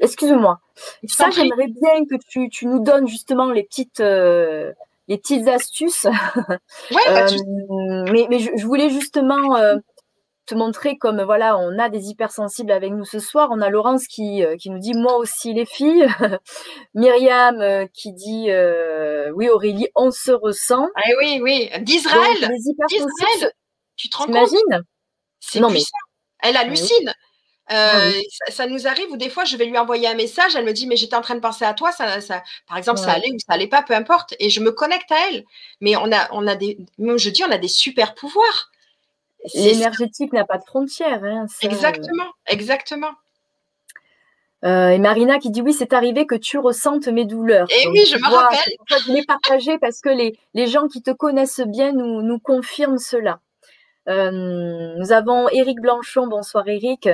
excuse-moi, 0.00 0.60
ça, 1.06 1.30
j'aimerais 1.30 1.68
bien 1.68 2.04
que 2.06 2.16
tu, 2.28 2.48
tu, 2.48 2.66
nous 2.66 2.80
donnes 2.80 3.06
justement 3.06 3.50
les 3.50 3.62
petites, 3.62 4.00
euh, 4.00 4.72
les 5.08 5.18
petites 5.18 5.48
astuces. 5.48 6.06
Ouais, 6.90 7.08
euh, 7.08 8.04
mais, 8.10 8.26
mais 8.30 8.38
je, 8.38 8.66
voulais 8.66 8.90
justement 8.90 9.56
euh, 9.56 9.76
te 10.46 10.54
montrer 10.54 10.96
comme 10.96 11.22
voilà, 11.22 11.58
on 11.58 11.78
a 11.78 11.88
des 11.88 12.08
hypersensibles 12.08 12.72
avec 12.72 12.92
nous 12.92 13.04
ce 13.04 13.18
soir. 13.18 13.48
On 13.52 13.60
a 13.60 13.70
Laurence 13.70 14.06
qui, 14.06 14.42
qui 14.58 14.70
nous 14.70 14.78
dit 14.78 14.94
moi 14.94 15.16
aussi 15.16 15.52
les 15.54 15.66
filles. 15.66 16.06
Myriam 16.94 17.88
qui 17.92 18.12
dit 18.12 18.48
oui 19.34 19.48
Aurélie, 19.48 19.88
on 19.94 20.10
se 20.10 20.32
ressent. 20.32 20.88
Ah, 20.96 21.02
oui, 21.20 21.40
oui, 21.42 21.70
d'Israël. 21.80 22.50
Tu 23.96 24.08
te 24.08 24.16
rends 24.16 24.26
compte? 24.26 24.50
non, 25.56 25.70
mais... 25.70 25.80
Elle 26.42 26.56
hallucine. 26.56 27.08
Ah 27.08 27.31
euh, 27.70 28.10
ça, 28.48 28.66
nous 28.66 28.86
arrive 28.88 29.10
où 29.10 29.16
des 29.16 29.30
fois 29.30 29.44
je 29.44 29.56
vais 29.56 29.66
lui 29.66 29.78
envoyer 29.78 30.08
un 30.08 30.14
message, 30.14 30.56
elle 30.56 30.64
me 30.64 30.72
dit 30.72 30.86
mais 30.86 30.96
j'étais 30.96 31.14
en 31.14 31.20
train 31.20 31.36
de 31.36 31.40
penser 31.40 31.64
à 31.64 31.74
toi, 31.74 31.92
ça, 31.92 32.20
ça 32.20 32.42
par 32.66 32.76
exemple 32.76 32.98
ça 32.98 33.12
allait 33.12 33.30
ou 33.32 33.38
ça 33.38 33.54
allait 33.54 33.68
pas, 33.68 33.82
peu 33.82 33.94
importe, 33.94 34.34
et 34.40 34.50
je 34.50 34.60
me 34.60 34.72
connecte 34.72 35.10
à 35.12 35.28
elle. 35.28 35.44
Mais 35.80 35.96
on 35.96 36.10
a, 36.12 36.28
on 36.32 36.46
a 36.46 36.56
des, 36.56 36.78
je 36.98 37.30
dis 37.30 37.44
on 37.44 37.50
a 37.50 37.58
des 37.58 37.68
super 37.68 38.14
pouvoirs. 38.14 38.70
L'énergétique 39.54 40.32
n'a 40.32 40.44
pas 40.44 40.58
de 40.58 40.64
frontières. 40.64 41.24
Hein, 41.24 41.46
exactement, 41.62 42.30
exactement. 42.46 43.10
Euh, 44.64 44.90
et 44.90 44.98
Marina 44.98 45.38
qui 45.38 45.50
dit 45.50 45.62
oui, 45.62 45.72
c'est 45.72 45.92
arrivé 45.92 46.26
que 46.26 46.36
tu 46.36 46.58
ressentes 46.58 47.08
mes 47.08 47.24
douleurs. 47.24 47.66
Et 47.70 47.88
oui, 47.88 48.04
je 48.06 48.16
me 48.16 48.28
rappelle. 48.28 48.74
Je 49.06 49.12
l'ai 49.12 49.24
partagé 49.24 49.78
parce 49.78 50.00
que 50.00 50.08
les, 50.08 50.38
les 50.54 50.66
gens 50.66 50.88
qui 50.88 51.02
te 51.02 51.10
connaissent 51.10 51.62
bien 51.66 51.92
nous, 51.92 52.22
nous 52.22 52.38
confirment 52.38 52.98
cela. 52.98 53.40
nous 54.06 55.12
avons 55.12 55.48
Éric 55.48 55.80
Blanchon, 55.80 56.26
bonsoir 56.26 56.68
Éric, 56.68 57.08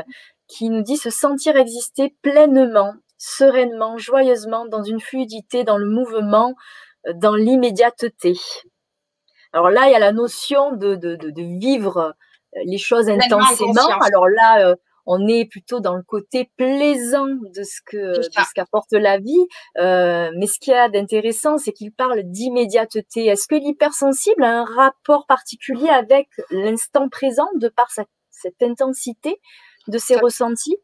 qui 0.48 0.70
nous 0.70 0.82
dit 0.82 0.96
se 0.96 1.10
sentir 1.10 1.56
exister 1.56 2.16
pleinement, 2.22 2.94
sereinement, 3.18 3.98
joyeusement, 3.98 4.66
dans 4.66 4.82
une 4.82 5.00
fluidité, 5.00 5.64
dans 5.64 5.78
le 5.78 5.86
mouvement, 5.86 6.54
dans 7.14 7.34
l'immédiateté. 7.34 8.34
Alors 9.52 9.70
là, 9.70 9.88
il 9.88 9.92
y 9.92 9.94
a 9.94 9.98
la 9.98 10.12
notion 10.12 10.72
de, 10.72 10.94
de, 10.94 11.16
de, 11.16 11.58
vivre 11.58 12.14
les 12.64 12.78
choses 12.78 13.08
intensément. 13.08 13.88
Alors 14.00 14.28
là, 14.28 14.74
on 15.10 15.26
est 15.26 15.46
plutôt 15.46 15.80
dans 15.80 15.94
le 15.94 16.02
côté 16.02 16.50
plaisant 16.58 17.26
de 17.26 17.62
ce 17.62 17.80
que 17.86 18.20
ce 18.20 18.54
qu'apporte 18.54 18.92
la 18.92 19.18
vie. 19.18 19.46
Euh, 19.78 20.30
mais 20.36 20.46
ce 20.46 20.60
qu'il 20.60 20.74
y 20.74 20.76
a 20.76 20.90
d'intéressant, 20.90 21.56
c'est 21.56 21.72
qu'il 21.72 21.92
parle 21.92 22.24
d'immédiateté. 22.24 23.24
Est-ce 23.24 23.48
que 23.48 23.54
l'hypersensible 23.54 24.44
a 24.44 24.60
un 24.60 24.64
rapport 24.66 25.26
particulier 25.26 25.88
avec 25.88 26.28
l'instant 26.50 27.08
présent 27.08 27.48
de 27.54 27.68
par 27.68 27.88
cette 27.90 28.62
intensité? 28.62 29.40
De 29.88 29.98
ses 29.98 30.16
ressentis? 30.16 30.76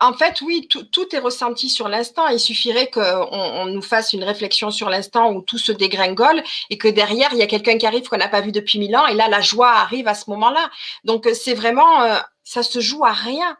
En 0.00 0.12
fait, 0.14 0.40
oui, 0.40 0.68
tout, 0.68 1.14
est 1.14 1.18
ressenti 1.18 1.68
sur 1.68 1.88
l'instant. 1.88 2.26
Il 2.28 2.40
suffirait 2.40 2.90
qu'on 2.90 3.28
on 3.30 3.66
nous 3.66 3.82
fasse 3.82 4.12
une 4.12 4.24
réflexion 4.24 4.70
sur 4.70 4.90
l'instant 4.90 5.32
où 5.32 5.42
tout 5.42 5.58
se 5.58 5.72
dégringole 5.72 6.42
et 6.70 6.78
que 6.78 6.88
derrière, 6.88 7.28
il 7.32 7.38
y 7.38 7.42
a 7.42 7.46
quelqu'un 7.46 7.78
qui 7.78 7.86
arrive 7.86 8.08
qu'on 8.08 8.16
n'a 8.16 8.28
pas 8.28 8.40
vu 8.40 8.52
depuis 8.52 8.78
mille 8.78 8.96
ans 8.96 9.06
et 9.06 9.14
là, 9.14 9.28
la 9.28 9.40
joie 9.40 9.70
arrive 9.70 10.08
à 10.08 10.14
ce 10.14 10.28
moment-là. 10.30 10.70
Donc, 11.04 11.28
c'est 11.34 11.54
vraiment, 11.54 12.02
euh, 12.02 12.16
ça 12.42 12.62
se 12.62 12.80
joue 12.80 13.04
à 13.04 13.12
rien. 13.12 13.56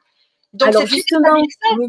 Donc, 0.53 0.73
c'est 0.73 0.87
justement, 0.87 1.43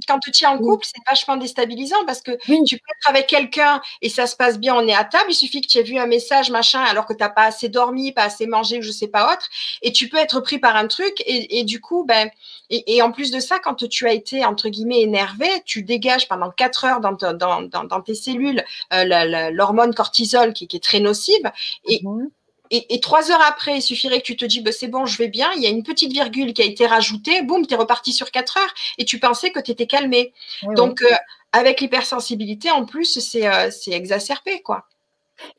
quand 0.07 0.19
tu 0.19 0.43
es 0.43 0.47
en 0.47 0.57
couple, 0.57 0.85
c'est 0.85 1.01
vachement 1.09 1.37
déstabilisant 1.37 2.05
parce 2.05 2.21
que 2.21 2.31
tu 2.65 2.77
peux 2.77 2.91
être 2.99 3.09
avec 3.09 3.27
quelqu'un 3.27 3.81
et 4.01 4.09
ça 4.09 4.27
se 4.27 4.35
passe 4.35 4.59
bien, 4.59 4.75
on 4.75 4.85
est 4.87 4.93
à 4.93 5.03
table. 5.03 5.25
Il 5.29 5.35
suffit 5.35 5.61
que 5.61 5.67
tu 5.67 5.77
aies 5.77 5.83
vu 5.83 5.97
un 5.97 6.07
message, 6.07 6.51
machin, 6.51 6.81
alors 6.81 7.05
que 7.05 7.13
tu 7.13 7.19
n'as 7.19 7.29
pas 7.29 7.45
assez 7.45 7.69
dormi, 7.69 8.11
pas 8.11 8.23
assez 8.23 8.45
mangé 8.45 8.79
ou 8.79 8.81
je 8.81 8.91
sais 8.91 9.07
pas 9.07 9.31
autre. 9.33 9.47
Et 9.81 9.91
tu 9.91 10.09
peux 10.09 10.17
être 10.17 10.41
pris 10.41 10.59
par 10.59 10.75
un 10.75 10.87
truc. 10.87 11.13
Et, 11.25 11.63
du 11.63 11.79
coup, 11.79 12.03
ben, 12.03 12.29
et, 12.69 13.01
en 13.01 13.11
plus 13.11 13.31
de 13.31 13.39
ça, 13.39 13.59
quand 13.59 13.87
tu 13.87 14.07
as 14.07 14.13
été, 14.13 14.43
entre 14.43 14.69
guillemets, 14.69 15.01
énervé, 15.01 15.47
tu 15.65 15.83
dégages 15.83 16.27
pendant 16.27 16.51
quatre 16.51 16.83
heures 16.83 16.99
dans, 16.99 17.13
dans, 17.13 17.61
dans, 17.61 18.01
tes 18.01 18.15
cellules 18.15 18.63
euh, 18.93 19.51
l'hormone 19.51 19.93
cortisol 19.93 20.53
qui, 20.53 20.67
est 20.71 20.83
très 20.83 20.99
nocive. 20.99 21.51
Et, 21.85 22.01
mhm. 22.03 22.29
Et, 22.71 22.99
trois 22.99 23.31
heures 23.31 23.41
après, 23.41 23.77
il 23.77 23.81
suffirait 23.81 24.19
que 24.19 24.25
tu 24.25 24.35
te 24.35 24.45
dis, 24.45 24.61
bah, 24.61 24.71
c'est 24.71 24.87
bon, 24.87 25.05
je 25.05 25.17
vais 25.17 25.27
bien, 25.27 25.49
il 25.55 25.61
y 25.61 25.67
a 25.67 25.69
une 25.69 25.83
petite 25.83 26.11
virgule 26.11 26.53
qui 26.53 26.61
a 26.61 26.65
été 26.65 26.85
rajoutée, 26.85 27.41
boum, 27.41 27.65
tu 27.65 27.73
es 27.73 27.77
reparti 27.77 28.13
sur 28.13 28.31
quatre 28.31 28.57
heures 28.57 28.73
et 28.97 29.05
tu 29.05 29.19
pensais 29.19 29.51
que 29.51 29.59
tu 29.59 29.71
étais 29.71 29.87
calmé. 29.87 30.33
donc, 30.75 31.01
euh, 31.01 31.15
avec 31.53 31.81
l'hypersensibilité, 31.81 32.71
en 32.71 32.85
plus, 32.85 33.17
euh, 33.35 33.71
c'est 33.71 33.91
exacerbé, 33.91 34.61
quoi. 34.61 34.85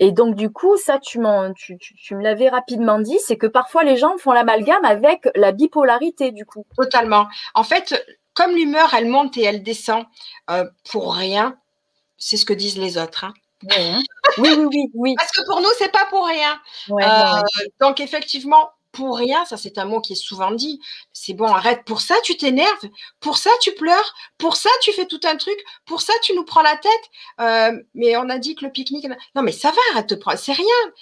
Et 0.01 0.13
donc, 0.13 0.35
du 0.35 0.51
coup, 0.51 0.77
ça, 0.77 0.99
tu, 0.99 1.21
tu, 1.57 1.79
tu, 1.79 2.15
me 2.17 2.23
l'avais 2.23 2.49
rapidement 2.49 2.99
dit, 2.99 3.19
c'est 3.25 3.37
que 3.37 3.47
parfois 3.47 3.85
les 3.85 3.97
gens 3.97 4.19
font 4.19 4.33
l'amalgame 4.33 4.85
avec 4.85 5.29
la 5.37 5.53
bipolarité, 5.53 6.33
du 6.33 6.45
coup. 6.45 6.67
Totalement. 6.77 7.29
En 7.55 7.63
fait, 7.63 7.95
comme 8.35 8.55
l'humeur, 8.55 8.93
elle 8.95 9.07
monte 9.07 9.37
et 9.37 9.45
elle 9.45 9.63
descend 9.63 10.05
euh, 10.51 10.65
pour 10.91 11.15
rien, 11.15 11.57
c'est 12.17 12.37
ce 12.37 12.45
que 12.45 12.53
disent 12.53 12.79
les 12.79 12.99
autres. 12.99 13.25
Hein. 13.25 13.35
Hein. 13.71 14.03
Oui, 14.39 14.51
oui, 14.57 14.67
oui, 14.67 14.91
oui, 14.95 15.15
Parce 15.17 15.33
que 15.33 15.45
pour 15.47 15.61
nous, 15.61 15.69
c'est 15.79 15.93
pas 15.93 16.07
pour 16.07 16.27
rien. 16.27 16.61
Euh, 16.91 17.43
donc, 17.81 18.01
effectivement, 18.01 18.71
pour 18.93 19.19
rien, 19.19 19.45
ça 19.45 19.57
c'est 19.57 19.79
un 19.79 19.85
mot 19.85 20.01
qui 20.01 20.15
est 20.15 20.17
souvent 20.17 20.51
dit. 20.51 20.81
C'est 21.13 21.35
bon, 21.35 21.47
arrête. 21.47 21.85
Pour 21.85 22.01
ça, 22.01 22.15
tu 22.25 22.37
t'énerves. 22.37 22.89
Pour 23.21 23.39
ça, 23.39 23.51
tu 23.61 23.73
pleures. 23.73 24.15
Pour 24.39 24.57
ça, 24.57 24.71
tu 24.83 24.93
fais 24.93 25.07
tout 25.07 25.21
un 25.25 25.37
truc. 25.37 25.59
Pour 25.85 26.01
ça, 26.01 26.13
tu 26.23 26.35
nous 26.35 26.45
prends 26.45 26.63
la 26.63 26.77
tête. 26.77 27.11
Euh, 27.41 27.83
mais 27.95 28.17
on 28.17 28.29
a 28.29 28.39
dit 28.39 28.55
que 28.55 28.65
le 28.65 28.73
pique-nique. 28.73 29.07
Non, 29.35 29.43
mais 29.43 29.53
ça 29.53 29.71
va, 29.71 29.79
arrête 29.93 30.09
de 30.09 30.15
prendre. 30.15 30.39
C'est 30.39 30.53
rien. 30.53 30.93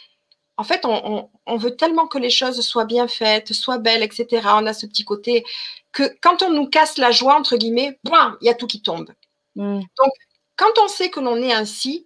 En 0.59 0.64
fait, 0.64 0.84
on, 0.84 1.57
veut 1.57 1.76
tellement 1.76 2.07
que 2.07 2.18
les 2.18 2.30
choses 2.30 2.61
soient 2.62 2.87
bien 2.87 3.09
faites, 3.09 3.53
soient 3.53 3.78
belles, 3.78 4.03
etc. 4.03 4.49
On 4.55 4.66
a 4.66 4.72
ce 4.72 4.87
petit 4.87 5.05
côté 5.05 5.45
que 5.93 6.16
quand 6.22 6.43
on 6.43 6.51
nous 6.51 6.66
casse 6.66 6.97
la 6.97 7.11
joie, 7.11 7.34
entre 7.34 7.57
guillemets, 7.57 7.99
il 8.05 8.47
y 8.47 8.49
a 8.49 8.55
tout 8.55 8.66
qui 8.66 8.80
tombe. 8.80 9.11
Mmh. 9.55 9.80
Donc, 9.80 10.12
quand 10.57 10.78
on 10.82 10.89
sait 10.89 11.11
que 11.11 11.20
l'on 11.20 11.37
est 11.37 11.53
ainsi, 11.53 12.05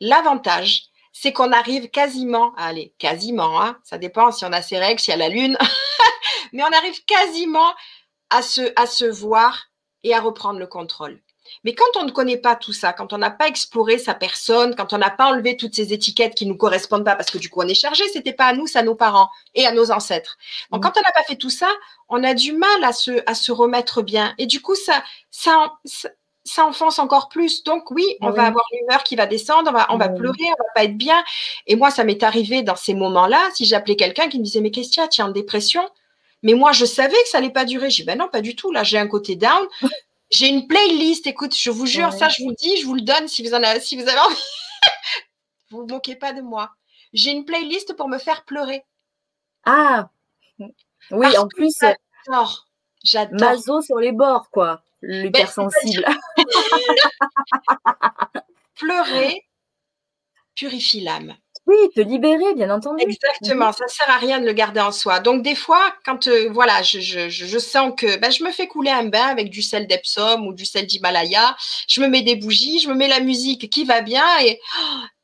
L'avantage, 0.00 0.84
c'est 1.12 1.32
qu'on 1.32 1.52
arrive 1.52 1.90
quasiment, 1.90 2.54
allez, 2.56 2.94
quasiment, 2.98 3.60
hein, 3.60 3.78
ça 3.82 3.98
dépend 3.98 4.30
si 4.30 4.44
on 4.44 4.52
a 4.52 4.62
ses 4.62 4.78
règles, 4.78 5.00
s'il 5.00 5.10
y 5.10 5.14
a 5.14 5.16
la 5.16 5.28
lune, 5.28 5.58
mais 6.52 6.62
on 6.62 6.72
arrive 6.72 7.04
quasiment 7.04 7.74
à 8.30 8.42
se, 8.42 8.72
à 8.76 8.86
se 8.86 9.04
voir 9.04 9.66
et 10.04 10.14
à 10.14 10.20
reprendre 10.20 10.60
le 10.60 10.66
contrôle. 10.66 11.20
Mais 11.64 11.74
quand 11.74 11.96
on 11.96 12.04
ne 12.04 12.10
connaît 12.10 12.36
pas 12.36 12.56
tout 12.56 12.72
ça, 12.72 12.92
quand 12.92 13.12
on 13.12 13.18
n'a 13.18 13.30
pas 13.30 13.48
exploré 13.48 13.98
sa 13.98 14.14
personne, 14.14 14.74
quand 14.76 14.92
on 14.92 14.98
n'a 14.98 15.10
pas 15.10 15.26
enlevé 15.26 15.56
toutes 15.56 15.74
ces 15.74 15.92
étiquettes 15.92 16.34
qui 16.34 16.46
nous 16.46 16.56
correspondent 16.56 17.04
pas, 17.04 17.16
parce 17.16 17.30
que 17.30 17.38
du 17.38 17.48
coup 17.48 17.60
on 17.62 17.68
est 17.68 17.74
chargé, 17.74 18.04
c'était 18.12 18.32
pas 18.32 18.46
à 18.46 18.52
nous, 18.52 18.66
c'est 18.66 18.78
à 18.78 18.82
nos 18.82 18.94
parents 18.94 19.30
et 19.54 19.66
à 19.66 19.72
nos 19.72 19.90
ancêtres. 19.90 20.36
Donc 20.70 20.80
mmh. 20.80 20.86
quand 20.86 20.98
on 20.98 21.02
n'a 21.02 21.12
pas 21.12 21.24
fait 21.24 21.36
tout 21.36 21.50
ça, 21.50 21.70
on 22.08 22.22
a 22.22 22.34
du 22.34 22.52
mal 22.52 22.84
à 22.84 22.92
se, 22.92 23.22
à 23.26 23.34
se 23.34 23.52
remettre 23.52 24.02
bien. 24.02 24.34
Et 24.38 24.46
du 24.46 24.60
coup, 24.60 24.74
ça, 24.74 25.02
ça, 25.30 25.72
ça 25.84 26.10
enfonce 26.58 26.98
encore 26.98 27.28
plus. 27.28 27.62
Donc 27.64 27.90
oui, 27.90 28.04
on 28.20 28.30
va 28.30 28.46
avoir 28.46 28.64
l'humeur 28.72 29.02
qui 29.04 29.16
va 29.16 29.26
descendre, 29.26 29.70
on 29.70 29.72
va, 29.72 29.86
on 29.90 29.98
va 29.98 30.08
pleurer, 30.08 30.44
on 30.44 30.62
va 30.62 30.70
pas 30.74 30.84
être 30.84 30.96
bien. 30.96 31.22
Et 31.66 31.76
moi, 31.76 31.90
ça 31.90 32.04
m'est 32.04 32.22
arrivé 32.22 32.62
dans 32.62 32.76
ces 32.76 32.94
moments-là, 32.94 33.50
si 33.54 33.64
j'appelais 33.64 33.96
quelqu'un 33.96 34.28
qui 34.28 34.38
me 34.38 34.44
disait, 34.44 34.60
mais 34.60 34.70
qu'est-ce 34.70 34.90
qu'il 34.90 35.02
y 35.02 35.04
a, 35.04 35.08
tu 35.08 35.20
es 35.20 35.24
en 35.24 35.30
dépression 35.30 35.88
Mais 36.42 36.54
moi, 36.54 36.72
je 36.72 36.84
savais 36.84 37.16
que 37.22 37.28
ça 37.28 37.38
allait 37.38 37.50
pas 37.50 37.64
durer. 37.64 37.90
J'ai 37.90 38.02
dit, 38.02 38.06
ben 38.06 38.18
non, 38.18 38.28
pas 38.28 38.40
du 38.40 38.56
tout. 38.56 38.72
Là, 38.72 38.82
j'ai 38.82 38.98
un 38.98 39.06
côté 39.06 39.36
down. 39.36 39.66
J'ai 40.30 40.48
une 40.48 40.66
playlist. 40.66 41.26
Écoute, 41.26 41.56
je 41.56 41.70
vous 41.70 41.86
jure, 41.86 42.12
ça, 42.12 42.28
je 42.28 42.42
vous 42.42 42.50
le 42.50 42.54
dis, 42.54 42.76
je 42.76 42.84
vous 42.84 42.94
le 42.94 43.00
donne 43.00 43.28
si 43.28 43.42
vous 43.42 43.54
en 43.54 43.62
avez, 43.62 43.80
si 43.80 43.96
vous 43.96 44.06
avez 44.06 44.18
envie. 44.18 44.36
vous 45.70 45.78
vous 45.80 45.86
moquez 45.86 46.16
pas 46.16 46.34
de 46.34 46.42
moi. 46.42 46.70
J'ai 47.14 47.30
une 47.30 47.46
playlist 47.46 47.94
pour 47.96 48.08
me 48.08 48.18
faire 48.18 48.44
pleurer. 48.44 48.84
Ah, 49.64 50.10
oui, 51.10 51.38
en 51.38 51.48
plus. 51.48 51.74
J'adore. 51.80 52.66
J'adore. 53.02 53.40
Mazo 53.40 53.80
sur 53.80 53.96
les 53.96 54.12
bords, 54.12 54.50
quoi 54.50 54.82
l'hypersensible. 55.02 56.04
Pleurer 58.76 59.44
purifie 60.54 61.00
l'âme. 61.00 61.36
Oui, 61.68 61.76
te 61.94 62.00
libérer, 62.00 62.54
bien 62.54 62.70
entendu. 62.70 63.04
Exactement, 63.06 63.72
ça 63.72 63.84
ne 63.84 63.90
sert 63.90 64.08
à 64.08 64.16
rien 64.16 64.40
de 64.40 64.46
le 64.46 64.54
garder 64.54 64.80
en 64.80 64.90
soi. 64.90 65.20
Donc, 65.20 65.42
des 65.42 65.54
fois, 65.54 65.94
quand 66.02 66.26
euh, 66.26 66.48
voilà, 66.50 66.80
je, 66.82 67.58
sens 67.58 67.92
que 67.94 68.18
ben, 68.18 68.32
je 68.32 68.42
me 68.42 68.50
fais 68.50 68.66
couler 68.66 68.90
un 68.90 69.04
bain 69.04 69.26
avec 69.26 69.50
du 69.50 69.60
sel 69.60 69.86
d'Epsom 69.86 70.46
ou 70.46 70.54
du 70.54 70.64
sel 70.64 70.86
d'Himalaya, 70.86 71.54
je 71.86 72.00
me 72.00 72.08
mets 72.08 72.22
des 72.22 72.36
bougies, 72.36 72.78
je 72.78 72.88
me 72.88 72.94
mets 72.94 73.06
la 73.06 73.20
musique 73.20 73.68
qui 73.68 73.84
va 73.84 74.00
bien 74.00 74.24
et, 74.40 74.58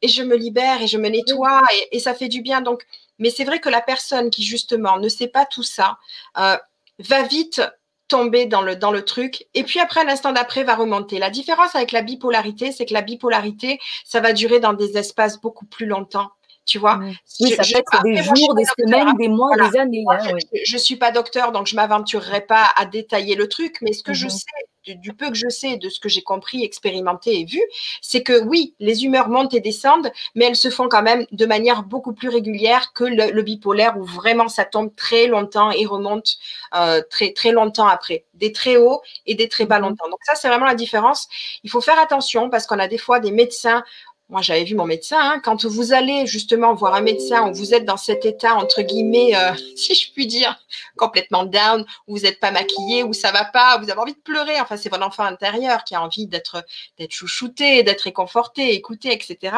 et 0.03 0.09
je 0.09 0.23
me 0.23 0.37
libère 0.37 0.83
et 0.83 0.87
je 0.87 0.99
me 0.99 1.09
nettoie 1.09 1.63
et, 1.91 1.99
ça 1.99 2.13
fait 2.13 2.29
du 2.29 2.43
bien. 2.43 2.61
Donc, 2.61 2.83
mais 3.19 3.31
c'est 3.31 3.45
vrai 3.45 3.59
que 3.59 3.71
la 3.71 3.81
personne 3.81 4.29
qui, 4.29 4.43
justement, 4.43 4.99
ne 4.99 5.09
sait 5.09 5.29
pas 5.29 5.47
tout 5.47 5.63
ça, 5.63 5.97
euh, 6.37 6.59
va 6.99 7.23
vite 7.23 7.63
tomber 8.09 8.47
dans 8.47 8.63
le, 8.63 8.77
dans 8.77 8.91
le 8.91 9.05
truc. 9.05 9.47
Et 9.55 9.65
puis 9.65 9.81
après, 9.81 10.05
l'instant 10.05 10.33
d'après 10.33 10.65
va 10.65 10.75
remonter. 10.75 11.19
La 11.19 11.31
différence 11.31 11.75
avec 11.75 11.93
la 11.93 12.03
bipolarité, 12.03 12.73
c'est 12.73 12.87
que 12.87 12.95
la 12.95 13.03
bipolarité, 13.03 13.79
ça 14.05 14.21
va 14.21 14.33
durer 14.33 14.61
dans 14.61 14.73
des 14.73 14.97
espaces 14.97 15.41
beaucoup 15.41 15.67
plus 15.67 15.87
longtemps. 15.87 16.31
Tu 16.67 16.79
vois? 16.79 16.99
Oui, 17.41 17.51
ça 17.51 17.63
peut 17.63 17.79
être 17.79 18.03
des 18.03 18.23
jours, 18.23 18.55
des 18.55 18.65
semaines, 18.65 19.15
des 19.19 19.29
mois, 19.29 19.55
des 19.57 19.79
années. 19.79 20.05
Hein, 20.11 20.37
je 20.65 20.75
ne 20.75 20.79
suis 20.79 20.97
pas 20.97 21.11
docteur, 21.11 21.53
donc 21.53 21.67
je 21.67 21.75
ne 21.75 21.81
m'aventurerai 21.81 22.41
pas 22.41 22.71
à 22.77 22.87
détailler 22.87 23.35
le 23.35 23.49
truc, 23.49 23.77
mais 23.83 23.93
ce 23.93 24.03
que 24.03 24.15
je 24.15 24.25
mhm. 24.25 24.31
sais 24.31 24.47
du, 24.87 25.13
peu 25.13 25.29
que 25.31 25.35
je 25.37 25.49
sais, 25.49 25.77
de 25.77 25.89
ce 25.89 26.01
que 26.01 26.09
j'ai 26.09 26.23
compris, 26.23 26.65
expérimenté 26.65 27.41
et 27.41 27.45
vu, 27.45 27.61
c'est 28.01 28.23
que 28.23 28.43
oui, 28.43 28.75
les 28.81 29.05
humeurs 29.05 29.29
montent 29.29 29.55
et 29.55 29.61
descendent, 29.61 30.11
mais 30.35 30.47
elles 30.47 30.57
se 30.57 30.71
font 30.71 30.89
quand 30.89 31.03
même 31.03 31.27
de 31.33 31.47
manière 31.47 31.83
beaucoup 31.83 32.13
plus 32.13 32.29
régulière 32.29 32.93
que 32.93 33.05
le, 33.05 33.43
bipolaire 33.43 33.99
où 33.99 34.05
vraiment 34.05 34.49
ça 34.49 34.65
tombe 34.65 34.95
très 34.95 35.27
longtemps 35.27 35.71
et 35.71 35.85
remonte 35.85 36.37
euh, 36.75 37.03
très, 37.11 37.33
très 37.33 37.53
longtemps 37.53 37.87
après. 37.87 38.25
Des 38.35 38.53
très 38.53 38.77
hauts 38.77 39.03
et 39.27 39.35
des 39.35 39.49
très 39.49 39.67
bas 39.67 39.79
mhm. 39.79 39.89
longtemps. 39.89 40.09
Donc 40.09 40.21
ça, 40.25 40.35
c'est 40.35 40.49
vraiment 40.49 40.67
la 40.67 40.75
différence. 40.75 41.29
Il 41.63 41.71
faut 41.71 41.81
faire 41.81 41.99
attention 41.99 42.51
parce 42.51 42.67
qu'on 42.67 42.79
a 42.79 42.89
des 42.89 42.99
fois 42.99 43.21
des 43.21 43.31
médecins 43.31 43.85
moi 44.29 44.41
j'avais 44.41 44.65
vu 44.65 44.75
mon 44.75 44.87
médecin, 44.87 45.19
hein. 45.21 45.41
quand 45.45 45.65
vous 45.65 45.93
allez 45.93 46.27
justement 46.27 46.75
voir 46.75 46.95
un 46.95 47.03
médecin 47.03 47.49
où 47.49 47.55
vous 47.55 47.75
êtes 47.75 47.85
dans 47.85 47.97
cet 47.97 48.25
état, 48.25 48.55
entre 48.55 48.83
guillemets, 48.83 49.37
euh, 49.37 49.53
si 49.77 49.95
je 49.95 50.13
puis 50.13 50.27
dire, 50.27 50.59
complètement 50.97 51.45
down, 51.45 51.85
où 52.07 52.17
vous 52.17 52.23
n'êtes 52.23 52.41
pas 52.41 52.51
maquillé, 52.51 53.03
où 53.03 53.13
ça 53.13 53.33
va 53.33 53.45
pas, 53.45 53.77
où 53.77 53.85
vous 53.85 53.91
avez 53.91 54.01
envie 54.01 54.15
de 54.15 54.21
pleurer, 54.21 54.61
enfin 54.61 54.77
c'est 54.77 54.89
votre 54.89 55.07
enfant 55.07 55.25
intérieur 55.25 55.85
qui 55.85 55.95
a 55.95 56.03
envie 56.03 56.27
d'être 56.27 56.65
chouchouté, 57.11 57.83
d'être 57.83 58.03
réconforté, 58.03 58.73
écouté, 58.75 59.13
etc. 59.13 59.57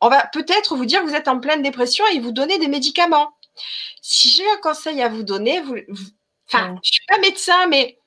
On 0.00 0.08
va 0.08 0.26
peut-être 0.26 0.76
vous 0.76 0.86
dire 0.86 1.02
que 1.02 1.08
vous 1.08 1.14
êtes 1.14 1.28
en 1.28 1.40
pleine 1.40 1.62
dépression 1.62 2.04
et 2.12 2.20
vous 2.20 2.32
donner 2.32 2.58
des 2.58 2.68
médicaments. 2.68 3.32
Si 4.02 4.28
j'ai 4.28 4.48
un 4.50 4.58
conseil 4.58 5.02
à 5.02 5.08
vous 5.08 5.22
donner, 5.22 5.60
vous, 5.60 5.76
enfin, 6.48 6.78
je 6.82 6.92
suis 6.92 7.04
pas 7.08 7.18
médecin, 7.18 7.66
mais 7.66 7.98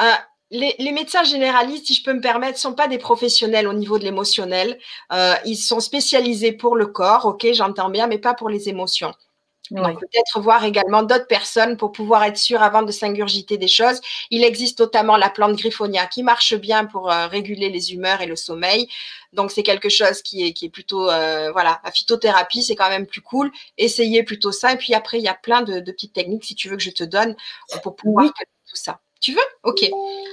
euh, 0.00 0.12
les, 0.50 0.92
médecins 0.92 1.24
généralistes, 1.24 1.86
si 1.86 1.94
je 1.94 2.02
peux 2.04 2.12
me 2.12 2.20
permettre, 2.20 2.54
ne 2.54 2.58
sont 2.60 2.74
pas 2.74 2.88
des 2.88 2.98
professionnels 2.98 3.66
au 3.66 3.72
niveau 3.72 3.98
de 3.98 4.04
l'émotionnel. 4.04 4.78
Euh, 5.12 5.34
ils 5.44 5.56
sont 5.56 5.80
spécialisés 5.80 6.52
pour 6.52 6.76
le 6.76 6.86
corps, 6.86 7.26
ok, 7.26 7.46
j'entends 7.52 7.90
bien, 7.90 8.06
mais 8.06 8.18
pas 8.18 8.34
pour 8.34 8.48
les 8.48 8.68
émotions. 8.68 9.12
Peut-être 9.68 10.40
voir 10.40 10.64
également 10.64 11.02
d'autres 11.02 11.26
personnes 11.26 11.76
pour 11.76 11.90
pouvoir 11.90 12.22
être 12.22 12.36
sûr 12.36 12.62
avant 12.62 12.82
de 12.82 12.92
s'ingurgiter 12.92 13.58
des 13.58 13.66
choses. 13.66 14.00
Il 14.30 14.44
existe 14.44 14.78
notamment 14.78 15.16
la 15.16 15.28
plante 15.28 15.56
griffonia 15.56 16.06
qui 16.06 16.22
marche 16.22 16.54
bien 16.54 16.84
pour 16.84 17.10
euh, 17.10 17.26
réguler 17.26 17.68
les 17.68 17.92
humeurs 17.92 18.20
et 18.20 18.26
le 18.26 18.36
sommeil. 18.36 18.88
Donc 19.32 19.50
c'est 19.50 19.64
quelque 19.64 19.88
chose 19.88 20.22
qui 20.22 20.46
est, 20.46 20.52
qui 20.52 20.66
est 20.66 20.70
plutôt 20.70 21.10
euh, 21.10 21.50
voilà 21.50 21.80
la 21.84 21.90
phytothérapie 21.90 22.62
c'est 22.62 22.76
quand 22.76 22.88
même 22.88 23.06
plus 23.06 23.22
cool. 23.22 23.50
Essayez 23.76 24.22
plutôt 24.22 24.52
ça 24.52 24.72
et 24.72 24.76
puis 24.76 24.94
après 24.94 25.18
il 25.18 25.24
y 25.24 25.28
a 25.28 25.34
plein 25.34 25.62
de, 25.62 25.80
petites 25.80 26.12
techniques 26.12 26.44
si 26.44 26.54
tu 26.54 26.68
veux 26.68 26.76
que 26.76 26.82
je 26.82 26.90
te 26.90 27.02
donne 27.02 27.34
pour 27.82 27.96
pouvoir 27.96 28.26
tout 28.26 28.76
ça. 28.76 29.00
Tu 29.20 29.32
veux? 29.32 29.40
Ok. 29.62 29.84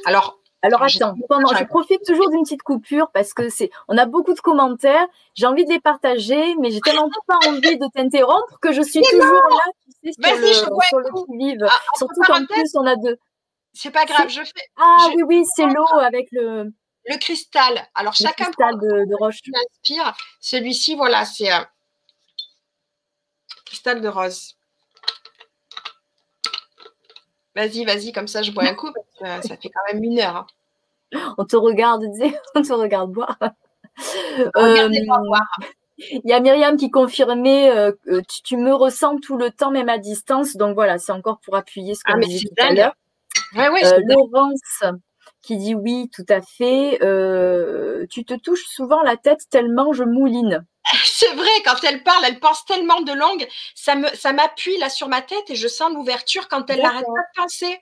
Alors 0.05 0.39
alors 0.65 0.81
attends, 0.81 1.13
je 1.17 1.63
profite 1.65 2.05
toujours 2.05 2.29
d'une 2.29 2.43
petite 2.43 2.63
coupure 2.63 3.11
parce 3.13 3.33
que 3.33 3.49
c'est, 3.49 3.69
on 3.89 3.97
a 3.97 4.05
beaucoup 4.05 4.33
de 4.33 4.39
commentaires. 4.39 5.05
J'ai 5.35 5.45
envie 5.45 5.65
de 5.65 5.69
les 5.69 5.81
partager, 5.81 6.55
mais 6.55 6.71
j'ai 6.71 6.79
tellement 6.79 7.09
pas 7.27 7.37
envie 7.49 7.77
de 7.77 7.85
t'interrompre 7.93 8.59
que 8.61 8.71
je 8.71 8.81
suis 8.81 9.01
toujours 9.01 9.25
là, 9.25 9.71
tu 10.01 10.13
sais, 10.13 10.53
sur 10.53 10.69
le, 10.69 10.81
sur 10.87 10.99
le 10.99 11.67
ah, 11.67 11.79
Surtout 11.97 12.21
qu'en 12.21 12.45
plus 12.45 12.75
on 12.75 12.85
a 12.85 12.95
deux. 12.95 13.17
C'est 13.73 13.91
pas 13.91 14.05
grave, 14.05 14.29
je 14.29 14.41
fais. 14.41 14.69
Ah 14.77 15.09
oui 15.13 15.23
oui, 15.23 15.43
c'est 15.53 15.65
l'eau 15.65 15.99
avec 15.99 16.29
le. 16.31 16.71
Le 17.05 17.17
cristal. 17.17 17.85
Alors 17.93 18.13
le 18.17 18.25
chacun 18.25 18.45
cristal 18.45 18.75
de, 18.79 19.09
de 19.09 19.15
roche. 19.19 19.39
Inspire. 19.53 20.15
Celui-ci, 20.39 20.95
voilà, 20.95 21.25
c'est 21.25 21.51
un 21.51 21.67
cristal 23.65 23.99
de 23.99 24.07
rose. 24.07 24.55
Vas-y, 27.55 27.85
vas-y, 27.85 28.11
comme 28.11 28.27
ça 28.27 28.41
je 28.41 28.51
bois 28.51 28.63
un 28.63 28.73
coup, 28.73 28.91
parce 28.93 29.41
que 29.41 29.47
ça 29.47 29.57
fait 29.57 29.69
quand 29.69 29.93
même 29.93 30.03
une 30.03 30.19
heure. 30.19 30.35
Hein. 30.35 30.47
On 31.37 31.45
te 31.45 31.55
regarde, 31.55 32.03
on 32.55 32.61
te 32.63 32.73
regarde 32.73 33.11
boire. 33.11 33.37
Euh, 34.57 34.89
il 35.97 36.21
y 36.25 36.33
a 36.33 36.39
Myriam 36.39 36.75
qui 36.75 36.89
confirmait 36.89 37.69
euh, 37.69 37.91
que 38.03 38.21
tu, 38.43 38.57
me 38.57 38.73
ressens 38.73 39.17
tout 39.17 39.37
le 39.37 39.51
temps, 39.51 39.69
même 39.69 39.89
à 39.89 39.99
distance. 39.99 40.55
Donc 40.55 40.73
voilà, 40.73 40.97
c'est 40.97 41.11
encore 41.11 41.39
pour 41.39 41.55
appuyer 41.55 41.93
ce 41.93 42.03
qu'on 42.03 42.13
ah, 42.15 42.19
disait 42.19 42.47
tout 42.47 42.63
à 42.63 42.73
l'heure. 42.73 42.95
Ouais, 43.55 43.69
ouais, 43.69 43.85
euh, 43.85 43.99
Laurence 44.07 44.83
qui 45.43 45.57
dit 45.57 45.75
oui, 45.75 46.09
tout 46.13 46.25
à 46.29 46.41
fait. 46.41 46.97
tu 48.09 48.25
te 48.25 48.33
touches 48.33 48.65
souvent 48.65 49.01
la 49.03 49.17
tête 49.17 49.41
tellement 49.49 49.93
je 49.93 50.03
mouline. 50.03 50.65
C'est 51.03 51.33
vrai, 51.33 51.49
quand 51.65 51.83
elle 51.83 52.03
parle, 52.03 52.25
elle 52.25 52.39
pense 52.39 52.65
tellement 52.65 53.01
de 53.01 53.13
langue, 53.13 53.47
ça 53.75 53.95
me, 53.95 54.07
ça 54.15 54.33
m'appuie 54.33 54.77
là 54.77 54.89
sur 54.89 55.07
ma 55.07 55.21
tête 55.21 55.49
et 55.49 55.55
je 55.55 55.67
sens 55.67 55.91
l'ouverture 55.93 56.47
quand 56.47 56.69
elle 56.69 56.81
n'arrête 56.81 57.05
pas 57.05 57.41
de 57.41 57.43
penser. 57.43 57.79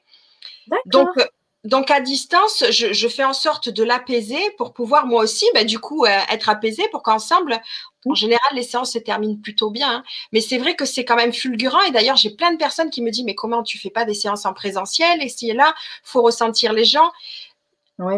Donc, 0.85 1.09
euh, 1.17 1.25
donc 1.63 1.91
à 1.91 1.99
distance, 1.99 2.63
je, 2.69 3.07
fais 3.07 3.23
en 3.23 3.33
sorte 3.33 3.69
de 3.69 3.83
l'apaiser 3.83 4.39
pour 4.57 4.73
pouvoir 4.73 5.05
moi 5.05 5.23
aussi, 5.23 5.45
bah, 5.53 5.63
du 5.63 5.79
coup, 5.79 6.05
euh, 6.05 6.19
être 6.29 6.49
apaisée 6.49 6.87
pour 6.91 7.03
qu'ensemble, 7.03 7.59
en 8.05 8.15
général, 8.15 8.49
les 8.55 8.63
séances 8.63 8.93
se 8.93 8.99
terminent 8.99 9.39
plutôt 9.41 9.69
bien. 9.69 9.97
Hein. 9.97 10.03
Mais 10.31 10.41
c'est 10.41 10.57
vrai 10.57 10.75
que 10.75 10.85
c'est 10.85 11.05
quand 11.05 11.15
même 11.15 11.33
fulgurant. 11.33 11.81
Et 11.81 11.91
d'ailleurs, 11.91 12.17
j'ai 12.17 12.31
plein 12.31 12.51
de 12.51 12.57
personnes 12.57 12.89
qui 12.89 13.01
me 13.01 13.11
disent, 13.11 13.25
mais 13.25 13.35
comment 13.35 13.61
tu 13.61 13.77
fais 13.77 13.91
pas 13.91 14.05
des 14.05 14.15
séances 14.15 14.45
en 14.45 14.53
présentiel 14.53 15.21
Et 15.21 15.29
si 15.29 15.49
et 15.49 15.53
là, 15.53 15.75
faut 16.03 16.21
ressentir 16.21 16.73
les 16.73 16.85
gens. 16.85 17.11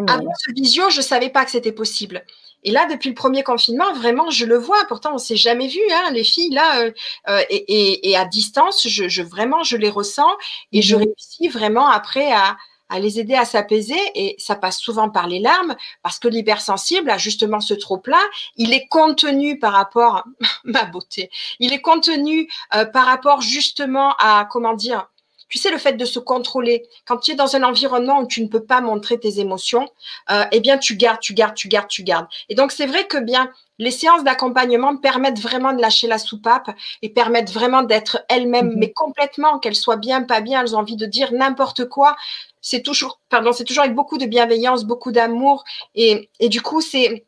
Avant 0.08 0.32
ce 0.38 0.52
visio, 0.52 0.90
je 0.90 1.00
savais 1.00 1.30
pas 1.30 1.44
que 1.44 1.50
c'était 1.50 1.72
possible. 1.72 2.24
Et 2.64 2.70
là, 2.70 2.86
depuis 2.86 3.10
le 3.10 3.14
premier 3.14 3.42
confinement, 3.42 3.92
vraiment, 3.92 4.30
je 4.30 4.46
le 4.46 4.56
vois. 4.56 4.82
Pourtant, 4.88 5.14
on 5.14 5.18
s'est 5.18 5.36
jamais 5.36 5.68
vu, 5.68 5.80
hein, 5.92 6.10
les 6.12 6.24
filles 6.24 6.50
là, 6.50 6.80
euh, 6.80 6.92
euh, 7.28 7.42
et, 7.48 8.16
à 8.16 8.24
distance, 8.24 8.88
je, 8.88 9.22
vraiment, 9.22 9.62
je 9.62 9.76
les 9.76 9.90
ressens 9.90 10.30
et 10.72 10.80
je 10.80 10.96
mhm. 10.96 11.02
réussis 11.02 11.48
vraiment 11.48 11.86
après 11.86 12.32
à, 12.32 12.56
les 12.98 13.18
aider 13.18 13.34
à 13.34 13.44
s'apaiser. 13.44 14.00
Et 14.14 14.34
ça 14.38 14.54
passe 14.54 14.78
souvent 14.78 15.10
par 15.10 15.26
les 15.26 15.40
larmes, 15.40 15.76
parce 16.02 16.18
que 16.18 16.28
l'hypersensible 16.28 17.10
a 17.10 17.18
justement 17.18 17.60
ce 17.60 17.74
trop 17.74 17.98
plein. 17.98 18.22
Il 18.56 18.72
est 18.72 18.86
contenu 18.88 19.58
par 19.58 19.72
rapport, 19.74 20.24
ma 20.64 20.84
beauté, 20.84 21.30
il 21.58 21.72
est 21.74 21.82
contenu 21.82 22.48
euh, 22.74 22.86
par 22.86 23.04
rapport 23.04 23.42
justement 23.42 24.14
à 24.18 24.48
comment 24.50 24.74
dire 24.74 25.08
tu 25.54 25.60
sais, 25.60 25.70
le 25.70 25.78
fait 25.78 25.92
de 25.92 26.04
se 26.04 26.18
contrôler, 26.18 26.82
quand 27.06 27.18
tu 27.18 27.30
es 27.30 27.34
dans 27.36 27.54
un 27.54 27.62
environnement 27.62 28.18
où 28.18 28.26
tu 28.26 28.42
ne 28.42 28.48
peux 28.48 28.64
pas 28.64 28.80
montrer 28.80 29.20
tes 29.20 29.38
émotions, 29.38 29.88
euh, 30.32 30.42
eh 30.50 30.58
bien, 30.58 30.78
tu 30.78 30.96
gardes, 30.96 31.20
tu 31.20 31.32
gardes, 31.32 31.54
tu 31.54 31.68
gardes, 31.68 31.86
tu 31.86 32.02
gardes. 32.02 32.26
Et 32.48 32.56
donc, 32.56 32.72
c'est 32.72 32.86
vrai 32.86 33.06
que 33.06 33.18
bien, 33.18 33.52
les 33.78 33.92
séances 33.92 34.24
d'accompagnement 34.24 34.96
permettent 34.96 35.38
vraiment 35.38 35.72
de 35.72 35.80
lâcher 35.80 36.08
la 36.08 36.18
soupape 36.18 36.70
et 37.02 37.08
permettent 37.08 37.52
vraiment 37.52 37.84
d'être 37.84 38.24
elles-mêmes, 38.28 38.70
mhm. 38.70 38.78
mais 38.78 38.90
complètement, 38.90 39.60
qu'elles 39.60 39.76
soient 39.76 39.96
bien, 39.96 40.24
pas 40.24 40.40
bien, 40.40 40.60
elles 40.60 40.74
ont 40.74 40.80
envie 40.80 40.96
de 40.96 41.06
dire 41.06 41.32
n'importe 41.32 41.88
quoi. 41.88 42.16
C'est 42.60 42.82
toujours, 42.82 43.20
pardon, 43.28 43.52
c'est 43.52 43.62
toujours 43.62 43.84
avec 43.84 43.94
beaucoup 43.94 44.18
de 44.18 44.26
bienveillance, 44.26 44.82
beaucoup 44.82 45.12
d'amour. 45.12 45.62
Et, 45.94 46.30
et 46.40 46.48
du 46.48 46.62
coup, 46.62 46.80
c'est, 46.80 47.26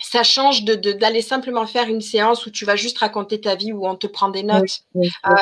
ça 0.00 0.22
change 0.22 0.64
de, 0.64 0.74
d'aller 0.92 1.22
simplement 1.22 1.66
faire 1.66 1.88
une 1.88 2.00
séance 2.00 2.46
où 2.46 2.50
tu 2.50 2.64
vas 2.64 2.76
juste 2.76 2.98
raconter 2.98 3.40
ta 3.40 3.54
vie, 3.54 3.72
où 3.72 3.86
on 3.86 3.96
te 3.96 4.06
prend 4.06 4.28
des 4.28 4.42
notes. 4.42 4.80
Euh, 4.96 5.34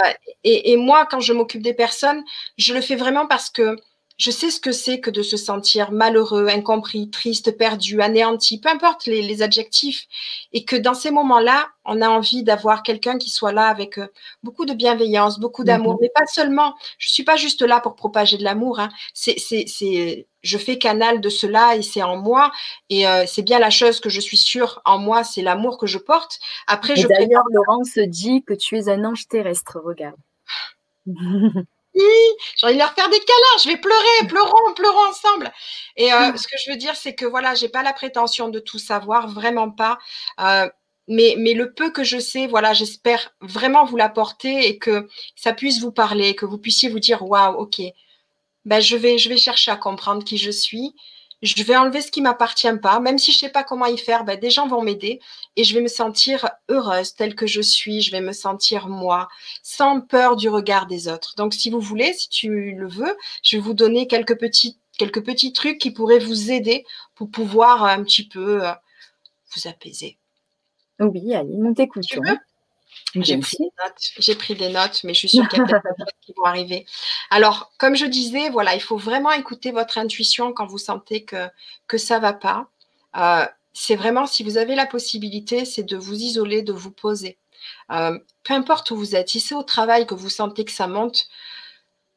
et, 0.44 0.72
et, 0.72 0.76
moi, 0.76 1.06
quand 1.10 1.20
je 1.20 1.32
m'occupe 1.32 1.62
des 1.62 1.74
personnes, 1.74 2.24
je 2.56 2.72
le 2.72 2.80
fais 2.80 2.96
vraiment 2.96 3.26
parce 3.26 3.50
que 3.50 3.76
je 4.16 4.30
sais 4.30 4.50
ce 4.50 4.60
que 4.60 4.72
c'est 4.72 5.00
que 5.00 5.10
de 5.10 5.22
se 5.22 5.36
sentir 5.36 5.92
malheureux, 5.92 6.48
incompris, 6.48 7.10
triste, 7.10 7.56
perdu, 7.56 8.00
anéanti, 8.00 8.58
peu 8.58 8.70
importe 8.70 9.06
les, 9.06 9.42
adjectifs, 9.42 10.06
et 10.52 10.64
que 10.64 10.76
dans 10.76 10.94
ces 10.94 11.10
moments-là, 11.10 11.68
on 11.84 12.00
a 12.00 12.08
envie 12.08 12.42
d'avoir 12.42 12.82
quelqu'un 12.82 13.18
qui 13.18 13.28
soit 13.28 13.52
là 13.52 13.66
avec 13.66 13.98
euh, 13.98 14.06
beaucoup 14.42 14.64
de 14.64 14.72
bienveillance, 14.72 15.38
beaucoup 15.38 15.64
d'amour, 15.64 15.94
mhm. 15.94 15.98
mais 16.02 16.10
pas 16.14 16.26
seulement. 16.26 16.74
Je 16.98 17.12
suis 17.12 17.24
pas 17.24 17.36
juste 17.36 17.60
là 17.60 17.80
pour 17.80 17.94
propager 17.94 18.38
de 18.38 18.44
l'amour. 18.44 18.80
Hein. 18.80 18.88
C'est, 19.12 19.36
c'est, 19.38 20.26
je 20.42 20.58
fais 20.58 20.78
canal 20.78 21.20
de 21.20 21.28
cela 21.28 21.76
et 21.76 21.82
c'est 21.82 22.02
en 22.02 22.16
moi, 22.16 22.52
et 22.88 23.06
euh, 23.06 23.24
c'est 23.26 23.42
bien 23.42 23.58
la 23.58 23.70
chose 23.70 24.00
que 24.00 24.08
je 24.08 24.20
suis 24.20 24.38
sûre 24.38 24.80
en 24.86 24.98
moi, 24.98 25.24
c'est 25.24 25.42
l'amour 25.42 25.76
que 25.76 25.86
je 25.86 25.98
porte. 25.98 26.40
Après, 26.66 26.96
je 26.96 27.06
d'ailleurs, 27.06 27.44
Laurence 27.50 27.98
dit 27.98 28.42
que 28.44 28.54
tu 28.54 28.78
es 28.78 28.88
un 28.88 29.04
ange 29.04 29.28
terrestre. 29.28 29.78
Regarde. 29.84 30.16
j'ai 31.96 32.66
envie 32.66 32.74
de 32.74 32.78
leur 32.78 32.92
faire 32.94 33.08
des 33.08 33.18
câlins, 33.18 33.62
je 33.62 33.68
vais 33.68 33.76
pleurer, 33.76 34.28
pleurons, 34.28 34.74
pleurons 34.74 35.08
ensemble. 35.08 35.52
Et 35.96 36.12
euh, 36.12 36.32
mm. 36.32 36.36
ce 36.36 36.46
que 36.46 36.56
je 36.64 36.70
veux 36.70 36.76
dire, 36.76 36.96
c'est 36.96 37.14
que 37.14 37.26
voilà, 37.26 37.54
j'ai 37.54 37.68
pas 37.68 37.82
la 37.82 37.92
prétention 37.92 38.48
de 38.48 38.58
tout 38.58 38.78
savoir, 38.78 39.28
vraiment 39.28 39.70
pas. 39.70 39.98
Euh, 40.40 40.68
mais, 41.08 41.36
mais 41.38 41.54
le 41.54 41.72
peu 41.72 41.90
que 41.90 42.04
je 42.04 42.18
sais, 42.18 42.46
voilà, 42.46 42.72
j'espère 42.72 43.32
vraiment 43.40 43.84
vous 43.84 43.96
l'apporter 43.96 44.68
et 44.68 44.78
que 44.78 45.08
ça 45.36 45.52
puisse 45.52 45.80
vous 45.80 45.92
parler, 45.92 46.34
que 46.34 46.46
vous 46.46 46.58
puissiez 46.58 46.88
vous 46.88 46.98
dire, 46.98 47.22
waouh, 47.22 47.54
ok, 47.60 47.80
ben 48.64 48.80
je 48.80 48.96
vais, 48.96 49.16
je 49.16 49.28
vais 49.28 49.36
chercher 49.36 49.70
à 49.70 49.76
comprendre 49.76 50.24
qui 50.24 50.38
je 50.38 50.50
suis 50.50 50.94
je 51.42 51.62
vais 51.62 51.76
enlever 51.76 52.00
ce 52.00 52.10
qui 52.10 52.22
m'appartient 52.22 52.72
pas, 52.80 52.98
même 53.00 53.18
si 53.18 53.32
je 53.32 53.38
sais 53.38 53.50
pas 53.50 53.62
comment 53.62 53.86
y 53.86 53.98
faire, 53.98 54.24
ben, 54.24 54.38
des 54.38 54.50
gens 54.50 54.66
vont 54.68 54.82
m'aider 54.82 55.20
et 55.56 55.64
je 55.64 55.74
vais 55.74 55.82
me 55.82 55.88
sentir 55.88 56.48
heureuse 56.68 57.14
telle 57.14 57.34
que 57.34 57.46
je 57.46 57.60
suis, 57.60 58.00
je 58.00 58.10
vais 58.10 58.20
me 58.20 58.32
sentir 58.32 58.88
moi, 58.88 59.28
sans 59.62 60.00
peur 60.00 60.36
du 60.36 60.48
regard 60.48 60.86
des 60.86 61.08
autres. 61.08 61.34
Donc, 61.36 61.54
si 61.54 61.70
vous 61.70 61.80
voulez, 61.80 62.12
si 62.14 62.28
tu 62.28 62.72
le 62.72 62.88
veux, 62.88 63.16
je 63.42 63.56
vais 63.56 63.62
vous 63.62 63.74
donner 63.74 64.06
quelques 64.06 64.38
petits, 64.38 64.78
quelques 64.98 65.24
petits 65.24 65.52
trucs 65.52 65.78
qui 65.78 65.90
pourraient 65.90 66.18
vous 66.18 66.50
aider 66.50 66.84
pour 67.14 67.30
pouvoir 67.30 67.84
un 67.84 68.02
petit 68.02 68.26
peu 68.26 68.66
euh, 68.66 68.72
vous 69.54 69.68
apaiser. 69.68 70.18
Oui, 70.98 71.34
allez, 71.34 71.54
nous 71.54 71.74
t'écoutons. 71.74 72.22
J'ai 73.22 73.38
pris, 73.38 73.56
des 73.58 73.64
notes, 73.64 74.10
j'ai 74.18 74.34
pris 74.34 74.54
des 74.54 74.68
notes, 74.68 75.00
mais 75.04 75.14
je 75.14 75.20
suis 75.20 75.28
sûre 75.28 75.48
qu'il 75.48 75.58
y 75.58 75.62
a 75.62 75.64
d'autres 75.66 76.12
qui 76.20 76.32
vont 76.36 76.44
arriver. 76.44 76.86
Alors, 77.30 77.72
comme 77.78 77.96
je 77.96 78.06
disais, 78.06 78.50
voilà, 78.50 78.74
il 78.74 78.80
faut 78.80 78.96
vraiment 78.96 79.32
écouter 79.32 79.70
votre 79.70 79.98
intuition 79.98 80.52
quand 80.52 80.66
vous 80.66 80.78
sentez 80.78 81.24
que, 81.24 81.48
que 81.86 81.98
ça 81.98 82.16
ne 82.16 82.22
va 82.22 82.32
pas. 82.32 82.68
Euh, 83.16 83.46
c'est 83.72 83.96
vraiment, 83.96 84.26
si 84.26 84.42
vous 84.42 84.56
avez 84.56 84.74
la 84.74 84.86
possibilité, 84.86 85.64
c'est 85.64 85.82
de 85.82 85.96
vous 85.96 86.14
isoler, 86.14 86.62
de 86.62 86.72
vous 86.72 86.90
poser. 86.90 87.38
Euh, 87.90 88.18
peu 88.42 88.54
importe 88.54 88.90
où 88.90 88.96
vous 88.96 89.14
êtes, 89.14 89.28
si 89.28 89.40
c'est 89.40 89.54
au 89.54 89.62
travail 89.62 90.06
que 90.06 90.14
vous 90.14 90.30
sentez 90.30 90.64
que 90.64 90.72
ça 90.72 90.86
monte, 90.86 91.28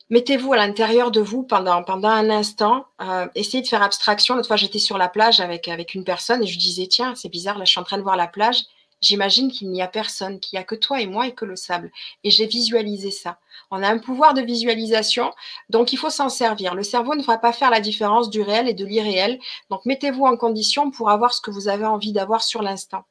mettez-vous 0.09 0.53
à 0.53 0.57
l'intérieur 0.57 1.11
de 1.11 1.21
vous 1.21 1.43
pendant, 1.43 1.83
pendant 1.83 2.09
un 2.09 2.29
instant. 2.29 2.85
Euh, 3.01 3.27
essayez 3.35 3.61
de 3.61 3.67
faire 3.67 3.83
abstraction. 3.83 4.35
L'autre 4.35 4.47
fois, 4.47 4.57
j'étais 4.57 4.79
sur 4.79 4.97
la 4.97 5.09
plage 5.09 5.39
avec, 5.39 5.67
avec 5.67 5.93
une 5.93 6.03
personne 6.03 6.43
et 6.43 6.47
je 6.47 6.57
disais, 6.57 6.87
tiens, 6.87 7.13
c'est 7.15 7.29
bizarre, 7.29 7.57
là, 7.57 7.65
je 7.65 7.71
suis 7.71 7.79
en 7.79 7.83
train 7.83 7.97
de 7.97 8.03
voir 8.03 8.15
la 8.17 8.27
plage. 8.27 8.63
J'imagine 9.01 9.51
qu'il 9.51 9.69
n'y 9.69 9.81
a 9.81 9.87
personne, 9.87 10.39
qu'il 10.39 10.57
n'y 10.57 10.61
a 10.61 10.65
que 10.65 10.75
toi 10.75 11.01
et 11.01 11.07
moi 11.07 11.27
et 11.27 11.33
que 11.33 11.45
le 11.45 11.55
sable. 11.55 11.91
Et 12.23 12.31
j'ai 12.31 12.47
visualisé 12.47 13.11
ça. 13.11 13.39
On 13.71 13.83
a 13.83 13.87
un 13.87 13.99
pouvoir 13.99 14.33
de 14.33 14.41
visualisation, 14.41 15.31
donc 15.69 15.93
il 15.93 15.97
faut 15.97 16.09
s'en 16.09 16.29
servir. 16.29 16.75
Le 16.75 16.83
cerveau 16.83 17.15
ne 17.15 17.23
va 17.23 17.37
pas 17.37 17.53
faire 17.53 17.69
la 17.69 17.81
différence 17.81 18.30
du 18.30 18.41
réel 18.41 18.67
et 18.67 18.73
de 18.73 18.85
l'irréel. 18.85 19.39
Donc 19.69 19.85
mettez-vous 19.85 20.26
en 20.26 20.38
condition 20.38 20.91
pour 20.91 21.09
avoir 21.09 21.34
ce 21.34 21.41
que 21.41 21.51
vous 21.51 21.67
avez 21.67 21.85
envie 21.85 22.11
d'avoir 22.11 22.43
sur 22.43 22.61
l'instant. 22.61 23.05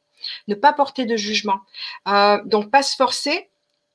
Ne 0.48 0.55
pas 0.55 0.73
porter 0.73 1.06
de 1.06 1.16
jugement. 1.16 1.60
Euh, 2.09 2.43
donc 2.44 2.70
pas 2.70 2.82
se 2.82 2.97
forcer, 2.97 3.48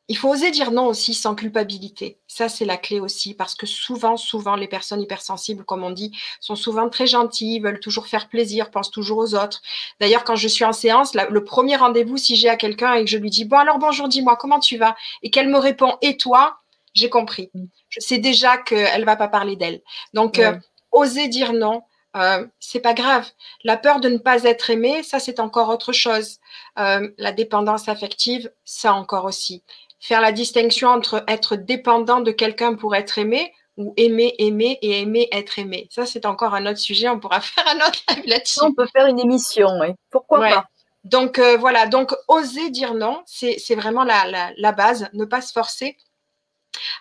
il 0.10 0.18
faut 0.18 0.30
oser 0.30 0.52
dire 0.52 0.72
non 0.72 0.88
aussi 0.88 1.14
sans 1.14 1.34
culpabilité. 1.34 2.20
Ça, 2.28 2.50
c'est 2.50 2.66
la 2.66 2.78
clé 2.78 3.00
aussi, 3.00 3.34
parce 3.34 3.56
que 3.56 3.66
souvent, 3.66 4.18
souvent, 4.18 4.56
les 4.56 4.68
personnes 4.68 5.02
hypersensibles, 5.02 5.64
comme 5.64 5.84
on 5.84 5.92
dit, 5.92 6.12
sont 6.42 6.56
souvent 6.56 6.90
très 6.90 7.08
gentilles, 7.08 7.62
veulent 7.62 7.80
toujours 7.80 8.08
faire 8.08 8.28
plaisir, 8.28 8.70
pensent 8.70 8.92
toujours 8.92 9.20
aux 9.20 9.36
autres. 9.36 9.62
D'ailleurs, 10.02 10.26
quand 10.26 10.36
je 10.36 10.48
suis 10.48 10.66
en 10.66 10.74
séance, 10.74 11.16
le 11.16 11.44
premier 11.44 11.78
rendez-vous, 11.78 12.18
si 12.18 12.36
j'ai 12.36 12.50
à 12.50 12.58
quelqu'un 12.58 12.94
et 12.96 13.06
que 13.06 13.10
je 13.10 13.18
lui 13.18 13.30
dis, 13.30 13.46
bon, 13.46 13.58
alors 13.58 13.80
bonjour, 13.80 14.10
dis-moi, 14.10 14.36
comment 14.36 14.60
tu 14.60 14.78
vas? 14.78 14.96
Et 15.22 15.30
qu'elle 15.30 15.48
me 15.48 15.58
répond, 15.58 15.98
et 16.02 16.18
toi? 16.18 16.58
J'ai 16.94 17.10
compris. 17.10 17.50
Mm. 17.54 17.66
Je 17.90 18.00
sais 18.02 18.18
déjà 18.18 18.58
qu'elle 18.58 19.06
va 19.06 19.16
pas 19.16 19.30
parler 19.30 19.56
d'elle. 19.56 19.82
Donc, 20.14 20.38
euh, 20.38 20.54
oser 20.92 21.28
dire 21.28 21.54
non, 21.54 21.84
euh, 22.16 22.46
c'est 22.60 22.80
pas 22.80 22.94
grave. 22.94 23.28
La 23.64 23.78
peur 23.78 24.00
de 24.00 24.10
ne 24.10 24.18
pas 24.18 24.44
être 24.44 24.70
aimé, 24.70 25.02
ça 25.02 25.20
c'est 25.20 25.40
encore 25.40 25.70
autre 25.70 25.94
chose. 25.94 26.38
Euh, 26.78 27.10
la 27.18 27.32
dépendance 27.32 27.90
affective, 27.90 28.52
ça 28.64 28.94
encore 28.94 29.26
aussi 29.26 29.64
faire 30.04 30.20
la 30.20 30.34
distinction 30.34 30.90
entre 30.90 31.24
être 31.30 31.56
dépendant 31.56 32.20
de 32.20 32.32
quelqu'un 32.32 32.76
pour 32.76 32.94
être 32.94 33.18
aimé 33.18 33.54
ou 33.78 33.94
aimer, 33.96 34.36
aimer 34.38 34.78
et 34.82 35.00
aimer 35.02 35.30
être 35.32 35.58
aimé. 35.60 35.88
Ça, 35.90 36.06
c'est 36.06 36.26
encore 36.26 36.54
un 36.54 36.66
autre 36.66 36.78
sujet. 36.78 37.08
On 37.08 37.22
pourra 37.22 37.40
faire 37.42 37.66
un 37.68 37.78
autre 37.88 38.00
live 38.10 38.24
là-dessus. 38.28 38.60
On 38.62 38.74
peut 38.74 38.86
faire 38.94 39.08
une 39.08 39.20
émission, 39.20 39.70
oui. 39.80 39.88
Pourquoi 40.12 40.40
pas? 40.42 40.66
Donc 41.06 41.40
euh, 41.40 41.58
voilà, 41.58 41.86
donc 41.88 42.14
oser 42.28 42.70
dire 42.70 42.94
non, 42.94 43.24
c'est 43.26 43.76
vraiment 43.76 44.04
la, 44.04 44.52
la, 44.56 44.72
base, 44.72 45.10
ne 45.14 45.26
pas 45.26 45.42
se 45.42 45.52
forcer. 45.52 45.98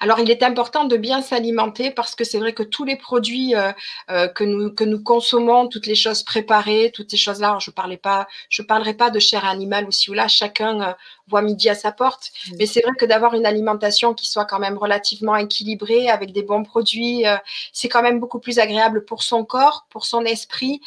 Alors, 0.00 0.20
il 0.20 0.30
est 0.30 0.42
important 0.42 0.84
de 0.84 0.96
bien 0.96 1.22
s'alimenter 1.22 1.90
parce 1.90 2.14
que 2.14 2.24
c'est 2.24 2.38
vrai 2.38 2.52
que 2.52 2.62
tous 2.62 2.84
les 2.84 2.96
produits 2.96 3.54
euh, 3.54 3.72
euh, 4.10 4.28
que, 4.28 4.44
nous, 4.44 4.70
que 4.70 4.84
nous 4.84 5.02
consommons, 5.02 5.68
toutes 5.68 5.86
les 5.86 5.94
choses 5.94 6.22
préparées, 6.22 6.90
toutes 6.94 7.10
ces 7.10 7.16
choses-là, 7.16 7.58
je 7.60 7.70
ne 7.70 7.96
pas, 7.96 8.26
je 8.48 8.62
parlerai 8.62 8.94
pas 8.94 9.10
de 9.10 9.18
chair 9.18 9.44
animale 9.44 9.86
ou 9.86 9.90
si 9.90 10.10
ou 10.10 10.14
là, 10.14 10.28
chacun 10.28 10.80
euh, 10.80 10.92
voit 11.28 11.42
midi 11.42 11.68
à 11.68 11.74
sa 11.74 11.92
porte. 11.92 12.30
Mmh. 12.48 12.54
Mais 12.58 12.66
c'est 12.66 12.80
vrai 12.82 12.92
que 12.98 13.04
d'avoir 13.04 13.34
une 13.34 13.46
alimentation 13.46 14.14
qui 14.14 14.26
soit 14.26 14.44
quand 14.44 14.58
même 14.58 14.76
relativement 14.76 15.36
équilibrée 15.36 16.08
avec 16.08 16.32
des 16.32 16.42
bons 16.42 16.64
produits, 16.64 17.24
c'est 17.72 17.88
quand 17.88 18.02
même 18.02 18.20
beaucoup 18.20 18.38
plus 18.38 18.58
agréable 18.58 19.04
pour 19.04 19.22
son 19.22 19.44
corps, 19.44 19.86
pour 19.90 20.04
son 20.04 20.24
esprit. 20.24 20.80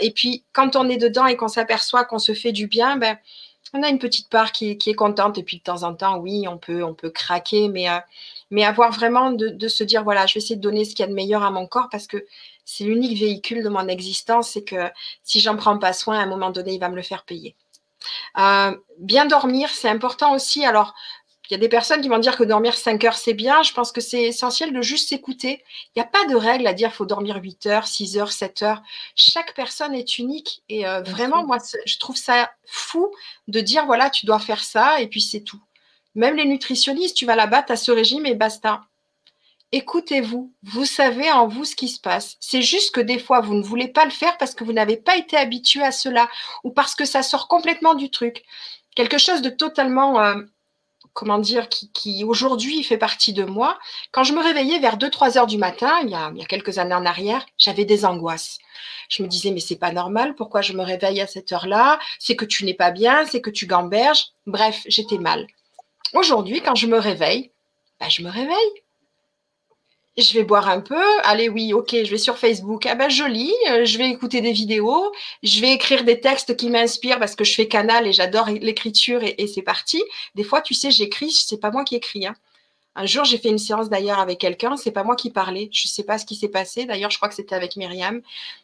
et 0.00 0.10
puis, 0.12 0.44
quand 0.52 0.76
on 0.76 0.88
est 0.88 0.96
dedans 0.96 1.26
et 1.26 1.36
qu'on 1.36 1.48
s'aperçoit 1.48 2.04
qu'on 2.04 2.18
se 2.18 2.34
fait 2.34 2.52
du 2.52 2.66
bien, 2.66 2.96
ben, 2.96 3.16
on 3.72 3.82
a 3.82 3.88
une 3.88 3.98
petite 3.98 4.28
part 4.28 4.52
qui, 4.52 4.70
est 4.70 4.94
contente 4.94 5.38
et 5.38 5.42
puis 5.42 5.58
de 5.58 5.62
temps 5.62 5.82
en 5.82 5.94
temps, 5.94 6.18
oui, 6.18 6.46
on 6.48 6.58
peut, 6.58 6.82
on 6.82 6.94
peut 6.94 7.10
craquer, 7.10 7.68
mais, 7.68 7.88
euh, 7.88 8.64
avoir 8.64 8.92
vraiment 8.92 9.30
de, 9.30 9.68
se 9.68 9.84
dire, 9.84 10.04
voilà, 10.04 10.26
je 10.26 10.34
vais 10.34 10.38
essayer 10.38 10.56
de 10.56 10.60
donner 10.60 10.84
ce 10.84 10.90
qu'il 10.90 11.00
y 11.00 11.02
a 11.04 11.08
de 11.08 11.14
meilleur 11.14 11.42
à 11.42 11.50
mon 11.50 11.66
corps 11.66 11.88
parce 11.90 12.06
que 12.06 12.24
c'est 12.64 12.84
l'unique 12.84 13.18
véhicule 13.18 13.62
de 13.62 13.68
mon 13.68 13.86
existence 13.88 14.56
et 14.56 14.64
que 14.64 14.90
si 15.22 15.40
j'en 15.40 15.56
prends 15.56 15.78
pas 15.78 15.92
soin, 15.92 16.18
à 16.18 16.22
un 16.22 16.26
moment 16.26 16.50
donné, 16.50 16.74
il 16.74 16.80
va 16.80 16.88
me 16.88 16.96
le 16.96 17.02
faire 17.02 17.24
payer. 17.24 17.56
Euh, 18.38 18.76
bien 18.98 19.26
dormir, 19.26 19.68
c'est 19.70 19.88
important 19.88 20.34
aussi. 20.34 20.64
Alors, 20.64 20.94
il 21.50 21.54
y 21.54 21.56
a 21.56 21.58
des 21.58 21.68
personnes 21.68 22.00
qui 22.00 22.08
vont 22.08 22.18
dire 22.18 22.36
que 22.36 22.44
dormir 22.44 22.74
5 22.74 23.02
heures, 23.04 23.16
c'est 23.16 23.34
bien. 23.34 23.64
Je 23.64 23.72
pense 23.72 23.90
que 23.90 24.00
c'est 24.00 24.22
essentiel 24.22 24.72
de 24.72 24.82
juste 24.82 25.08
s'écouter. 25.08 25.64
Il 25.88 25.98
n'y 25.98 26.02
a 26.02 26.06
pas 26.06 26.24
de 26.26 26.36
règle 26.36 26.64
à 26.68 26.72
dire 26.74 26.90
qu'il 26.90 26.96
faut 26.96 27.06
dormir 27.06 27.40
8 27.42 27.66
heures, 27.66 27.86
6 27.88 28.18
heures, 28.18 28.30
7 28.30 28.62
heures. 28.62 28.82
Chaque 29.16 29.54
personne 29.54 29.92
est 29.92 30.18
unique. 30.18 30.62
Et 30.68 30.86
euh, 30.86 31.02
vraiment, 31.02 31.44
moi, 31.44 31.58
je 31.84 31.98
trouve 31.98 32.16
ça 32.16 32.52
fou 32.66 33.12
de 33.48 33.60
dire, 33.60 33.84
voilà, 33.86 34.10
tu 34.10 34.26
dois 34.26 34.38
faire 34.38 34.62
ça 34.62 35.00
et 35.00 35.08
puis 35.08 35.20
c'est 35.20 35.40
tout. 35.40 35.60
Même 36.14 36.36
les 36.36 36.44
nutritionnistes, 36.44 37.16
tu 37.16 37.26
vas 37.26 37.34
là-bas, 37.34 37.64
tu 37.64 37.72
as 37.72 37.76
ce 37.76 37.90
régime 37.90 38.26
et 38.26 38.36
basta. 38.36 38.82
Écoutez-vous, 39.72 40.52
vous 40.62 40.84
savez 40.84 41.32
en 41.32 41.48
vous 41.48 41.64
ce 41.64 41.74
qui 41.74 41.88
se 41.88 42.00
passe. 42.00 42.36
C'est 42.38 42.62
juste 42.62 42.94
que 42.94 43.00
des 43.00 43.18
fois, 43.18 43.40
vous 43.40 43.54
ne 43.54 43.62
voulez 43.62 43.88
pas 43.88 44.04
le 44.04 44.10
faire 44.12 44.36
parce 44.38 44.54
que 44.54 44.62
vous 44.62 44.72
n'avez 44.72 44.96
pas 44.96 45.16
été 45.16 45.36
habitué 45.36 45.82
à 45.82 45.90
cela 45.90 46.28
ou 46.62 46.70
parce 46.70 46.94
que 46.94 47.04
ça 47.04 47.24
sort 47.24 47.48
complètement 47.48 47.94
du 47.94 48.08
truc. 48.08 48.44
Quelque 48.94 49.18
chose 49.18 49.42
de 49.42 49.50
totalement 49.50 50.20
euh, 50.20 50.42
comment 51.20 51.38
dire, 51.38 51.68
qui, 51.68 52.24
aujourd'hui 52.24 52.82
fait 52.82 52.96
partie 52.96 53.34
de 53.34 53.44
moi. 53.44 53.78
Quand 54.10 54.24
je 54.24 54.32
me 54.32 54.42
réveillais 54.42 54.78
vers 54.78 54.96
2-3 54.96 55.36
heures 55.36 55.46
du 55.46 55.58
matin, 55.58 55.92
il 56.02 56.08
y, 56.08 56.14
a, 56.14 56.32
quelques 56.46 56.78
années 56.78 56.94
en 56.94 57.04
arrière, 57.04 57.44
j'avais 57.58 57.84
des 57.84 58.06
angoisses. 58.06 58.58
Je 59.10 59.22
me 59.22 59.28
disais, 59.28 59.50
mais 59.50 59.60
c'est 59.60 59.76
pas 59.76 59.92
normal, 59.92 60.34
pourquoi 60.34 60.62
je 60.62 60.72
me 60.72 60.82
réveille 60.82 61.20
à 61.20 61.26
cette 61.26 61.52
heure-là? 61.52 61.98
C'est 62.18 62.36
que 62.36 62.46
tu 62.46 62.64
n'es 62.64 62.72
pas 62.72 62.90
bien, 62.90 63.26
c'est 63.26 63.42
que 63.42 63.50
tu 63.50 63.66
gamberges. 63.66 64.28
Bref, 64.46 64.80
j'étais 64.86 65.18
mal. 65.18 65.46
Aujourd'hui, 66.14 66.62
quand 66.62 66.74
je 66.74 66.86
me 66.86 66.98
réveille, 66.98 67.52
ben, 68.00 68.08
je 68.08 68.22
me 68.22 68.30
réveille 68.30 68.72
je 70.20 70.34
vais 70.34 70.44
boire 70.44 70.68
un 70.68 70.80
peu. 70.80 71.02
Allez, 71.24 71.48
oui, 71.48 71.72
ok, 71.72 71.90
je 72.04 72.10
vais 72.10 72.18
sur 72.18 72.38
Facebook. 72.38 72.86
Ah 72.86 72.94
ben, 72.94 73.08
je 73.08 73.24
lis, 73.24 73.54
euh, 73.70 73.84
je 73.84 73.98
vais 73.98 74.08
écouter 74.10 74.40
des 74.40 74.52
vidéos, 74.52 75.12
je 75.42 75.60
vais 75.60 75.72
écrire 75.72 76.04
des 76.04 76.20
textes 76.20 76.56
qui 76.56 76.70
m'inspirent 76.70 77.18
parce 77.18 77.34
que 77.34 77.44
je 77.44 77.54
fais 77.54 77.68
canal 77.68 78.06
et 78.06 78.12
j'adore 78.12 78.48
l'écriture 78.48 79.22
et, 79.22 79.46
c'est 79.46 79.62
parti. 79.62 80.02
Des 80.34 80.44
fois, 80.44 80.60
tu 80.62 80.74
sais, 80.74 80.90
j'écris, 80.90 81.30
c'est 81.30 81.60
pas 81.60 81.70
moi 81.70 81.84
qui 81.84 81.96
écris. 81.96 82.26
Hein. 82.26 82.34
Un 82.96 83.06
jour, 83.06 83.24
j'ai 83.24 83.38
fait 83.38 83.48
une 83.48 83.58
séance 83.58 83.88
d'ailleurs 83.88 84.18
avec 84.18 84.38
quelqu'un, 84.38 84.76
c'est 84.76 84.90
pas 84.90 85.04
moi 85.04 85.16
qui 85.16 85.30
parlais, 85.30 85.68
je 85.72 85.86
sais 85.86 86.02
pas 86.02 86.18
ce 86.18 86.26
qui 86.26 86.34
s'est 86.34 86.48
passé. 86.48 86.86
D'ailleurs, 86.86 87.10
je 87.10 87.16
crois 87.16 87.28
que 87.28 87.34
c'était 87.34 87.54
avec 87.54 87.76
Myriam. 87.76 88.20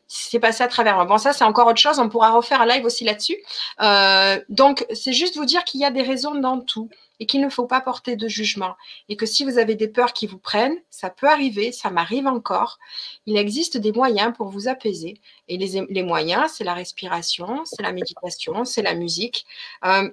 C'est 0.08 0.40
passé 0.40 0.62
à 0.64 0.68
travers 0.68 0.96
moi. 0.96 1.04
Bon, 1.04 1.18
ça, 1.18 1.32
c'est 1.32 1.44
encore 1.44 1.68
autre 1.68 1.80
chose. 1.80 1.98
On 1.98 2.08
pourra 2.08 2.32
refaire 2.32 2.60
un 2.60 2.66
live 2.66 2.84
aussi 2.84 3.04
là-dessus. 3.04 3.36
Euh, 3.80 4.38
donc, 4.48 4.84
c'est 4.92 5.12
juste 5.12 5.36
vous 5.36 5.44
dire 5.44 5.64
qu'il 5.64 5.80
y 5.80 5.84
a 5.84 5.90
des 5.90 6.02
raisons 6.02 6.34
dans 6.34 6.60
tout 6.60 6.88
et 7.20 7.26
qu'il 7.26 7.40
ne 7.40 7.48
faut 7.48 7.66
pas 7.66 7.80
porter 7.80 8.16
de 8.16 8.28
jugement. 8.28 8.76
Et 9.08 9.16
que 9.16 9.26
si 9.26 9.44
vous 9.44 9.58
avez 9.58 9.74
des 9.74 9.88
peurs 9.88 10.12
qui 10.12 10.26
vous 10.26 10.38
prennent, 10.38 10.76
ça 10.90 11.10
peut 11.10 11.28
arriver, 11.28 11.72
ça 11.72 11.90
m'arrive 11.90 12.26
encore. 12.26 12.78
Il 13.26 13.36
existe 13.36 13.76
des 13.76 13.92
moyens 13.92 14.32
pour 14.36 14.48
vous 14.48 14.68
apaiser. 14.68 15.20
Et 15.48 15.56
les, 15.56 16.02
moyens, 16.02 16.52
c'est 16.52 16.64
la 16.64 16.74
respiration, 16.74 17.64
c'est 17.64 17.82
la 17.82 17.92
méditation, 17.92 18.64
c'est 18.64 18.82
la 18.82 18.94
musique. 18.94 19.46
Euh, 19.84 20.10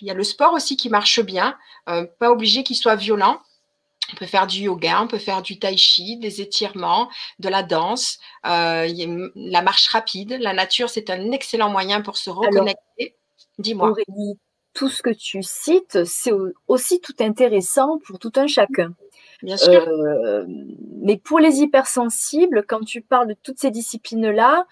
il 0.00 0.06
y 0.06 0.10
a 0.10 0.14
le 0.14 0.24
sport 0.24 0.54
aussi 0.54 0.76
qui 0.76 0.88
marche 0.88 1.20
bien, 1.20 1.56
euh, 1.88 2.06
pas 2.18 2.30
obligé 2.30 2.62
qu'il 2.62 2.76
soit 2.76 2.96
violent. 2.96 3.40
On 4.12 4.16
peut 4.16 4.26
faire 4.26 4.46
du 4.46 4.62
yoga, 4.62 5.02
on 5.02 5.06
peut 5.06 5.18
faire 5.18 5.42
du 5.42 5.58
tai 5.58 5.76
chi, 5.76 6.16
des 6.16 6.40
étirements, 6.40 7.10
de 7.38 7.48
la 7.48 7.62
danse, 7.62 8.18
euh, 8.46 9.28
la 9.36 9.62
marche 9.62 9.88
rapide. 9.88 10.36
La 10.40 10.52
nature, 10.52 10.90
c'est 10.90 11.10
un 11.10 11.30
excellent 11.30 11.70
moyen 11.70 12.00
pour 12.00 12.16
se 12.16 12.30
reconnecter. 12.30 13.14
Dis-moi 13.58 13.94
tout 14.72 14.88
ce 14.88 15.02
que 15.02 15.10
tu 15.10 15.42
cites, 15.42 16.04
c'est 16.04 16.32
aussi 16.68 17.00
tout 17.00 17.14
intéressant 17.20 17.98
pour 18.06 18.18
tout 18.18 18.32
un 18.36 18.46
chacun. 18.46 18.94
Bien 19.42 19.56
sûr. 19.56 19.86
Euh, 19.88 20.44
mais 21.02 21.16
pour 21.16 21.38
les 21.38 21.60
hypersensibles, 21.60 22.64
quand 22.66 22.84
tu 22.84 23.00
parles 23.00 23.28
de 23.28 23.36
toutes 23.42 23.58
ces 23.58 23.70
disciplines-là, 23.70 24.66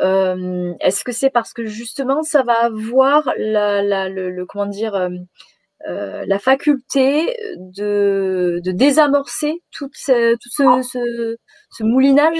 euh, 0.00 0.72
est-ce 0.80 1.04
que 1.04 1.12
c'est 1.12 1.30
parce 1.30 1.52
que 1.52 1.66
justement 1.66 2.22
ça 2.22 2.42
va 2.42 2.64
avoir 2.64 3.30
la, 3.36 4.08
le, 4.08 4.44
comment 4.46 4.66
dire 4.66 4.94
euh, 4.96 6.24
la 6.26 6.38
faculté 6.38 7.36
de, 7.58 8.60
désamorcer 8.64 9.62
tout 9.70 9.90
ce, 9.92 10.34
tout 10.34 10.48
ce, 10.82 11.36
ce, 11.70 11.82
moulinage? 11.84 12.38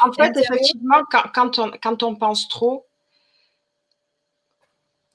En, 0.00 0.12
fait, 0.16 0.36
effectivement, 0.36 1.02
quand, 1.34 1.58
on, 1.58 1.70
quand 1.82 2.02
on 2.04 2.14
pense 2.14 2.48
trop, 2.48 2.86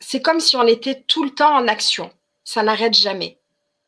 c'est 0.02 0.22
comme 0.22 0.40
si 0.40 0.58
on 0.58 0.68
était 0.68 1.04
tout 1.08 1.24
le 1.24 1.30
temps 1.30 1.56
en 1.56 1.68
action. 1.68 2.12
Ça 2.44 2.64
n'arrête 2.64 2.96
jamais. 2.96 3.38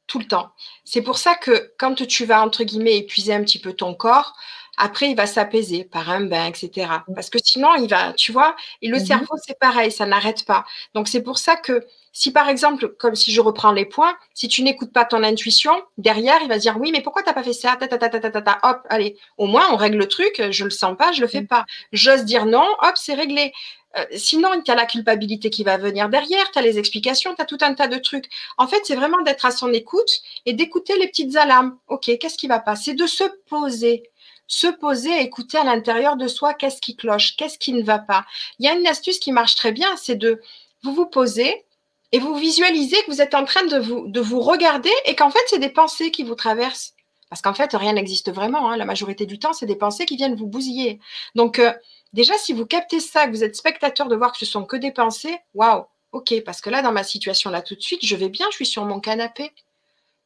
Tout 0.08 0.20
le 0.20 0.28
temps. 0.28 0.52
C'est 0.86 1.02
pour 1.02 1.18
ça 1.18 1.36
que 1.36 1.74
quand 1.78 1.96
tu 2.08 2.26
vas, 2.26 2.42
entre 2.44 2.64
guillemets, 2.64 2.98
épuiser 2.98 3.34
un 3.34 3.44
petit 3.44 3.60
peu 3.60 3.74
ton 3.74 3.94
corps, 3.94 4.36
après, 4.78 5.10
il 5.10 5.16
va 5.16 5.28
s'apaiser 5.28 5.84
par 5.84 6.10
un 6.10 6.22
bain, 6.22 6.48
etc. 6.48 6.88
Parce 7.14 7.30
que 7.30 7.38
sinon, 7.44 7.76
il 7.76 7.88
va, 7.88 8.14
tu 8.14 8.32
vois, 8.32 8.56
et 8.82 8.88
le 8.88 8.98
mhm. 8.98 9.06
cerveau, 9.06 9.36
c'est 9.46 9.58
pareil, 9.60 9.92
ça 9.92 10.06
n'arrête 10.06 10.46
pas. 10.46 10.66
Donc, 10.96 11.08
c'est 11.08 11.22
pour 11.22 11.38
ça 11.38 11.56
que 11.56 11.86
si, 12.12 12.32
par 12.32 12.50
exemple, 12.50 12.90
comme 13.00 13.16
si 13.16 13.32
je 13.32 13.40
reprends 13.40 13.72
les 13.72 13.86
points, 13.86 14.16
si 14.34 14.48
tu 14.48 14.64
n'écoutes 14.64 14.92
pas 14.92 15.06
ton 15.06 15.24
intuition, 15.24 15.74
derrière, 15.98 16.40
il 16.42 16.50
va 16.50 16.58
dire, 16.58 16.78
oui, 16.80 16.92
mais 16.92 17.02
pourquoi 17.02 17.22
tu 17.22 17.30
n'as 17.30 17.34
pas 17.34 17.44
fait 17.44 17.54
ça? 17.54 17.76
Ta, 17.76 17.88
ta, 17.88 17.98
ta, 17.98 18.10
ta, 18.10 18.20
ta, 18.20 18.42
ta, 18.42 18.60
hop, 18.64 18.82
allez. 18.90 19.16
Au 19.38 19.46
moins, 19.46 19.72
on 19.72 19.76
règle 19.76 19.98
le 19.98 20.08
truc, 20.08 20.42
je 20.50 20.64
le 20.64 20.72
sens 20.72 20.98
pas, 20.98 21.12
je 21.12 21.22
le 21.22 21.28
fais 21.28 21.42
mhm. 21.42 21.48
pas. 21.48 21.66
J'ose 21.92 22.26
dire 22.26 22.48
non, 22.48 22.68
hop, 22.82 22.94
c'est 22.96 23.14
réglé. 23.14 23.54
Euh, 23.98 24.06
sinon, 24.16 24.50
il 24.54 24.68
y 24.68 24.72
a 24.72 24.76
la 24.76 24.86
culpabilité 24.86 25.50
qui 25.50 25.64
va 25.64 25.78
venir 25.78 26.10
derrière, 26.10 26.52
tu 26.52 26.60
as 26.60 26.62
les 26.62 26.80
explications, 26.80 27.36
tu 27.36 27.42
as 27.42 27.46
tout 27.46 27.58
un 27.62 27.74
tas 27.74 27.88
de 27.88 27.98
trucs. 27.98 28.30
En 28.58 28.68
fait, 28.68 28.82
c'est 28.86 28.96
vraiment 28.96 29.22
d'être 29.22 29.46
à 29.46 29.52
son 29.52 29.72
écoute 29.72 30.10
et 30.46 30.54
d'écouter 30.54 30.98
les 30.98 31.08
petites 31.08 31.36
alarmes. 31.36 31.78
OK, 31.88 32.10
qu'est-ce 32.20 32.38
qui 32.38 32.48
va 32.48 32.60
pas? 32.60 32.76
C'est 32.76 32.96
de 32.96 33.08
se 33.08 33.24
poser. 33.48 34.04
Se 34.48 34.68
poser, 34.68 35.22
écouter 35.22 35.58
à 35.58 35.64
l'intérieur 35.64 36.18
de 36.18 36.28
soi 36.28 36.54
qu'est-ce 36.54 36.82
qui 36.82 36.96
cloche, 36.96 37.36
qu'est-ce 37.38 37.58
qui 37.58 37.74
ne 37.74 37.84
va 37.84 38.00
pas. 38.00 38.26
Il 38.60 38.66
y 38.66 38.70
a 38.70 38.74
une 38.74 38.86
astuce 38.88 39.20
qui 39.20 39.32
marche 39.32 39.56
très 39.56 39.72
bien, 39.72 39.96
c'est 39.96 40.16
de 40.16 40.42
vous 40.84 40.94
vous 40.94 41.06
poser 41.06 41.66
et 42.12 42.20
vous 42.20 42.36
visualisez 42.36 42.98
que 43.04 43.12
vous 43.12 43.22
êtes 43.22 43.34
en 43.34 43.46
train 43.46 43.66
de 43.66 43.80
vous, 43.80 44.08
de 44.08 44.20
vous 44.20 44.42
regarder 44.42 44.92
et 45.06 45.16
qu'en 45.16 45.32
fait, 45.32 45.40
c'est 45.48 45.60
des 45.60 45.70
pensées 45.70 46.12
qui 46.12 46.24
vous 46.24 46.36
traversent. 46.36 46.94
Parce 47.30 47.42
qu'en 47.42 47.56
fait, 47.56 47.74
rien 47.74 47.94
n'existe 47.94 48.32
vraiment. 48.32 48.70
Hein. 48.70 48.78
La 48.78 48.86
majorité 48.86 49.26
du 49.26 49.40
temps, 49.40 49.54
c'est 49.54 49.66
des 49.66 49.76
pensées 49.76 50.06
qui 50.06 50.18
viennent 50.18 50.36
vous 50.36 50.46
bousiller. 50.46 51.00
Donc, 51.34 51.58
euh, 51.58 51.74
Déjà, 52.14 52.38
si 52.38 52.54
vous 52.54 52.66
captez 52.66 53.00
ça, 53.00 53.26
que 53.26 53.32
vous 53.32 53.44
êtes 53.44 53.56
spectateur 53.56 54.08
de 54.08 54.16
voir 54.16 54.32
que 54.32 54.38
ce 54.38 54.46
sont 54.46 54.66
que 54.66 54.78
des 54.78 54.92
pensées, 54.92 55.36
waouh, 55.56 55.86
ok, 56.12 56.42
parce 56.46 56.62
que 56.62 56.70
là, 56.70 56.82
dans 56.82 56.92
ma 56.92 57.04
situation 57.04 57.50
là 57.50 57.62
tout 57.62 57.76
de 57.76 57.82
suite, 57.82 58.06
je 58.06 58.16
vais 58.16 58.30
bien, 58.30 58.46
je 58.52 58.56
suis 58.56 58.66
sur 58.66 58.86
mon 58.86 59.00
canapé. 59.00 59.52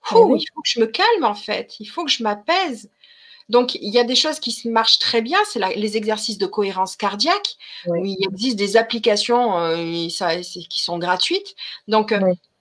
Ah 0.10 0.16
il 0.16 0.46
faut 0.54 0.62
que 0.62 0.70
je 0.70 0.80
me 0.80 0.86
calme 0.86 1.24
en 1.24 1.34
fait, 1.34 1.80
il 1.80 1.86
faut 1.86 2.06
que 2.06 2.12
je 2.12 2.24
m'apaise. 2.24 2.90
Donc, 3.50 3.76
il 3.76 3.94
y 3.94 3.98
a 3.98 4.04
des 4.04 4.16
choses 4.16 4.40
qui 4.40 4.68
marchent 4.68 5.00
très 5.00 5.22
bien, 5.22 5.40
c'est 5.50 5.60
les 5.76 5.96
exercices 5.96 6.38
de 6.38 6.46
cohérence 6.46 6.98
cardiaque, 6.98 7.56
il 7.86 8.18
existe 8.30 8.58
des 8.58 8.76
applications 8.76 9.58
euh, 9.58 10.08
qui 10.10 10.82
sont 10.82 10.98
gratuites. 10.98 11.56
Donc, 11.88 12.12
euh, 12.12 12.20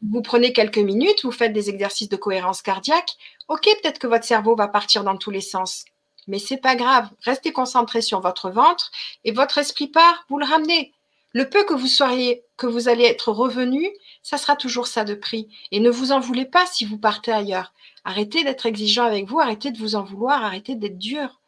vous 0.08 0.22
prenez 0.22 0.52
quelques 0.52 0.78
minutes, 0.78 1.24
vous 1.24 1.32
faites 1.32 1.52
des 1.52 1.70
exercices 1.70 2.08
de 2.08 2.16
cohérence 2.16 2.62
cardiaque. 2.62 3.16
Ok, 3.48 3.64
peut-être 3.64 3.98
que 3.98 4.06
votre 4.06 4.24
cerveau 4.24 4.54
va 4.54 4.68
partir 4.68 5.02
dans 5.02 5.16
tous 5.16 5.32
les 5.32 5.40
sens 5.40 5.84
mais 6.26 6.38
c'est 6.38 6.56
pas 6.56 6.76
grave. 6.76 7.08
Restez 7.22 7.52
concentré 7.52 8.00
sur 8.02 8.20
votre 8.20 8.50
ventre 8.50 8.90
et 9.24 9.32
votre 9.32 9.58
esprit 9.58 9.88
part, 9.88 10.24
vous 10.28 10.38
le 10.38 10.46
ramenez. 10.46 10.92
Le 11.32 11.48
peu 11.48 11.64
que 11.64 11.74
vous 11.74 11.86
soyez, 11.86 12.44
que 12.56 12.66
vous 12.66 12.88
allez 12.88 13.04
être 13.04 13.30
revenu, 13.30 13.90
ça 14.22 14.38
sera 14.38 14.56
toujours 14.56 14.86
ça 14.86 15.04
de 15.04 15.14
prix. 15.14 15.48
Et 15.70 15.80
ne 15.80 15.90
vous 15.90 16.12
en 16.12 16.18
voulez 16.18 16.46
pas 16.46 16.64
si 16.66 16.84
vous 16.84 16.98
partez 16.98 17.30
ailleurs. 17.30 17.74
Arrêtez 18.04 18.42
d'être 18.44 18.66
exigeant 18.66 19.04
avec 19.04 19.26
vous, 19.26 19.40
arrêtez 19.40 19.70
de 19.70 19.78
vous 19.78 19.96
en 19.96 20.02
vouloir, 20.02 20.42
arrêtez 20.42 20.76
d'être 20.76 20.98
dur. 20.98 21.40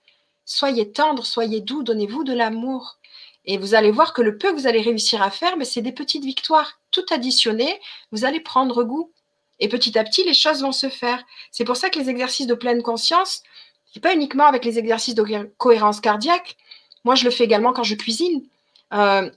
Soyez 0.44 0.92
tendre, 0.92 1.24
soyez 1.24 1.60
doux, 1.60 1.82
donnez-vous 1.82 2.24
de 2.24 2.34
l'amour. 2.34 2.98
Et 3.44 3.56
vous 3.56 3.74
allez 3.74 3.90
voir 3.90 4.12
que 4.12 4.20
le 4.20 4.36
peu 4.36 4.50
que 4.50 4.56
vous 4.56 4.66
allez 4.66 4.82
réussir 4.82 5.22
à 5.22 5.30
faire, 5.30 5.56
mais 5.56 5.64
c'est 5.64 5.80
des 5.80 5.92
petites 5.92 6.24
victoires. 6.24 6.80
Tout 6.90 7.06
additionné, 7.10 7.80
vous 8.12 8.26
allez 8.26 8.40
prendre 8.40 8.84
goût. 8.84 9.10
Et 9.58 9.68
petit 9.68 9.98
à 9.98 10.04
petit, 10.04 10.22
les 10.24 10.34
choses 10.34 10.62
vont 10.62 10.72
se 10.72 10.88
faire. 10.88 11.24
C'est 11.50 11.64
pour 11.64 11.76
ça 11.76 11.90
que 11.90 11.98
les 11.98 12.10
exercices 12.10 12.46
de 12.46 12.54
pleine 12.54 12.82
conscience, 12.82 13.42
c'est 13.92 14.00
pas 14.00 14.14
uniquement 14.14 14.46
avec 14.46 14.64
les 14.64 14.78
exercices 14.78 15.14
de 15.14 15.24
cohérence 15.56 16.00
cardiaque. 16.00 16.56
Moi, 17.04 17.14
je 17.14 17.24
le 17.24 17.30
fais 17.30 17.44
également 17.44 17.72
quand 17.72 17.84
je 17.84 17.94
cuisine, 17.94 18.42
euh, 18.92 19.30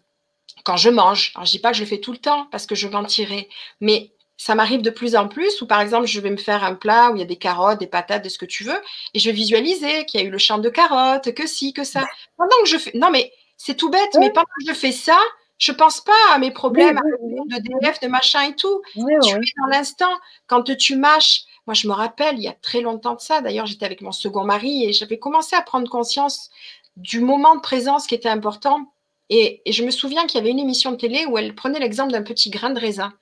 quand 0.63 0.77
je 0.77 0.89
mange. 0.89 1.31
Alors, 1.35 1.45
je 1.45 1.51
dis 1.51 1.59
pas 1.59 1.71
que 1.71 1.77
je 1.77 1.83
le 1.83 1.87
fais 1.87 1.99
tout 1.99 2.11
le 2.11 2.17
temps 2.17 2.47
parce 2.51 2.65
que 2.65 2.75
je 2.75 2.87
mentirais, 2.87 3.47
mais 3.79 4.11
ça 4.37 4.55
m'arrive 4.55 4.81
de 4.81 4.89
plus 4.89 5.15
en 5.15 5.27
plus 5.27 5.61
où, 5.61 5.67
par 5.67 5.81
exemple, 5.81 6.07
je 6.07 6.19
vais 6.19 6.31
me 6.31 6.37
faire 6.37 6.63
un 6.63 6.73
plat 6.73 7.11
où 7.11 7.15
il 7.15 7.19
y 7.19 7.21
a 7.21 7.27
des 7.27 7.35
carottes, 7.35 7.79
des 7.79 7.87
patates, 7.87 8.23
de 8.23 8.29
ce 8.29 8.39
que 8.39 8.45
tu 8.45 8.63
veux, 8.63 8.81
et 9.13 9.19
je 9.19 9.29
vais 9.29 9.35
visualiser 9.35 10.05
qu'il 10.05 10.19
y 10.19 10.23
a 10.23 10.25
eu 10.25 10.31
le 10.31 10.39
champ 10.39 10.57
de 10.57 10.69
carottes, 10.69 11.33
que 11.33 11.45
si, 11.45 11.73
que 11.73 11.83
ça. 11.83 12.03
Pendant 12.37 12.57
que 12.63 12.69
je 12.69 12.77
fais, 12.77 12.91
non 12.95 13.11
mais 13.11 13.31
c'est 13.55 13.75
tout 13.75 13.91
bête, 13.91 14.17
mais 14.19 14.31
pendant 14.31 14.45
que 14.45 14.65
je 14.67 14.73
fais 14.73 14.91
ça, 14.91 15.19
je 15.59 15.71
pense 15.71 16.01
pas 16.01 16.33
à 16.33 16.39
mes 16.39 16.49
problèmes 16.49 16.99
de 17.45 17.57
DF, 17.57 17.99
de 17.99 18.07
machin 18.07 18.41
et 18.49 18.55
tout. 18.55 18.81
tu 18.95 19.01
es 19.01 19.39
dans 19.61 19.67
l'instant. 19.69 20.11
Quand 20.47 20.63
tu 20.75 20.95
mâches, 20.95 21.43
moi 21.67 21.73
je 21.73 21.87
me 21.87 21.93
rappelle, 21.93 22.37
il 22.37 22.43
y 22.43 22.47
a 22.47 22.53
très 22.53 22.81
longtemps 22.81 23.15
de 23.15 23.21
ça, 23.21 23.41
d'ailleurs 23.41 23.65
j'étais 23.65 23.85
avec 23.85 24.01
mon 24.01 24.11
second 24.11 24.43
mari 24.43 24.85
et 24.85 24.93
j'avais 24.93 25.19
commencé 25.19 25.55
à 25.55 25.61
prendre 25.61 25.89
conscience 25.89 26.49
du 26.97 27.19
moment 27.19 27.55
de 27.55 27.61
présence 27.61 28.07
qui 28.07 28.15
était 28.15 28.29
important. 28.29 28.91
Et, 29.29 29.61
je 29.65 29.83
me 29.83 29.91
souviens 29.91 30.27
qu'il 30.27 30.39
y 30.39 30.41
avait 30.41 30.51
une 30.51 30.59
émission 30.59 30.91
de 30.91 30.97
télé 30.97 31.25
où 31.25 31.37
elle 31.37 31.55
prenait 31.55 31.79
l'exemple 31.79 32.11
d'un 32.11 32.21
petit 32.23 32.49
grain 32.49 32.69
de 32.71 32.79
raisin. 32.79 33.13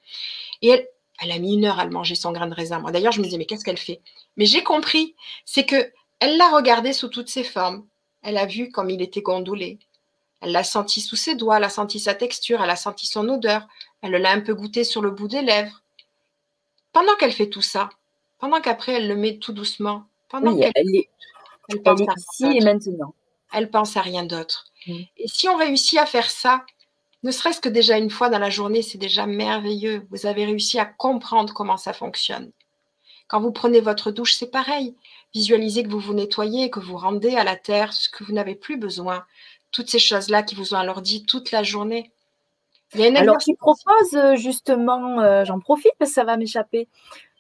Et 0.63 0.69
elle, 0.69 0.87
elle 1.21 1.31
a 1.31 1.37
mis 1.37 1.53
une 1.53 1.65
heure 1.65 1.79
à 1.79 1.85
le 1.85 1.91
manger 1.91 2.15
son 2.15 2.31
grain 2.31 2.47
de 2.47 2.55
raisin. 2.55 2.79
Moi, 2.79 2.91
d'ailleurs, 2.91 3.11
je 3.11 3.19
me 3.19 3.25
disais, 3.25 3.37
mais 3.37 3.45
qu'est-ce 3.45 3.63
qu'elle 3.63 3.77
fait? 3.77 4.01
Mais 4.35 4.45
j'ai 4.45 4.63
compris, 4.63 5.15
c'est 5.45 5.65
que 5.65 5.91
elle 6.19 6.37
l'a 6.37 6.49
regardé 6.49 6.93
sous 6.93 7.09
toutes 7.09 7.29
ses 7.29 7.43
formes. 7.43 7.85
Elle 8.21 8.37
a 8.37 8.45
vu 8.45 8.71
comme 8.71 8.89
il 8.89 9.01
était 9.01 9.21
gondolé. 9.21 9.79
Elle 10.41 10.51
l'a 10.51 10.63
senti 10.63 11.01
sous 11.01 11.15
ses 11.15 11.35
doigts, 11.35 11.57
elle 11.57 11.63
a 11.65 11.69
senti 11.69 11.99
sa 11.99 12.13
texture, 12.13 12.61
elle 12.61 12.69
a 12.69 12.75
senti 12.75 13.05
son 13.05 13.27
odeur, 13.29 13.67
elle 14.01 14.11
l'a 14.11 14.31
un 14.31 14.39
peu 14.39 14.53
goûté 14.53 14.83
sur 14.83 15.01
le 15.01 15.11
bout 15.11 15.27
des 15.27 15.41
lèvres. 15.41 15.83
Pendant 16.91 17.15
qu'elle 17.15 17.33
fait 17.33 17.49
tout 17.49 17.61
ça, 17.61 17.89
pendant 18.39 18.61
qu'après 18.61 18.93
elle 18.93 19.07
le 19.07 19.15
met 19.15 19.37
tout 19.37 19.53
doucement, 19.53 20.03
pendant 20.29 20.55
qu'elle 20.57 20.71
elle 20.75 20.95
est, 20.95 21.09
elle 21.69 21.81
pense 21.81 22.01
ici 22.01 22.57
et 22.57 22.61
maintenant. 22.61 23.13
Elle 23.53 23.69
pense 23.69 23.97
à 23.97 24.01
rien 24.01 24.23
d'autre. 24.23 24.65
Mm. 24.87 25.01
Et 25.17 25.27
si 25.27 25.47
on 25.49 25.57
réussit 25.57 25.99
à 25.99 26.05
faire 26.05 26.29
ça, 26.29 26.65
ne 27.23 27.31
serait-ce 27.31 27.59
que 27.59 27.69
déjà 27.69 27.97
une 27.97 28.09
fois 28.09 28.29
dans 28.29 28.39
la 28.39 28.49
journée, 28.49 28.81
c'est 28.81 28.97
déjà 28.97 29.25
merveilleux. 29.25 30.05
Vous 30.11 30.25
avez 30.25 30.45
réussi 30.45 30.79
à 30.79 30.85
comprendre 30.85 31.53
comment 31.53 31.77
ça 31.77 31.93
fonctionne. 31.93 32.51
Quand 33.27 33.41
vous 33.41 33.51
prenez 33.51 33.81
votre 33.81 34.11
douche, 34.11 34.35
c'est 34.35 34.49
pareil. 34.49 34.95
Visualisez 35.33 35.83
que 35.83 35.89
vous 35.89 35.99
vous 35.99 36.13
nettoyez, 36.13 36.69
que 36.69 36.79
vous 36.79 36.97
rendez 36.97 37.35
à 37.35 37.43
la 37.43 37.55
terre 37.55 37.93
ce 37.93 38.09
que 38.09 38.23
vous 38.23 38.33
n'avez 38.33 38.55
plus 38.55 38.77
besoin. 38.77 39.25
Toutes 39.71 39.89
ces 39.89 39.99
choses-là 39.99 40.41
qui 40.41 40.55
vous 40.55 40.73
ont 40.73 40.77
alourdi 40.77 41.25
toute 41.25 41.51
la 41.51 41.61
journée. 41.61 42.11
Alors, 42.95 43.37
tu 43.37 43.53
proposes 43.55 44.15
euh, 44.15 44.35
justement, 44.35 45.19
euh, 45.19 45.45
j'en 45.45 45.59
profite 45.59 45.91
parce 45.99 46.09
que 46.09 46.15
ça 46.15 46.23
va 46.23 46.37
m'échapper. 46.37 46.87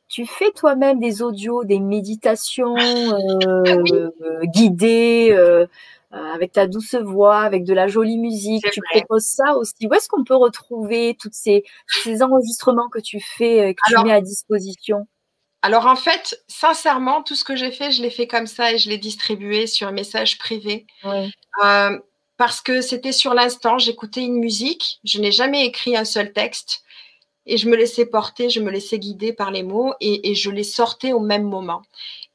Tu 0.09 0.25
fais 0.25 0.51
toi-même 0.51 0.99
des 0.99 1.21
audios, 1.21 1.63
des 1.63 1.79
méditations 1.79 2.75
euh, 2.75 3.63
ah 3.67 4.45
guidées 4.45 5.29
euh, 5.31 5.67
avec 6.11 6.51
ta 6.51 6.65
douce 6.65 6.95
voix, 6.95 7.41
avec 7.41 7.63
de 7.63 7.73
la 7.73 7.87
jolie 7.87 8.17
musique. 8.17 8.65
Tu 8.71 8.81
proposes 8.91 9.25
ça 9.25 9.55
aussi. 9.55 9.75
Où 9.83 9.93
est-ce 9.93 10.09
qu'on 10.09 10.23
peut 10.23 10.35
retrouver 10.35 11.15
tous 11.19 11.29
ces, 11.31 11.63
ces, 11.87 12.23
enregistrements 12.23 12.89
que 12.89 12.99
tu 12.99 13.19
fais, 13.19 13.69
euh, 13.69 13.73
que 13.73 13.93
tu 13.93 14.03
mets 14.03 14.13
à 14.13 14.21
disposition? 14.21 15.07
Alors 15.61 15.85
en 15.85 15.95
fait, 15.95 16.41
sincèrement, 16.47 17.21
tout 17.21 17.35
ce 17.35 17.43
que 17.43 17.55
j'ai 17.55 17.71
fait, 17.71 17.91
je 17.91 18.01
l'ai 18.01 18.09
fait 18.09 18.27
comme 18.27 18.47
ça 18.47 18.71
et 18.73 18.77
je 18.77 18.89
l'ai 18.89 18.97
distribué 18.97 19.67
sur 19.67 19.87
un 19.87 19.91
message 19.91 20.39
privé. 20.39 20.87
Euh, 21.63 21.99
parce 22.37 22.61
que 22.61 22.81
c'était 22.81 23.11
sur 23.11 23.33
l'instant, 23.33 23.77
j'écoutais 23.77 24.21
une 24.21 24.39
musique, 24.39 24.99
je 25.03 25.19
n'ai 25.19 25.31
jamais 25.31 25.65
écrit 25.65 25.97
un 25.97 26.05
seul 26.05 26.31
texte 26.31 26.83
et 27.49 27.57
je 27.57 27.67
me 27.67 27.75
laissais 27.75 28.05
porter, 28.05 28.49
je 28.49 28.59
me 28.59 28.69
laissais 28.69 28.99
guider 28.99 29.33
par 29.33 29.49
les 29.49 29.63
mots 29.63 29.93
et, 29.99 30.35
je 30.35 30.51
les 30.51 30.63
sortais 30.63 31.13
au 31.13 31.19
même 31.19 31.43
moment. 31.43 31.81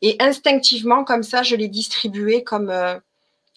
Et 0.02 0.16
instinctivement, 0.18 1.04
comme 1.04 1.22
ça, 1.22 1.42
je 1.42 1.54
les 1.56 1.68
distribuais 1.68 2.42
comme, 2.42 2.72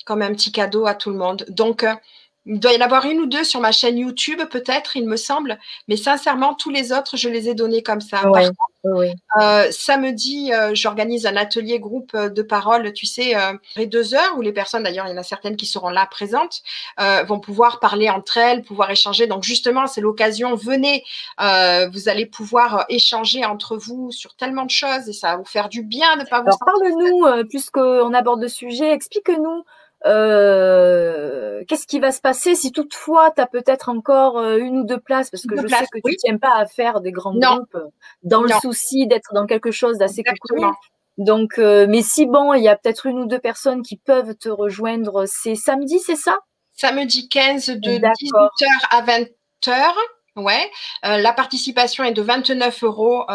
comme 0.05 0.21
un 0.21 0.33
petit 0.33 0.51
cadeau 0.51 0.85
à 0.85 0.93
tout 0.93 1.09
le 1.09 1.17
monde. 1.17 1.45
Donc, 1.49 1.83
euh, 1.83 1.93
il 2.47 2.59
doit 2.59 2.73
y 2.73 2.77
en 2.77 2.85
avoir 2.85 3.05
une 3.05 3.19
ou 3.19 3.25
deux 3.25 3.43
sur 3.43 3.59
ma 3.59 3.71
chaîne 3.71 3.97
YouTube, 3.97 4.41
peut-être, 4.49 4.95
il 4.95 5.07
me 5.07 5.17
semble. 5.17 5.59
Mais 5.87 5.97
sincèrement, 5.97 6.53
tous 6.53 6.69
les 6.69 6.93
autres, 6.93 7.17
je 7.17 7.27
les 7.27 7.49
ai 7.49 7.53
donnés 7.53 7.83
comme 7.83 8.01
ça. 8.01 8.23
Euh, 8.85 9.67
samedi, 9.71 10.53
euh, 10.53 10.71
j'organise 10.73 11.25
un 11.25 11.35
atelier 11.35 11.77
groupe 11.79 12.15
de 12.15 12.41
parole, 12.41 12.93
tu 12.93 13.05
sais, 13.05 13.35
euh, 13.35 13.85
deux 13.85 14.15
heures, 14.15 14.37
où 14.37 14.41
les 14.41 14.53
personnes, 14.53 14.83
d'ailleurs, 14.83 15.07
il 15.07 15.11
y 15.11 15.13
en 15.13 15.17
a 15.17 15.23
certaines 15.23 15.57
qui 15.57 15.65
seront 15.65 15.89
là 15.89 16.07
présentes, 16.09 16.63
vont 16.97 17.39
pouvoir 17.39 17.79
parler 17.79 18.09
entre 18.09 18.37
elles, 18.37 18.63
pouvoir 18.63 18.89
échanger. 18.91 19.27
Donc, 19.27 19.43
justement, 19.43 19.87
c'est 19.87 20.01
l'occasion. 20.01 20.55
Venez, 20.55 21.03
vous 21.39 22.09
allez 22.09 22.25
pouvoir 22.25 22.85
échanger 22.87 23.43
entre 23.45 23.75
vous 23.75 24.11
sur 24.11 24.35
tellement 24.35 24.65
de 24.65 24.71
choses 24.71 25.09
et 25.09 25.13
ça 25.13 25.31
va 25.31 25.37
vous 25.37 25.45
faire 25.45 25.67
du 25.67 25.83
bien 25.83 26.15
de 26.15 26.21
ne 26.21 26.27
pas 26.27 26.41
vous. 26.41 26.47
Alors, 26.47 26.59
parle-nous, 26.59 27.47
puisqu'on 27.49 28.13
aborde 28.13 28.41
le 28.41 28.47
sujet, 28.47 28.91
explique-nous 28.91 29.65
euh, 30.05 31.63
qu'est-ce 31.67 31.87
qui 31.87 31.99
va 31.99 32.11
se 32.11 32.21
passer 32.21 32.55
si 32.55 32.71
toutefois 32.71 33.31
tu 33.31 33.41
as 33.41 33.47
peut-être 33.47 33.89
encore 33.89 34.37
euh, 34.37 34.57
une 34.57 34.79
ou 34.79 34.83
deux 34.83 34.99
places? 34.99 35.29
Parce 35.29 35.45
que 35.45 35.59
je 35.59 35.67
sais 35.67 35.85
que 35.91 35.99
tu 36.07 36.15
tiens 36.17 36.37
pas 36.37 36.55
à 36.55 36.65
faire 36.65 37.01
des 37.01 37.11
grands 37.11 37.35
groupes 37.35 37.75
euh, 37.75 37.87
dans 38.23 38.41
le 38.41 38.49
souci 38.61 39.07
d'être 39.07 39.33
dans 39.33 39.45
quelque 39.45 39.71
chose 39.71 39.97
d'assez 39.97 40.23
court. 40.23 40.73
Donc, 41.17 41.57
mais 41.57 42.03
si 42.03 42.27
bon, 42.27 42.53
il 42.53 42.61
y 42.61 42.67
a 42.67 42.75
peut-être 42.75 43.07
une 43.07 43.19
ou 43.19 43.25
deux 43.25 43.39
personnes 43.39 43.81
qui 43.81 43.97
peuvent 43.97 44.35
te 44.35 44.49
rejoindre, 44.49 45.25
c'est 45.25 45.55
samedi, 45.55 45.97
c'est 45.99 46.15
ça? 46.15 46.37
Samedi 46.73 47.27
15 47.27 47.69
de 47.69 47.89
18h 47.97 48.67
à 48.91 49.01
20h. 49.01 49.93
Ouais. 50.35 50.69
la 51.01 51.33
participation 51.33 52.03
est 52.03 52.11
de 52.11 52.21
29 52.21 52.83
euros 52.83 53.25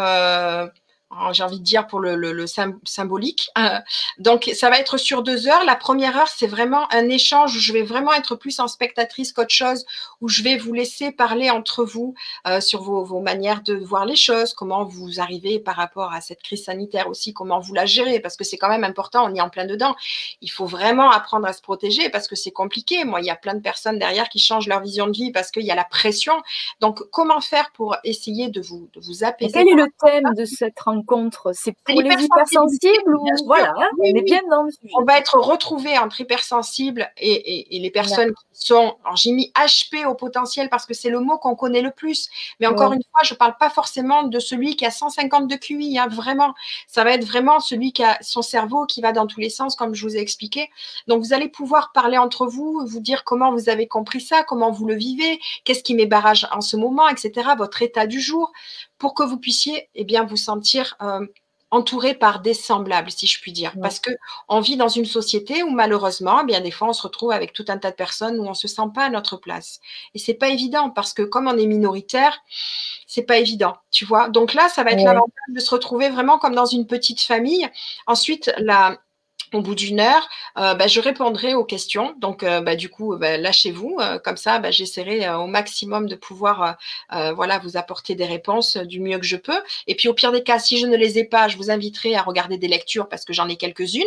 j'ai 1.33 1.43
envie 1.43 1.59
de 1.59 1.65
dire 1.65 1.87
pour 1.87 2.01
le, 2.01 2.17
le, 2.17 2.47
symbolique. 2.85 3.51
Euh, 3.59 3.79
donc, 4.19 4.51
ça 4.55 4.71
va 4.71 4.79
être 4.79 4.97
sur 4.97 5.23
deux 5.23 5.49
heures. 5.49 5.65
La 5.65 5.77
première 5.77 6.17
heure, 6.17 6.29
c'est 6.29 6.47
vraiment 6.47 6.93
un 6.93 7.09
échange 7.09 7.57
où 7.57 7.61
je 7.61 7.73
vais 7.73 7.83
vraiment 7.83 8.13
être 8.13 8.35
plus 8.35 8.59
en 8.61 8.69
spectatrice 8.69 9.33
qu'autre 9.33 9.53
chose, 9.53 9.85
où 10.21 10.29
je 10.29 10.43
vais 10.43 10.57
vous 10.57 10.73
laisser 10.73 11.13
parler 11.13 11.51
entre 11.51 11.85
vous 11.85 12.15
euh, 12.47 12.61
sur 12.61 12.83
vos, 12.83 13.05
vos, 13.05 13.21
manières 13.21 13.63
de 13.63 13.75
voir 13.75 14.05
les 14.05 14.17
choses, 14.17 14.55
comment 14.55 14.85
vous 14.85 15.21
arrivez 15.21 15.59
par 15.61 15.77
rapport 15.77 16.13
à 16.13 16.21
cette 16.21 16.43
crise 16.43 16.65
sanitaire 16.65 17.09
aussi, 17.09 17.33
comment 17.33 17.61
vous 17.61 17.75
la 17.75 17.87
gérez, 17.87 18.21
parce 18.21 18.37
que 18.37 18.45
c'est 18.45 18.59
quand 18.59 18.69
même 18.69 18.85
important, 18.85 19.25
on 19.25 19.35
y 19.35 19.39
est 19.39 19.43
en 19.43 19.51
plein 19.51 19.67
dedans. 19.67 19.95
Il 20.41 20.51
faut 20.51 20.67
vraiment 20.67 21.11
apprendre 21.11 21.47
à 21.47 21.53
se 21.53 21.63
protéger 21.63 22.09
parce 22.11 22.27
que 22.27 22.37
c'est 22.37 22.51
compliqué. 22.51 23.05
Moi, 23.05 23.21
il 23.21 23.27
y 23.27 23.31
a 23.31 23.37
plein 23.37 23.55
de 23.55 23.61
personnes 23.61 23.99
derrière 23.99 24.29
qui 24.29 24.39
changent 24.39 24.67
leur 24.67 24.81
vision 24.81 25.07
de 25.07 25.13
vie 25.13 25.31
parce 25.31 25.51
qu'il 25.51 25.65
y 25.65 25.71
a 25.71 25.75
la 25.75 25.85
pression. 25.85 26.35
Donc, 26.81 27.01
comment 27.11 27.41
faire 27.41 27.71
pour 27.73 27.97
essayer 28.05 28.49
de 28.49 28.61
vous, 28.61 28.89
de 28.95 29.01
vous 29.01 29.25
apaiser 29.25 29.53
Quel 29.53 29.69
est 29.69 29.75
le 29.75 29.89
thème 30.03 30.35
de 30.35 30.45
cette 30.45 30.79
rencontre 30.81 31.02
contre 31.03 31.53
C'est 31.55 31.73
pour 31.85 32.01
les 32.01 32.25
hypersensibles 32.25 33.17
ou 33.17 33.27
voilà, 33.47 33.75
on 33.99 34.05
est 34.05 34.23
bien 34.23 34.41
dans 34.51 34.63
le 34.63 34.71
sujet. 34.71 34.93
On 34.99 35.05
va 35.05 35.19
être 35.19 35.39
retrouvé 35.39 35.99
entre 35.99 36.21
hypersensibles 36.21 37.11
et, 37.17 37.77
et, 37.77 37.81
les 37.81 37.91
personnes 37.91 38.33
qui 38.33 38.67
sont. 38.67 38.97
Alors 39.05 39.17
j'ai 39.17 39.33
mis 39.33 39.53
HP 39.57 40.07
au 40.07 40.15
potentiel 40.15 40.69
parce 40.69 40.87
que 40.87 40.95
c'est 40.95 41.11
le 41.11 41.21
mot 41.21 41.39
qu'on 41.39 41.55
connaît 41.55 41.83
le 41.83 41.91
plus. 41.91 42.29
Mais 42.61 42.67
encore 42.67 42.93
une 42.93 43.03
fois, 43.11 43.21
je 43.25 43.35
ne 43.35 43.39
parle 43.39 43.57
pas 43.59 43.71
forcément 43.71 44.23
de 44.25 44.39
celui 44.39 44.77
qui 44.77 44.87
a 44.87 44.91
150 44.91 45.49
de 45.49 45.57
QI. 45.57 45.99
Hein, 45.99 46.09
vraiment, 46.09 46.55
ça 46.87 47.05
va 47.05 47.13
être 47.13 47.25
vraiment 47.25 47.61
celui 47.61 47.93
qui 47.93 48.05
a 48.05 48.19
son 48.21 48.43
cerveau 48.43 48.87
qui 48.87 49.01
va 49.01 49.13
dans 49.13 49.27
tous 49.27 49.41
les 49.41 49.51
sens, 49.51 49.77
comme 49.77 49.95
je 49.95 50.07
vous 50.07 50.17
ai 50.17 50.21
expliqué. 50.21 50.71
Donc 51.09 51.23
vous 51.23 51.33
allez 51.33 51.49
pouvoir 51.49 51.93
parler 51.93 52.19
entre 52.19 52.47
vous, 52.47 52.83
vous 52.87 53.01
dire 53.01 53.25
comment 53.25 53.53
vous 53.53 53.69
avez 53.69 53.87
compris 53.87 54.21
ça, 54.21 54.43
comment 54.45 54.71
vous 54.71 54.87
le 54.87 54.95
vivez, 54.95 55.41
qu'est-ce 55.65 55.83
qui 55.83 55.95
met 55.95 56.07
barrage 56.07 56.47
en 56.53 56.61
ce 56.61 56.77
moment, 56.77 57.09
etc. 57.09 57.51
Votre 57.57 57.83
état 57.83 58.07
du 58.07 58.21
jour 58.21 58.53
pour 59.03 59.15
que 59.15 59.25
vous 59.25 59.37
puissiez 59.37 59.89
eh 59.97 60.05
bien, 60.05 60.23
vous 60.23 60.37
sentir 60.37 60.97
euh, 61.03 61.27
entouré 61.73 62.15
par 62.15 62.41
des 62.41 62.55
semblables, 62.55 63.11
si 63.11 63.27
je 63.27 63.41
puis 63.41 63.51
dire. 63.51 63.73
Parce 63.83 63.99
que 63.99 64.13
on 64.49 64.61
vit 64.61 64.77
dans 64.77 64.87
une 64.87 65.07
société 65.07 65.65
où 65.65 65.71
malheureusement, 65.71 66.43
eh 66.43 66.47
bien 66.47 66.61
des 66.61 66.71
fois, 66.71 66.89
on 66.89 66.93
se 66.93 67.03
retrouve 67.03 67.33
avec 67.33 67.53
tout 67.53 67.65
un 67.67 67.79
tas 67.79 67.91
de 67.91 67.97
personnes 67.97 68.39
où 68.39 68.45
on 68.45 68.55
se 68.55 68.69
sent 68.69 68.91
pas 68.95 69.07
à 69.07 69.11
notre 69.11 69.37
place. 69.37 69.81
Et 70.15 70.21
c'est 70.21 70.35
pas 70.35 70.51
évident 70.51 70.89
parce 70.89 71.15
que 71.15 71.23
comme 71.23 71.49
on 71.49 71.59
est 71.59 71.67
minoritaire, 71.67 72.39
c'est 73.09 73.25
pas 73.25 73.39
évident, 73.39 73.75
tu 73.91 74.05
vois. 74.05 74.29
Donc 74.29 74.55
là, 74.55 74.69
ça 74.69 74.85
va 74.85 74.93
être 74.93 75.03
l'avantage 75.03 75.49
de 75.49 75.59
se 75.59 75.71
retrouver 75.71 76.09
vraiment 76.09 76.39
comme 76.39 76.55
dans 76.55 76.67
une 76.67 76.87
petite 76.87 77.23
famille. 77.23 77.69
Ensuite, 78.07 78.55
la 78.59 78.99
au 79.53 79.61
bout 79.61 79.75
d'une 79.75 80.01
heure, 80.01 80.29
euh, 80.59 80.75
bah, 80.75 80.87
je 80.87 81.01
répondrai 81.01 81.55
aux 81.55 81.65
questions. 81.65 82.15
Donc, 82.19 82.43
euh, 82.43 82.61
bah, 82.61 82.77
du 82.77 82.89
coup, 82.89 83.17
bah, 83.17 83.37
lâchez-vous. 83.37 83.99
Euh, 84.01 84.19
comme 84.19 84.37
ça, 84.37 84.61
j'essaierai 84.71 85.29
au 85.35 85.47
maximum 85.47 86.09
de 86.09 86.15
pouvoir 86.15 86.77
voilà, 87.11 87.59
vous 87.59 87.77
apporter 87.77 88.15
des 88.15 88.25
réponses 88.25 88.77
du 88.77 89.01
mieux 89.01 89.19
que 89.19 89.25
je 89.25 89.37
peux. 89.37 89.61
Et 89.87 89.95
puis, 89.95 90.09
au 90.09 90.15
pire 90.15 90.33
des 90.33 90.43
cas, 90.43 90.59
si 90.59 90.79
je 90.79 90.87
ne 90.87 90.97
les 90.97 91.19
ai 91.19 91.25
pas, 91.25 91.49
je 91.49 91.57
vous 91.57 91.71
inviterai 91.71 92.15
à 92.15 92.23
regarder 92.23 92.59
des 92.59 92.69
lectures 92.69 93.09
parce 93.09 93.25
que 93.25 93.33
j'en 93.33 93.49
ai 93.49 93.57
quelques-unes 93.57 94.03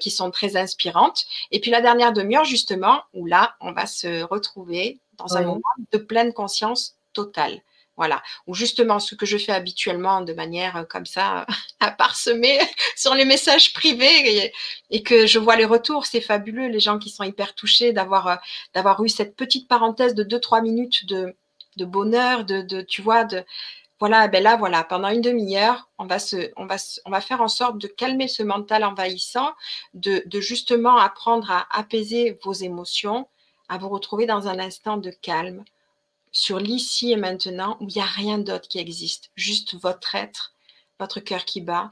qui 0.00 0.10
sont 0.10 0.30
très 0.30 0.56
inspirantes. 0.56 1.24
Et 1.50 1.60
puis, 1.60 1.70
la 1.70 1.80
dernière 1.80 2.12
demi-heure, 2.12 2.44
justement, 2.44 3.02
où 3.14 3.26
là, 3.26 3.56
on 3.60 3.72
va 3.72 3.86
se 3.86 4.22
retrouver 4.22 4.98
dans 5.18 5.36
un 5.36 5.42
moment 5.42 5.62
de 5.92 5.98
pleine 5.98 6.32
conscience 6.32 6.96
totale. 7.12 7.62
Voilà. 7.96 8.22
Ou 8.46 8.54
justement, 8.54 8.98
ce 8.98 9.14
que 9.14 9.26
je 9.26 9.38
fais 9.38 9.52
habituellement 9.52 10.20
de 10.20 10.32
manière 10.32 10.76
euh, 10.76 10.84
comme 10.84 11.06
ça, 11.06 11.46
à 11.80 11.90
parsemer 11.90 12.58
sur 12.96 13.14
les 13.14 13.24
messages 13.24 13.72
privés 13.72 14.52
et, 14.90 15.02
que 15.02 15.26
je 15.26 15.38
vois 15.38 15.56
les 15.56 15.64
retours, 15.64 16.06
c'est 16.06 16.20
fabuleux. 16.20 16.68
Les 16.68 16.80
gens 16.80 16.98
qui 16.98 17.10
sont 17.10 17.24
hyper 17.24 17.54
touchés 17.54 17.92
d'avoir 17.92 18.28
euh, 18.28 18.36
d'avoir 18.74 19.02
eu 19.04 19.08
cette 19.08 19.36
petite 19.36 19.68
parenthèse 19.68 20.14
de 20.14 20.24
2-3 20.24 20.62
minutes 20.62 21.06
de, 21.06 21.36
de 21.76 21.84
bonheur, 21.84 22.44
de, 22.44 22.62
de, 22.62 22.82
tu 22.82 23.02
vois, 23.02 23.24
de, 23.24 23.44
voilà, 23.98 24.28
ben 24.28 24.42
là, 24.42 24.56
voilà, 24.56 24.84
pendant 24.84 25.08
une 25.08 25.22
demi-heure, 25.22 25.88
on 25.98 26.06
va, 26.06 26.18
se, 26.18 26.50
on, 26.56 26.66
va, 26.66 26.76
on 27.06 27.10
va 27.10 27.20
faire 27.22 27.40
en 27.40 27.48
sorte 27.48 27.78
de 27.78 27.86
calmer 27.86 28.28
ce 28.28 28.42
mental 28.42 28.84
envahissant, 28.84 29.52
de 29.94 30.40
justement 30.40 30.98
apprendre 30.98 31.50
à 31.50 31.66
apaiser 31.70 32.38
vos 32.44 32.52
émotions, 32.52 33.26
à 33.68 33.78
vous 33.78 33.88
retrouver 33.88 34.26
dans 34.26 34.48
un 34.48 34.58
instant 34.58 34.96
de 34.98 35.10
calme, 35.10 35.64
sur 36.36 36.58
l'ici 36.58 37.12
et 37.12 37.16
maintenant, 37.16 37.78
où 37.80 37.88
il 37.88 37.94
n'y 37.96 38.02
a 38.02 38.04
rien 38.04 38.36
d'autre 38.36 38.68
qui 38.68 38.78
existe, 38.78 39.30
juste 39.36 39.74
votre 39.80 40.14
être, 40.14 40.52
votre 41.00 41.18
cœur 41.18 41.46
qui 41.46 41.62
bat, 41.62 41.88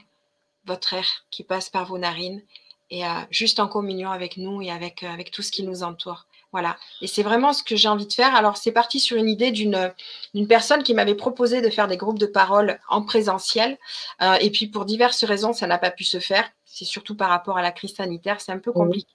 votre 0.65 0.93
air 0.93 1.07
qui 1.31 1.43
passe 1.43 1.71
par 1.71 1.87
vos 1.87 1.97
narines, 1.97 2.43
et 2.91 3.07
euh, 3.07 3.09
juste 3.31 3.59
en 3.59 3.67
communion 3.67 4.11
avec 4.11 4.37
nous 4.37 4.61
et 4.61 4.69
avec, 4.69 5.01
euh, 5.01 5.09
avec 5.09 5.31
tout 5.31 5.41
ce 5.41 5.49
qui 5.49 5.63
nous 5.63 5.81
entoure. 5.81 6.27
Voilà. 6.51 6.77
Et 7.01 7.07
c'est 7.07 7.23
vraiment 7.23 7.53
ce 7.53 7.63
que 7.63 7.75
j'ai 7.75 7.87
envie 7.87 8.05
de 8.05 8.13
faire. 8.13 8.35
Alors, 8.35 8.57
c'est 8.57 8.71
parti 8.71 8.99
sur 8.99 9.17
une 9.17 9.27
idée 9.27 9.49
d'une 9.49 10.47
personne 10.47 10.83
qui 10.83 10.93
m'avait 10.93 11.15
proposé 11.15 11.61
de 11.61 11.69
faire 11.71 11.87
des 11.87 11.97
groupes 11.97 12.19
de 12.19 12.27
parole 12.27 12.79
en 12.87 13.01
présentiel. 13.01 13.79
Euh, 14.21 14.35
et 14.35 14.51
puis, 14.51 14.67
pour 14.67 14.85
diverses 14.85 15.23
raisons, 15.23 15.53
ça 15.53 15.65
n'a 15.65 15.79
pas 15.79 15.89
pu 15.89 16.03
se 16.03 16.19
faire. 16.19 16.47
C'est 16.65 16.85
surtout 16.85 17.15
par 17.15 17.29
rapport 17.29 17.57
à 17.57 17.63
la 17.63 17.71
crise 17.71 17.95
sanitaire. 17.95 18.39
C'est 18.41 18.51
un 18.51 18.59
peu 18.59 18.71
compliqué. 18.71 19.14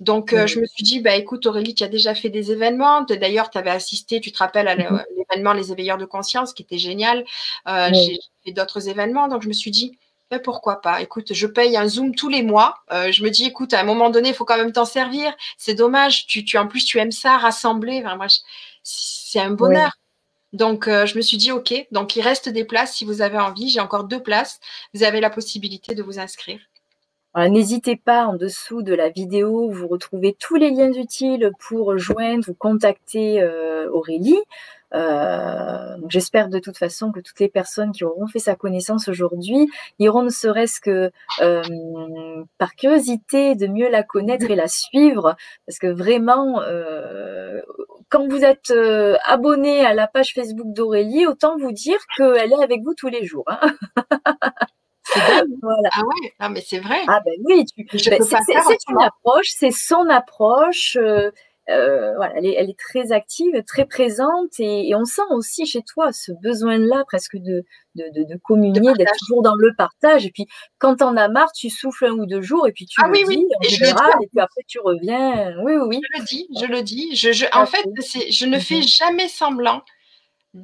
Donc, 0.00 0.32
euh, 0.32 0.46
je 0.46 0.60
me 0.60 0.66
suis 0.66 0.84
dit, 0.84 1.00
bah, 1.00 1.14
écoute, 1.14 1.46
Aurélie, 1.46 1.74
tu 1.74 1.84
as 1.84 1.88
déjà 1.88 2.14
fait 2.14 2.28
des 2.28 2.52
événements. 2.52 3.02
D'ailleurs, 3.02 3.50
tu 3.50 3.58
avais 3.58 3.70
assisté, 3.70 4.20
tu 4.20 4.32
te 4.32 4.38
rappelles, 4.38 4.68
à 4.68 4.76
mhm. 4.76 5.02
l'événement 5.16 5.52
Les 5.52 5.72
éveilleurs 5.72 5.98
de 5.98 6.04
conscience, 6.04 6.52
qui 6.52 6.62
était 6.62 6.78
génial. 6.78 7.24
Euh, 7.66 7.90
j'ai 7.92 8.18
fait 8.44 8.52
d'autres 8.52 8.88
événements. 8.88 9.28
Donc, 9.28 9.42
je 9.42 9.48
me 9.48 9.52
suis 9.52 9.70
dit, 9.70 9.98
ben 10.30 10.40
pourquoi 10.40 10.80
pas? 10.80 11.00
Écoute, 11.00 11.32
je 11.32 11.46
paye 11.46 11.76
un 11.76 11.88
Zoom 11.88 12.14
tous 12.14 12.28
les 12.28 12.42
mois. 12.42 12.74
Euh, 12.92 13.10
je 13.10 13.22
me 13.22 13.30
dis, 13.30 13.46
écoute, 13.46 13.72
à 13.72 13.80
un 13.80 13.84
moment 13.84 14.10
donné, 14.10 14.30
il 14.30 14.34
faut 14.34 14.44
quand 14.44 14.58
même 14.58 14.72
t'en 14.72 14.84
servir. 14.84 15.34
C'est 15.56 15.74
dommage. 15.74 16.26
Tu, 16.26 16.44
tu, 16.44 16.58
en 16.58 16.66
plus, 16.66 16.84
tu 16.84 16.98
aimes 16.98 17.12
ça, 17.12 17.38
rassembler. 17.38 18.02
Enfin, 18.04 18.26
c'est 18.82 19.40
un 19.40 19.50
bonheur. 19.50 19.92
Donc, 20.52 20.88
euh, 20.88 21.06
je 21.06 21.16
me 21.16 21.22
suis 21.22 21.36
dit, 21.36 21.50
OK. 21.52 21.74
Donc, 21.92 22.16
il 22.16 22.22
reste 22.22 22.48
des 22.48 22.64
places 22.64 22.96
si 22.96 23.04
vous 23.04 23.22
avez 23.22 23.38
envie. 23.38 23.70
J'ai 23.70 23.80
encore 23.80 24.04
deux 24.04 24.22
places. 24.22 24.60
Vous 24.94 25.02
avez 25.02 25.20
la 25.20 25.30
possibilité 25.30 25.94
de 25.94 26.02
vous 26.02 26.18
inscrire. 26.18 26.60
N'hésitez 27.36 27.96
pas, 27.96 28.26
en 28.26 28.34
dessous 28.34 28.82
de 28.82 28.94
la 28.94 29.10
vidéo, 29.10 29.70
vous 29.70 29.86
retrouvez 29.86 30.34
tous 30.38 30.56
les 30.56 30.70
liens 30.70 30.92
utiles 30.92 31.52
pour 31.60 31.96
joindre 31.96 32.48
ou 32.48 32.54
contacter 32.54 33.40
euh, 33.40 33.88
Aurélie. 33.90 34.38
Euh, 34.94 35.96
J'espère 36.08 36.48
de 36.48 36.58
toute 36.58 36.78
façon 36.78 37.12
que 37.12 37.20
toutes 37.20 37.38
les 37.40 37.48
personnes 37.48 37.92
qui 37.92 38.04
auront 38.04 38.26
fait 38.26 38.38
sa 38.38 38.56
connaissance 38.56 39.08
aujourd'hui 39.08 39.68
iront 39.98 40.22
ne 40.22 40.30
serait-ce 40.30 40.80
que 40.80 41.10
euh, 41.40 41.62
par 42.56 42.74
curiosité 42.74 43.54
de 43.54 43.66
mieux 43.66 43.90
la 43.90 44.02
connaître 44.02 44.50
et 44.50 44.56
la 44.56 44.68
suivre, 44.68 45.36
parce 45.66 45.78
que 45.78 45.88
vraiment, 45.88 46.62
euh, 46.62 47.60
quand 48.08 48.26
vous 48.28 48.42
êtes 48.44 48.70
euh, 48.70 49.16
abonné 49.26 49.84
à 49.84 49.94
la 49.94 50.06
page 50.06 50.32
Facebook 50.34 50.72
d'Aurélie, 50.72 51.26
autant 51.26 51.56
vous 51.58 51.72
dire 51.72 51.98
qu'elle 52.16 52.52
est 52.52 52.62
avec 52.62 52.82
vous 52.82 52.94
tous 52.94 53.08
les 53.08 53.24
jours. 53.24 53.44
Hein. 53.48 53.60
voilà. 55.62 55.88
Ah 55.92 56.02
ouais, 56.02 56.32
ah, 56.38 56.48
mais 56.48 56.60
c'est 56.60 56.78
vrai. 56.78 57.00
Ah 57.06 57.20
ben 57.24 57.32
oui, 57.44 57.64
ben, 57.76 57.88
c'est 57.98 58.88
une 58.88 59.02
approche, 59.02 59.48
c'est 59.56 59.70
son 59.70 60.08
approche. 60.08 60.96
Euh, 61.00 61.30
euh, 61.70 62.14
voilà, 62.16 62.32
elle 62.36 62.70
est, 62.70 62.78
très 62.78 63.12
active, 63.12 63.62
très 63.66 63.84
présente 63.84 64.58
et, 64.58 64.94
on 64.94 65.04
sent 65.04 65.20
aussi 65.30 65.66
chez 65.66 65.82
toi 65.82 66.12
ce 66.12 66.32
besoin-là 66.42 67.04
presque 67.06 67.36
de, 67.36 67.62
de, 67.94 68.38
communier, 68.42 68.94
d'être 68.94 69.12
toujours 69.18 69.42
dans 69.42 69.54
le 69.54 69.74
partage. 69.76 70.24
Et 70.24 70.30
puis 70.30 70.46
quand 70.78 70.96
t'en 70.96 71.14
as 71.18 71.28
marre, 71.28 71.52
tu 71.52 71.68
souffles 71.68 72.06
un 72.06 72.12
ou 72.12 72.24
deux 72.24 72.40
jours 72.40 72.66
et 72.66 72.72
puis 72.72 72.86
tu 72.86 72.98
ah, 73.04 73.08
le 73.08 73.18
oui, 73.26 73.36
dis 73.36 73.46
en 73.54 73.62
et 73.62 73.68
général, 73.68 74.12
et 74.22 74.28
puis 74.28 74.40
après 74.40 74.62
tu 74.66 74.78
reviens. 74.80 75.54
Oui, 75.62 75.74
oui, 75.74 75.86
oui. 75.88 76.00
Je 76.10 76.18
le 76.18 76.24
dis, 76.24 76.48
je 76.58 76.66
le 76.66 76.82
dis. 76.82 77.14
Je, 77.14 77.44
en 77.54 77.66
fait, 77.66 77.84
je 78.30 78.46
ne 78.46 78.58
fais 78.58 78.76
mhm. 78.76 78.82
jamais 78.82 79.28
semblant. 79.28 79.82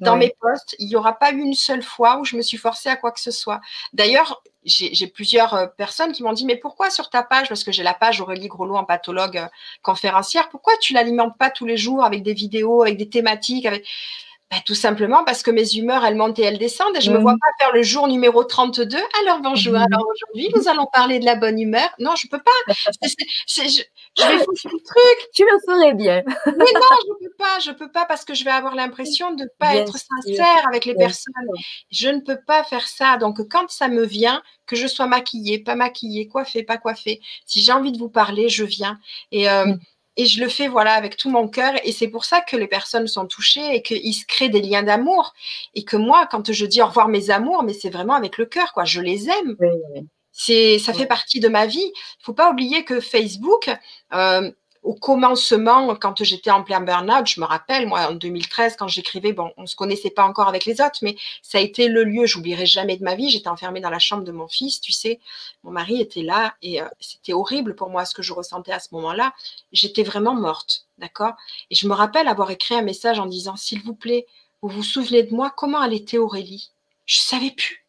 Dans 0.01 0.17
mes 0.17 0.35
posts, 0.41 0.77
il 0.79 0.89
n'y 0.89 0.97
aura 0.97 1.19
pas 1.19 1.31
une 1.31 1.55
seule 1.55 1.83
fois 1.83 2.19
où 2.19 2.25
je 2.25 2.37
me 2.37 2.43
suis 2.43 2.57
forcée 2.57 2.89
à 2.89 2.97
quoi 2.97 3.13
que 3.13 3.21
ce 3.21 3.31
soit. 3.31 3.61
D'ailleurs, 3.93 4.43
j'ai 4.65 5.07
plusieurs 5.07 5.55
euh, 5.55 5.67
personnes 5.67 6.13
qui 6.13 6.23
m'ont 6.23 6.33
dit 6.33 6.47
mais 6.47 6.57
pourquoi 6.57 6.91
sur 6.91 7.11
ta 7.11 7.23
page 7.23 7.49
parce 7.49 7.65
que 7.65 7.73
j'ai 7.73 7.83
la 7.83 7.95
page 7.95 8.21
Aurélie 8.21 8.49
Grelot 8.49 8.77
en 8.77 8.85
pathologue 8.85 9.37
euh, 9.37 9.47
conférencière 9.83 10.49
pourquoi 10.49 10.73
tu 10.81 10.95
l'alimentes 10.95 11.37
pas 11.37 11.51
tous 11.51 11.67
les 11.67 11.77
jours 11.77 12.03
avec 12.03 12.23
des 12.23 12.33
vidéos 12.33 12.83
avec 12.83 12.97
des 12.97 13.09
thématiques 13.09 13.67
avec 13.67 13.87
ben, 14.51 14.61
tout 14.67 14.75
simplement 14.75 15.25
parce 15.25 15.43
que 15.43 15.51
mes 15.51 15.75
humeurs, 15.75 16.05
elles 16.05 16.17
montent 16.17 16.39
et 16.39 16.43
elles 16.43 16.59
descendent 16.59 16.97
et 16.97 17.01
je 17.01 17.11
ne 17.11 17.17
me 17.17 17.23
vois 17.23 17.33
pas 17.33 17.65
faire 17.65 17.75
le 17.75 17.83
jour 17.83 18.07
numéro 18.07 18.45
32. 18.45 18.97
Alors 19.23 19.41
bonjour, 19.41 19.73
mhm. 19.73 19.83
alors 19.83 20.07
aujourd'hui, 20.13 20.51
nous 20.55 20.69
allons 20.69 20.87
parler 20.93 21.19
de 21.19 21.25
la 21.25 21.35
bonne 21.35 21.59
humeur. 21.59 21.89
Non, 21.99 22.15
je 22.15 22.27
ne 22.27 22.31
peux 22.31 22.43
pas. 22.43 22.51
je, 22.69 24.29
vais 24.29 24.39
foutre 24.39 24.61
le 24.65 24.83
truc. 24.85 25.31
Tu 25.35 25.45
le 25.45 25.59
ferais 25.67 25.95
bien. 25.95 26.23
Mais 26.47 26.53
non, 26.53 26.65
je 26.65 27.09
ne 27.09 27.29
peux 27.29 27.35
pas. 27.37 27.59
Je 27.59 27.71
ne 27.71 27.75
peux 27.75 27.91
pas 27.91 28.05
parce 28.05 28.25
que 28.25 28.35
je 28.35 28.45
vais 28.45 28.51
avoir 28.51 28.75
l'impression 28.75 29.33
de 29.33 29.45
ne 29.45 29.49
pas 29.59 29.75
être 29.77 29.97
sincère 29.97 30.69
avec 30.69 30.85
les 30.85 30.95
personnes. 30.95 31.33
Je 31.91 32.09
ne 32.09 32.21
peux 32.21 32.39
pas 32.47 32.63
faire 32.65 32.87
ça. 32.87 33.17
Donc, 33.17 33.41
quand 33.49 33.71
ça 33.71 33.89
me 33.89 34.05
vient, 34.05 34.43
que 34.67 34.77
je 34.77 34.87
sois 34.87 35.07
maquillée, 35.07 35.59
pas 35.59 35.75
maquillée, 35.75 36.29
coiffée, 36.29 36.63
pas 36.63 36.77
coiffée, 36.77 37.21
si 37.47 37.61
j'ai 37.61 37.73
envie 37.73 37.93
de 37.93 37.99
vous 37.99 38.11
parler, 38.11 38.49
je 38.49 38.65
viens. 38.65 38.99
Et. 39.33 39.49
Euh, 39.49 39.67
mm 39.67 39.79
et 40.17 40.27
je 40.27 40.41
le 40.41 40.49
fais 40.49 40.69
voilà 40.69 40.95
avec 40.95 41.17
tout 41.17 41.31
mon 41.31 41.49
cœur. 41.49 41.73
Et 41.85 41.93
c'est 41.93 42.09
pour 42.09 42.25
ça 42.25 42.41
que 42.41 42.57
les 42.57 42.69
personnes 42.69 43.07
sont 43.07 43.27
touchées 43.27 43.75
et 43.75 43.83
qu'ils 43.83 44.15
se 44.15 44.25
créent 44.27 44.49
des 44.49 44.63
liens 44.63 44.83
d'amour. 44.83 45.35
Et 45.75 45.85
que 45.85 45.97
moi 45.97 46.27
quand 46.31 46.53
je 46.53 46.67
dis 46.67 46.83
au 46.83 46.87
revoir 46.87 47.09
mes 47.09 47.31
amours 47.31 47.63
mais 47.63 47.73
c'est 47.73 47.91
vraiment 47.91 48.15
avec 48.15 48.39
le 48.39 48.47
cœur 48.47 48.73
quoi. 48.73 48.85
Je 48.85 49.01
les 49.01 49.29
aime. 49.29 49.57
C'est 50.33 50.79
ça 50.79 50.93
fait 50.93 51.07
partie 51.07 51.41
de 51.41 51.49
ma 51.49 51.67
vie. 51.67 51.93
Il 52.21 52.25
faut 52.25 52.35
pas 52.35 52.51
oublier 52.51 52.85
que 52.85 53.01
Facebook 53.01 53.71
euh, 54.13 54.51
au 54.85 54.93
commencement, 54.93 55.97
quand 55.97 56.23
j'étais 56.23 56.51
en 56.51 56.63
plein 56.63 56.81
burn-out, 56.81 57.27
je 57.27 57.41
me 57.41 57.47
rappelle, 57.47 57.89
moi, 57.89 58.11
en 58.11 58.13
2013, 58.13 58.77
quand 58.77 58.87
j'écrivais, 58.87 59.33
bon, 59.33 59.51
on 59.57 59.63
ne 59.63 59.67
se 59.67 59.77
connaissait 59.77 60.11
pas 60.11 60.25
encore 60.25 60.47
avec 60.47 60.67
les 60.67 60.83
autres, 60.83 60.99
mais 61.01 61.17
ça 61.41 61.57
a 61.57 61.63
été 61.63 61.89
le 61.89 62.05
lieu, 62.05 62.27
j'oublierai 62.27 62.67
jamais 62.67 62.99
de 62.99 63.03
ma 63.03 63.15
vie. 63.15 63.31
J'étais 63.31 63.49
enfermée 63.49 63.81
dans 63.81 63.89
la 63.89 63.99
chambre 63.99 64.25
de 64.25 64.33
mon 64.33 64.47
fils, 64.47 64.83
tu 64.83 64.93
sais. 64.93 65.21
Mon 65.63 65.71
mari 65.71 66.03
était 66.03 66.23
là 66.23 66.55
et 66.61 66.83
euh, 66.83 66.89
c'était 67.01 67.33
horrible 67.33 67.75
pour 67.75 67.89
moi 67.89 68.05
ce 68.05 68.15
que 68.15 68.23
je 68.23 68.35
ressentais 68.35 68.73
à 68.73 68.79
ce 68.79 68.89
moment-là. 68.93 69.33
J'étais 69.73 70.03
vraiment 70.03 70.35
morte, 70.35 70.87
d'accord? 70.99 71.33
Et 71.71 71.75
je 71.75 71.89
me 71.89 71.95
rappelle 71.95 72.29
avoir 72.29 72.51
écrit 72.51 72.75
un 72.75 72.83
message 72.83 73.19
en 73.19 73.27
disant, 73.27 73.57
s'il 73.57 73.83
vous 73.83 73.95
plaît, 73.95 74.27
vous 74.61 74.69
vous 74.69 74.83
souvenez 74.83 75.23
de 75.23 75.35
moi, 75.35 75.51
comment 75.57 75.83
elle 75.83 75.95
était 75.95 76.19
Aurélie? 76.19 76.73
Je 77.07 77.19
savais 77.19 77.53
plus. 77.53 77.87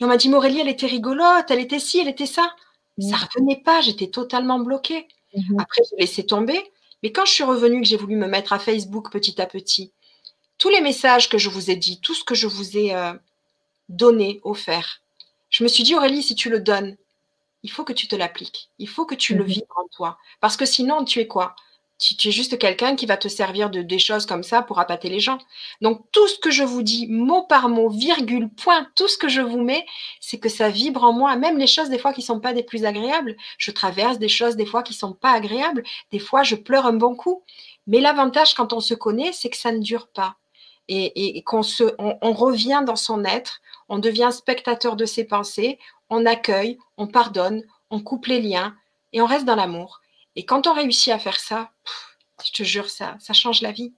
Et 0.00 0.04
on 0.04 0.08
m'a 0.08 0.16
dit, 0.16 0.32
Aurélie, 0.32 0.60
elle 0.60 0.68
était 0.68 0.86
rigolote, 0.86 1.50
elle 1.50 1.60
était 1.60 1.78
ci, 1.78 1.98
elle 1.98 2.08
était 2.08 2.24
ça. 2.24 2.54
Ça 2.98 3.16
mmh. 3.16 3.28
revenait 3.34 3.62
pas, 3.62 3.82
j'étais 3.82 4.06
totalement 4.06 4.58
bloquée. 4.58 5.06
Mmh 5.38 5.60
Après, 5.60 5.82
j'ai 5.90 5.96
laissé 5.96 6.26
tomber. 6.26 6.60
Mais 7.02 7.12
quand 7.12 7.24
je 7.24 7.32
suis 7.32 7.44
revenue, 7.44 7.80
que 7.80 7.86
j'ai 7.86 7.96
voulu 7.96 8.16
me 8.16 8.26
mettre 8.26 8.52
à 8.52 8.58
Facebook 8.58 9.10
petit 9.10 9.40
à 9.40 9.46
petit, 9.46 9.92
tous 10.58 10.68
les 10.68 10.80
messages 10.80 11.28
que 11.28 11.38
je 11.38 11.48
vous 11.48 11.70
ai 11.70 11.76
dit, 11.76 12.00
tout 12.00 12.14
ce 12.14 12.24
que 12.24 12.34
je 12.34 12.46
vous 12.46 12.76
ai 12.76 12.94
euh, 12.94 13.12
donné, 13.88 14.40
offert, 14.42 15.00
je 15.50 15.62
me 15.62 15.68
suis 15.68 15.84
dit, 15.84 15.94
Aurélie, 15.94 16.22
si 16.22 16.34
tu 16.34 16.50
le 16.50 16.60
donnes, 16.60 16.96
il 17.62 17.70
faut 17.70 17.84
que 17.84 17.92
tu 17.92 18.08
te 18.08 18.16
l'appliques. 18.16 18.70
Il 18.78 18.88
faut 18.88 19.06
que 19.06 19.14
tu 19.14 19.34
le 19.34 19.44
mmh 19.44 19.48
vives 19.48 19.72
en 19.76 19.88
toi. 19.88 20.18
Parce 20.40 20.56
que 20.56 20.66
sinon, 20.66 21.04
tu 21.04 21.20
es 21.20 21.26
quoi? 21.26 21.54
Tu, 21.98 22.28
es 22.28 22.30
juste 22.30 22.58
quelqu'un 22.58 22.94
qui 22.94 23.06
va 23.06 23.16
te 23.16 23.28
servir 23.28 23.70
de 23.70 23.82
des 23.82 23.98
choses 23.98 24.24
comme 24.24 24.42
ça 24.42 24.62
pour 24.62 24.78
appâter 24.78 25.08
les 25.08 25.20
gens. 25.20 25.38
Donc 25.80 26.04
tout 26.12 26.28
ce 26.28 26.38
que 26.38 26.50
je 26.50 26.62
vous 26.62 26.82
dis, 26.82 27.08
mot 27.08 27.42
par 27.42 27.68
mot, 27.68 27.88
virgule, 27.88 28.48
point, 28.48 28.86
tout 28.94 29.08
ce 29.08 29.18
que 29.18 29.28
je 29.28 29.40
vous 29.40 29.60
mets, 29.60 29.84
c'est 30.20 30.38
que 30.38 30.48
ça 30.48 30.68
vibre 30.68 31.02
en 31.02 31.12
moi. 31.12 31.36
Même 31.36 31.58
les 31.58 31.66
choses 31.66 31.90
des 31.90 31.98
fois 31.98 32.12
qui 32.12 32.22
sont 32.22 32.40
pas 32.40 32.52
des 32.52 32.62
plus 32.62 32.84
agréables. 32.84 33.36
Je 33.58 33.70
traverse 33.70 34.18
des 34.18 34.28
choses 34.28 34.56
des 34.56 34.66
fois 34.66 34.82
qui 34.82 34.94
sont 34.94 35.12
pas 35.12 35.32
agréables. 35.32 35.82
Des 36.12 36.20
fois, 36.20 36.42
je 36.44 36.54
pleure 36.54 36.86
un 36.86 36.92
bon 36.92 37.16
coup. 37.16 37.42
Mais 37.86 38.00
l'avantage 38.00 38.54
quand 38.54 38.72
on 38.72 38.80
se 38.80 38.94
connaît, 38.94 39.32
c'est 39.32 39.50
que 39.50 39.56
ça 39.56 39.72
ne 39.72 39.80
dure 39.80 40.08
pas. 40.08 40.36
Et, 40.90 41.42
qu'on 41.44 41.62
se, 41.62 41.84
on 41.98 42.32
revient 42.32 42.82
dans 42.86 42.96
son 42.96 43.22
être, 43.24 43.60
on 43.90 43.98
devient 43.98 44.30
spectateur 44.32 44.96
de 44.96 45.04
ses 45.04 45.24
pensées, 45.24 45.78
on 46.08 46.24
accueille, 46.24 46.78
on 46.96 47.06
pardonne, 47.06 47.62
on 47.90 48.00
coupe 48.00 48.26
les 48.26 48.40
liens 48.40 48.74
et 49.12 49.20
on 49.20 49.26
reste 49.26 49.44
dans 49.44 49.56
l'amour. 49.56 50.00
Et 50.38 50.44
quand 50.44 50.68
on 50.68 50.72
réussit 50.72 51.12
à 51.12 51.18
faire 51.18 51.40
ça, 51.40 51.72
je 52.46 52.52
te 52.52 52.62
jure, 52.62 52.88
ça, 52.88 53.16
ça 53.18 53.32
change 53.32 53.60
la 53.60 53.72
vie. 53.72 53.92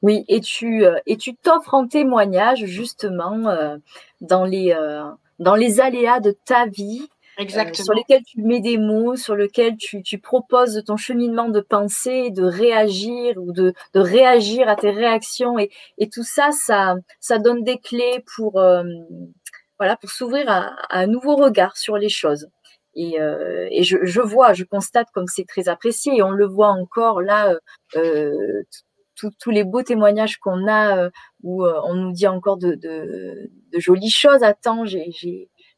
Oui, 0.00 0.24
et 0.28 0.40
tu 0.40 0.86
euh, 0.86 0.98
et 1.04 1.18
tu 1.18 1.36
t'offres 1.36 1.74
en 1.74 1.86
témoignage 1.86 2.64
justement 2.64 3.48
euh, 3.48 3.76
dans 4.22 4.46
les 4.46 4.72
euh, 4.72 5.04
dans 5.38 5.56
les 5.56 5.80
aléas 5.80 6.20
de 6.20 6.34
ta 6.46 6.64
vie, 6.64 7.06
sur 7.74 7.92
lesquels 7.92 8.22
tu 8.24 8.40
mets 8.40 8.60
des 8.60 8.78
mots, 8.78 9.14
sur 9.14 9.36
lesquels 9.36 9.76
tu, 9.76 10.02
tu 10.02 10.18
proposes 10.18 10.82
ton 10.86 10.96
cheminement 10.96 11.50
de 11.50 11.60
pensée, 11.60 12.30
de 12.30 12.42
réagir 12.42 13.36
ou 13.36 13.52
de, 13.52 13.74
de 13.92 14.00
réagir 14.00 14.70
à 14.70 14.76
tes 14.76 14.90
réactions 14.90 15.58
et, 15.58 15.70
et 15.98 16.08
tout 16.08 16.24
ça, 16.24 16.50
ça 16.50 16.96
ça 17.20 17.36
donne 17.38 17.62
des 17.62 17.76
clés 17.76 18.24
pour 18.34 18.52
voilà 19.78 19.96
pour 20.00 20.08
s'ouvrir 20.08 20.48
à, 20.48 20.74
à 20.88 21.00
un 21.00 21.06
nouveau 21.06 21.36
regard 21.36 21.76
sur 21.76 21.98
les 21.98 22.08
choses. 22.08 22.48
Et, 22.94 23.20
euh, 23.20 23.68
et 23.70 23.82
je, 23.82 23.98
je, 24.02 24.20
vois, 24.20 24.52
je 24.52 24.64
constate 24.64 25.08
comme 25.12 25.26
c'est 25.26 25.46
très 25.46 25.68
apprécié 25.68 26.16
et 26.16 26.22
on 26.22 26.30
le 26.30 26.46
voit 26.46 26.68
encore 26.68 27.22
là, 27.22 27.54
euh, 27.96 28.62
tous 29.14 29.50
les 29.50 29.64
beaux 29.64 29.82
témoignages 29.82 30.38
qu'on 30.38 30.66
a 30.66 30.96
euh, 30.96 31.10
où 31.42 31.64
euh, 31.64 31.80
on 31.84 31.94
nous 31.94 32.12
dit 32.12 32.26
encore 32.26 32.56
de, 32.56 32.74
de, 32.74 33.50
de 33.72 33.80
jolies 33.80 34.10
choses. 34.10 34.42
Attends, 34.42 34.84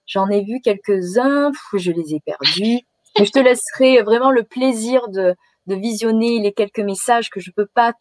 j'en 0.07 0.29
ai, 0.31 0.43
vu 0.43 0.61
quelques-uns, 0.63 1.53
je 1.75 1.93
les 1.93 2.15
ai 2.15 2.21
perdus. 2.21 2.81
Je 3.19 3.31
te 3.31 3.39
laisserai 3.39 4.03
vraiment 4.03 4.31
le 4.31 4.43
plaisir 4.43 5.09
de, 5.09 5.35
de 5.67 5.75
visionner 5.75 6.41
les 6.41 6.53
quelques 6.53 6.81
messages 6.81 7.31
que 7.31 7.41
je 7.41 7.51
peux 7.55 7.69
pas 7.75 7.93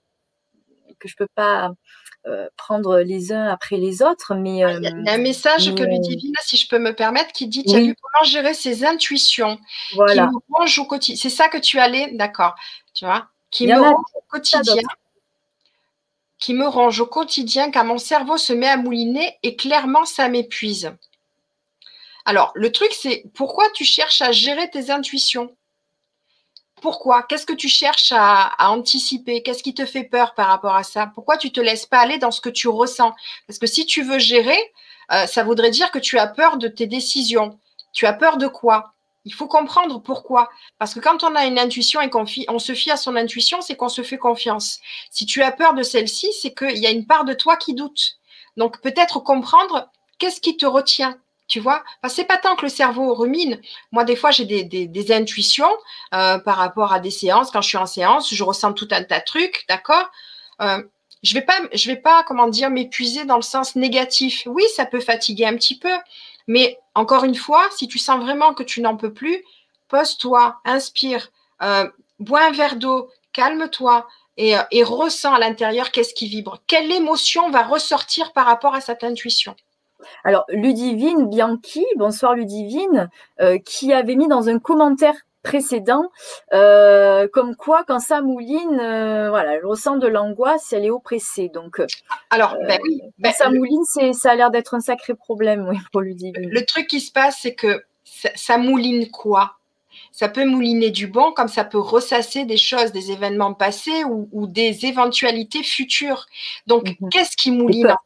que 0.99 1.07
je 1.07 1.15
peux 1.18 1.27
pas 1.35 1.72
prendre 2.57 2.99
les 2.99 3.31
uns 3.31 3.47
après 3.47 3.77
les 3.77 4.01
autres. 4.01 4.35
Mais 4.35 4.63
ah, 4.63 4.73
il 4.73 4.83
y, 5.05 5.09
a 5.09 5.13
un 5.13 5.17
message 5.17 5.73
que 5.75 5.83
Ludivine, 5.83 6.33
si 6.43 6.57
je 6.57 6.67
peux 6.67 6.79
me 6.79 6.93
permettre, 6.93 7.31
qui 7.31 7.47
dit 7.47 7.63
oui. 7.67 7.93
comment 8.01 8.25
gérer 8.25 8.53
ses 8.53 8.85
intuitions 8.85 9.59
voilà. 9.95 10.29
qui 10.65 10.79
au 10.79 10.85
quotidien. 10.85 11.21
C'est 11.21 11.35
ça 11.35 11.49
que 11.49 11.57
tu 11.57 11.79
allais, 11.79 12.11
d'accord, 12.13 12.55
tu 12.93 13.05
vois, 13.05 13.27
qui 13.51 13.67
me 13.67 13.79
range 13.79 14.05
au 14.15 14.23
quotidien 14.29 14.83
qui 16.43 16.53
me 16.53 16.67
range 16.67 16.99
au 16.99 17.05
quotidien 17.05 17.71
car 17.71 17.85
mon 17.85 17.97
cerveau 17.97 18.37
se 18.37 18.51
met 18.51 18.67
à 18.67 18.75
mouliner 18.75 19.37
et 19.43 19.55
clairement 19.55 20.03
ça 20.03 20.27
m'épuise. 20.27 20.91
Alors, 22.25 22.51
le 22.53 22.69
truc, 22.69 22.91
c'est 22.91 23.23
pourquoi 23.33 23.69
tu 23.73 23.85
cherches 23.85 24.21
à 24.21 24.33
gérer 24.33 24.69
tes 24.69 24.91
intuitions? 24.91 25.55
Pourquoi? 26.84 27.23
Qu'est-ce 27.23 27.45
que 27.45 27.53
tu 27.53 27.69
cherches 27.69 28.11
à, 28.14 28.51
anticiper? 28.60 29.41
Qu'est-ce 29.41 29.64
qui 29.64 29.73
te 29.73 29.85
fait 29.85 30.03
peur 30.03 30.34
par 30.34 30.47
rapport 30.47 30.76
à 30.76 30.84
ça? 30.84 31.10
Pourquoi 31.15 31.38
tu 31.38 31.49
te 31.49 31.61
laisses 31.61 31.85
pas 31.85 31.99
aller 31.99 32.18
dans 32.18 32.30
ce 32.30 32.41
que 32.41 32.49
tu 32.49 32.68
ressens? 32.68 33.14
Parce 33.47 33.57
que 33.57 33.68
si 33.68 33.85
tu 33.85 34.03
veux 34.03 34.19
gérer, 34.19 34.60
euh, 35.14 35.26
ça 35.26 35.45
voudrait 35.45 35.72
dire 35.72 35.91
que 35.91 35.97
tu 35.97 36.19
as 36.19 36.27
peur 36.27 36.57
de 36.57 36.68
tes 36.68 36.85
décisions. 36.85 37.57
Tu 37.93 38.05
as 38.05 38.11
peur 38.11 38.35
de 38.35 38.47
quoi? 38.47 38.95
Il 39.23 39.34
faut 39.34 39.47
comprendre 39.47 40.01
pourquoi. 40.01 40.49
Parce 40.77 40.93
que 40.93 40.99
quand 40.99 41.23
on 41.23 41.34
a 41.35 41.45
une 41.45 41.57
intuition 41.57 42.01
et 42.01 42.10
qu'on 42.10 42.26
on 42.49 42.60
se 42.60 42.73
fie 42.73 42.91
à 42.91 42.97
son 42.97 43.15
intuition, 43.15 43.61
c'est 43.61 43.77
qu'on 43.77 43.88
se 43.88 44.03
fait 44.03 44.18
confiance. 44.18 44.81
Si 45.10 45.26
tu 45.26 45.41
as 45.41 45.53
peur 45.53 45.76
de 45.76 45.84
celle-ci, 45.84 46.34
c'est 46.41 46.53
qu'il 46.53 46.80
y 46.80 46.85
a 46.85 46.91
une 46.91 47.07
part 47.07 47.23
de 47.23 47.34
toi 47.34 47.55
qui 47.55 47.76
doute. 47.76 48.18
Donc 48.57 48.81
peut-être 48.81 49.22
comprendre 49.22 49.89
qu'est-ce 50.19 50.41
qui 50.41 50.57
te 50.57 50.65
retient. 50.65 51.18
Tu 51.47 51.59
vois, 51.59 51.83
enfin, 52.01 52.13
c'est 52.13 52.25
pas 52.25 52.37
tant 52.37 52.55
que 52.55 52.63
le 52.63 52.69
cerveau 52.69 53.13
rumine. 53.13 53.61
Moi, 53.91 54.03
des 54.05 54.15
fois, 54.15 54.31
j'ai 54.31 54.45
des, 54.45 55.11
intuitions 55.11 55.69
euh, 56.13 56.39
par 56.39 56.55
rapport 56.57 56.93
à 56.93 56.99
des 56.99 57.11
séances. 57.11 57.51
Quand 57.51 57.61
je 57.61 57.67
suis 57.67 57.77
en 57.77 57.85
séance, 57.85 58.33
je 58.33 58.43
ressens 58.43 58.73
tout 58.73 58.87
un 58.91 59.03
tas 59.03 59.19
de 59.19 59.25
trucs, 59.25 59.65
d'accord? 59.69 60.09
Euh, 60.61 60.81
Je 61.23 61.33
vais 61.33 61.41
pas, 61.41 61.59
je 61.73 61.89
vais 61.91 61.97
pas, 62.01 62.23
comment 62.23 62.47
dire, 62.47 62.69
m'épuiser 62.69 63.25
dans 63.25 63.35
le 63.37 63.41
sens 63.43 63.75
négatif. 63.75 64.43
Oui, 64.47 64.63
ça 64.75 64.85
peut 64.85 64.99
fatiguer 65.01 65.45
un 65.45 65.55
petit 65.55 65.77
peu, 65.79 65.93
mais 66.47 66.79
encore 66.95 67.23
une 67.25 67.35
fois, 67.35 67.67
si 67.71 67.87
tu 67.87 67.99
sens 67.99 68.21
vraiment 68.21 68.53
que 68.53 68.63
tu 68.63 68.81
n'en 68.81 68.97
peux 68.97 69.13
plus, 69.13 69.43
pose-toi, 69.89 70.59
inspire, 70.65 71.29
euh, 71.61 71.89
bois 72.19 72.43
un 72.47 72.51
verre 72.51 72.75
d'eau, 72.77 73.09
calme-toi 73.33 74.07
et, 74.37 74.55
et 74.71 74.83
ressens 74.83 75.33
à 75.33 75.39
l'intérieur 75.39 75.91
qu'est-ce 75.91 76.13
qui 76.13 76.27
vibre. 76.27 76.59
Quelle 76.67 76.91
émotion 76.91 77.49
va 77.51 77.63
ressortir 77.63 78.33
par 78.33 78.45
rapport 78.45 78.75
à 78.75 78.81
cette 78.81 79.03
intuition? 79.03 79.55
Alors, 80.23 80.45
Ludivine 80.49 81.27
Bianchi, 81.27 81.85
bonsoir 81.95 82.35
Ludivine, 82.35 83.09
euh, 83.41 83.57
qui 83.57 83.93
avait 83.93 84.15
mis 84.15 84.27
dans 84.27 84.49
un 84.49 84.59
commentaire 84.59 85.15
précédent, 85.43 86.09
euh, 86.53 87.27
comme 87.31 87.55
quoi 87.55 87.84
quand 87.85 87.99
ça 87.99 88.21
mouline, 88.21 88.80
euh, 88.80 89.30
voilà, 89.30 89.55
elle 89.55 89.65
ressent 89.65 89.97
de 89.97 90.07
l'angoisse, 90.07 90.73
elle 90.73 90.85
est 90.85 90.89
oppressée. 90.89 91.49
Donc, 91.53 91.81
alors, 92.30 92.55
ben 92.65 92.80
oui, 92.84 93.01
ben, 93.19 93.34
ça 93.34 93.49
mouline, 93.49 93.84
c'est, 93.85 94.13
ça 94.13 94.31
a 94.31 94.35
l'air 94.35 94.49
d'être 94.49 94.73
un 94.73 94.80
sacré 94.80 95.13
problème, 95.13 95.67
oui, 95.69 95.77
pour 95.91 96.01
Ludivine. 96.01 96.49
Le 96.49 96.65
truc 96.65 96.88
qui 96.88 97.01
se 97.01 97.11
passe, 97.11 97.39
c'est 97.41 97.53
que 97.53 97.84
ça, 98.03 98.57
mouline 98.57 99.11
quoi? 99.11 99.57
Ça 100.11 100.27
peut 100.27 100.45
mouliner 100.45 100.89
du 100.89 101.07
bon, 101.07 101.31
comme 101.34 101.47
ça 101.47 101.63
peut 101.63 101.80
ressasser 101.80 102.45
des 102.45 102.57
choses, 102.57 102.91
des 102.91 103.11
événements 103.11 103.53
passés 103.53 104.03
ou, 104.05 104.47
des 104.47 104.85
éventualités 104.85 105.63
futures. 105.63 106.25
Donc, 106.67 106.95
mhm. 106.99 107.09
qu'est-ce 107.09 107.35
qui 107.35 107.51
mouline 107.51 107.91
en 107.91 107.97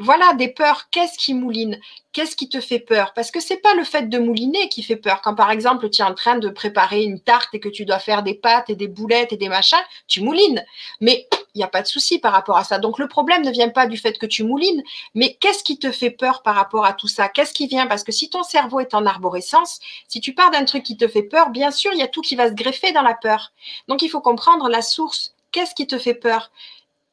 voilà, 0.00 0.34
des 0.34 0.48
peurs. 0.48 0.88
Qu'est-ce 0.90 1.18
qui 1.18 1.34
mouline? 1.34 1.78
Qu'est-ce 2.12 2.36
qui 2.36 2.48
te 2.48 2.60
fait 2.60 2.78
peur? 2.78 3.12
Parce 3.14 3.30
que 3.30 3.40
c'est 3.40 3.58
pas 3.58 3.74
le 3.74 3.84
fait 3.84 4.08
de 4.08 4.18
mouliner 4.18 4.68
qui 4.68 4.82
fait 4.82 4.96
peur. 4.96 5.20
Quand 5.22 5.34
par 5.34 5.50
exemple 5.50 5.88
tu 5.90 6.02
es 6.02 6.04
en 6.04 6.14
train 6.14 6.36
de 6.36 6.48
préparer 6.48 7.02
une 7.02 7.20
tarte 7.20 7.54
et 7.54 7.60
que 7.60 7.68
tu 7.68 7.84
dois 7.84 7.98
faire 7.98 8.22
des 8.22 8.34
pâtes 8.34 8.70
et 8.70 8.74
des 8.74 8.88
boulettes 8.88 9.32
et 9.32 9.36
des 9.36 9.48
machins, 9.48 9.78
tu 10.06 10.22
moulines. 10.22 10.64
Mais 11.00 11.28
il 11.54 11.58
n'y 11.58 11.64
a 11.64 11.68
pas 11.68 11.82
de 11.82 11.86
souci 11.86 12.18
par 12.18 12.32
rapport 12.32 12.56
à 12.56 12.64
ça. 12.64 12.78
Donc 12.78 12.98
le 12.98 13.08
problème 13.08 13.42
ne 13.42 13.50
vient 13.50 13.68
pas 13.68 13.86
du 13.86 13.96
fait 13.96 14.18
que 14.18 14.26
tu 14.26 14.42
moulines, 14.42 14.82
mais 15.14 15.34
qu'est-ce 15.40 15.62
qui 15.62 15.78
te 15.78 15.92
fait 15.92 16.10
peur 16.10 16.42
par 16.42 16.54
rapport 16.54 16.84
à 16.84 16.92
tout 16.92 17.08
ça? 17.08 17.28
Qu'est-ce 17.28 17.52
qui 17.52 17.66
vient? 17.66 17.86
Parce 17.86 18.04
que 18.04 18.12
si 18.12 18.30
ton 18.30 18.42
cerveau 18.42 18.80
est 18.80 18.94
en 18.94 19.06
arborescence, 19.06 19.80
si 20.08 20.20
tu 20.20 20.34
pars 20.34 20.50
d'un 20.50 20.64
truc 20.64 20.82
qui 20.82 20.96
te 20.96 21.08
fait 21.08 21.22
peur, 21.22 21.50
bien 21.50 21.70
sûr, 21.70 21.92
il 21.92 21.98
y 21.98 22.02
a 22.02 22.08
tout 22.08 22.22
qui 22.22 22.36
va 22.36 22.48
se 22.48 22.54
greffer 22.54 22.92
dans 22.92 23.02
la 23.02 23.14
peur. 23.14 23.52
Donc 23.86 24.02
il 24.02 24.08
faut 24.08 24.20
comprendre 24.20 24.68
la 24.68 24.82
source. 24.82 25.34
Qu'est-ce 25.50 25.74
qui 25.74 25.86
te 25.86 25.98
fait 25.98 26.14
peur? 26.14 26.50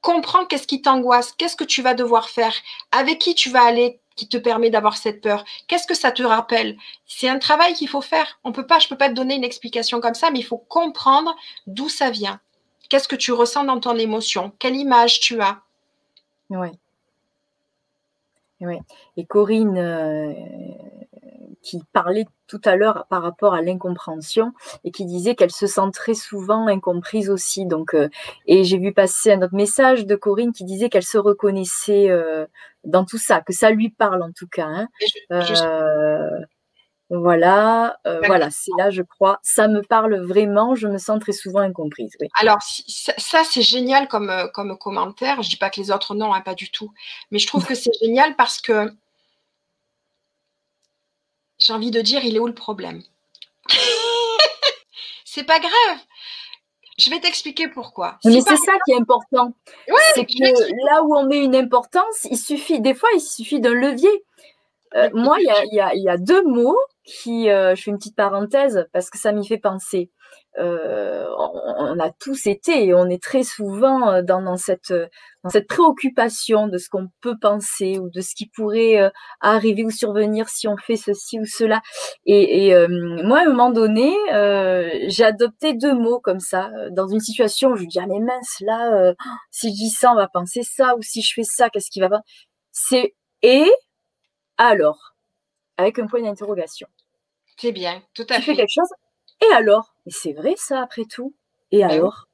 Comprends 0.05 0.45
qu'est-ce 0.45 0.67
qui 0.67 0.83
t'angoisse, 0.83 1.33
qu'est-ce 1.33 1.55
que 1.55 1.63
tu 1.63 1.81
vas 1.81 1.95
devoir 1.95 2.29
faire, 2.29 2.53
avec 2.91 3.17
qui 3.19 3.33
tu 3.33 3.49
vas 3.49 3.63
aller 3.63 3.99
qui 4.15 4.29
te 4.29 4.37
permet 4.37 4.69
d'avoir 4.69 4.95
cette 4.95 5.19
peur. 5.19 5.43
Qu'est-ce 5.67 5.87
que 5.87 5.93
ça 5.93 6.11
te 6.11 6.23
rappelle 6.23 6.77
C'est 7.05 7.27
un 7.27 7.39
travail 7.39 7.73
qu'il 7.73 7.89
faut 7.89 8.01
faire. 8.01 8.39
On 8.45 8.53
peut 8.53 8.65
pas, 8.65 8.79
je 8.79 8.87
peux 8.87 8.95
pas 8.95 9.09
te 9.09 9.13
donner 9.13 9.35
une 9.35 9.43
explication 9.43 9.99
comme 9.99 10.13
ça, 10.13 10.31
mais 10.31 10.39
il 10.39 10.45
faut 10.45 10.57
comprendre 10.57 11.35
d'où 11.67 11.89
ça 11.89 12.11
vient. 12.11 12.39
Qu'est-ce 12.87 13.09
que 13.09 13.17
tu 13.17 13.33
ressens 13.33 13.65
dans 13.65 13.79
ton 13.79 13.97
émotion? 13.97 14.53
Quelle 14.59 14.77
image 14.77 15.19
tu 15.19 15.41
as? 15.41 15.59
Oui. 16.49 16.69
Oui. 18.61 18.77
Et 19.17 19.25
Corinne, 19.25 19.77
euh, 19.77 20.33
qui 21.65 21.81
parlait 21.91 22.25
tout 22.47 22.61
à 22.63 22.75
l'heure 22.75 23.07
par 23.09 23.23
rapport 23.23 23.55
à 23.55 23.61
l'incompréhension 23.61 24.53
et 24.83 24.91
qui 24.91 25.05
disait 25.05 25.33
qu'elle 25.33 25.51
se 25.51 25.65
sent 25.65 25.89
très 25.91 26.13
souvent 26.13 26.67
incomprise 26.67 27.31
aussi. 27.31 27.65
Donc, 27.65 27.95
euh, 27.95 28.07
et 28.45 28.63
j'ai 28.63 28.77
vu 28.77 28.93
passer 28.93 29.33
un 29.33 29.41
autre 29.41 29.55
message 29.55 30.05
de 30.05 30.15
Corinne 30.15 30.53
qui 30.53 30.63
disait 30.63 30.89
qu'elle 30.89 31.03
se 31.03 31.17
reconnaissait 31.17 32.11
euh, 32.11 32.45
dans 32.83 33.03
tout 33.03 33.17
ça, 33.17 33.41
que 33.41 33.51
ça 33.51 33.71
lui 33.71 33.89
parle 33.89 34.21
en 34.21 34.31
tout 34.31 34.47
cas. 34.47 34.67
Hein. 34.67 34.87
Euh, 35.31 36.29
voilà, 37.09 37.97
voilà, 38.25 38.49
c'est 38.49 38.71
là, 38.77 38.89
je 38.89 39.03
crois, 39.03 39.39
ça 39.43 39.67
me 39.67 39.81
parle 39.81 40.15
vraiment. 40.21 40.73
Je 40.73 40.87
me 40.87 40.97
sens 40.97 41.19
très 41.19 41.33
souvent 41.33 41.59
incomprise. 41.59 42.11
Alors 42.39 42.57
ça, 42.61 43.43
c'est 43.43 43.61
génial 43.61 44.07
comme 44.07 44.31
comme 44.53 44.75
commentaire. 44.77 45.41
Je 45.43 45.49
dis 45.49 45.57
pas 45.57 45.69
que 45.69 45.79
les 45.79 45.91
autres 45.91 46.15
non, 46.15 46.33
hein, 46.33 46.41
pas 46.41 46.55
du 46.55 46.71
tout, 46.71 46.91
mais 47.31 47.37
je 47.39 47.47
trouve 47.47 47.65
que 47.67 47.75
c'est 47.75 47.93
génial 48.01 48.35
parce 48.35 48.59
que 48.59 48.91
j'ai 51.65 51.73
envie 51.73 51.89
de 51.89 52.01
dire, 52.01 52.23
il 52.23 52.35
est 52.35 52.39
où 52.39 52.45
le 52.45 52.53
problème? 52.53 53.01
C'est 55.25 55.45
pas 55.45 55.59
grave. 55.59 55.97
Je 56.99 57.09
vais 57.09 57.19
t'expliquer 57.19 57.67
pourquoi. 57.67 58.19
Mais 58.23 58.39
c'est 58.39 58.55
ça 58.55 58.71
qui 58.85 58.93
est 58.93 58.95
important. 58.95 59.53
c'est 60.13 60.25
que 60.25 60.85
là 60.87 61.03
où 61.03 61.13
on 61.13 61.25
met 61.25 61.43
une 61.43 61.55
importance, 61.55 62.25
il 62.31 62.37
suffit, 62.37 62.79
des 62.79 62.93
fois, 62.93 63.09
il 63.13 63.19
suffit 63.19 63.59
d'un 63.59 63.73
levier. 63.73 64.23
Euh, 64.95 65.09
moi, 65.13 65.35
il 65.41 65.67
y 65.73 66.09
a, 66.09 66.17
deux 66.17 66.41
mots 66.45 66.79
qui, 67.03 67.49
euh, 67.49 67.75
je 67.75 67.83
fais 67.83 67.91
une 67.91 67.97
petite 67.97 68.15
parenthèse 68.15 68.87
parce 68.93 69.09
que 69.09 69.17
ça 69.17 69.33
m'y 69.33 69.45
fait 69.45 69.57
penser. 69.57 70.09
Euh, 70.57 71.25
on, 71.37 71.99
a 71.99 72.09
tous 72.11 72.47
été 72.47 72.85
et 72.85 72.93
on 72.93 73.07
est 73.07 73.21
très 73.21 73.43
souvent 73.43 74.09
euh, 74.09 74.21
dans, 74.21 74.55
cette, 74.57 74.93
dans 75.43 75.49
cette 75.49 75.67
préoccupation 75.67 76.67
de 76.67 76.77
ce 76.77 76.87
qu'on 76.89 77.09
peut 77.21 77.37
penser 77.39 77.99
ou 77.99 78.09
de 78.09 78.21
ce 78.21 78.33
qui 78.35 78.47
pourrait 78.47 79.01
euh, 79.01 79.09
arriver 79.41 79.83
ou 79.83 79.91
survenir 79.91 80.47
si 80.47 80.67
on 80.67 80.77
fait 80.77 80.95
ceci 80.95 81.39
ou 81.39 81.45
cela. 81.45 81.81
Et, 82.25 82.73
moi, 83.23 83.39
à 83.39 83.41
un 83.41 83.49
moment 83.49 83.71
donné, 83.71 84.13
j'ai 85.09 85.23
adopté 85.23 85.73
deux 85.73 85.93
mots 85.93 86.19
comme 86.19 86.39
ça. 86.39 86.69
Dans 86.91 87.07
une 87.07 87.19
situation 87.19 87.71
où 87.71 87.75
je 87.75 87.85
dis, 87.85 87.99
ah 87.99 88.07
mais 88.07 88.19
mince, 88.19 88.61
là, 88.61 89.13
si 89.51 89.69
je 89.69 89.75
dis 89.75 89.89
ça, 89.89 90.11
on 90.11 90.15
va 90.15 90.27
penser 90.27 90.63
ça, 90.63 90.95
ou 90.95 91.01
si 91.01 91.21
je 91.21 91.33
fais 91.33 91.43
ça, 91.43 91.69
qu'est-ce 91.69 91.89
qui 91.91 91.99
va 91.99 92.09
pas? 92.09 92.21
C'est 92.71 93.13
et 93.41 93.69
alors, 94.57 95.15
avec 95.77 95.99
un 95.99 96.07
point 96.07 96.21
d'interrogation. 96.21 96.87
C'est 97.57 97.71
bien, 97.71 98.01
tout 98.13 98.25
à 98.29 98.35
fait. 98.35 98.51
Tu 98.51 98.57
quelque 98.57 98.73
chose 98.73 98.89
et 99.41 99.53
alors? 99.53 99.94
Mais 100.05 100.11
c'est 100.11 100.33
vrai 100.33 100.55
ça 100.57 100.81
après 100.81 101.05
tout. 101.05 101.33
Et 101.71 101.79
ben 101.79 101.89
alors? 101.89 102.27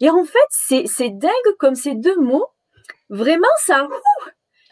Et 0.00 0.10
en 0.10 0.24
fait, 0.24 0.84
c'est 0.86 1.10
dingue 1.10 1.56
comme 1.58 1.74
ces 1.74 1.94
deux 1.94 2.18
mots, 2.18 2.48
vraiment 3.08 3.46
ça. 3.58 3.86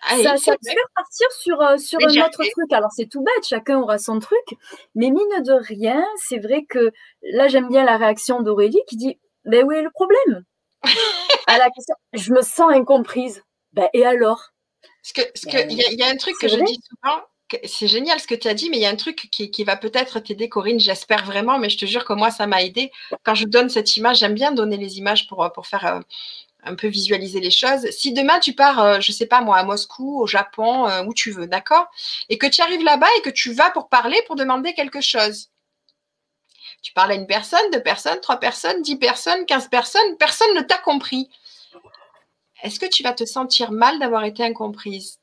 Ah, 0.05 0.17
ça, 0.17 0.37
ça 0.37 0.57
te 0.57 0.69
fait 0.69 0.77
partir 0.97 1.31
sur, 1.31 1.61
euh, 1.61 1.77
sur 1.77 2.01
un 2.01 2.27
autre 2.27 2.43
truc. 2.43 2.73
Alors, 2.73 2.91
c'est 2.91 3.07
tout 3.07 3.23
bête, 3.23 3.47
chacun 3.47 3.79
aura 3.79 3.99
son 3.99 4.19
truc. 4.19 4.57
Mais 4.97 5.11
mine 5.11 5.43
de 5.45 5.53
rien, 5.53 6.05
c'est 6.17 6.39
vrai 6.39 6.65
que 6.69 6.91
là, 7.23 7.47
j'aime 7.47 7.69
bien 7.69 7.85
la 7.85 7.97
réaction 7.97 8.43
d'Aurélie 8.43 8.83
qui 8.89 8.97
dit 8.97 9.19
Ben 9.45 9.65
où 9.65 9.71
est 9.71 9.83
le 9.83 9.91
problème? 9.91 10.45
À 11.47 11.59
la 11.59 11.71
question, 11.71 11.95
je 12.15 12.33
me 12.33 12.43
sens 12.43 12.73
incomprise. 12.73 13.45
Ben, 13.73 13.89
et 13.93 14.05
alors? 14.05 14.51
Parce 15.03 15.13
que, 15.13 15.53
ben, 15.53 15.71
il 15.71 15.99
y, 15.99 16.03
a 16.03 16.09
un 16.09 16.17
truc 16.17 16.35
que 16.41 16.49
je 16.49 16.57
dis 16.57 16.79
souvent 16.89 17.23
c'est 17.65 17.89
génial 17.89 18.21
ce 18.21 18.27
que 18.27 18.35
tu 18.35 18.49
as 18.49 18.55
dit, 18.55 18.71
mais 18.71 18.79
il 18.79 18.83
y 18.83 18.87
a 18.87 18.91
un 18.91 18.97
truc 18.97 19.29
qui, 19.31 19.65
va 19.65 19.77
peut-être 19.77 20.21
t'aider, 20.21 20.49
Corinne, 20.49 20.81
j'espère 20.81 21.25
vraiment, 21.25 21.59
mais 21.59 21.69
je 21.69 21.79
te 21.79 21.87
jure 21.87 22.05
que 22.05 22.13
moi, 22.13 22.31
ça 22.31 22.47
m'a 22.47 22.63
aidé. 22.63 22.91
Quand 23.23 23.35
je 23.35 23.47
donne 23.47 23.69
cette 23.69 23.97
image, 23.97 24.19
j'aime 24.19 24.35
bien 24.35 24.53
donner 24.53 24.77
les 24.77 24.99
images 24.99 25.27
pour, 25.29 25.51
pour 25.53 25.67
faire 25.67 25.87
euh, 25.87 26.01
un 26.65 26.75
peu 26.75 26.87
visualiser 26.89 27.41
les 27.41 27.51
choses. 27.51 27.91
Si 27.91 28.13
demain 28.13 28.39
tu 28.41 28.55
pars, 28.55 28.79
euh, 28.81 29.01
je 29.01 29.13
ne 29.13 29.15
sais 29.15 29.27
pas 29.27 29.41
moi, 29.41 29.59
à 29.59 29.65
Moscou, 29.65 30.21
au 30.21 30.27
Japon, 30.27 30.87
euh, 30.87 31.05
où 31.05 31.15
tu 31.15 31.31
veux, 31.31 31.47
d'accord? 31.47 31.87
Et 32.29 32.39
que 32.39 32.47
tu 32.47 32.61
arrives 32.63 32.85
là-bas 32.85 33.09
et 33.19 33.23
que 33.23 33.31
tu 33.31 33.53
vas 33.53 33.71
pour 33.71 33.89
parler, 33.89 34.21
pour 34.27 34.37
demander 34.37 34.73
quelque 34.75 35.01
chose. 35.01 35.51
Tu 36.83 36.93
parles 36.93 37.13
à 37.13 37.15
une 37.15 37.27
personne, 37.27 37.71
deux 37.73 37.83
personnes, 37.83 38.21
trois 38.21 38.39
personnes, 38.39 38.83
dix 38.83 38.97
personnes, 38.97 39.47
quinze 39.47 39.69
personnes, 39.69 40.17
personne 40.19 40.55
ne 40.55 40.63
t'a 40.63 40.79
compris. 40.79 41.31
Est-ce 42.63 42.79
que 42.79 42.87
tu 42.87 43.03
vas 43.03 43.13
te 43.13 43.25
sentir 43.25 43.73
mal 43.73 43.99
d'avoir 43.99 44.25
été 44.25 44.45
incomprise? 44.45 45.19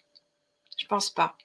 Je 0.77 0.85
pense 0.85 1.09
pas. 1.09 1.35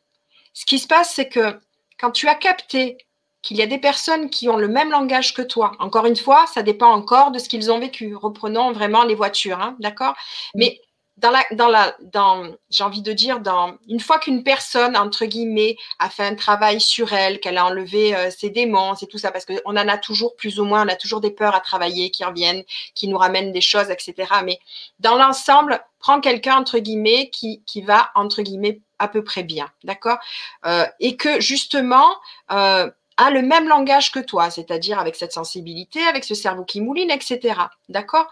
Ce 0.55 0.65
qui 0.65 0.79
se 0.79 0.87
passe, 0.87 1.13
c'est 1.15 1.29
que 1.29 1.61
quand 1.99 2.11
tu 2.13 2.29
as 2.29 2.35
capté 2.35 2.97
qu'il 3.45 3.59
y 3.59 3.63
a 3.63 3.67
des 3.67 3.79
personnes 3.79 4.31
qui 4.31 4.49
ont 4.49 4.57
le 4.57 4.69
même 4.69 4.91
langage 4.91 5.35
que 5.35 5.43
toi. 5.43 5.73
Encore 5.79 6.07
une 6.07 6.17
fois, 6.17 6.47
ça 6.53 6.63
dépend 6.63 6.91
encore 6.91 7.31
de 7.31 7.39
ce 7.39 7.49
qu'ils 7.49 7.71
ont 7.71 7.79
vécu. 7.79 8.17
Reprenons 8.17 8.73
vraiment 8.73 9.05
les 9.05 9.15
voitures, 9.15 9.61
hein, 9.61 9.77
d'accord? 9.81 10.15
Mais 10.55 10.81
dans 11.17 11.31
la, 11.31 11.45
dans 11.53 11.69
la, 11.69 11.97
dans, 12.01 12.55
j'ai 12.71 12.83
envie 12.83 13.03
de 13.03 13.13
dire, 13.13 13.39
dans 13.39 13.77
une 13.89 14.01
fois 14.01 14.19
qu'une 14.19 14.43
personne 14.43 14.97
entre 14.97 15.27
guillemets 15.27 15.77
a 16.01 16.11
fait 16.11 16.25
un 16.25 16.35
travail 16.35 16.81
sur 16.81 17.13
elle, 17.13 17.39
qu'elle 17.39 17.57
a 17.57 17.67
enlevé 17.67 18.17
euh, 18.17 18.31
ses 18.31 18.51
démons, 18.51 18.97
c'est 18.97 19.07
tout 19.07 19.19
ça, 19.19 19.31
parce 19.31 19.45
qu'on 19.45 19.59
en 19.65 19.77
a 19.77 19.97
toujours 19.99 20.35
plus 20.35 20.59
ou 20.59 20.65
moins, 20.65 20.85
on 20.85 20.89
a 20.89 20.97
toujours 20.97 21.21
des 21.21 21.31
peurs 21.31 21.55
à 21.55 21.61
travailler 21.61 22.11
qui 22.11 22.25
reviennent, 22.25 22.65
qui 22.95 23.07
nous 23.07 23.17
ramènent 23.17 23.53
des 23.53 23.61
choses, 23.61 23.91
etc. 23.91 24.15
Mais 24.45 24.59
dans 24.99 25.15
l'ensemble, 25.15 25.81
prends 26.01 26.21
quelqu'un 26.21 26.57
entre 26.57 26.79
guillemets 26.79 27.31
qui, 27.31 27.63
qui 27.65 27.83
va 27.83 28.11
entre 28.17 28.43
guillemets 28.43 28.81
à 28.99 29.07
peu 29.07 29.23
près 29.23 29.45
bien, 29.45 29.71
d'accord 29.85 30.19
euh, 30.67 30.85
Et 30.99 31.17
que 31.17 31.41
justement 31.41 32.09
euh, 32.51 32.91
a 33.17 33.31
le 33.31 33.43
même 33.43 33.69
langage 33.69 34.11
que 34.11 34.19
toi, 34.19 34.51
c'est-à-dire 34.51 34.99
avec 34.99 35.15
cette 35.15 35.33
sensibilité, 35.33 36.03
avec 36.03 36.25
ce 36.25 36.35
cerveau 36.35 36.65
qui 36.65 36.81
mouline, 36.81 37.13
etc. 37.13 37.55
D'accord 37.89 38.27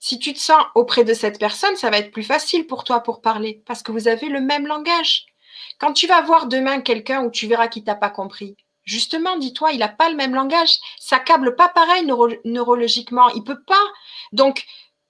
si 0.00 0.18
tu 0.18 0.32
te 0.32 0.38
sens 0.38 0.62
auprès 0.74 1.04
de 1.04 1.14
cette 1.14 1.38
personne, 1.38 1.76
ça 1.76 1.90
va 1.90 1.98
être 1.98 2.12
plus 2.12 2.22
facile 2.22 2.66
pour 2.66 2.84
toi 2.84 3.00
pour 3.00 3.20
parler 3.20 3.62
parce 3.66 3.82
que 3.82 3.92
vous 3.92 4.08
avez 4.08 4.28
le 4.28 4.40
même 4.40 4.66
langage. 4.66 5.26
Quand 5.78 5.92
tu 5.92 6.06
vas 6.06 6.22
voir 6.22 6.46
demain 6.46 6.80
quelqu'un 6.80 7.24
où 7.24 7.30
tu 7.30 7.46
verras 7.46 7.68
qu'il 7.68 7.84
t'a 7.84 7.94
pas 7.94 8.10
compris, 8.10 8.56
justement, 8.84 9.36
dis-toi, 9.36 9.72
il 9.72 9.78
n'a 9.78 9.88
pas 9.88 10.10
le 10.10 10.16
même 10.16 10.34
langage. 10.34 10.78
Ça 10.98 11.18
câble 11.18 11.56
pas 11.56 11.68
pareil 11.68 12.06
neurologiquement. 12.44 13.28
Il 13.30 13.44
peut 13.44 13.62
pas. 13.62 13.74
Donc, 14.32 14.64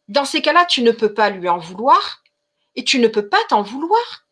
dans 0.08 0.24
ces 0.24 0.42
cas-là, 0.42 0.64
tu 0.64 0.82
ne 0.82 0.90
peux 0.90 1.12
pas 1.12 1.30
lui 1.30 1.48
en 1.48 1.58
vouloir 1.58 2.22
et 2.74 2.84
tu 2.84 2.98
ne 2.98 3.08
peux 3.08 3.28
pas 3.28 3.38
t'en 3.48 3.62
vouloir. 3.62 4.24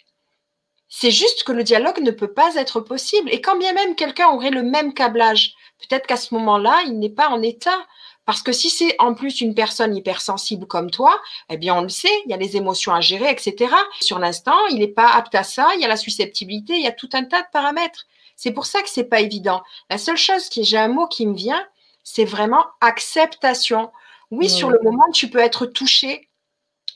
C'est 0.89 1.11
juste 1.11 1.45
que 1.45 1.53
le 1.53 1.65
dialogue 1.65 2.01
ne 2.01 2.11
peut 2.11 2.33
pas 2.33 2.55
être 2.55 2.81
possible. 2.81 3.29
Et 3.31 3.41
quand 3.41 3.59
bien 3.59 3.73
même 3.73 3.95
quelqu'un 3.95 4.29
aurait 4.29 4.51
le 4.51 4.63
même 4.63 4.95
câblage, 4.95 5.55
peut-être 5.79 6.07
qu'à 6.07 6.17
ce 6.17 6.33
moment-là, 6.35 6.83
il 6.87 6.99
n'est 6.99 7.11
pas 7.11 7.29
en 7.29 7.43
état 7.43 7.87
parce 8.27 8.43
que 8.43 8.53
si 8.53 8.69
c'est 8.71 8.97
en 8.99 9.15
plus 9.15 9.41
une 9.41 9.55
personne 9.55 9.97
hypersensible 9.97 10.67
comme 10.67 10.91
toi, 10.91 11.19
eh 11.49 11.57
bien, 11.57 11.77
on 11.77 11.83
le 11.83 11.89
sait, 11.89 12.11
il 12.27 12.31
y 12.31 12.35
a 12.35 12.37
les 12.37 12.57
émotions 12.57 12.93
à 12.93 13.01
gérer, 13.01 13.31
etc. 13.31 13.73
Sur 14.01 14.19
l'instant, 14.19 14.67
il 14.71 14.81
n'est 14.81 14.89
pas 14.89 15.09
apte 15.15 15.35
à 15.37 15.45
ça, 15.45 15.69
il 15.77 15.81
y 15.81 15.85
a 15.85 15.89
la 15.89 15.97
susceptibilité, 15.97 16.75
il 16.75 16.83
y 16.83 16.89
a 16.89 16.93
tout 16.93 17.09
un 17.13 17.25
tas 17.25 17.43
de 17.43 17.49
paramètres. 17.53 18.07
C'est 18.35 18.51
pour 18.51 18.67
ça 18.67 18.83
que 18.83 18.89
c'est 18.89 19.05
pas 19.05 19.21
évident. 19.21 19.63
La 19.89 19.97
seule 19.97 20.17
chose 20.17 20.49
qui, 20.49 20.65
j'ai 20.65 20.77
un 20.77 20.89
mot 20.89 21.07
qui 21.07 21.25
me 21.25 21.37
vient, 21.37 21.65
c'est 22.03 22.25
vraiment 22.25 22.67
acceptation. 22.81 23.93
Oui, 24.33 24.51
sur 24.51 24.71
le 24.71 24.81
moment, 24.83 25.09
tu 25.13 25.31
peux 25.31 25.39
être 25.39 25.65
touché. 25.65 26.29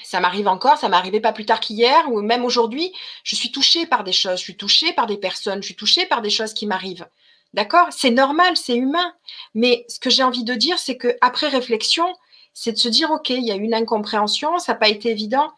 Ça 0.03 0.19
m'arrive 0.19 0.49
encore, 0.49 0.79
ça 0.79 0.89
m'est 0.89 0.97
arrivé 0.97 1.21
pas 1.21 1.33
plus 1.33 1.47
tard 1.47 1.61
qu'hier, 1.61 2.11
ou 2.11 2.23
même 2.23 2.45
aujourd'hui, 2.45 2.93
je 3.23 3.37
suis 3.37 3.53
touchée 3.53 3.87
par 3.87 4.03
des 4.03 4.13
choses, 4.13 4.39
je 4.39 4.45
suis 4.45 4.57
touchée 4.57 4.93
par 4.95 5.07
des 5.07 5.19
personnes, 5.19 5.63
je 5.63 5.67
suis 5.67 5.77
touchée 5.77 6.07
par 6.07 6.23
des 6.23 6.31
choses 6.31 6.55
qui 6.55 6.67
m'arrivent. 6.67 7.07
D'accord? 7.55 7.89
C'est 7.91 8.11
normal, 8.11 8.57
c'est 8.57 8.77
humain. 8.77 9.13
Mais 9.55 9.85
ce 9.89 9.99
que 9.99 10.11
j'ai 10.11 10.23
envie 10.23 10.45
de 10.45 10.55
dire, 10.55 10.79
c'est 10.79 10.97
qu'après 10.97 11.49
réflexion, 11.49 12.15
c'est 12.55 12.73
de 12.73 12.79
se 12.79 12.89
dire, 12.89 13.11
OK, 13.11 13.31
il 13.31 13.45
y 13.45 13.53
a 13.53 13.57
une 13.57 13.75
incompréhension, 13.75 14.59
ça 14.59 14.73
n'a 14.73 14.79
pas 14.79 14.89
été 14.89 15.11
évident, 15.11 15.53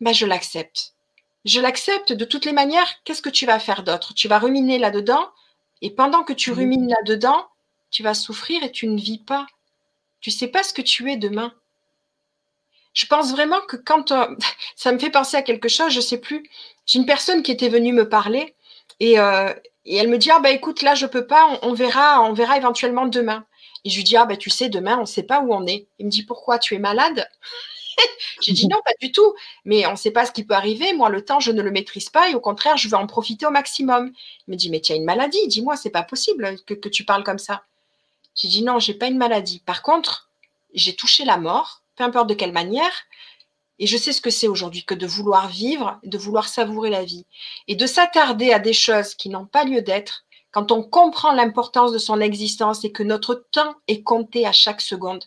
ben, 0.00 0.12
je 0.12 0.26
l'accepte. 0.26 0.94
Je 1.44 1.60
l'accepte 1.60 2.12
de 2.12 2.24
toutes 2.24 2.44
les 2.44 2.52
manières. 2.52 2.88
Qu'est-ce 3.04 3.22
que 3.22 3.30
tu 3.30 3.46
vas 3.46 3.58
faire 3.58 3.82
d'autre? 3.82 4.14
Tu 4.14 4.28
vas 4.28 4.38
ruminer 4.38 4.78
là-dedans, 4.78 5.28
et 5.82 5.90
pendant 5.90 6.22
que 6.24 6.32
tu 6.32 6.52
rumines 6.52 6.88
là-dedans, 6.88 7.46
tu 7.90 8.02
vas 8.02 8.14
souffrir 8.14 8.62
et 8.62 8.72
tu 8.72 8.86
ne 8.86 9.00
vis 9.00 9.18
pas. 9.18 9.46
Tu 10.20 10.30
ne 10.30 10.34
sais 10.34 10.48
pas 10.48 10.62
ce 10.62 10.72
que 10.72 10.82
tu 10.82 11.10
es 11.10 11.16
demain. 11.16 11.52
Je 12.92 13.06
pense 13.06 13.32
vraiment 13.32 13.60
que 13.62 13.76
quand 13.76 14.12
euh, 14.12 14.26
ça 14.76 14.92
me 14.92 14.98
fait 14.98 15.10
penser 15.10 15.36
à 15.36 15.42
quelque 15.42 15.68
chose, 15.68 15.92
je 15.92 15.98
ne 15.98 16.04
sais 16.04 16.18
plus. 16.18 16.48
J'ai 16.86 16.98
une 16.98 17.06
personne 17.06 17.42
qui 17.42 17.52
était 17.52 17.68
venue 17.68 17.92
me 17.92 18.08
parler 18.08 18.54
et, 18.98 19.18
euh, 19.18 19.52
et 19.90 19.96
elle 19.96 20.06
me 20.06 20.18
dit, 20.18 20.30
ah 20.30 20.38
bah 20.38 20.52
écoute, 20.52 20.82
là, 20.82 20.94
je 20.94 21.04
peux 21.04 21.26
pas, 21.26 21.58
on, 21.62 21.72
verra, 21.72 22.22
on 22.22 22.32
verra 22.32 22.56
éventuellement 22.56 23.06
demain. 23.06 23.44
Et 23.84 23.90
je 23.90 23.96
lui 23.96 24.04
dis, 24.04 24.16
ah 24.16 24.24
bah 24.24 24.36
tu 24.36 24.48
sais, 24.48 24.68
demain, 24.68 24.96
on 24.98 25.00
ne 25.00 25.06
sait 25.06 25.24
pas 25.24 25.40
où 25.40 25.52
on 25.52 25.66
est. 25.66 25.88
Il 25.98 26.06
me 26.06 26.10
dit, 26.12 26.22
pourquoi 26.22 26.60
Tu 26.60 26.76
es 26.76 26.78
malade? 26.78 27.28
J'ai 28.40 28.52
dit, 28.52 28.68
non, 28.68 28.78
pas 28.84 28.92
du 29.00 29.10
tout. 29.10 29.34
Mais 29.64 29.86
on 29.86 29.92
ne 29.92 29.96
sait 29.96 30.12
pas 30.12 30.26
ce 30.26 30.30
qui 30.30 30.44
peut 30.44 30.54
arriver. 30.54 30.92
Moi, 30.92 31.08
le 31.08 31.24
temps, 31.24 31.40
je 31.40 31.50
ne 31.50 31.60
le 31.60 31.72
maîtrise 31.72 32.08
pas 32.08 32.30
et 32.30 32.36
au 32.36 32.40
contraire, 32.40 32.76
je 32.76 32.86
veux 32.86 32.94
en 32.94 33.08
profiter 33.08 33.46
au 33.46 33.50
maximum. 33.50 34.12
Il 34.46 34.52
me 34.52 34.56
dit, 34.56 34.70
mais 34.70 34.80
tu 34.80 34.92
as 34.92 34.94
une 34.94 35.04
maladie? 35.04 35.44
Dis-moi, 35.48 35.76
c'est 35.76 35.90
pas 35.90 36.04
possible 36.04 36.56
que, 36.66 36.88
tu 36.88 37.04
parles 37.04 37.24
comme 37.24 37.40
ça. 37.40 37.64
J'ai 38.36 38.46
dit, 38.46 38.62
non, 38.62 38.78
j'ai 38.78 38.94
pas 38.94 39.08
une 39.08 39.18
maladie. 39.18 39.58
Par 39.58 39.82
contre, 39.82 40.30
j'ai 40.72 40.94
touché 40.94 41.24
la 41.24 41.36
mort, 41.36 41.82
peu 41.96 42.04
importe 42.04 42.28
de 42.28 42.34
quelle 42.34 42.52
manière. 42.52 42.92
Et 43.80 43.86
je 43.86 43.96
sais 43.96 44.12
ce 44.12 44.20
que 44.20 44.30
c'est 44.30 44.46
aujourd'hui 44.46 44.84
que 44.84 44.94
de 44.94 45.06
vouloir 45.06 45.48
vivre, 45.48 45.98
de 46.04 46.18
vouloir 46.18 46.48
savourer 46.48 46.90
la 46.90 47.02
vie 47.02 47.26
et 47.66 47.74
de 47.74 47.86
s'attarder 47.86 48.52
à 48.52 48.58
des 48.58 48.74
choses 48.74 49.14
qui 49.14 49.30
n'ont 49.30 49.46
pas 49.46 49.64
lieu 49.64 49.80
d'être. 49.80 50.24
Quand 50.52 50.70
on 50.70 50.82
comprend 50.82 51.32
l'importance 51.32 51.90
de 51.90 51.98
son 51.98 52.20
existence 52.20 52.84
et 52.84 52.92
que 52.92 53.02
notre 53.02 53.46
temps 53.50 53.74
est 53.88 54.02
compté 54.02 54.46
à 54.46 54.52
chaque 54.52 54.82
seconde, 54.82 55.24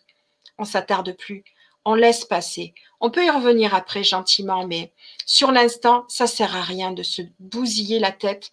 on 0.60 0.66
s'attarde 0.66 1.14
plus, 1.18 1.44
on 1.84 1.96
laisse 1.96 2.26
passer. 2.26 2.76
On 3.02 3.10
peut 3.10 3.26
y 3.26 3.30
revenir 3.30 3.74
après 3.74 4.04
gentiment, 4.04 4.68
mais 4.68 4.94
sur 5.26 5.52
l'instant, 5.52 6.06
ça 6.08 6.28
sert 6.28 6.56
à 6.56 6.62
rien 6.62 6.92
de 6.92 7.04
se 7.04 7.24
bousiller 7.40 8.00
la 8.00 8.12
tête, 8.12 8.52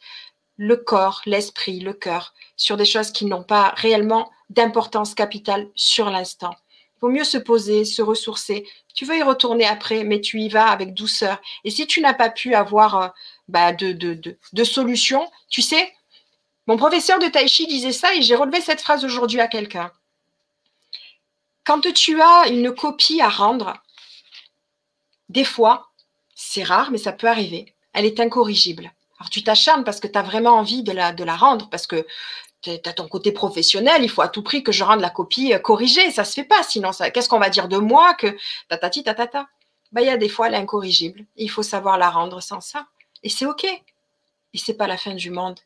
le 0.57 0.77
corps, 0.77 1.21
l'esprit, 1.27 1.79
le 1.81 1.93
cœur, 1.93 2.33
sur 2.57 2.79
des 2.79 2.87
choses 2.87 3.11
qui 3.11 3.27
n'ont 3.27 3.45
pas 3.45 3.75
réellement 3.77 4.31
d'importance 4.49 5.15
capitale 5.15 5.69
sur 5.75 6.09
l'instant. 6.09 6.55
Il 6.97 7.01
vaut 7.01 7.09
mieux 7.09 7.25
se 7.25 7.39
poser, 7.39 7.85
se 7.85 8.03
ressourcer, 8.03 8.67
tu 9.01 9.07
veux 9.07 9.17
y 9.17 9.23
retourner 9.23 9.65
après, 9.65 10.05
mais 10.05 10.21
tu 10.21 10.41
y 10.41 10.51
vas 10.51 10.67
avec 10.67 10.93
douceur. 10.93 11.41
Et 11.65 11.71
si 11.71 11.87
tu 11.87 12.03
n'as 12.03 12.13
pas 12.13 12.29
pu 12.29 12.55
avoir 12.55 13.03
euh, 13.03 13.09
bah, 13.49 13.73
de, 13.73 13.93
de, 13.95 14.65
solution, 14.65 15.27
tu 15.49 15.63
sais, 15.63 15.91
mon 16.67 16.77
professeur 16.77 17.19
de 17.19 17.27
tai 17.27 17.49
chi 17.49 17.67
disait 17.67 17.93
ça 17.93 18.15
et 18.15 18.21
j'ai 18.21 18.35
relevé 18.35 18.61
cette 18.61 18.83
phrase 18.83 19.03
aujourd'hui 19.03 19.41
à 19.41 19.49
quelqu'un. 19.49 19.91
Quand 21.65 21.81
tu 21.95 22.21
as 22.21 22.49
une 22.49 22.75
copie 22.75 23.23
à 23.23 23.31
rendre, 23.31 23.73
des 25.31 25.45
fois, 25.45 25.89
c'est 26.35 26.63
rare, 26.63 26.91
mais 26.91 26.99
ça 26.99 27.13
peut 27.13 27.27
arriver, 27.27 27.75
elle 27.95 28.05
est 28.05 28.21
incorrigible. 28.21 28.93
Alors 29.19 29.31
tu 29.31 29.43
t'acharnes 29.43 29.85
parce 29.85 30.01
que 30.01 30.09
tu 30.09 30.19
as 30.19 30.23
vraiment 30.23 30.59
envie 30.59 30.83
de 30.83 30.93
la, 30.93 31.13
de 31.13 31.25
la 31.25 31.37
rendre, 31.37 31.71
parce 31.71 31.87
que 31.87 32.07
tu 32.62 32.70
as 32.70 32.93
ton 32.93 33.09
côté 33.09 33.32
professionnel, 33.32 34.03
il 34.03 34.11
faut 34.11 34.23
à 34.23 34.28
tout 34.28 34.43
prix 34.43 34.62
que 34.62 34.73
je 34.73 34.85
rende 34.85 35.01
la 35.01 35.11
copie 35.11 35.53
euh, 35.55 35.59
corrigée. 35.59 36.11
Ça 36.11 36.24
se 36.24 36.35
fait 36.35 36.45
pas, 36.45 36.62
sinon, 36.62 36.91
qu'est-ce 37.12 37.28
qu'on 37.28 37.39
va 37.39 37.51
dire 37.51 37.69
de 37.69 37.78
moi 37.78 38.15
que 38.15 38.37
tatati 38.69 39.03
tatata? 39.03 39.49
Bah, 39.93 40.03
Il 40.03 40.07
y 40.07 40.11
a 40.11 40.16
des 40.16 40.28
fois, 40.28 40.49
elle 40.49 40.55
est 40.55 40.59
incorrigible. 40.59 41.24
Il 41.37 41.51
faut 41.51 41.62
savoir 41.62 41.99
la 41.99 42.11
rendre 42.11 42.41
sans 42.41 42.61
ça. 42.61 42.87
Et 43.23 43.28
c'est 43.28 43.47
OK. 43.47 43.65
Et 43.65 44.59
c'est 44.59 44.74
pas 44.74 44.87
la 44.87 44.97
fin 44.97 45.15
du 45.15 45.31
monde. 45.31 45.59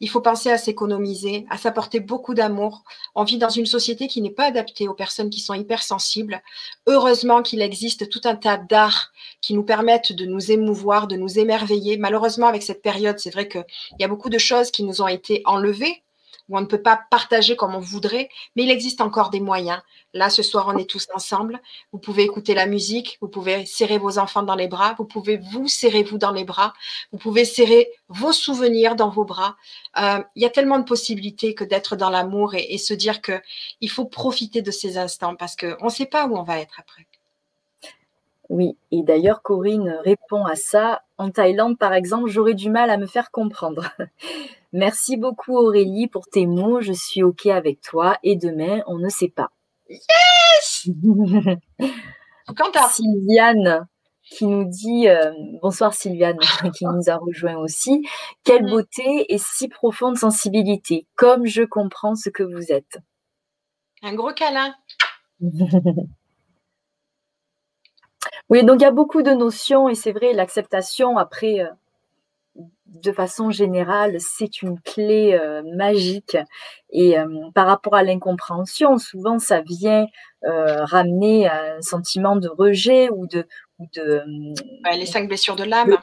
Il 0.00 0.08
faut 0.08 0.20
penser 0.20 0.50
à 0.50 0.58
s'économiser, 0.58 1.44
à 1.50 1.58
s'apporter 1.58 1.98
beaucoup 1.98 2.32
d'amour. 2.32 2.84
On 3.16 3.24
vit 3.24 3.36
dans 3.36 3.48
une 3.48 3.66
société 3.66 4.06
qui 4.06 4.20
n'est 4.22 4.30
pas 4.30 4.46
adaptée 4.46 4.86
aux 4.86 4.94
personnes 4.94 5.28
qui 5.28 5.40
sont 5.40 5.54
hypersensibles. 5.54 6.40
Heureusement 6.86 7.42
qu'il 7.42 7.60
existe 7.62 8.08
tout 8.08 8.20
un 8.24 8.36
tas 8.36 8.58
d'arts 8.58 9.10
qui 9.40 9.54
nous 9.54 9.64
permettent 9.64 10.12
de 10.12 10.24
nous 10.24 10.52
émouvoir, 10.52 11.08
de 11.08 11.16
nous 11.16 11.40
émerveiller. 11.40 11.96
Malheureusement, 11.96 12.46
avec 12.46 12.62
cette 12.62 12.80
période, 12.80 13.18
c'est 13.18 13.30
vrai 13.30 13.48
qu'il 13.48 13.64
y 13.98 14.04
a 14.04 14.08
beaucoup 14.08 14.30
de 14.30 14.38
choses 14.38 14.70
qui 14.70 14.84
nous 14.84 15.02
ont 15.02 15.08
été 15.08 15.42
enlevées 15.44 16.04
où 16.48 16.56
on 16.56 16.60
ne 16.60 16.66
peut 16.66 16.82
pas 16.82 17.00
partager 17.10 17.56
comme 17.56 17.74
on 17.74 17.80
voudrait, 17.80 18.28
mais 18.56 18.64
il 18.64 18.70
existe 18.70 19.00
encore 19.00 19.30
des 19.30 19.40
moyens. 19.40 19.80
Là, 20.14 20.30
ce 20.30 20.42
soir, 20.42 20.66
on 20.68 20.78
est 20.78 20.88
tous 20.88 21.06
ensemble. 21.14 21.60
Vous 21.92 21.98
pouvez 21.98 22.22
écouter 22.22 22.54
la 22.54 22.66
musique, 22.66 23.18
vous 23.20 23.28
pouvez 23.28 23.66
serrer 23.66 23.98
vos 23.98 24.18
enfants 24.18 24.42
dans 24.42 24.54
les 24.54 24.68
bras, 24.68 24.94
vous 24.98 25.04
pouvez 25.04 25.36
vous 25.36 25.68
serrer 25.68 26.02
vous 26.02 26.18
dans 26.18 26.32
les 26.32 26.44
bras, 26.44 26.72
vous 27.12 27.18
pouvez 27.18 27.44
serrer 27.44 27.90
vos 28.08 28.32
souvenirs 28.32 28.96
dans 28.96 29.10
vos 29.10 29.24
bras. 29.24 29.56
Euh, 29.98 30.22
il 30.34 30.42
y 30.42 30.46
a 30.46 30.50
tellement 30.50 30.78
de 30.78 30.84
possibilités 30.84 31.54
que 31.54 31.64
d'être 31.64 31.96
dans 31.96 32.10
l'amour 32.10 32.54
et, 32.54 32.78
se 32.78 32.94
dire 32.94 33.20
que 33.20 33.40
il 33.80 33.90
faut 33.90 34.04
profiter 34.04 34.62
de 34.62 34.70
ces 34.70 34.98
instants 34.98 35.34
parce 35.34 35.56
qu'on 35.56 35.84
ne 35.84 35.90
sait 35.90 36.06
pas 36.06 36.26
où 36.26 36.36
on 36.36 36.44
va 36.44 36.58
être 36.60 36.78
après. 36.78 37.06
Oui, 38.48 38.78
et 38.90 39.02
d'ailleurs, 39.02 39.42
Corinne 39.42 39.98
répond 40.04 40.46
à 40.46 40.54
ça. 40.54 41.02
En 41.18 41.30
Thaïlande, 41.30 41.76
par 41.76 41.92
exemple, 41.92 42.30
j'aurais 42.30 42.54
du 42.54 42.70
mal 42.70 42.88
à 42.88 42.96
me 42.96 43.06
faire 43.06 43.30
comprendre. 43.30 43.90
Merci 44.72 45.16
beaucoup 45.16 45.56
Aurélie 45.56 46.08
pour 46.08 46.26
tes 46.26 46.46
mots. 46.46 46.80
Je 46.80 46.92
suis 46.92 47.22
OK 47.22 47.46
avec 47.46 47.80
toi. 47.80 48.18
Et 48.22 48.36
demain, 48.36 48.82
on 48.86 48.98
ne 48.98 49.08
sait 49.08 49.28
pas. 49.28 49.50
Yes 49.88 50.90
Sylviane 52.90 53.86
qui 54.22 54.46
nous 54.46 54.64
dit 54.64 55.08
euh, 55.08 55.32
bonsoir 55.62 55.94
Sylviane 55.94 56.38
qui 56.76 56.84
nous 56.84 57.08
a 57.08 57.16
rejoint 57.16 57.56
aussi. 57.56 58.06
Quelle 58.44 58.64
mm. 58.64 58.70
beauté 58.70 59.32
et 59.32 59.38
si 59.38 59.68
profonde 59.68 60.18
sensibilité. 60.18 61.06
Comme 61.16 61.46
je 61.46 61.62
comprends 61.62 62.14
ce 62.14 62.28
que 62.28 62.42
vous 62.42 62.70
êtes. 62.72 62.98
Un 64.02 64.14
gros 64.14 64.32
câlin. 64.32 64.74
oui, 68.50 68.64
donc 68.64 68.80
il 68.80 68.82
y 68.82 68.86
a 68.86 68.90
beaucoup 68.90 69.22
de 69.22 69.32
notions 69.32 69.88
et 69.88 69.94
c'est 69.94 70.12
vrai, 70.12 70.32
l'acceptation 70.34 71.16
après. 71.16 71.60
Euh, 71.60 71.70
de 72.88 73.12
façon 73.12 73.50
générale, 73.50 74.16
c'est 74.18 74.62
une 74.62 74.80
clé 74.80 75.38
euh, 75.40 75.62
magique. 75.76 76.36
Et 76.90 77.18
euh, 77.18 77.26
par 77.54 77.66
rapport 77.66 77.94
à 77.94 78.02
l'incompréhension, 78.02 78.98
souvent 78.98 79.38
ça 79.38 79.60
vient 79.60 80.06
euh, 80.44 80.84
ramener 80.84 81.48
un 81.48 81.80
sentiment 81.82 82.36
de 82.36 82.48
rejet 82.48 83.10
ou 83.10 83.26
de. 83.26 83.46
Ou 83.78 83.86
de 83.94 84.22
les 84.96 85.06
cinq 85.06 85.28
blessures 85.28 85.56
de 85.56 85.64
l'âme. 85.64 85.96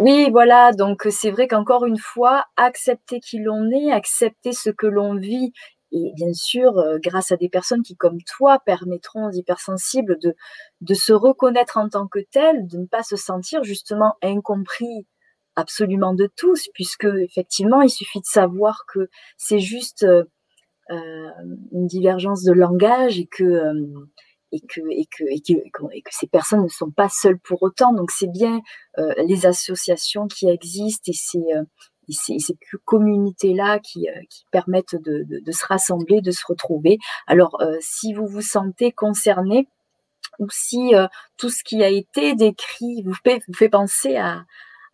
Oui, 0.00 0.28
voilà. 0.30 0.72
Donc, 0.72 1.06
c'est 1.10 1.30
vrai 1.30 1.46
qu'encore 1.46 1.86
une 1.86 1.98
fois, 1.98 2.44
accepter 2.56 3.20
qui 3.20 3.38
l'on 3.38 3.70
est, 3.70 3.92
accepter 3.92 4.52
ce 4.52 4.70
que 4.70 4.88
l'on 4.88 5.14
vit. 5.14 5.52
Et 5.92 6.12
bien 6.16 6.32
sûr, 6.32 6.76
euh, 6.78 6.98
grâce 7.00 7.30
à 7.30 7.36
des 7.36 7.48
personnes 7.48 7.82
qui, 7.82 7.94
comme 7.96 8.18
toi, 8.22 8.58
permettront 8.66 9.28
aux 9.28 9.30
hypersensibles 9.30 10.18
de, 10.18 10.34
de 10.80 10.94
se 10.94 11.12
reconnaître 11.12 11.76
en 11.76 11.88
tant 11.88 12.08
que 12.08 12.18
tels, 12.32 12.66
de 12.66 12.78
ne 12.78 12.86
pas 12.86 13.04
se 13.04 13.14
sentir 13.14 13.62
justement 13.62 14.14
incompris 14.20 15.06
absolument 15.56 16.14
de 16.14 16.28
tous, 16.36 16.68
puisque 16.74 17.06
effectivement, 17.06 17.82
il 17.82 17.90
suffit 17.90 18.20
de 18.20 18.26
savoir 18.26 18.84
que 18.92 19.08
c'est 19.36 19.60
juste 19.60 20.04
euh, 20.04 20.24
euh, 20.90 21.30
une 21.72 21.86
divergence 21.86 22.42
de 22.42 22.52
langage 22.52 23.18
et 23.18 23.26
que 23.26 23.74
et 24.54 24.60
que, 24.60 24.80
et 24.90 25.06
que, 25.06 25.24
et 25.24 25.40
que, 25.40 25.82
et 25.92 26.02
que, 26.02 26.10
ces 26.12 26.28
personnes 26.28 26.62
ne 26.62 26.68
sont 26.68 26.90
pas 26.90 27.08
seules 27.08 27.40
pour 27.40 27.62
autant. 27.62 27.92
Donc 27.92 28.10
c'est 28.10 28.30
bien 28.30 28.60
euh, 28.98 29.12
les 29.26 29.46
associations 29.46 30.28
qui 30.28 30.48
existent 30.48 31.10
et 31.10 31.14
ces, 31.14 31.42
euh, 31.54 31.64
et 32.08 32.38
ces, 32.38 32.56
communautés-là 32.84 33.80
qui, 33.80 34.08
euh, 34.08 34.20
qui 34.30 34.44
permettent 34.52 34.94
de, 34.94 35.24
de, 35.24 35.40
de, 35.44 35.52
se 35.52 35.66
rassembler, 35.66 36.20
de 36.20 36.30
se 36.30 36.44
retrouver. 36.46 36.98
Alors 37.26 37.60
euh, 37.60 37.76
si 37.80 38.14
vous 38.14 38.26
vous 38.26 38.42
sentez 38.42 38.92
concerné 38.92 39.68
ou 40.38 40.46
si 40.50 40.92
tout 41.36 41.48
ce 41.48 41.62
qui 41.62 41.84
a 41.84 41.88
été 41.88 42.34
décrit 42.34 43.02
vous 43.04 43.14
fait, 43.22 43.40
vous 43.46 43.54
fait 43.54 43.68
penser 43.68 44.16
à, 44.16 44.44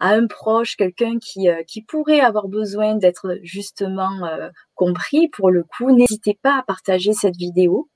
à 0.01 0.09
un 0.09 0.27
proche, 0.27 0.77
quelqu'un 0.77 1.19
qui, 1.19 1.49
qui 1.67 1.83
pourrait 1.83 2.21
avoir 2.21 2.49
besoin 2.49 2.95
d'être 2.97 3.39
justement 3.43 4.11
compris, 4.75 5.29
pour 5.29 5.51
le 5.51 5.63
coup, 5.63 5.95
n'hésitez 5.95 6.39
pas 6.43 6.59
à 6.59 6.63
partager 6.63 7.13
cette 7.13 7.37
vidéo. 7.37 7.89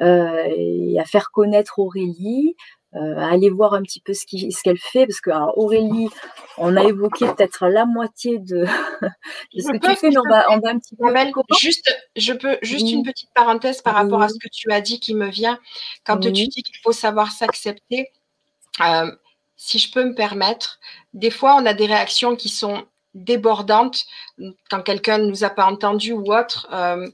Euh, 0.00 0.44
et 0.56 0.96
à 1.00 1.04
faire 1.04 1.30
connaître 1.32 1.80
Aurélie, 1.80 2.54
euh, 2.94 3.16
à 3.16 3.32
aller 3.32 3.50
voir 3.50 3.74
un 3.74 3.82
petit 3.82 4.00
peu 4.00 4.14
ce 4.14 4.24
qu'elle 4.26 4.52
ce 4.52 4.88
fait, 4.92 5.06
parce 5.06 5.20
que 5.20 5.30
Aurélie, 5.56 6.08
on 6.56 6.76
a 6.76 6.84
évoqué 6.84 7.26
peut-être 7.26 7.66
la 7.66 7.84
moitié 7.84 8.38
de, 8.38 8.64
de 9.54 9.60
ce 9.60 9.72
que 9.72 9.78
tu 9.78 9.96
fais, 9.96 10.10
mais 10.10 10.18
on 10.18 10.30
va, 10.30 10.46
on 10.50 10.60
va 10.60 10.70
un 10.70 10.78
petit 10.78 10.94
peu. 10.94 11.04
juste, 11.58 11.92
je 12.14 12.32
peux 12.32 12.58
juste 12.62 12.90
une 12.92 13.02
petite 13.02 13.30
parenthèse 13.34 13.82
par 13.82 13.94
rapport 13.94 14.22
à 14.22 14.28
ce 14.28 14.34
que 14.34 14.48
tu 14.52 14.70
as 14.70 14.80
dit 14.80 15.00
qui 15.00 15.14
me 15.14 15.28
vient. 15.28 15.58
Quand 16.04 16.18
tu 16.18 16.30
dis 16.30 16.48
qu'il 16.48 16.76
faut 16.84 16.92
savoir 16.92 17.32
s'accepter, 17.32 18.12
euh, 18.80 19.10
si 19.58 19.78
je 19.78 19.92
peux 19.92 20.04
me 20.04 20.14
permettre, 20.14 20.78
des 21.12 21.30
fois 21.30 21.56
on 21.56 21.66
a 21.66 21.74
des 21.74 21.86
réactions 21.86 22.36
qui 22.36 22.48
sont 22.48 22.86
débordantes 23.14 24.06
quand 24.70 24.82
quelqu'un 24.82 25.18
ne 25.18 25.26
nous 25.26 25.44
a 25.44 25.50
pas 25.50 25.66
entendu 25.66 26.12
ou 26.12 26.32
autre. 26.32 26.68
Euh, 26.72 27.06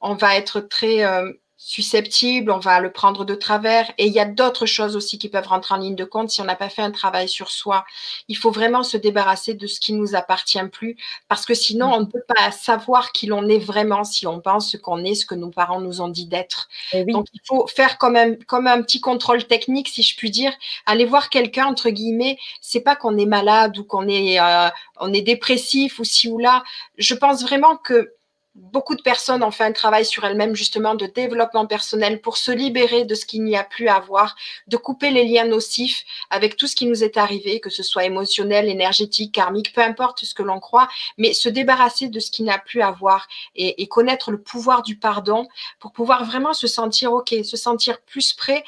on 0.00 0.14
va 0.14 0.36
être 0.36 0.60
très 0.60 1.04
euh, 1.04 1.32
susceptible, 1.64 2.50
on 2.50 2.58
va 2.58 2.80
le 2.80 2.90
prendre 2.90 3.24
de 3.24 3.36
travers. 3.36 3.92
Et 3.96 4.06
il 4.06 4.12
y 4.12 4.18
a 4.18 4.24
d'autres 4.24 4.66
choses 4.66 4.96
aussi 4.96 5.16
qui 5.16 5.28
peuvent 5.28 5.46
rentrer 5.46 5.74
en 5.74 5.78
ligne 5.78 5.94
de 5.94 6.04
compte 6.04 6.28
si 6.28 6.40
on 6.40 6.44
n'a 6.44 6.56
pas 6.56 6.68
fait 6.68 6.82
un 6.82 6.90
travail 6.90 7.28
sur 7.28 7.52
soi. 7.52 7.84
Il 8.26 8.36
faut 8.36 8.50
vraiment 8.50 8.82
se 8.82 8.96
débarrasser 8.96 9.54
de 9.54 9.66
ce 9.68 9.78
qui 9.78 9.92
nous 9.92 10.16
appartient 10.16 10.62
plus, 10.72 10.96
parce 11.28 11.46
que 11.46 11.54
sinon, 11.54 11.92
on 11.92 12.00
ne 12.00 12.06
peut 12.06 12.24
pas 12.26 12.50
savoir 12.50 13.12
qui 13.12 13.26
l'on 13.26 13.48
est 13.48 13.60
vraiment 13.60 14.02
si 14.02 14.26
on 14.26 14.40
pense 14.40 14.72
ce 14.72 14.76
qu'on 14.76 15.04
est, 15.04 15.14
ce 15.14 15.24
que 15.24 15.36
nos 15.36 15.50
parents 15.50 15.80
nous 15.80 16.00
ont 16.00 16.08
dit 16.08 16.26
d'être. 16.26 16.68
Eh 16.92 17.04
Donc, 17.04 17.26
il 17.32 17.40
faut 17.44 17.68
faire 17.68 17.96
comme 17.96 18.16
un, 18.16 18.34
comme 18.34 18.66
un 18.66 18.82
petit 18.82 19.00
contrôle 19.00 19.44
technique, 19.44 19.88
si 19.88 20.02
je 20.02 20.16
puis 20.16 20.30
dire. 20.30 20.52
Aller 20.84 21.04
voir 21.04 21.30
quelqu'un, 21.30 21.66
entre 21.66 21.90
guillemets, 21.90 22.38
c'est 22.60 22.80
pas 22.80 22.96
qu'on 22.96 23.16
est 23.16 23.26
malade 23.26 23.78
ou 23.78 23.84
qu'on 23.84 24.08
est, 24.08 24.40
euh, 24.40 24.68
on 24.98 25.12
est 25.12 25.22
dépressif 25.22 26.00
ou 26.00 26.04
ci 26.04 26.28
ou 26.28 26.38
là. 26.38 26.64
Je 26.98 27.14
pense 27.14 27.42
vraiment 27.42 27.76
que 27.76 28.14
beaucoup 28.54 28.94
de 28.94 29.02
personnes 29.02 29.42
ont 29.42 29.50
fait 29.50 29.64
un 29.64 29.72
travail 29.72 30.04
sur 30.04 30.24
elles-mêmes 30.24 30.54
justement 30.54 30.94
de 30.94 31.06
développement 31.06 31.66
personnel 31.66 32.20
pour 32.20 32.36
se 32.36 32.52
libérer 32.52 33.04
de 33.04 33.14
ce 33.14 33.24
qu'il 33.24 33.44
n'y 33.44 33.56
a 33.56 33.64
plus 33.64 33.88
à 33.88 33.98
voir, 34.00 34.36
de 34.66 34.76
couper 34.76 35.10
les 35.10 35.24
liens 35.24 35.46
nocifs 35.46 36.04
avec 36.30 36.56
tout 36.56 36.66
ce 36.66 36.76
qui 36.76 36.86
nous 36.86 37.02
est 37.02 37.16
arrivé, 37.16 37.60
que 37.60 37.70
ce 37.70 37.82
soit 37.82 38.04
émotionnel, 38.04 38.68
énergétique, 38.68 39.34
karmique, 39.34 39.72
peu 39.74 39.80
importe 39.80 40.24
ce 40.24 40.34
que 40.34 40.42
l'on 40.42 40.60
croit, 40.60 40.88
mais 41.16 41.32
se 41.32 41.48
débarrasser 41.48 42.08
de 42.08 42.20
ce 42.20 42.30
qui 42.30 42.42
n'a 42.42 42.58
plus 42.58 42.82
à 42.82 42.90
voir 42.90 43.26
et, 43.54 43.86
connaître 43.88 44.30
le 44.30 44.40
pouvoir 44.40 44.82
du 44.82 44.96
pardon 44.96 45.46
pour 45.78 45.92
pouvoir 45.92 46.24
vraiment 46.24 46.54
se 46.54 46.66
sentir 46.66 47.12
OK, 47.12 47.34
se 47.44 47.56
sentir 47.56 48.00
plus 48.00 48.32
prêt 48.32 48.64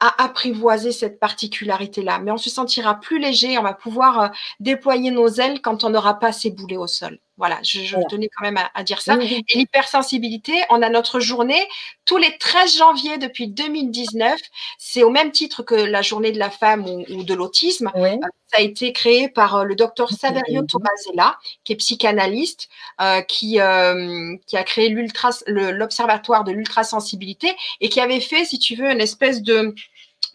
à 0.00 0.22
apprivoiser 0.22 0.92
cette 0.92 1.18
particularité-là. 1.20 2.20
Mais 2.20 2.30
on 2.30 2.38
se 2.38 2.50
sentira 2.50 2.98
plus 2.98 3.18
léger, 3.18 3.58
on 3.58 3.62
va 3.62 3.74
pouvoir 3.74 4.20
euh, 4.20 4.28
déployer 4.58 5.10
nos 5.10 5.28
ailes 5.28 5.60
quand 5.60 5.84
on 5.84 5.90
n'aura 5.90 6.18
pas 6.18 6.32
ces 6.32 6.50
boulets 6.50 6.78
au 6.78 6.86
sol. 6.86 7.18
Voilà, 7.40 7.58
je, 7.62 7.96
tenais 8.10 8.28
quand 8.28 8.44
même 8.44 8.58
à, 8.74 8.84
dire 8.84 9.00
ça. 9.00 9.16
Et 9.18 9.42
l'hypersensibilité, 9.54 10.52
on 10.68 10.82
a 10.82 10.90
notre 10.90 11.20
journée 11.20 11.66
tous 12.04 12.18
les 12.18 12.36
13 12.36 12.76
janvier 12.76 13.16
depuis 13.16 13.48
2019. 13.48 14.38
C'est 14.76 15.02
au 15.02 15.08
même 15.08 15.32
titre 15.32 15.62
que 15.62 15.74
la 15.74 16.02
journée 16.02 16.32
de 16.32 16.38
la 16.38 16.50
femme 16.50 16.84
ou, 16.84 17.24
de 17.24 17.32
l'autisme. 17.32 17.90
Euh, 17.96 18.16
ça 18.46 18.58
a 18.58 18.60
été 18.60 18.92
créé 18.92 19.30
par 19.30 19.56
euh, 19.56 19.64
le 19.64 19.74
docteur 19.74 20.10
Saverio 20.10 20.60
Tomasella, 20.62 21.38
qui 21.64 21.72
est 21.72 21.76
psychanalyste, 21.76 22.68
qui, 23.26 23.58
qui 24.46 24.56
a 24.56 24.64
créé 24.66 24.94
l'observatoire 25.46 26.44
de 26.44 26.52
l'ultrasensibilité 26.52 27.56
et 27.80 27.88
qui 27.88 28.00
avait 28.00 28.20
fait, 28.20 28.44
si 28.44 28.58
tu 28.58 28.74
veux, 28.74 28.90
une 28.90 29.00
espèce 29.00 29.40
de 29.40 29.74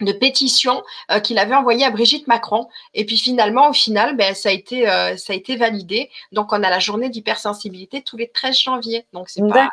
de 0.00 0.12
pétition 0.12 0.82
euh, 1.10 1.20
qu'il 1.20 1.38
avait 1.38 1.54
envoyée 1.54 1.84
à 1.84 1.90
Brigitte 1.90 2.26
Macron. 2.26 2.68
Et 2.94 3.04
puis 3.04 3.16
finalement, 3.16 3.70
au 3.70 3.72
final, 3.72 4.16
ben, 4.16 4.34
ça, 4.34 4.50
a 4.50 4.52
été, 4.52 4.88
euh, 4.88 5.16
ça 5.16 5.32
a 5.32 5.36
été 5.36 5.56
validé. 5.56 6.10
Donc, 6.32 6.52
on 6.52 6.62
a 6.62 6.70
la 6.70 6.78
journée 6.78 7.08
d'hypersensibilité 7.08 8.02
tous 8.02 8.16
les 8.16 8.28
13 8.28 8.58
janvier. 8.58 9.06
Donc, 9.12 9.28
c'est 9.28 9.42
pas, 9.48 9.70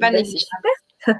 pas 0.00 0.10
nécessaire. 0.10 0.58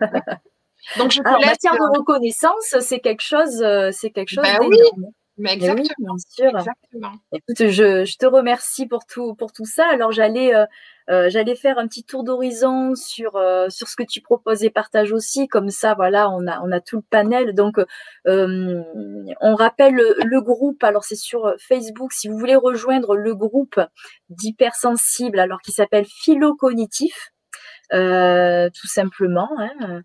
Donc, 0.99 1.13
je 1.13 1.23
Alors, 1.25 1.41
matière 1.41 1.73
de 1.75 1.79
euh, 1.79 1.99
reconnaissance, 1.99 2.75
c'est 2.81 3.01
quelque 3.01 3.23
chose, 3.23 3.65
c'est 3.93 4.11
quelque 4.11 4.29
chose 4.29 4.45
ben 4.45 4.59
oui. 4.69 4.79
Mais 5.37 5.55
exactement. 5.55 5.87
bien 5.99 6.15
sûr. 6.29 6.59
Exactement. 6.59 7.13
Écoute, 7.33 7.71
je, 7.71 8.05
je, 8.05 8.17
te 8.17 8.27
remercie 8.27 8.87
pour 8.87 9.05
tout, 9.05 9.35
pour 9.35 9.53
tout 9.53 9.65
ça. 9.65 9.87
Alors, 9.89 10.13
j'allais 10.13 10.55
euh, 10.55 10.65
j'allais 11.09 11.55
faire 11.57 11.79
un 11.79 11.87
petit 11.87 12.05
tour 12.05 12.25
d'horizon 12.25 12.95
sur 12.95 13.37
euh, 13.37 13.69
sur 13.69 13.89
ce 13.89 13.97
que 13.97 14.03
tu 14.03 14.21
proposes 14.21 14.65
et 14.65 14.71
partages 14.71 15.13
aussi. 15.13 15.49
Comme 15.49 15.71
ça, 15.71 15.95
voilà, 15.95 16.31
on 16.31 16.47
a 16.47 16.61
on 16.63 16.73
a 16.73 16.81
tout 16.81 16.97
le 16.97 17.03
panel. 17.09 17.55
Donc, 17.55 17.79
euh, 18.27 18.83
on 19.41 19.55
rappelle 19.55 19.95
le, 19.95 20.41
groupe. 20.41 20.83
Alors, 20.85 21.05
c'est 21.05 21.17
sur 21.17 21.55
Facebook. 21.59 22.13
Si 22.13 22.29
vous 22.29 22.39
voulez 22.39 22.57
rejoindre 22.57 23.17
le 23.17 23.35
groupe 23.35 23.81
d'hypersensibles, 24.31 25.39
alors 25.39 25.61
qui 25.61 25.73
s'appelle 25.73 26.07
Philo 26.07 26.55
Cognitif. 26.55 27.34
Euh, 27.93 28.71
tout 28.71 28.87
simplement. 28.87 29.51
Hein. 29.59 30.03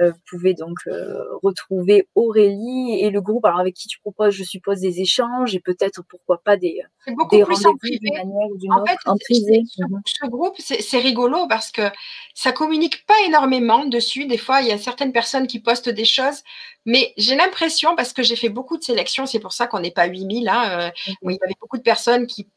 Euh, 0.00 0.10
vous 0.10 0.18
pouvez 0.28 0.54
donc 0.54 0.78
euh, 0.86 1.22
retrouver 1.42 2.08
Aurélie 2.14 3.00
et 3.00 3.10
le 3.10 3.20
groupe 3.20 3.44
alors 3.46 3.60
avec 3.60 3.74
qui 3.74 3.88
tu 3.88 3.98
proposes, 4.00 4.34
je 4.34 4.44
suppose, 4.44 4.80
des 4.80 5.00
échanges 5.00 5.54
et 5.54 5.60
peut-être 5.60 6.02
pourquoi 6.08 6.42
pas 6.42 6.56
des, 6.56 6.82
des 7.06 7.42
rendez-vous 7.42 7.78
d'une 7.82 8.14
manière 8.14 8.48
ou 8.50 8.58
d'une 8.58 8.72
autre 8.74 8.92
en 9.06 9.16
privé. 9.16 9.62
Mhm. 9.78 10.02
Ce, 10.04 10.26
groupe, 10.26 10.56
c'est 10.58 10.98
rigolo 10.98 11.46
parce 11.48 11.72
que 11.72 11.82
ça 12.34 12.52
communique 12.52 13.06
pas 13.06 13.14
énormément 13.26 13.86
dessus. 13.86 14.26
Des 14.26 14.38
fois, 14.38 14.60
il 14.60 14.68
y 14.68 14.72
a 14.72 14.78
certaines 14.78 15.12
personnes 15.12 15.46
qui 15.46 15.60
postent 15.60 15.88
des 15.88 16.04
choses, 16.04 16.42
mais 16.84 17.12
j'ai 17.16 17.34
l'impression, 17.34 17.96
parce 17.96 18.12
que 18.12 18.22
j'ai 18.22 18.36
fait 18.36 18.50
beaucoup 18.50 18.76
de 18.76 18.82
sélections, 18.82 19.26
c'est 19.26 19.40
pour 19.40 19.52
ça 19.52 19.66
qu'on 19.66 19.80
n'est 19.80 19.90
pas 19.90 20.06
8000, 20.06 20.48
hein, 20.48 20.92
où 21.22 21.30
il 21.30 21.34
y 21.34 21.44
avait 21.44 21.56
beaucoup 21.60 21.78
de 21.78 21.82
personnes 21.82 22.26
qui 22.26 22.48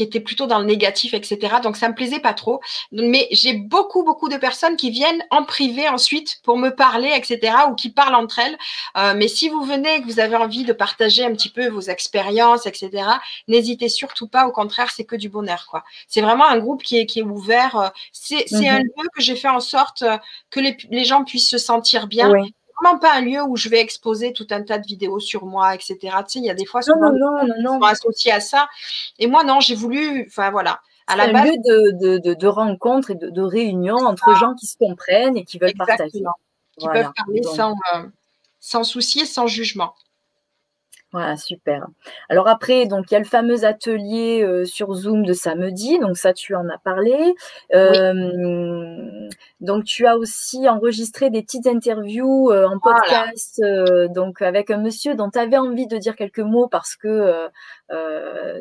qui 0.00 0.04
était 0.04 0.20
plutôt 0.20 0.46
dans 0.46 0.60
le 0.60 0.64
négatif, 0.64 1.12
etc. 1.12 1.56
Donc 1.62 1.76
ça 1.76 1.86
me 1.86 1.94
plaisait 1.94 2.20
pas 2.20 2.32
trop. 2.32 2.62
Mais 2.90 3.28
j'ai 3.32 3.52
beaucoup, 3.52 4.02
beaucoup 4.02 4.30
de 4.30 4.38
personnes 4.38 4.76
qui 4.76 4.90
viennent 4.90 5.22
en 5.28 5.44
privé 5.44 5.90
ensuite 5.90 6.40
pour 6.42 6.56
me 6.56 6.70
parler, 6.70 7.12
etc. 7.14 7.54
ou 7.70 7.74
qui 7.74 7.90
parlent 7.90 8.14
entre 8.14 8.38
elles. 8.38 8.56
Euh, 8.96 9.12
mais 9.14 9.28
si 9.28 9.50
vous 9.50 9.62
venez, 9.62 10.00
que 10.00 10.06
vous 10.06 10.18
avez 10.18 10.36
envie 10.36 10.64
de 10.64 10.72
partager 10.72 11.22
un 11.22 11.32
petit 11.32 11.50
peu 11.50 11.68
vos 11.68 11.82
expériences, 11.82 12.64
etc., 12.64 13.04
n'hésitez 13.46 13.90
surtout 13.90 14.26
pas. 14.26 14.46
Au 14.46 14.52
contraire, 14.52 14.90
c'est 14.90 15.04
que 15.04 15.16
du 15.16 15.28
bonheur, 15.28 15.66
quoi. 15.70 15.84
C'est 16.08 16.22
vraiment 16.22 16.48
un 16.48 16.58
groupe 16.58 16.82
qui 16.82 16.96
est, 16.96 17.04
qui 17.04 17.18
est 17.18 17.22
ouvert. 17.22 17.76
Euh, 17.76 17.88
c'est 18.12 18.46
mm 18.50 18.70
un 18.70 18.78
lieu 18.78 19.08
que 19.14 19.20
j'ai 19.20 19.36
fait 19.36 19.48
en 19.48 19.60
sorte 19.60 20.04
que 20.50 20.60
les, 20.60 20.76
les, 20.90 21.04
gens 21.04 21.24
puissent 21.24 21.50
se 21.50 21.58
sentir 21.58 22.06
bien. 22.06 22.30
Oui 22.30 22.54
pas 22.98 23.14
un 23.16 23.20
lieu 23.20 23.42
où 23.42 23.56
je 23.56 23.68
vais 23.68 23.80
exposer 23.80 24.32
tout 24.32 24.46
un 24.50 24.62
tas 24.62 24.78
de 24.78 24.86
vidéos 24.86 25.20
sur 25.20 25.46
moi, 25.46 25.74
etc. 25.74 25.96
Tu 26.00 26.08
sais, 26.08 26.38
il 26.38 26.44
y 26.44 26.50
a 26.50 26.54
des 26.54 26.66
fois 26.66 26.82
souvent 26.82 27.12
non, 27.12 27.46
non, 27.46 27.54
non, 27.60 27.78
sont 27.78 27.82
associés 27.82 28.32
à 28.32 28.40
ça. 28.40 28.68
Et 29.18 29.26
moi, 29.26 29.44
non, 29.44 29.60
j'ai 29.60 29.74
voulu, 29.74 30.24
enfin 30.26 30.50
voilà. 30.50 30.80
La 31.16 31.24
un 31.24 31.44
lieu 31.44 31.56
de, 31.56 32.18
de, 32.18 32.34
de, 32.34 32.46
rencontre 32.46 33.10
et 33.10 33.14
de, 33.16 33.30
de 33.30 33.42
réunion 33.42 33.96
entre 33.96 34.32
gens 34.36 34.54
qui 34.54 34.66
se 34.66 34.76
comprennent 34.78 35.36
et 35.36 35.44
qui 35.44 35.58
veulent 35.58 35.74
partager. 35.76 36.22
Qui 36.78 36.86
peuvent 36.86 37.12
parler 37.16 37.42
sans, 37.42 37.74
euh, 37.94 38.04
sans 38.60 38.84
souci 38.84 39.20
et 39.20 39.26
sans 39.26 39.46
jugement. 39.46 39.94
Voilà, 41.12 41.36
super. 41.36 41.88
Alors 42.28 42.46
après, 42.46 42.86
donc 42.86 43.10
il 43.10 43.14
y 43.14 43.16
a 43.16 43.20
le 43.20 43.24
fameux 43.24 43.64
atelier 43.64 44.42
euh, 44.44 44.64
sur 44.64 44.94
Zoom 44.94 45.26
de 45.26 45.32
samedi, 45.32 45.98
donc 45.98 46.16
ça 46.16 46.32
tu 46.32 46.54
en 46.54 46.68
as 46.68 46.78
parlé. 46.78 47.34
Euh, 47.74 49.28
donc 49.60 49.84
tu 49.84 50.06
as 50.06 50.16
aussi 50.16 50.68
enregistré 50.68 51.30
des 51.30 51.42
petites 51.42 51.66
interviews 51.66 52.52
euh, 52.52 52.68
en 52.68 52.78
podcast, 52.78 53.60
donc 54.10 54.40
avec 54.40 54.70
un 54.70 54.78
monsieur 54.78 55.16
dont 55.16 55.30
tu 55.30 55.38
avais 55.40 55.58
envie 55.58 55.88
de 55.88 55.98
dire 55.98 56.14
quelques 56.14 56.38
mots 56.38 56.68
parce 56.68 56.94
que 56.94 57.48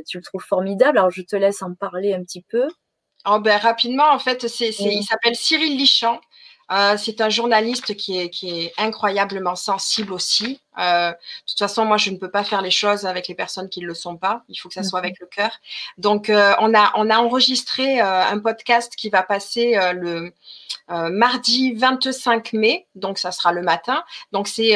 tu 0.08 0.18
le 0.18 0.24
trouves 0.24 0.44
formidable. 0.44 0.98
Alors 0.98 1.12
je 1.12 1.22
te 1.22 1.36
laisse 1.36 1.62
en 1.62 1.76
parler 1.76 2.16
un 2.16 2.24
petit 2.24 2.42
peu. 2.42 2.68
Oh 3.26 3.40
ben, 3.40 3.58
rapidement, 3.58 4.10
en 4.12 4.20
fait, 4.20 4.48
c'est, 4.48 4.70
il 4.70 5.04
s'appelle 5.04 5.36
Cyril 5.36 5.78
Lichamp. 5.78 6.22
Euh, 6.72 6.98
c'est 6.98 7.22
un 7.22 7.30
journaliste 7.30 7.96
qui 7.96 8.20
est, 8.20 8.30
qui 8.30 8.50
est 8.60 8.74
incroyablement 8.78 9.56
sensible 9.56 10.14
aussi. 10.14 10.60
Euh, 10.78 11.12
de 11.12 11.16
toute 11.48 11.58
façon, 11.58 11.86
moi, 11.86 11.98
je 11.98 12.12
ne 12.12 12.18
peux 12.18 12.30
pas 12.30 12.44
faire 12.44 12.62
les 12.62 12.72
choses 12.72 13.06
avec 13.06 13.28
les 13.28 13.36
personnes 13.36 13.70
qui 13.70 13.82
ne 13.82 13.88
le 13.88 13.94
sont 13.94 14.18
pas. 14.18 14.44
Il 14.50 14.56
faut 14.56 14.70
que 14.70 14.76
ça 14.76 14.84
soit 14.84 15.00
avec 15.00 15.20
le 15.20 15.26
cœur. 15.26 15.52
Donc, 15.98 16.30
euh, 16.30 16.54
on, 16.60 16.74
a, 16.74 16.92
on 16.96 17.10
a 17.10 17.18
enregistré 17.18 18.00
un 18.00 18.40
podcast 18.40 18.96
qui 18.96 19.10
va 19.10 19.24
passer 19.24 19.78
le 19.94 20.32
mardi 20.90 21.74
25 21.74 22.54
mai. 22.54 22.88
Donc, 22.96 23.18
ça 23.18 23.32
sera 23.32 23.52
le 23.52 23.62
matin. 23.62 24.04
Donc, 24.32 24.48
c'est 24.48 24.76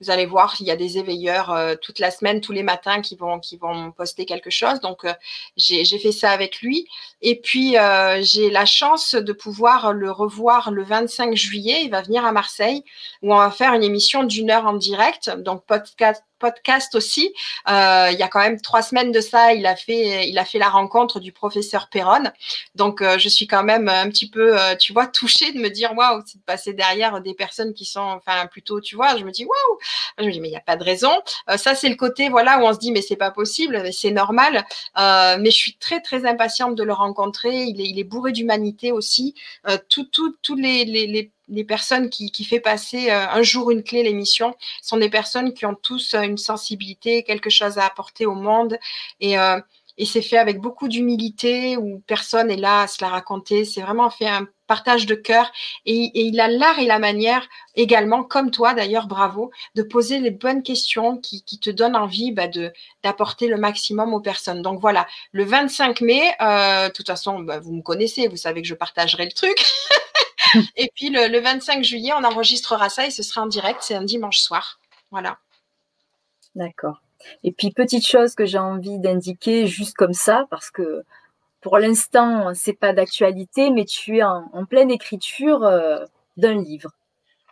vous 0.00 0.10
allez 0.10 0.26
voir, 0.26 0.54
il 0.60 0.66
y 0.66 0.70
a 0.70 0.76
des 0.76 0.98
éveilleurs 0.98 1.50
euh, 1.50 1.74
toute 1.80 1.98
la 1.98 2.10
semaine, 2.10 2.40
tous 2.40 2.52
les 2.52 2.62
matins 2.62 3.00
qui 3.00 3.16
vont, 3.16 3.40
qui 3.40 3.56
vont 3.56 3.90
poster 3.90 4.26
quelque 4.26 4.50
chose. 4.50 4.80
Donc, 4.80 5.04
euh, 5.04 5.12
j'ai 5.56 5.84
fait 5.98 6.12
ça 6.12 6.30
avec 6.30 6.60
lui. 6.60 6.86
Et 7.20 7.40
puis, 7.40 7.76
euh, 7.76 8.22
j'ai 8.22 8.50
la 8.50 8.64
chance 8.64 9.14
de 9.14 9.32
pouvoir 9.32 9.92
le 9.92 10.10
revoir 10.10 10.70
le 10.70 10.84
25 10.84 11.34
juillet. 11.34 11.82
Il 11.82 11.90
va 11.90 12.02
venir 12.02 12.24
à 12.24 12.32
Marseille 12.32 12.84
où 13.22 13.34
on 13.34 13.38
va 13.38 13.50
faire 13.50 13.74
une 13.74 13.82
émission 13.82 14.22
d'une 14.22 14.50
heure 14.50 14.66
en 14.66 14.74
direct. 14.74 15.30
Donc, 15.30 15.64
podcast, 15.66 16.22
podcast 16.38 16.94
aussi. 16.94 17.32
Euh, 17.68 18.08
il 18.12 18.18
y 18.18 18.22
a 18.22 18.28
quand 18.28 18.40
même 18.40 18.60
trois 18.60 18.82
semaines 18.82 19.12
de 19.12 19.20
ça, 19.20 19.52
il 19.52 19.66
a 19.66 19.76
fait, 19.76 20.28
il 20.28 20.38
a 20.38 20.44
fait 20.44 20.58
la 20.58 20.68
rencontre 20.68 21.20
du 21.20 21.32
professeur 21.32 21.88
Perron. 21.88 22.24
Donc, 22.74 23.02
euh, 23.02 23.18
je 23.18 23.28
suis 23.28 23.46
quand 23.46 23.64
même 23.64 23.88
un 23.88 24.08
petit 24.08 24.28
peu, 24.30 24.58
euh, 24.58 24.76
tu 24.76 24.92
vois, 24.92 25.06
touchée 25.18 25.52
de 25.52 25.58
me 25.58 25.68
dire, 25.68 25.92
waouh, 25.96 26.22
c'est 26.26 26.38
de 26.38 26.44
passer 26.44 26.72
derrière 26.72 27.20
des 27.20 27.34
personnes 27.34 27.74
qui 27.74 27.84
sont, 27.84 28.00
enfin, 28.00 28.46
plutôt, 28.46 28.80
tu 28.80 28.96
vois, 28.96 29.16
je 29.16 29.24
me 29.24 29.30
dis, 29.30 29.44
waouh. 29.44 29.78
Je 30.18 30.24
me 30.24 30.32
dis, 30.32 30.40
mais 30.40 30.48
il 30.48 30.52
n'y 30.52 30.56
a 30.56 30.60
pas 30.60 30.76
de 30.76 30.84
raison. 30.84 31.12
ça, 31.56 31.74
c'est 31.74 31.88
le 31.88 31.96
côté, 31.96 32.28
voilà, 32.28 32.58
où 32.58 32.62
on 32.62 32.72
se 32.72 32.78
dit, 32.78 32.92
mais 32.92 33.02
c'est 33.02 33.16
pas 33.16 33.30
possible, 33.30 33.92
c'est 33.92 34.10
normal. 34.10 34.64
mais 34.96 35.50
je 35.50 35.56
suis 35.56 35.76
très, 35.76 36.00
très 36.00 36.26
impatiente 36.26 36.74
de 36.74 36.82
le 36.82 36.92
rencontrer. 36.92 37.64
Il 37.64 37.80
est, 37.80 37.84
il 37.84 37.98
est 37.98 38.04
bourré 38.04 38.32
d'humanité 38.32 38.92
aussi. 38.92 39.34
tout, 39.88 40.04
tout, 40.04 40.36
tous 40.42 40.56
les, 40.56 40.84
les 40.84 41.30
les 41.48 41.64
personnes 41.64 42.10
qui, 42.10 42.30
qui 42.30 42.44
fait 42.44 42.60
passer 42.60 43.10
euh, 43.10 43.28
un 43.28 43.42
jour 43.42 43.70
une 43.70 43.82
clé 43.82 44.02
l'émission 44.02 44.54
sont 44.82 44.96
des 44.96 45.10
personnes 45.10 45.52
qui 45.54 45.66
ont 45.66 45.74
tous 45.74 46.14
euh, 46.14 46.22
une 46.22 46.38
sensibilité, 46.38 47.22
quelque 47.22 47.50
chose 47.50 47.78
à 47.78 47.86
apporter 47.86 48.26
au 48.26 48.34
monde. 48.34 48.78
Et, 49.20 49.38
euh, 49.38 49.60
et 49.98 50.06
c'est 50.06 50.22
fait 50.22 50.38
avec 50.38 50.60
beaucoup 50.60 50.86
d'humilité, 50.86 51.76
où 51.76 52.00
personne 52.06 52.50
est 52.50 52.56
là 52.56 52.82
à 52.82 52.86
se 52.86 53.02
la 53.02 53.08
raconter. 53.10 53.64
C'est 53.64 53.80
vraiment 53.80 54.10
fait 54.10 54.28
un 54.28 54.46
partage 54.68 55.06
de 55.06 55.16
cœur. 55.16 55.50
Et, 55.86 56.04
et 56.04 56.20
il 56.20 56.38
a 56.38 56.46
l'art 56.46 56.78
et 56.78 56.86
la 56.86 57.00
manière 57.00 57.48
également, 57.74 58.22
comme 58.22 58.52
toi 58.52 58.74
d'ailleurs, 58.74 59.08
bravo, 59.08 59.50
de 59.74 59.82
poser 59.82 60.20
les 60.20 60.30
bonnes 60.30 60.62
questions 60.62 61.16
qui, 61.16 61.42
qui 61.42 61.58
te 61.58 61.70
donnent 61.70 61.96
envie 61.96 62.30
bah, 62.30 62.46
de 62.46 62.72
d'apporter 63.02 63.48
le 63.48 63.56
maximum 63.56 64.14
aux 64.14 64.20
personnes. 64.20 64.62
Donc 64.62 64.80
voilà, 64.80 65.06
le 65.32 65.44
25 65.44 66.00
mai, 66.02 66.22
euh, 66.40 66.88
de 66.88 66.92
toute 66.92 67.08
façon, 67.08 67.40
bah, 67.40 67.58
vous 67.58 67.72
me 67.72 67.82
connaissez, 67.82 68.28
vous 68.28 68.36
savez 68.36 68.62
que 68.62 68.68
je 68.68 68.74
partagerai 68.74 69.24
le 69.24 69.32
truc. 69.32 69.58
et 70.76 70.90
puis 70.94 71.10
le, 71.10 71.40
25 71.40 71.82
juillet, 71.82 72.12
on 72.16 72.24
enregistrera 72.24 72.88
ça 72.88 73.06
et 73.06 73.10
ce 73.10 73.22
sera 73.22 73.42
en 73.42 73.46
direct. 73.46 73.80
C'est 73.82 73.94
un 73.94 74.04
dimanche 74.04 74.38
soir. 74.38 74.80
Voilà. 75.10 75.38
D'accord. 76.54 77.02
Et 77.44 77.52
puis 77.52 77.70
petite 77.70 78.06
chose 78.06 78.34
que 78.34 78.46
j'ai 78.46 78.58
envie 78.58 78.98
d'indiquer 78.98 79.66
juste 79.66 79.96
comme 79.96 80.12
ça, 80.12 80.46
parce 80.50 80.70
que 80.70 81.04
pour 81.60 81.78
l'instant, 81.78 82.52
c'est 82.54 82.72
pas 82.72 82.92
d'actualité, 82.92 83.70
mais 83.70 83.84
tu 83.84 84.18
es 84.18 84.22
en, 84.22 84.64
pleine 84.68 84.90
écriture 84.90 85.64
euh, 85.64 86.04
d'un 86.36 86.54
livre. 86.54 86.90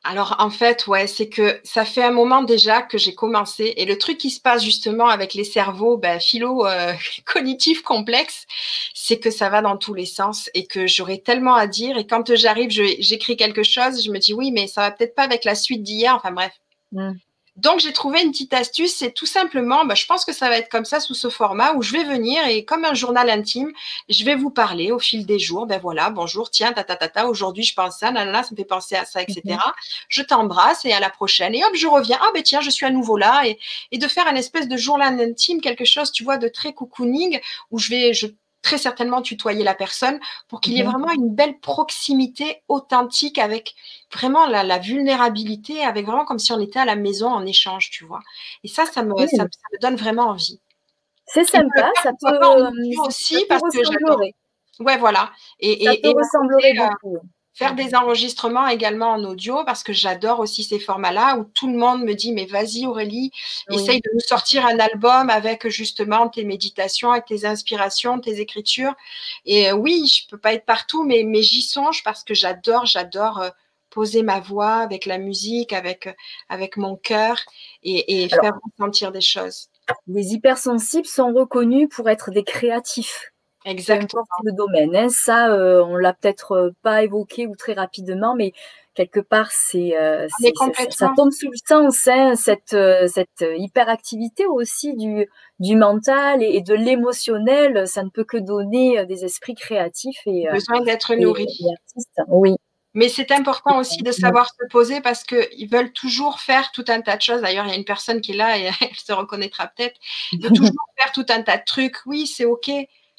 Alors 0.09 0.37
en 0.39 0.51
fait, 0.51 0.87
ouais, 0.87 1.09
c'est 1.09 1.28
que 1.28 1.61
ça 1.65 1.85
fait 1.85 2.05
un 2.05 2.12
moment 2.12 2.45
déjà 2.45 2.81
que 2.81 2.97
j'ai 2.97 3.15
commencé 3.15 3.74
et 3.77 3.85
le 3.85 3.99
truc 3.99 4.19
qui 4.19 4.31
se 4.31 4.41
passe 4.41 4.62
justement 4.62 5.09
avec 5.09 5.35
les 5.35 5.43
cerveaux 5.43 5.97
ben, 5.97 6.20
philo 6.20 6.65
euh, 6.65 6.93
cognitifs 7.24 7.83
complexes, 7.83 8.47
c'est 8.95 9.19
que 9.19 9.33
ça 9.33 9.49
va 9.49 9.62
dans 9.62 9.77
tous 9.77 9.95
les 9.95 10.07
sens 10.07 10.49
et 10.55 10.66
que 10.66 10.87
j'aurais 10.87 11.19
tellement 11.19 11.57
à 11.57 11.66
dire 11.66 11.99
et 11.99 12.07
quand 12.07 12.37
j'arrive, 12.37 12.70
j'écris 12.70 13.37
quelque 13.37 13.65
chose, 13.65 14.05
je 14.05 14.12
me 14.12 14.19
dis 14.19 14.33
oui, 14.33 14.53
mais 14.53 14.69
ça 14.69 14.83
va 14.83 14.93
peut-être 14.93 15.16
pas 15.16 15.24
avec 15.24 15.45
la 15.45 15.57
suite 15.57 15.83
d'hier, 15.83 16.15
enfin 16.15 16.31
bref. 16.31 16.53
Mmh. 16.93 17.12
Donc, 17.57 17.81
j'ai 17.81 17.93
trouvé 17.93 18.23
une 18.23 18.33
petite 18.33 18.53
astuce, 18.53 18.95
c'est 18.95 19.12
tout 19.12 19.27
simplement, 19.27 19.87
bah, 19.87 19.95
je 19.95 20.05
pense 20.05 20.24
que 20.27 20.33
ça 20.33 20.49
va 20.49 20.59
être 20.59 20.69
comme 20.69 20.85
ça 20.85 21.01
sous 21.01 21.15
ce 21.15 21.31
format 21.31 21.73
où 21.73 21.83
je 21.83 21.93
vais 21.93 22.05
venir 22.05 22.47
et 22.47 22.65
comme 22.65 22.85
un 22.85 22.93
journal 22.93 23.31
intime, 23.31 23.73
je 24.11 24.24
vais 24.24 24.35
vous 24.35 24.51
parler 24.51 24.93
au 24.93 24.99
fil 24.99 25.24
des 25.24 25.39
jours. 25.39 25.66
Ben 25.66 25.81
voilà, 25.81 26.11
bonjour, 26.11 26.51
tiens, 26.51 26.73
ta 26.73 26.85
ta 26.85 26.97
ta 26.97 27.09
ta, 27.09 27.27
aujourd'hui 27.27 27.62
je 27.65 27.74
pense 27.74 27.99
ça, 27.99 28.11
là, 28.11 28.43
ça 28.43 28.51
me 28.51 28.57
fait 28.57 28.65
penser 28.65 28.95
à 28.95 29.05
ça, 29.05 29.23
etc. 29.23 29.43
Mhm. 29.45 29.59
Je 30.09 30.23
t'embrasse 30.23 30.85
et 30.85 30.93
à 30.93 31.01
la 31.01 31.11
prochaine. 31.11 31.55
Et 31.55 31.65
hop, 31.65 31.74
je 31.74 31.87
reviens. 31.87 32.19
Ah 32.20 32.31
ben 32.35 32.43
tiens, 32.43 32.61
je 32.61 32.70
suis 32.70 32.85
à 32.85 32.91
nouveau 32.91 33.16
là 33.16 33.47
et, 33.47 33.59
et 33.91 33.99
de 33.99 34.07
faire 34.09 34.27
un 34.27 34.35
espèce 34.35 34.69
de 34.69 34.77
journal 34.77 35.19
intime, 35.20 35.61
quelque 35.61 35.85
chose, 35.85 36.12
tu 36.12 36.24
vois, 36.24 36.37
de 36.37 36.49
très 36.49 36.74
cocooning 36.74 37.41
où 37.70 37.78
je 37.78 37.89
vais, 37.89 38.12
je 38.12 38.27
très 38.66 38.78
certainement 38.78 39.23
tutoyer 39.23 39.62
la 39.62 39.74
personne 39.74 40.19
pour 40.49 40.61
qu'il 40.61 40.73
y 40.73 40.81
ait 40.81 40.85
mhm. 40.85 40.91
vraiment 40.91 41.12
une 41.12 41.33
belle 41.33 41.59
proximité 41.61 42.62
authentique 42.69 43.39
avec 43.39 43.77
vraiment 44.12 44.47
la, 44.47 44.78
vulnérabilité, 44.78 45.85
avec 45.85 46.07
vraiment 46.07 46.24
comme 46.24 46.39
si 46.39 46.53
on 46.53 46.61
était 46.61 46.78
à 46.78 46.85
la 46.85 46.97
maison 46.97 47.28
en 47.28 47.45
échange, 47.45 47.91
tu 47.91 48.05
vois. 48.05 48.20
Et 48.65 48.69
ça, 48.69 48.87
ça 48.87 49.03
me, 49.03 49.15
ça, 49.27 49.45
me 49.45 49.81
donne 49.81 49.97
vraiment 49.97 50.28
envie. 50.28 50.61
C'est 51.27 51.45
sympa, 51.45 51.91
ça 52.03 52.12
peut 52.20 52.39
aussi 52.99 53.45
parce 53.49 53.62
que 53.62 53.85
j'adore. 53.85 54.20
Ouais, 54.78 54.99
voilà. 54.99 55.31
Et, 55.59 55.85
ça 55.85 55.93
peut 56.03 56.12
ressembler 56.16 56.78
euh, 56.78 56.89
beaucoup 57.03 57.20
faire 57.57 57.74
des 57.74 57.95
enregistrements 57.95 58.69
également 58.69 59.12
en 59.12 59.24
audio 59.24 59.65
parce 59.65 59.83
que 59.83 59.95
j'adore 59.95 60.41
aussi 60.41 60.62
ces 60.62 60.78
formats-là 60.78 61.39
où 61.39 61.45
tout 61.45 61.69
le 61.69 61.78
monde 61.78 62.05
me 62.05 62.12
dit 62.12 62.33
mais 62.33 62.45
vas-y 62.45 62.87
Aurélie, 62.87 63.33
essaye 63.70 64.01
de 64.03 64.11
nous 64.12 64.20
sortir 64.20 64.66
un 64.66 64.78
album 64.78 65.31
avec 65.31 65.66
justement 65.69 66.28
tes 66.28 66.45
méditations, 66.45 67.12
avec 67.12 67.24
tes 67.24 67.47
inspirations, 67.47 68.20
tes 68.20 68.41
écritures. 68.41 68.95
Et 69.47 69.70
euh, 69.70 69.74
oui, 69.74 70.07
je 70.07 70.28
peux 70.28 70.37
pas 70.37 70.53
être 70.53 70.66
partout, 70.66 71.03
mais, 71.03 71.23
mais 71.24 71.43
j'y 71.43 71.62
songe 71.62 72.05
parce 72.05 72.24
que 72.24 72.35
j'adore, 72.35 72.85
j'adore 72.85 73.41
euh, 73.41 73.49
poser 73.97 74.23
ma 74.23 74.40
voix 74.40 74.74
avec 74.74 75.06
la 75.06 75.16
musique, 75.16 75.73
avec, 75.73 76.14
avec 76.51 76.77
mon 76.77 76.97
cœur 76.97 77.39
et, 77.82 78.24
et 78.24 78.28
faire 78.28 78.52
ressentir 78.62 79.10
des 79.10 79.23
choses. 79.23 79.70
Les 80.06 80.35
hypersensibles 80.35 81.06
sont 81.06 81.32
reconnus 81.32 81.89
pour 81.90 82.10
être 82.10 82.31
des 82.31 82.44
créatifs. 82.44 83.32
Exactement. 83.64 84.23
le 84.44 84.52
domaine. 84.52 84.94
Hein. 84.94 85.09
Ça, 85.09 85.51
euh, 85.51 85.82
on 85.82 85.97
l'a 85.97 86.12
peut-être 86.12 86.52
euh, 86.52 86.70
pas 86.82 87.02
évoqué 87.02 87.47
ou 87.47 87.56
très 87.56 87.73
rapidement, 87.73 88.36
mais 88.36 88.52
quelque 88.94 89.18
part, 89.18 89.51
c'est, 89.51 89.97
euh, 89.97 90.28
ça, 90.90 91.12
tombe 91.16 91.32
sous 91.32 91.51
le 91.51 91.59
sens, 91.66 92.06
hein, 92.06 92.35
cette, 92.36 92.77
cette 93.09 93.44
hyperactivité 93.56 94.47
aussi 94.47 94.94
du, 94.94 95.27
du 95.59 95.74
mental 95.74 96.43
et, 96.43 96.60
de 96.60 96.74
l'émotionnel. 96.74 97.89
Ça 97.89 98.05
ne 98.05 98.10
peut 98.10 98.24
que 98.24 98.36
donner 98.36 99.05
des 99.06 99.24
esprits 99.24 99.56
créatifs 99.56 100.20
et 100.27 100.47
besoin 100.52 100.82
d'être 100.82 101.14
nourri. 101.16 101.47
oui. 102.28 102.56
Mais 102.97 103.09
c'est 103.09 103.31
important 103.31 103.78
aussi 103.78 104.02
de 104.02 104.10
savoir 104.10 104.48
se 104.48 104.66
poser 104.70 105.01
parce 105.01 105.23
qu'ils 105.23 105.68
veulent 105.70 105.93
toujours 105.93 106.40
faire 106.40 106.73
tout 106.73 106.85
un 106.89 107.02
tas 107.02 107.16
de 107.16 107.23
choses. 107.23 107.43
D'ailleurs, 107.43 107.66
il 107.66 107.70
y 107.70 107.73
a 107.74 107.77
une 107.77 107.85
personne 107.85 108.20
qui 108.23 108.32
est 108.32 108.36
là 108.36 108.59
et 108.59 108.70
elle 108.81 108.97
se 108.97 109.12
reconnaîtra 109.12 109.68
peut-être. 109.68 110.01
De 110.32 110.48
toujours 110.55 110.89
faire 110.98 111.12
tout 111.12 111.27
un 111.28 111.43
tas 111.43 111.59
de 111.59 111.64
trucs. 111.64 111.98
Oui, 112.06 112.27
c'est 112.27 112.47
OK 112.47 112.70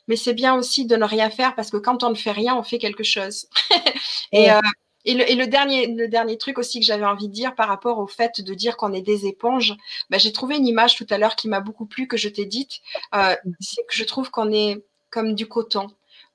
mais 0.07 0.15
c'est 0.15 0.33
bien 0.33 0.55
aussi 0.55 0.85
de 0.85 0.95
ne 0.95 1.03
rien 1.03 1.29
faire 1.29 1.53
parce 1.55 1.69
que 1.69 1.77
quand 1.77 2.03
on 2.03 2.09
ne 2.09 2.15
fait 2.15 2.31
rien, 2.31 2.55
on 2.55 2.63
fait 2.63 2.77
quelque 2.77 3.03
chose. 3.03 3.47
et, 4.31 4.51
euh, 4.51 4.61
et, 5.05 5.13
le, 5.13 5.29
et, 5.29 5.35
le, 5.35 5.47
dernier, 5.47 5.87
le 5.87 6.07
dernier 6.07 6.37
truc 6.37 6.57
aussi 6.57 6.79
que 6.79 6.85
j'avais 6.85 7.05
envie 7.05 7.27
de 7.27 7.33
dire 7.33 7.55
par 7.55 7.67
rapport 7.67 7.99
au 7.99 8.07
fait 8.07 8.41
de 8.41 8.53
dire 8.53 8.77
qu'on 8.77 8.93
est 8.93 9.01
des 9.01 9.25
éponges, 9.25 9.75
bah, 10.09 10.17
j'ai 10.17 10.31
trouvé 10.31 10.55
une 10.55 10.65
image 10.65 10.95
tout 10.95 11.07
à 11.09 11.17
l'heure 11.17 11.35
qui 11.35 11.49
m'a 11.49 11.59
beaucoup 11.59 11.85
plu, 11.85 12.07
que 12.07 12.17
je 12.17 12.29
t'ai 12.29 12.45
dite. 12.45 12.79
Euh, 13.15 13.35
c'est 13.59 13.85
que 13.85 13.95
je 13.95 14.05
trouve 14.05 14.31
qu'on 14.31 14.51
est 14.51 14.83
comme 15.09 15.35
du 15.35 15.47
coton 15.47 15.87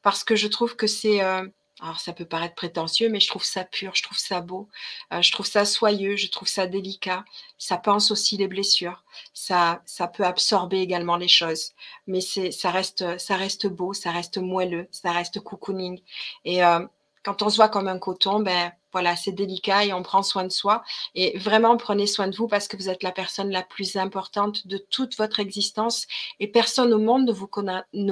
parce 0.03 0.23
que 0.23 0.37
je 0.37 0.49
trouve 0.49 0.77
que 0.77 0.87
c'est. 0.87 1.23
Euh, 1.23 1.47
alors 1.83 2.01
ça 2.01 2.13
peut 2.13 2.25
paraître 2.25 2.55
prétentieux, 2.55 3.09
mais 3.09 3.21
je 3.21 3.29
trouve 3.29 3.45
ça 3.45 3.65
pur, 3.65 3.95
je 3.95 4.03
trouve 4.03 4.19
ça 4.19 4.41
beau, 4.41 4.69
euh, 5.13 5.21
je 5.21 5.33
trouve 5.33 5.47
ça 5.47 5.65
soyeux, 5.65 6.17
je 6.17 6.29
trouve 6.29 6.49
ça 6.49 6.67
délicat. 6.67 7.25
Ça 7.59 7.77
pense 7.77 8.11
aussi 8.11 8.37
les 8.37 8.49
blessures, 8.49 9.05
ça, 9.35 9.83
ça 9.85 10.07
peut 10.09 10.25
absorber 10.25 10.79
également 10.81 11.17
les 11.17 11.29
choses, 11.29 11.73
mais 12.07 12.21
ça 12.21 12.71
reste, 12.71 13.19
ça 13.19 13.37
reste 13.37 13.67
beau, 13.67 13.93
ça 13.93 14.13
reste 14.13 14.39
moelleux, 14.39 14.89
ça 14.93 15.13
reste 15.13 15.41
cocooning. 15.41 16.01
Et 16.45 16.65
euh, 16.65 16.87
quand 17.25 17.43
on 17.43 17.49
se 17.51 17.57
voit 17.57 17.69
comme 17.69 17.89
un 17.89 17.99
coton, 17.99 18.41
ben 18.41 18.73
voilà, 18.93 19.17
c'est 19.17 19.33
délicat 19.33 19.85
et 19.85 19.93
on 19.93 20.03
prend 20.03 20.23
soin 20.23 20.45
de 20.45 20.51
soi. 20.51 20.83
Et 21.15 21.39
vraiment, 21.39 21.77
prenez 21.77 22.07
soin 22.07 22.29
de 22.29 22.37
vous 22.37 22.49
parce 22.49 22.69
que 22.69 22.77
vous 22.77 22.89
êtes 22.89 23.03
la 23.03 23.13
personne 23.13 23.51
la 23.51 23.63
plus 23.63 23.97
importante 23.97 24.67
de 24.67 24.79
toute 24.79 25.17
votre 25.17 25.41
existence 25.41 26.07
et 26.41 26.49
personne 26.49 26.93
au 26.93 26.99
monde 26.99 27.27
ne 27.27 27.33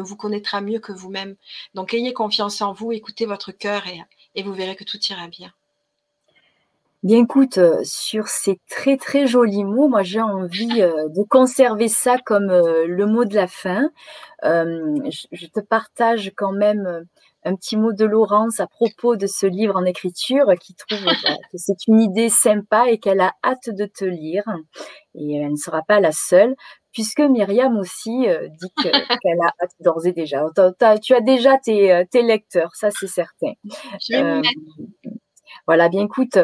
vous, 0.01 0.17
connaîtra 0.17 0.61
mieux 0.61 0.79
que 0.81 0.93
vous-même. 0.93 1.37
Donc, 1.75 1.93
ayez 1.95 2.13
confiance 2.13 2.63
en 2.63 2.73
vous, 2.73 2.93
écoutez 2.93 3.27
votre 3.27 3.53
cœur 3.53 3.87
et, 3.87 4.03
et 4.35 4.43
vous 4.43 4.55
verrez 4.55 4.77
que 4.77 4.85
tout 4.85 4.99
ira 5.11 5.27
bien. 5.29 5.53
Bien 7.03 7.23
écoute, 7.23 7.57
euh, 7.57 7.81
sur 7.83 8.29
ces 8.29 8.61
très 8.69 8.99
très 8.99 9.27
jolis 9.27 9.65
mots, 9.65 9.89
moi 9.89 10.03
j'ai 10.03 10.21
envie 10.21 10.83
euh, 10.83 11.09
de 11.09 11.23
conserver 11.23 11.89
ça 11.89 12.19
comme 12.19 12.51
euh, 12.51 12.87
le 12.87 13.07
mot 13.07 13.25
de 13.25 13.35
la 13.35 13.47
fin. 13.47 13.89
je 14.43 15.47
te 15.47 15.61
partage 15.61 16.31
quand 16.37 16.53
même 16.53 17.07
un 17.45 17.55
petit 17.57 17.77
mot 17.77 17.93
de 17.93 18.05
Laurence 18.05 18.61
à 18.61 18.67
propos 18.67 19.17
de 19.17 19.27
ce 19.27 19.47
livre 19.47 19.77
en 19.77 19.85
écriture 19.85 20.47
qui 20.61 20.75
trouve 20.75 20.99
que 21.53 21.57
c'est 21.57 21.87
une 21.87 22.01
idée 22.01 22.29
sympa 22.29 22.91
et 22.91 22.99
qu'elle 22.99 23.21
a 23.21 23.35
hâte 23.45 23.71
de 23.71 23.87
te 23.87 24.05
lire. 24.05 24.45
Et 25.15 25.37
elle 25.37 25.53
ne 25.53 25.57
sera 25.57 25.83
pas 25.83 26.01
la 26.01 26.13
seule, 26.13 26.55
puisque 26.93 27.21
Myriam 27.21 27.77
aussi 27.79 28.29
euh, 28.29 28.49
dit 28.49 28.73
qu'elle 29.23 29.41
a 29.41 29.53
hâte 29.63 29.73
d'ores 29.81 30.07
et 30.07 30.13
déjà. 30.13 30.45
tu 31.03 31.15
as 31.15 31.21
déjà 31.21 31.59
tes, 31.59 31.93
euh, 31.93 32.05
tes 32.11 32.23
lecteurs, 32.23 32.75
ça 32.75 32.91
c'est 32.91 33.09
certain. 33.09 33.53
Euh, 34.13 34.43
Voilà, 35.67 35.89
bien 35.89 36.05
écoute, 36.05 36.39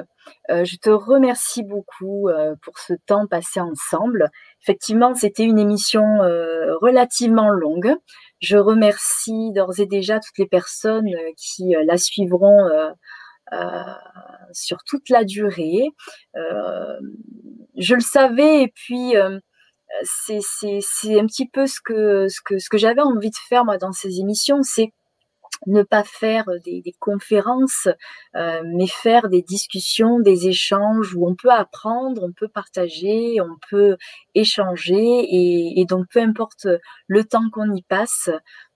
je 0.48 0.76
te 0.76 0.90
remercie 0.90 1.62
beaucoup 1.62 2.28
pour 2.62 2.78
ce 2.78 2.94
temps 3.06 3.26
passé 3.26 3.60
ensemble. 3.60 4.30
Effectivement, 4.62 5.14
c'était 5.14 5.44
une 5.44 5.58
émission 5.58 6.02
relativement 6.80 7.48
longue. 7.48 7.94
Je 8.40 8.56
remercie 8.56 9.52
d'ores 9.52 9.80
et 9.80 9.86
déjà 9.86 10.20
toutes 10.20 10.38
les 10.38 10.46
personnes 10.46 11.08
qui 11.36 11.74
la 11.84 11.96
suivront 11.96 12.68
sur 14.52 14.78
toute 14.84 15.08
la 15.08 15.24
durée. 15.24 15.88
je 16.34 17.94
le 17.94 18.00
savais 18.00 18.62
et 18.62 18.72
puis 18.74 19.14
c'est 20.02 21.18
un 21.18 21.26
petit 21.26 21.48
peu 21.48 21.66
ce 21.66 21.80
que, 21.84 22.28
ce 22.28 22.40
que, 22.44 22.58
ce 22.58 22.68
que 22.68 22.78
j'avais 22.78 23.02
envie 23.02 23.30
de 23.30 23.36
faire 23.48 23.64
moi 23.64 23.78
dans 23.78 23.92
ces 23.92 24.20
émissions, 24.20 24.62
c'est 24.62 24.92
ne 25.66 25.82
pas 25.82 26.04
faire 26.04 26.44
des, 26.64 26.94
conférences, 26.98 27.88
euh, 28.36 28.62
mais 28.64 28.86
faire 28.86 29.28
des 29.28 29.42
discussions, 29.42 30.20
des 30.20 30.48
échanges 30.48 31.14
où 31.14 31.26
on 31.28 31.34
peut 31.34 31.50
apprendre, 31.50 32.22
on 32.22 32.32
peut 32.32 32.48
partager, 32.48 33.40
on 33.40 33.56
peut 33.70 33.96
échanger, 34.34 34.94
et, 34.94 35.80
et 35.80 35.84
donc 35.84 36.06
peu 36.10 36.20
importe 36.20 36.66
le 37.06 37.24
temps 37.24 37.50
qu'on 37.50 37.74
y 37.74 37.82
passe, 37.82 38.30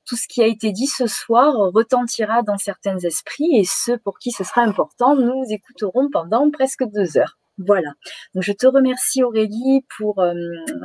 tout 0.07 0.17
ce 0.17 0.27
qui 0.29 0.43
a 0.43 0.47
été 0.47 0.73
dit 0.73 0.87
ce 0.87 1.07
soir 1.07 1.55
retentira 1.73 2.43
dans 2.43 2.59
certains 2.59 2.99
esprits, 2.99 3.57
et 3.57 3.65
ceux 3.65 3.99
pour 3.99 4.19
qui 4.19 4.33
ce 4.33 4.45
sera 4.45 4.63
important, 4.63 5.15
nous 5.17 5.45
écouterons 5.51 6.11
pendant 6.11 6.51
presque 6.51 6.85
deux 6.85 7.17
heures. 7.17 7.40
Voilà. 7.67 7.93
Donc 8.35 8.43
je 8.43 8.53
te 8.53 8.67
remercie 8.67 9.23
Aurélie 9.23 9.85
pour 9.99 10.21
euh, 10.21 10.33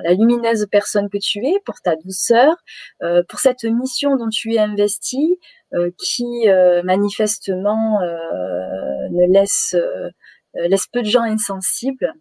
la 0.04 0.14
lumineuse 0.14 0.68
personne 0.70 1.10
que 1.10 1.18
tu 1.18 1.40
es, 1.46 1.54
pour 1.66 1.80
ta 1.82 1.96
douceur, 1.96 2.54
euh, 3.02 3.24
pour 3.30 3.40
cette 3.40 3.64
mission 3.64 4.18
dont 4.18 4.28
tu 4.28 4.54
es 4.54 4.60
investie, 4.60 5.40
euh, 5.74 5.90
qui 5.98 6.26
manifestement 6.84 8.00
ne 8.02 9.34
laisse 9.34 9.76
laisse 10.54 10.88
peu 10.88 11.02
de 11.02 11.08
gens 11.08 11.24
insensibles. 11.24 12.14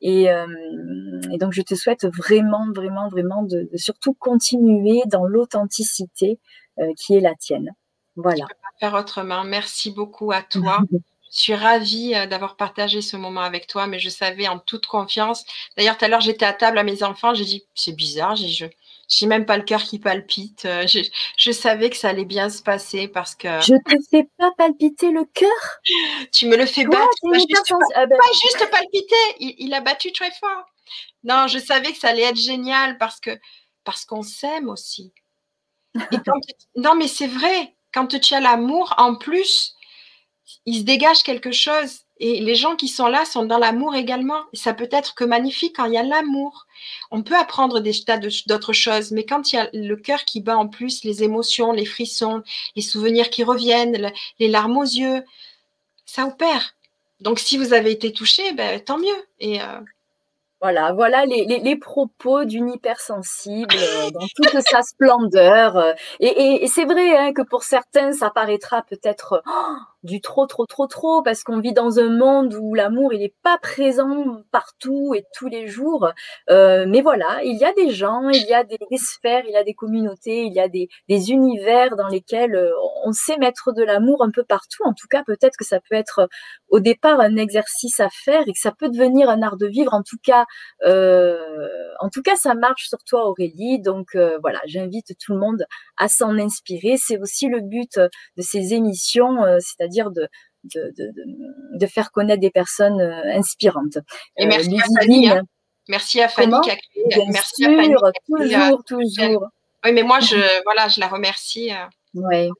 Et, 0.00 0.24
et, 0.24 1.38
donc 1.38 1.52
je 1.52 1.62
te 1.62 1.74
souhaite 1.74 2.06
vraiment, 2.06 2.70
vraiment, 2.72 3.08
vraiment 3.08 3.42
de, 3.42 3.68
de 3.70 3.76
surtout 3.76 4.14
continuer 4.14 5.02
dans 5.06 5.24
l'authenticité 5.24 6.38
qui 6.96 7.16
est 7.16 7.20
la 7.20 7.34
tienne. 7.34 7.72
Voilà. 8.16 8.44
Je 8.48 8.54
peux 8.54 8.60
pas 8.62 8.78
faire 8.78 8.94
autrement. 8.94 9.44
Merci 9.44 9.90
beaucoup 9.90 10.32
à 10.32 10.42
toi. 10.42 10.80
Je 11.38 11.44
suis 11.44 11.54
ravie 11.54 12.16
euh, 12.16 12.26
d'avoir 12.26 12.56
partagé 12.56 13.00
ce 13.00 13.16
moment 13.16 13.42
avec 13.42 13.68
toi, 13.68 13.86
mais 13.86 14.00
je 14.00 14.08
savais 14.08 14.48
en 14.48 14.58
toute 14.58 14.86
confiance. 14.86 15.44
D'ailleurs, 15.76 15.96
tout 15.96 16.04
à 16.04 16.08
l'heure, 16.08 16.20
j'étais 16.20 16.44
à 16.44 16.52
table 16.52 16.76
à 16.78 16.82
mes 16.82 17.04
enfants, 17.04 17.32
j'ai 17.32 17.44
dit, 17.44 17.64
c'est 17.76 17.92
bizarre, 17.92 18.34
j'ai 18.34 18.70
n'ai 19.22 19.28
même 19.28 19.46
pas 19.46 19.56
le 19.56 19.62
cœur 19.62 19.84
qui 19.84 20.00
palpite. 20.00 20.64
Euh, 20.64 20.84
je, 20.88 21.52
savais 21.52 21.90
que 21.90 21.96
ça 21.96 22.08
allait 22.08 22.24
bien 22.24 22.50
se 22.50 22.60
passer 22.60 23.06
parce 23.06 23.36
que. 23.36 23.60
Je 23.60 23.74
te 23.74 24.02
fais 24.10 24.28
pas 24.36 24.50
palpiter 24.58 25.12
le 25.12 25.26
cœur? 25.26 25.48
Tu 26.32 26.48
me 26.48 26.56
le 26.56 26.66
fais 26.66 26.84
battre. 26.84 27.06
Pas 27.22 27.38
juste, 27.38 27.72
ah 27.94 28.06
ben. 28.06 28.18
pas, 28.18 28.32
juste, 28.32 28.68
palpiter. 28.68 29.14
Il, 29.38 29.72
a 29.74 29.80
battu 29.80 30.10
très 30.10 30.32
fort. 30.32 30.66
Non, 31.22 31.46
je 31.46 31.60
savais 31.60 31.92
que 31.92 31.98
ça 31.98 32.08
allait 32.08 32.22
être 32.22 32.36
génial 32.36 32.98
parce 32.98 33.20
que 33.20 33.38
parce 33.84 34.04
qu'on 34.04 34.22
s'aime 34.22 34.68
aussi. 34.68 35.12
non, 36.76 36.96
mais 36.96 37.06
c'est 37.06 37.28
vrai. 37.28 37.76
Quand 37.94 38.08
tu 38.08 38.34
as 38.34 38.40
l'amour, 38.40 38.92
en 38.98 39.14
plus, 39.14 39.76
il 40.66 40.78
se 40.80 40.84
dégage 40.84 41.22
quelque 41.22 41.52
chose. 41.52 42.00
Et 42.20 42.40
les 42.40 42.56
gens 42.56 42.74
qui 42.74 42.88
sont 42.88 43.06
là 43.06 43.24
sont 43.24 43.44
dans 43.44 43.58
l'amour 43.58 43.94
également. 43.94 44.42
ça 44.52 44.74
peut 44.74 44.88
être 44.90 45.14
que 45.14 45.24
magnifique 45.24 45.76
quand 45.76 45.84
il 45.84 45.94
y 45.94 45.98
a 45.98 46.02
l'amour. 46.02 46.66
On 47.10 47.22
peut 47.22 47.36
apprendre 47.36 47.80
des 47.80 47.92
tas 48.04 48.18
d'autres 48.18 48.72
choses, 48.72 49.12
mais 49.12 49.24
quand 49.24 49.52
il 49.52 49.56
y 49.56 49.58
a 49.58 49.70
le 49.72 49.94
cœur 49.96 50.24
qui 50.24 50.40
bat 50.40 50.56
en 50.56 50.68
plus, 50.68 51.04
les 51.04 51.22
émotions, 51.22 51.72
les 51.72 51.84
frissons, 51.84 52.42
les 52.74 52.82
souvenirs 52.82 53.30
qui 53.30 53.44
reviennent, 53.44 54.12
les 54.40 54.48
larmes 54.48 54.78
aux 54.78 54.82
yeux, 54.82 55.22
ça 56.06 56.26
opère. 56.26 56.74
Donc 57.20 57.38
si 57.38 57.56
vous 57.56 57.72
avez 57.72 57.92
été 57.92 58.12
touché, 58.12 58.52
ben, 58.52 58.80
tant 58.80 58.98
mieux. 58.98 59.26
Et 59.40 59.60
euh, 59.62 59.80
voilà, 60.60 60.92
voilà 60.92 61.24
les, 61.24 61.76
propos 61.76 62.44
d'une 62.44 62.70
hypersensible 62.70 63.76
euh, 63.76 64.10
dans 64.10 64.26
toute 64.34 64.60
sa 64.68 64.82
splendeur. 64.82 65.94
Et, 66.18 66.64
et, 66.64 66.66
c'est 66.66 66.84
vrai 66.84 67.16
hein, 67.16 67.32
que 67.32 67.42
pour 67.42 67.62
certains, 67.62 68.12
ça 68.12 68.30
paraîtra 68.30 68.82
peut-être 68.82 69.42
oh, 69.46 69.76
du 70.02 70.20
trop, 70.20 70.46
trop, 70.46 70.66
trop, 70.66 70.86
trop, 70.86 71.22
parce 71.22 71.42
qu'on 71.42 71.60
vit 71.60 71.72
dans 71.72 71.98
un 71.98 72.10
monde 72.10 72.54
où 72.54 72.74
l'amour, 72.74 73.12
il 73.12 73.20
n'est 73.20 73.34
pas 73.42 73.58
présent 73.58 74.42
partout 74.52 75.14
et 75.14 75.24
tous 75.36 75.48
les 75.48 75.66
jours. 75.66 76.12
Euh, 76.50 76.86
mais 76.88 77.00
voilà, 77.00 77.40
il 77.44 77.56
y 77.56 77.64
a 77.64 77.72
des 77.72 77.90
gens, 77.90 78.28
il 78.28 78.46
y 78.46 78.54
a 78.54 78.64
des, 78.64 78.78
sphères, 78.96 79.44
il 79.46 79.52
y 79.52 79.56
a 79.56 79.64
des 79.64 79.74
communautés, 79.74 80.44
il 80.44 80.52
y 80.52 80.60
a 80.60 80.68
des, 80.68 80.88
des 81.08 81.30
univers 81.30 81.96
dans 81.96 82.08
lesquels 82.08 82.54
euh, 82.54 82.70
on 83.04 83.12
sait 83.12 83.38
mettre 83.38 83.72
de 83.72 83.82
l'amour 83.82 84.22
un 84.22 84.30
peu 84.30 84.44
partout. 84.44 84.82
En 84.84 84.94
tout 84.94 85.08
cas, 85.08 85.22
peut-être 85.24 85.56
que 85.56 85.64
ça 85.64 85.80
peut 85.80 85.94
être 85.94 86.28
au 86.68 86.80
départ 86.80 87.20
un 87.20 87.36
exercice 87.36 88.00
à 88.00 88.08
faire 88.10 88.42
et 88.46 88.52
que 88.52 88.58
ça 88.58 88.72
peut 88.72 88.88
devenir 88.88 89.28
un 89.30 89.42
art 89.42 89.56
de 89.56 89.66
vivre. 89.66 89.94
En 89.94 90.02
tout 90.02 90.18
cas, 90.22 90.46
euh, 90.84 91.38
en 92.00 92.08
tout 92.10 92.22
cas, 92.22 92.36
ça 92.36 92.54
marche 92.54 92.88
sur 92.88 92.98
toi, 93.04 93.26
Aurélie. 93.28 93.80
Donc 93.80 94.14
euh, 94.14 94.38
voilà, 94.40 94.60
j'invite 94.66 95.16
tout 95.18 95.32
le 95.32 95.38
monde 95.38 95.64
à 95.96 96.08
s'en 96.08 96.38
inspirer. 96.38 96.96
C'est 96.96 97.18
aussi 97.18 97.48
le 97.48 97.60
but 97.60 97.98
de 97.98 98.42
ces 98.42 98.74
émissions, 98.74 99.44
euh, 99.44 99.58
c'est-à-dire 99.88 100.10
de, 100.10 100.28
de, 100.64 100.92
de, 100.96 101.12
de, 101.78 101.86
faire 101.86 102.10
connaître 102.10 102.40
des 102.40 102.50
personnes 102.50 103.00
inspirantes. 103.00 103.98
Et 104.36 104.46
merci 104.46 104.78
à 104.78 105.00
Fanny. 105.00 105.30
Hein. 105.30 105.42
Merci 105.88 106.20
à 106.20 106.28
Fanny 106.28 106.54
qui 106.62 106.70
a 106.70 106.76
créé. 106.76 107.26
merci 107.28 107.64
à 107.64 107.68
Fanny 107.68 107.94
toujours, 108.26 108.84
toujours. 108.84 109.46
Oui, 109.84 109.92
mais 109.92 110.02
moi, 110.02 110.20
je, 110.20 110.36
voilà, 110.64 110.88
je 110.88 111.00
la 111.00 111.08
remercie. 111.08 111.70
Oui. 112.14 112.50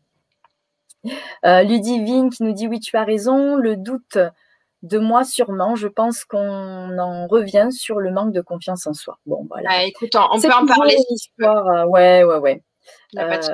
Euh, 1.44 1.62
Ludivine 1.62 2.30
qui 2.30 2.42
nous 2.42 2.52
dit 2.52 2.66
oui, 2.66 2.80
tu 2.80 2.96
as 2.96 3.04
raison, 3.04 3.56
le 3.56 3.76
doute 3.76 4.18
de 4.82 4.98
moi 4.98 5.24
sûrement. 5.24 5.76
Je 5.76 5.88
pense 5.88 6.24
qu'on 6.24 6.98
en 6.98 7.26
revient 7.26 7.68
sur 7.70 7.98
le 7.98 8.10
manque 8.10 8.32
de 8.32 8.40
confiance 8.40 8.86
en 8.86 8.94
soi. 8.94 9.18
Bon, 9.26 9.46
voilà. 9.48 9.68
Ah, 9.72 9.84
écoute, 9.84 10.14
on, 10.14 10.40
peut 10.40 10.52
en 10.52 10.66
parler. 10.66 10.96
Histoire, 11.10 11.66
euh, 11.66 11.84
ouais, 11.86 12.24
ouais, 12.24 12.38
ouais. 12.38 12.62
Euh, 13.16 13.50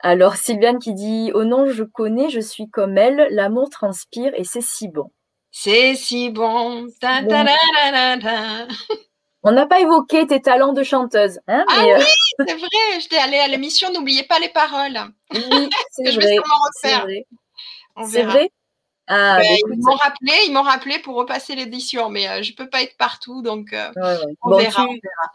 alors, 0.00 0.36
Sylviane 0.36 0.78
qui 0.78 0.94
dit 0.94 1.30
Oh 1.34 1.44
non, 1.44 1.70
je 1.70 1.82
connais, 1.82 2.28
je 2.28 2.40
suis 2.40 2.68
comme 2.68 2.98
elle, 2.98 3.28
l'amour 3.30 3.70
transpire 3.70 4.32
et 4.36 4.44
c'est 4.44 4.60
si 4.60 4.88
bon. 4.88 5.10
C'est 5.50 5.94
si 5.94 6.30
bon. 6.30 6.86
On 9.42 9.52
n'a 9.52 9.66
pas 9.66 9.80
évoqué 9.80 10.26
tes 10.26 10.42
talents 10.42 10.72
de 10.72 10.82
chanteuse. 10.82 11.40
Hein, 11.48 11.64
ah 11.68 11.84
oui, 11.84 12.04
c'est 12.46 12.54
vrai. 12.54 13.00
J'étais 13.00 13.16
allée 13.16 13.38
à 13.38 13.48
l'émission, 13.48 13.90
n'oubliez 13.92 14.24
pas 14.24 14.38
les 14.38 14.50
paroles. 14.50 14.98
Oui, 15.32 15.70
c'est 15.90 16.10
vrai. 16.10 16.36
C'est 16.82 16.98
vrai. 16.98 17.26
C'est 18.04 18.22
vrai? 18.24 18.50
Ah, 19.08 19.38
ben, 19.38 19.56
ils 19.56 19.78
m'ont 19.78 19.94
rappelé, 19.94 20.32
ils 20.46 20.52
m'ont 20.52 20.62
rappelé 20.62 20.98
pour 20.98 21.14
repasser 21.14 21.54
l'édition, 21.54 22.10
mais 22.10 22.28
euh, 22.28 22.42
je 22.42 22.50
ne 22.50 22.56
peux 22.56 22.68
pas 22.68 22.82
être 22.82 22.96
partout, 22.96 23.40
donc 23.40 23.72
euh, 23.72 23.92
on, 24.42 24.56
verra, 24.56 24.84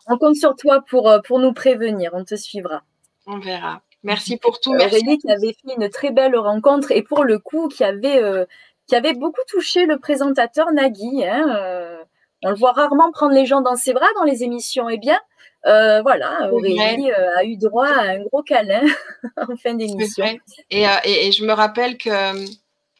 on, 0.08 0.18
compte 0.18 0.36
sur 0.36 0.58
toi 0.58 0.82
pour, 0.90 1.10
euh, 1.10 1.20
pour 1.26 1.40
nous 1.40 1.54
prévenir, 1.54 2.12
on 2.14 2.26
te 2.26 2.36
suivra. 2.36 2.84
On 3.28 3.40
verra. 3.40 3.82
Merci 4.04 4.38
pour 4.38 4.60
tout. 4.60 4.74
Aurélie 4.74 5.18
qui 5.18 5.32
avait 5.32 5.54
fait 5.54 5.76
une 5.78 5.90
très 5.90 6.12
belle 6.12 6.36
rencontre 6.38 6.92
et 6.92 7.04
pour 7.04 7.24
le 7.24 7.40
coup 7.40 7.68
qui 7.68 7.84
avait, 7.84 8.22
qui 8.88 8.96
avait 8.96 9.14
beaucoup 9.14 9.42
touché 9.48 9.86
le 9.86 10.00
présentateur 10.00 10.72
Nagui. 10.72 11.26
Hein, 11.26 11.98
on 12.44 12.50
le 12.50 12.56
voit 12.56 12.72
rarement 12.72 13.12
prendre 13.12 13.34
les 13.34 13.46
gens 13.46 13.62
dans 13.62 13.76
ses 13.76 13.94
bras 13.94 14.08
dans 14.16 14.24
les 14.24 14.44
émissions. 14.44 14.90
Eh 14.90 14.98
bien, 14.98 15.20
voilà, 15.64 16.52
Aurélie 16.52 17.12
a 17.12 17.44
eu 17.44 17.58
droit 17.58 17.88
à 17.88 18.14
un 18.14 18.22
gros 18.22 18.42
câlin 18.42 18.82
en 19.38 19.56
fin 19.56 19.76
d'émission. 19.76 20.26
Et, 20.72 20.86
et, 21.04 21.28
et, 21.28 21.32
je 21.32 21.46
me 21.46 21.54
rappelle 21.54 21.98
que 21.98 22.10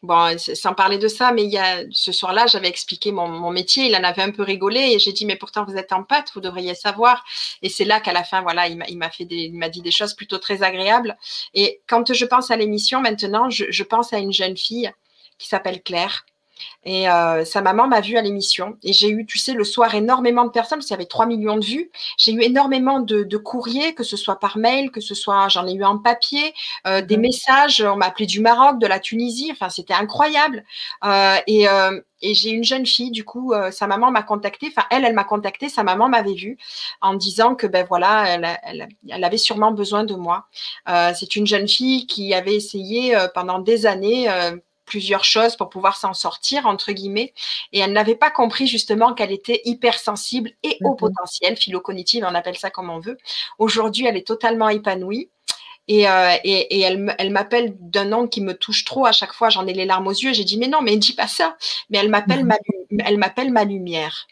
Bon, 0.02 0.36
sans 0.36 0.74
parler 0.74 0.98
de 0.98 1.06
ça, 1.06 1.30
mais 1.32 1.44
il 1.44 1.50
y 1.50 1.58
a, 1.58 1.84
ce 1.92 2.10
soir-là, 2.10 2.46
j'avais 2.48 2.68
expliqué 2.68 3.12
mon, 3.12 3.50
métier, 3.52 3.86
il 3.86 3.94
en 3.94 4.02
avait 4.02 4.22
un 4.22 4.32
peu 4.32 4.42
rigolé 4.42 4.80
et 4.80 4.98
j'ai 4.98 5.12
dit, 5.12 5.24
mais 5.24 5.36
pourtant 5.36 5.64
vous 5.64 5.76
êtes 5.76 5.92
en 5.92 6.02
pâte, 6.02 6.32
vous 6.34 6.40
devriez 6.40 6.74
savoir. 6.74 7.24
Et 7.62 7.68
c'est 7.68 7.84
là 7.84 8.00
qu'à 8.00 8.12
la 8.12 8.24
fin, 8.24 8.42
voilà, 8.42 8.66
il 8.66 8.98
m'a 8.98 9.10
fait 9.10 9.28
il 9.30 9.54
m'a 9.54 9.68
dit 9.68 9.80
des 9.80 9.92
choses 9.92 10.14
plutôt 10.14 10.38
très 10.38 10.64
agréables. 10.64 11.16
Et 11.54 11.82
quand 11.86 12.12
je 12.12 12.24
pense 12.24 12.50
à 12.50 12.56
l'émission 12.56 13.00
maintenant, 13.00 13.48
je 13.48 13.82
pense 13.84 14.12
à 14.12 14.18
une 14.18 14.32
jeune 14.32 14.56
fille 14.56 14.90
qui 15.38 15.48
s'appelle 15.48 15.82
Claire, 15.82 16.24
et 16.84 17.08
euh, 17.08 17.44
sa 17.44 17.60
maman 17.60 17.86
m'a 17.86 18.00
vue 18.00 18.16
à 18.16 18.22
l'émission. 18.22 18.76
Et 18.82 18.92
j'ai 18.92 19.08
eu, 19.08 19.24
tu 19.24 19.38
sais, 19.38 19.52
le 19.52 19.64
soir, 19.64 19.94
énormément 19.94 20.44
de 20.44 20.50
personnes, 20.50 20.78
parce 20.78 20.86
qu'il 20.86 20.94
y 20.94 20.98
avait 20.98 21.06
3 21.06 21.26
millions 21.26 21.56
de 21.56 21.64
vues. 21.64 21.90
J'ai 22.16 22.32
eu 22.32 22.42
énormément 22.42 23.00
de, 23.00 23.36
courriers, 23.36 23.94
que 23.94 24.02
ce 24.02 24.16
soit 24.16 24.38
par 24.38 24.58
mail, 24.58 24.90
que 24.90 25.00
ce 25.00 25.14
soit, 25.14 25.48
j'en 25.48 25.66
ai 25.66 25.74
eu 25.74 25.84
en 25.84 25.98
papier, 25.98 26.54
euh, 26.86 27.00
des 27.00 27.16
mhm. 27.16 27.22
messages. 27.22 27.82
On 27.82 27.96
m'a 27.96 28.06
appelé 28.06 28.26
du 28.26 28.40
Maroc, 28.40 28.80
de 28.80 28.86
la 28.86 28.98
Tunisie. 28.98 29.50
Enfin, 29.52 29.68
c'était 29.68 29.94
incroyable. 29.94 30.64
Euh, 31.04 31.36
et, 31.46 31.66
et 32.24 32.34
j'ai 32.34 32.50
une 32.50 32.64
jeune 32.64 32.86
fille, 32.86 33.10
du 33.10 33.24
coup, 33.24 33.52
sa 33.70 33.86
maman 33.86 34.10
m'a 34.10 34.22
contactée. 34.22 34.68
Enfin, 34.68 34.86
elle, 34.90 35.04
elle 35.04 35.14
m'a 35.14 35.24
contactée. 35.24 35.68
Sa 35.68 35.82
maman 35.82 36.08
m'avait 36.08 36.34
vue 36.34 36.58
en 37.00 37.14
disant 37.14 37.54
que, 37.54 37.66
ben 37.66 37.86
voilà, 37.88 38.24
elle, 38.28 38.58
elle, 38.64 38.88
elle 39.08 39.24
avait 39.24 39.38
sûrement 39.38 39.72
besoin 39.72 40.04
de 40.04 40.14
moi. 40.14 40.46
C'est 41.14 41.36
une 41.36 41.46
jeune 41.46 41.68
fille 41.68 42.06
qui 42.06 42.34
avait 42.34 42.54
essayé 42.54 43.16
pendant 43.34 43.58
des 43.58 43.86
années 43.86 44.28
plusieurs 44.92 45.24
choses 45.24 45.56
pour 45.56 45.70
pouvoir 45.70 45.96
s'en 45.96 46.12
sortir, 46.12 46.66
entre 46.66 46.92
guillemets. 46.92 47.32
Et 47.72 47.78
elle 47.78 47.94
n'avait 47.94 48.14
pas 48.14 48.30
compris 48.30 48.66
justement 48.66 49.14
qu'elle 49.14 49.32
était 49.32 49.62
hypersensible 49.64 50.50
et 50.62 50.76
au 50.84 50.90
mhm. 50.90 50.96
potentiel, 50.96 51.56
philo-cognitive, 51.56 52.26
on 52.28 52.34
appelle 52.34 52.58
ça 52.58 52.68
comme 52.68 52.90
on 52.90 52.98
veut. 52.98 53.16
Aujourd'hui, 53.58 54.04
elle 54.04 54.18
est 54.18 54.26
totalement 54.26 54.68
épanouie. 54.68 55.30
Et, 55.88 56.06
euh, 56.06 56.34
et, 56.44 56.76
et, 56.76 56.80
elle, 56.80 57.14
elle 57.18 57.30
m'appelle 57.30 57.74
d'un 57.80 58.04
nom 58.04 58.28
qui 58.28 58.42
me 58.42 58.52
touche 58.52 58.84
trop 58.84 59.06
à 59.06 59.12
chaque 59.12 59.32
fois. 59.32 59.48
J'en 59.48 59.66
ai 59.66 59.72
les 59.72 59.86
larmes 59.86 60.06
aux 60.06 60.10
yeux. 60.10 60.34
J'ai 60.34 60.44
dit 60.44 60.58
mais 60.58 60.68
non, 60.68 60.82
mais 60.82 60.96
dis 60.98 61.14
pas 61.14 61.26
ça. 61.26 61.56
Mais 61.88 61.96
elle 61.96 62.10
m'appelle 62.10 62.44
ma, 62.44 62.58
elle 63.06 63.16
m'appelle 63.16 63.50
ma 63.50 63.64
lumière. 63.64 64.26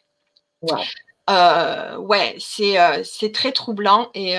Euh, 1.30 1.96
ouais, 1.96 2.36
c'est 2.38 2.78
euh, 2.78 3.02
c'est 3.02 3.32
très 3.32 3.52
troublant 3.52 4.10
et 4.14 4.36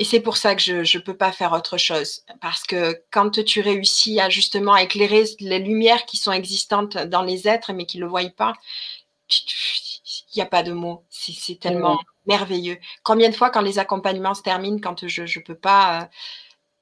et 0.00 0.04
c'est 0.04 0.20
pour 0.20 0.38
ça 0.38 0.54
que 0.54 0.62
je 0.62 0.96
ne 0.96 1.02
peux 1.02 1.16
pas 1.16 1.30
faire 1.30 1.52
autre 1.52 1.76
chose. 1.76 2.22
Parce 2.40 2.62
que 2.62 3.02
quand 3.10 3.44
tu 3.44 3.60
réussis 3.60 4.18
à 4.18 4.30
justement 4.30 4.74
éclairer 4.74 5.24
les 5.40 5.58
lumières 5.58 6.06
qui 6.06 6.16
sont 6.16 6.32
existantes 6.32 6.96
dans 6.96 7.20
les 7.20 7.46
êtres, 7.46 7.74
mais 7.74 7.84
qui 7.84 7.98
ne 7.98 8.04
le 8.04 8.08
voient 8.08 8.22
pas, 8.34 8.54
il 9.28 10.36
n'y 10.36 10.40
a 10.40 10.46
pas 10.46 10.62
de 10.62 10.72
mots. 10.72 11.04
C'est 11.10 11.60
tellement 11.60 12.00
merveilleux. 12.24 12.78
Combien 13.02 13.28
de 13.28 13.34
fois, 13.34 13.50
quand 13.50 13.60
les 13.60 13.78
accompagnements 13.78 14.32
se 14.32 14.40
terminent, 14.40 14.78
quand 14.82 15.06
je 15.06 15.20
ne 15.20 15.44
peux 15.44 15.54
pas. 15.54 16.08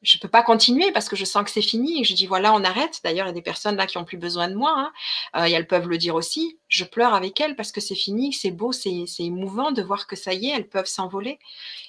je 0.03 0.17
peux 0.19 0.29
pas 0.29 0.45
continuer 0.45 0.93
parce 0.93 1.09
que 1.09 1.17
je 1.17 1.25
sens 1.25 1.43
que 1.43 1.51
c'est 1.51 1.61
fini 1.61 2.01
et 2.01 2.05
je 2.05 2.15
dis 2.15 2.29
voilà, 2.29 2.55
on 2.55 2.63
arrête. 2.63 3.01
D'ailleurs, 3.03 3.27
il 3.27 3.31
y 3.31 3.33
a 3.33 3.35
des 3.35 3.43
personnes 3.43 3.75
là 3.75 3.89
qui 3.89 3.99
ont 3.99 4.05
plus 4.05 4.17
besoin 4.17 4.47
de 4.47 4.55
moi 4.55 4.73
hein. 4.77 4.93
euh, 5.35 5.47
et 5.47 5.51
elles 5.51 5.67
peuvent 5.67 5.89
le 5.89 5.99
dire 5.99 6.15
aussi. 6.15 6.61
Je 6.69 6.85
pleure 6.85 7.15
avec 7.15 7.41
elles 7.41 7.57
parce 7.57 7.73
que 7.73 7.81
c'est 7.81 7.97
fini, 7.97 8.33
c'est 8.33 8.53
beau, 8.53 8.71
c'est 8.71 9.07
émouvant 9.19 9.73
de 9.73 9.83
voir 9.83 10.07
que 10.07 10.15
ça 10.15 10.35
y 10.35 10.47
est, 10.47 10.55
elles 10.55 10.69
peuvent 10.69 10.87
s'envoler. 10.87 11.41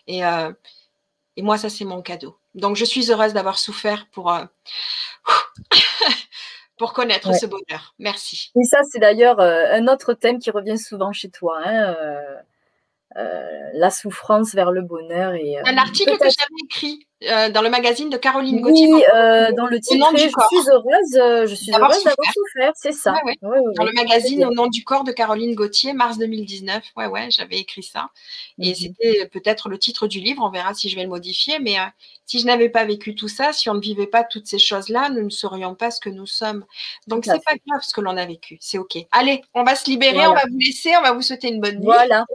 Et, 0.07 0.25
euh, 0.25 0.51
et 1.39 1.41
moi, 1.41 1.57
ça, 1.57 1.69
c'est 1.69 1.85
mon 1.85 2.01
cadeau. 2.01 2.37
Donc, 2.53 2.75
je 2.75 2.83
suis 2.83 3.09
heureuse 3.09 3.31
d'avoir 3.31 3.59
souffert 3.59 4.07
pour, 4.11 4.29
euh, 4.29 4.43
pour 6.77 6.91
connaître 6.91 7.33
ce 7.33 7.45
bonheur. 7.45 7.95
Merci. 7.97 8.51
Et 8.59 8.65
ça, 8.65 8.79
c'est 8.91 8.99
d'ailleurs 8.99 9.39
un 9.39 9.87
autre 9.87 10.13
thème 10.13 10.39
qui 10.39 10.51
revient 10.51 10.77
souvent 10.77 11.13
chez 11.13 11.29
toi. 11.29 11.61
Hein, 11.63 11.95
euh, 11.97 12.35
la 13.15 13.89
souffrance 13.89 14.53
vers 14.53 14.71
le 14.71 14.81
bonheur. 14.81 15.33
Et, 15.33 15.57
un 15.57 15.77
article 15.77 16.17
que 16.17 16.25
j'avais 16.25 16.65
écrit 16.65 17.05
euh, 17.23 17.49
dans 17.49 17.61
le 17.61 17.69
magazine 17.69 18.09
de 18.09 18.15
Caroline 18.15 18.61
Gauthier. 18.61 18.93
Oui, 18.93 19.03
euh, 19.13 19.51
dans 19.51 19.67
le 19.67 19.79
titre, 19.79 20.09
je 20.13 20.19
suis 20.19 20.69
heureuse, 20.71 21.49
je 21.49 21.53
suis 21.53 21.71
heureuse 21.71 22.03
d'avoir 22.03 22.33
souffert, 22.33 22.71
c'est 22.75 22.93
ça. 22.93 23.13
dans 23.41 23.83
le 23.83 23.93
magazine 23.93 24.45
Au 24.45 24.51
nom 24.51 24.67
du 24.67 24.83
corps 24.83 25.03
de 25.03 25.11
Caroline 25.11 25.53
Gauthier, 25.53 25.93
mars 25.93 26.17
2019. 26.17 26.83
Ouais, 26.95 27.07
ouais, 27.07 27.27
j'avais 27.29 27.57
écrit 27.57 27.83
ça. 27.83 28.09
Et 28.59 28.69
mhm. 28.69 28.75
c'était 28.75 29.27
peut-être 29.27 29.69
le 29.69 29.77
titre 29.77 30.07
du 30.07 30.19
livre, 30.19 30.43
on 30.45 30.49
verra 30.49 30.73
si 30.73 30.89
je 30.89 30.95
vais 30.95 31.03
le 31.03 31.09
modifier. 31.09 31.59
Mais 31.59 31.75
si 32.29 32.39
je 32.39 32.45
n'avais 32.45 32.69
pas 32.69 32.85
vécu 32.85 33.15
tout 33.15 33.27
ça, 33.27 33.53
si 33.53 33.69
on 33.69 33.73
ne 33.73 33.81
vivait 33.81 34.05
pas 34.05 34.23
toutes 34.23 34.45
ces 34.45 34.59
choses-là, 34.59 35.09
nous 35.09 35.23
ne 35.23 35.29
serions 35.29 35.73
pas 35.73 35.89
ce 35.89 35.99
que 35.99 36.09
nous 36.09 36.27
sommes. 36.27 36.63
Donc, 37.07 37.25
c'est 37.25 37.43
pas 37.43 37.55
grave 37.67 37.81
ce 37.81 37.91
que 37.91 38.01
l'on 38.01 38.15
a 38.17 38.25
vécu, 38.27 38.57
c'est 38.61 38.77
OK. 38.77 38.97
Allez, 39.11 39.41
on 39.55 39.63
va 39.63 39.75
se 39.75 39.89
libérer, 39.89 40.27
on 40.27 40.35
va 40.35 40.43
vous 40.49 40.59
laisser, 40.59 40.95
on 40.95 41.01
va 41.01 41.13
vous 41.13 41.23
souhaiter 41.23 41.47
une 41.47 41.59
bonne 41.59 41.77
nuit. 41.77 41.85
Voilà. 41.85 42.25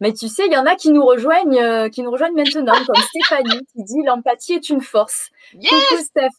Mais 0.00 0.12
tu 0.12 0.28
sais, 0.28 0.46
il 0.46 0.52
y 0.52 0.56
en 0.56 0.66
a 0.66 0.74
qui 0.76 0.90
nous 0.90 1.04
rejoignent, 1.04 1.60
euh, 1.60 1.88
qui 1.88 2.02
nous 2.02 2.10
rejoignent 2.10 2.34
maintenant, 2.34 2.74
comme 2.86 2.94
Stéphanie 3.14 3.66
qui 3.72 3.84
dit 3.84 4.02
l'empathie 4.04 4.54
est 4.54 4.68
une 4.70 4.80
force. 4.80 5.30
Coucou 5.52 6.02
Steph. 6.02 6.30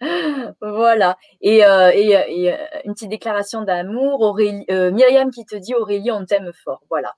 voilà. 0.60 1.16
Et, 1.40 1.64
euh, 1.64 1.90
et, 1.92 2.16
euh, 2.16 2.56
une 2.84 2.94
petite 2.94 3.10
déclaration 3.10 3.62
d'amour. 3.62 4.20
Aurélie, 4.20 4.66
Myriam 4.68 5.30
qui 5.30 5.44
te 5.44 5.56
dit 5.56 5.74
Aurélie, 5.74 6.10
on 6.10 6.24
t'aime 6.24 6.52
fort. 6.64 6.82
Voilà. 6.88 7.14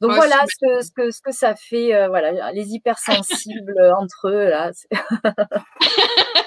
Donc 0.00 0.12
voilà 0.14 0.36
ce 0.48 0.66
que, 0.66 0.82
ce 0.84 0.90
que, 0.90 1.10
ce, 1.12 1.22
que, 1.22 1.30
ça 1.30 1.54
fait, 1.54 2.08
voilà, 2.08 2.50
les 2.50 2.74
hypersensibles 2.74 3.94
entre 3.96 4.30
eux 4.30 4.48
là. 4.48 4.72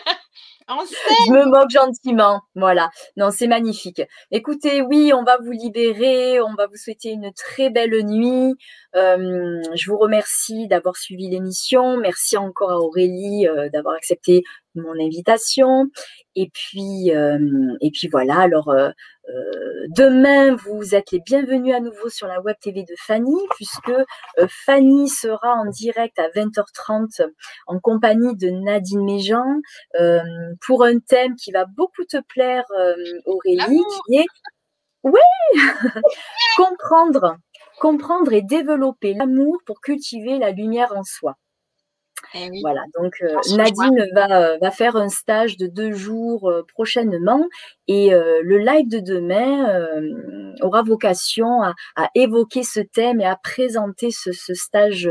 Je 0.68 1.32
me 1.32 1.46
moque 1.46 1.70
gentiment. 1.70 2.42
Voilà. 2.56 2.90
Non, 3.18 3.30
c'est 3.30 3.48
magnifique. 3.48 4.02
Écoutez, 4.32 4.82
oui, 4.82 5.12
on 5.14 5.24
va 5.24 5.38
vous 5.38 5.52
libérer. 5.52 6.42
On 6.42 6.56
va 6.56 6.66
vous 6.68 6.76
souhaiter 6.76 7.10
une 7.10 7.32
très 7.34 7.70
belle 7.70 8.04
nuit. 8.04 8.56
Euh, 8.96 9.62
je 9.76 9.92
vous 9.92 9.98
remercie 9.98 10.68
d'avoir 10.68 10.96
suivi 10.96 11.30
l'émission. 11.30 11.98
Merci 11.98 12.38
encore 12.38 12.72
à 12.72 12.80
Aurélie 12.80 13.48
euh, 13.48 13.70
d'avoir 13.70 13.96
accepté 13.96 14.44
mon 14.76 14.94
invitation. 15.00 15.86
Et 16.36 16.50
puis, 16.54 17.16
euh, 17.16 17.38
et 17.82 17.92
puis 17.92 18.08
voilà. 18.10 18.40
Alors, 18.40 18.74
demain, 19.90 20.56
vous 20.56 20.94
êtes 20.96 21.12
les 21.12 21.20
bienvenus 21.20 21.74
à 21.74 21.80
nouveau 21.80 22.10
sur 22.10 22.28
la 22.28 22.42
web 22.42 22.56
TV 22.62 22.84
de 22.84 22.94
Fanny, 22.98 23.36
puisque 23.56 23.94
Fanny 24.66 25.10
sera 25.10 25.54
en 25.54 25.66
direct 25.66 26.20
à 26.20 26.30
20h30 26.30 27.28
en 27.68 27.80
compagnie 27.80 28.36
de 28.36 28.50
Nadine 28.50 29.04
Méjean 29.04 29.62
pour 30.66 30.84
un 30.84 31.00
thème 31.00 31.36
qui 31.36 31.52
va 31.52 31.66
beaucoup 31.66 32.04
te 32.04 32.18
plaire, 32.28 32.66
Aurélie, 33.26 33.84
qui 34.08 34.18
est 34.18 34.26
oui, 35.04 35.20
comprendre 36.58 37.38
comprendre 37.80 38.34
et 38.34 38.42
développer 38.42 39.14
l'amour 39.14 39.58
pour 39.66 39.82
cultiver 39.82 40.40
la 40.40 40.52
lumière 40.52 40.94
en 40.96 41.04
soi. 41.04 41.36
Eh 42.34 42.50
voilà, 42.62 42.82
donc 43.00 43.14
euh, 43.22 43.36
Nadine 43.56 44.08
va, 44.14 44.42
euh, 44.42 44.58
va, 44.62 44.72
faire 44.72 44.96
un 44.96 45.10
stage 45.10 45.58
de 45.58 45.68
deux 45.68 45.94
jours 45.94 46.50
euh, 46.50 46.64
prochainement 46.74 47.46
et 47.88 48.10
le 48.10 48.58
live 48.58 48.90
de 48.90 49.00
demain 49.00 49.86
aura 50.62 50.82
vocation 50.82 51.62
à, 51.62 51.76
évoquer 52.16 52.64
ce 52.64 52.80
thème 52.80 53.22
et 53.22 53.26
à 53.26 53.36
présenter 53.36 54.10
ce, 54.10 54.32
stage 54.32 55.08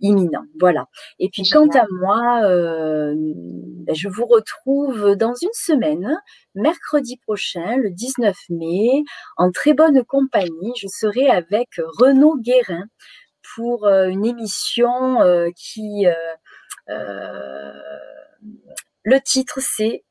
imminent. 0.00 0.44
Voilà. 0.60 0.86
Et 1.18 1.28
puis 1.28 1.42
quant 1.42 1.68
à 1.74 1.86
moi, 2.00 2.40
ben, 2.44 3.94
je 3.94 4.08
vous 4.08 4.26
retrouve 4.26 5.16
dans 5.16 5.34
une 5.34 5.52
semaine, 5.54 6.16
mercredi 6.54 7.16
prochain, 7.16 7.76
le 7.78 7.90
19 7.90 8.36
mai, 8.50 9.02
en 9.36 9.50
très 9.50 9.74
bonne 9.74 10.04
compagnie. 10.04 10.72
Je 10.80 10.86
serai 10.86 11.28
avec 11.28 11.80
Renaud 11.98 12.36
Guérin 12.38 12.84
pour 13.54 13.86
euh, 13.86 14.06
une 14.06 14.24
émission 14.24 15.20
euh, 15.22 15.48
qui... 15.56 16.06
Euh, 16.88 17.72
le 19.02 19.20
titre, 19.20 19.60
c'est 19.60 20.04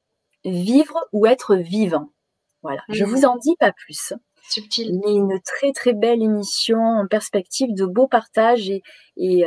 Vivre 0.46 0.98
ou 1.12 1.26
être 1.26 1.56
vivant. 1.56 2.14
Voilà, 2.62 2.82
je 2.88 3.04
mhm. 3.04 3.10
vous 3.10 3.26
en 3.26 3.38
dis 3.38 3.56
pas 3.60 3.74
plus. 3.74 4.14
Subtil. 4.50 4.98
Mais 5.04 5.12
une 5.12 5.42
très 5.42 5.74
très 5.74 5.92
belle 5.94 6.22
émission 6.22 6.80
en 6.80 7.06
perspective 7.06 7.74
de 7.74 7.86
beaux 7.86 8.08
partages 8.08 8.70
et, 8.70 8.82
et, 9.18 9.46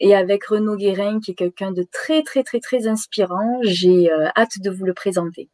et 0.00 0.14
avec 0.14 0.44
Renaud 0.44 0.76
Guérin 0.76 1.18
qui 1.20 1.30
est 1.30 1.34
quelqu'un 1.34 1.70
de 1.70 1.86
très 1.90 2.22
très 2.22 2.42
très 2.42 2.60
très 2.60 2.88
inspirant. 2.88 3.60
J'ai 3.62 4.10
hâte 4.36 4.60
de 4.60 4.70
vous 4.70 4.84
le 4.84 4.92
présenter. 4.92 5.48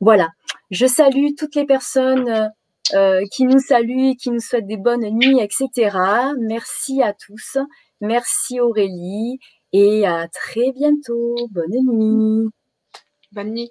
Voilà, 0.00 0.28
je 0.70 0.84
salue 0.84 1.28
toutes 1.38 1.54
les 1.54 1.64
personnes 1.64 2.52
euh, 2.94 3.24
qui 3.32 3.44
nous 3.44 3.60
salue, 3.60 4.12
qui 4.20 4.30
nous 4.30 4.40
souhaite 4.40 4.66
des 4.66 4.76
bonnes 4.76 5.08
nuits, 5.08 5.40
etc. 5.40 5.96
Merci 6.40 7.02
à 7.02 7.14
tous. 7.14 7.58
Merci 8.00 8.60
Aurélie 8.60 9.38
et 9.72 10.06
à 10.06 10.28
très 10.28 10.72
bientôt. 10.72 11.36
Bonne 11.50 11.70
nuit. 11.70 12.48
Bonne 13.32 13.52
nuit. 13.54 13.70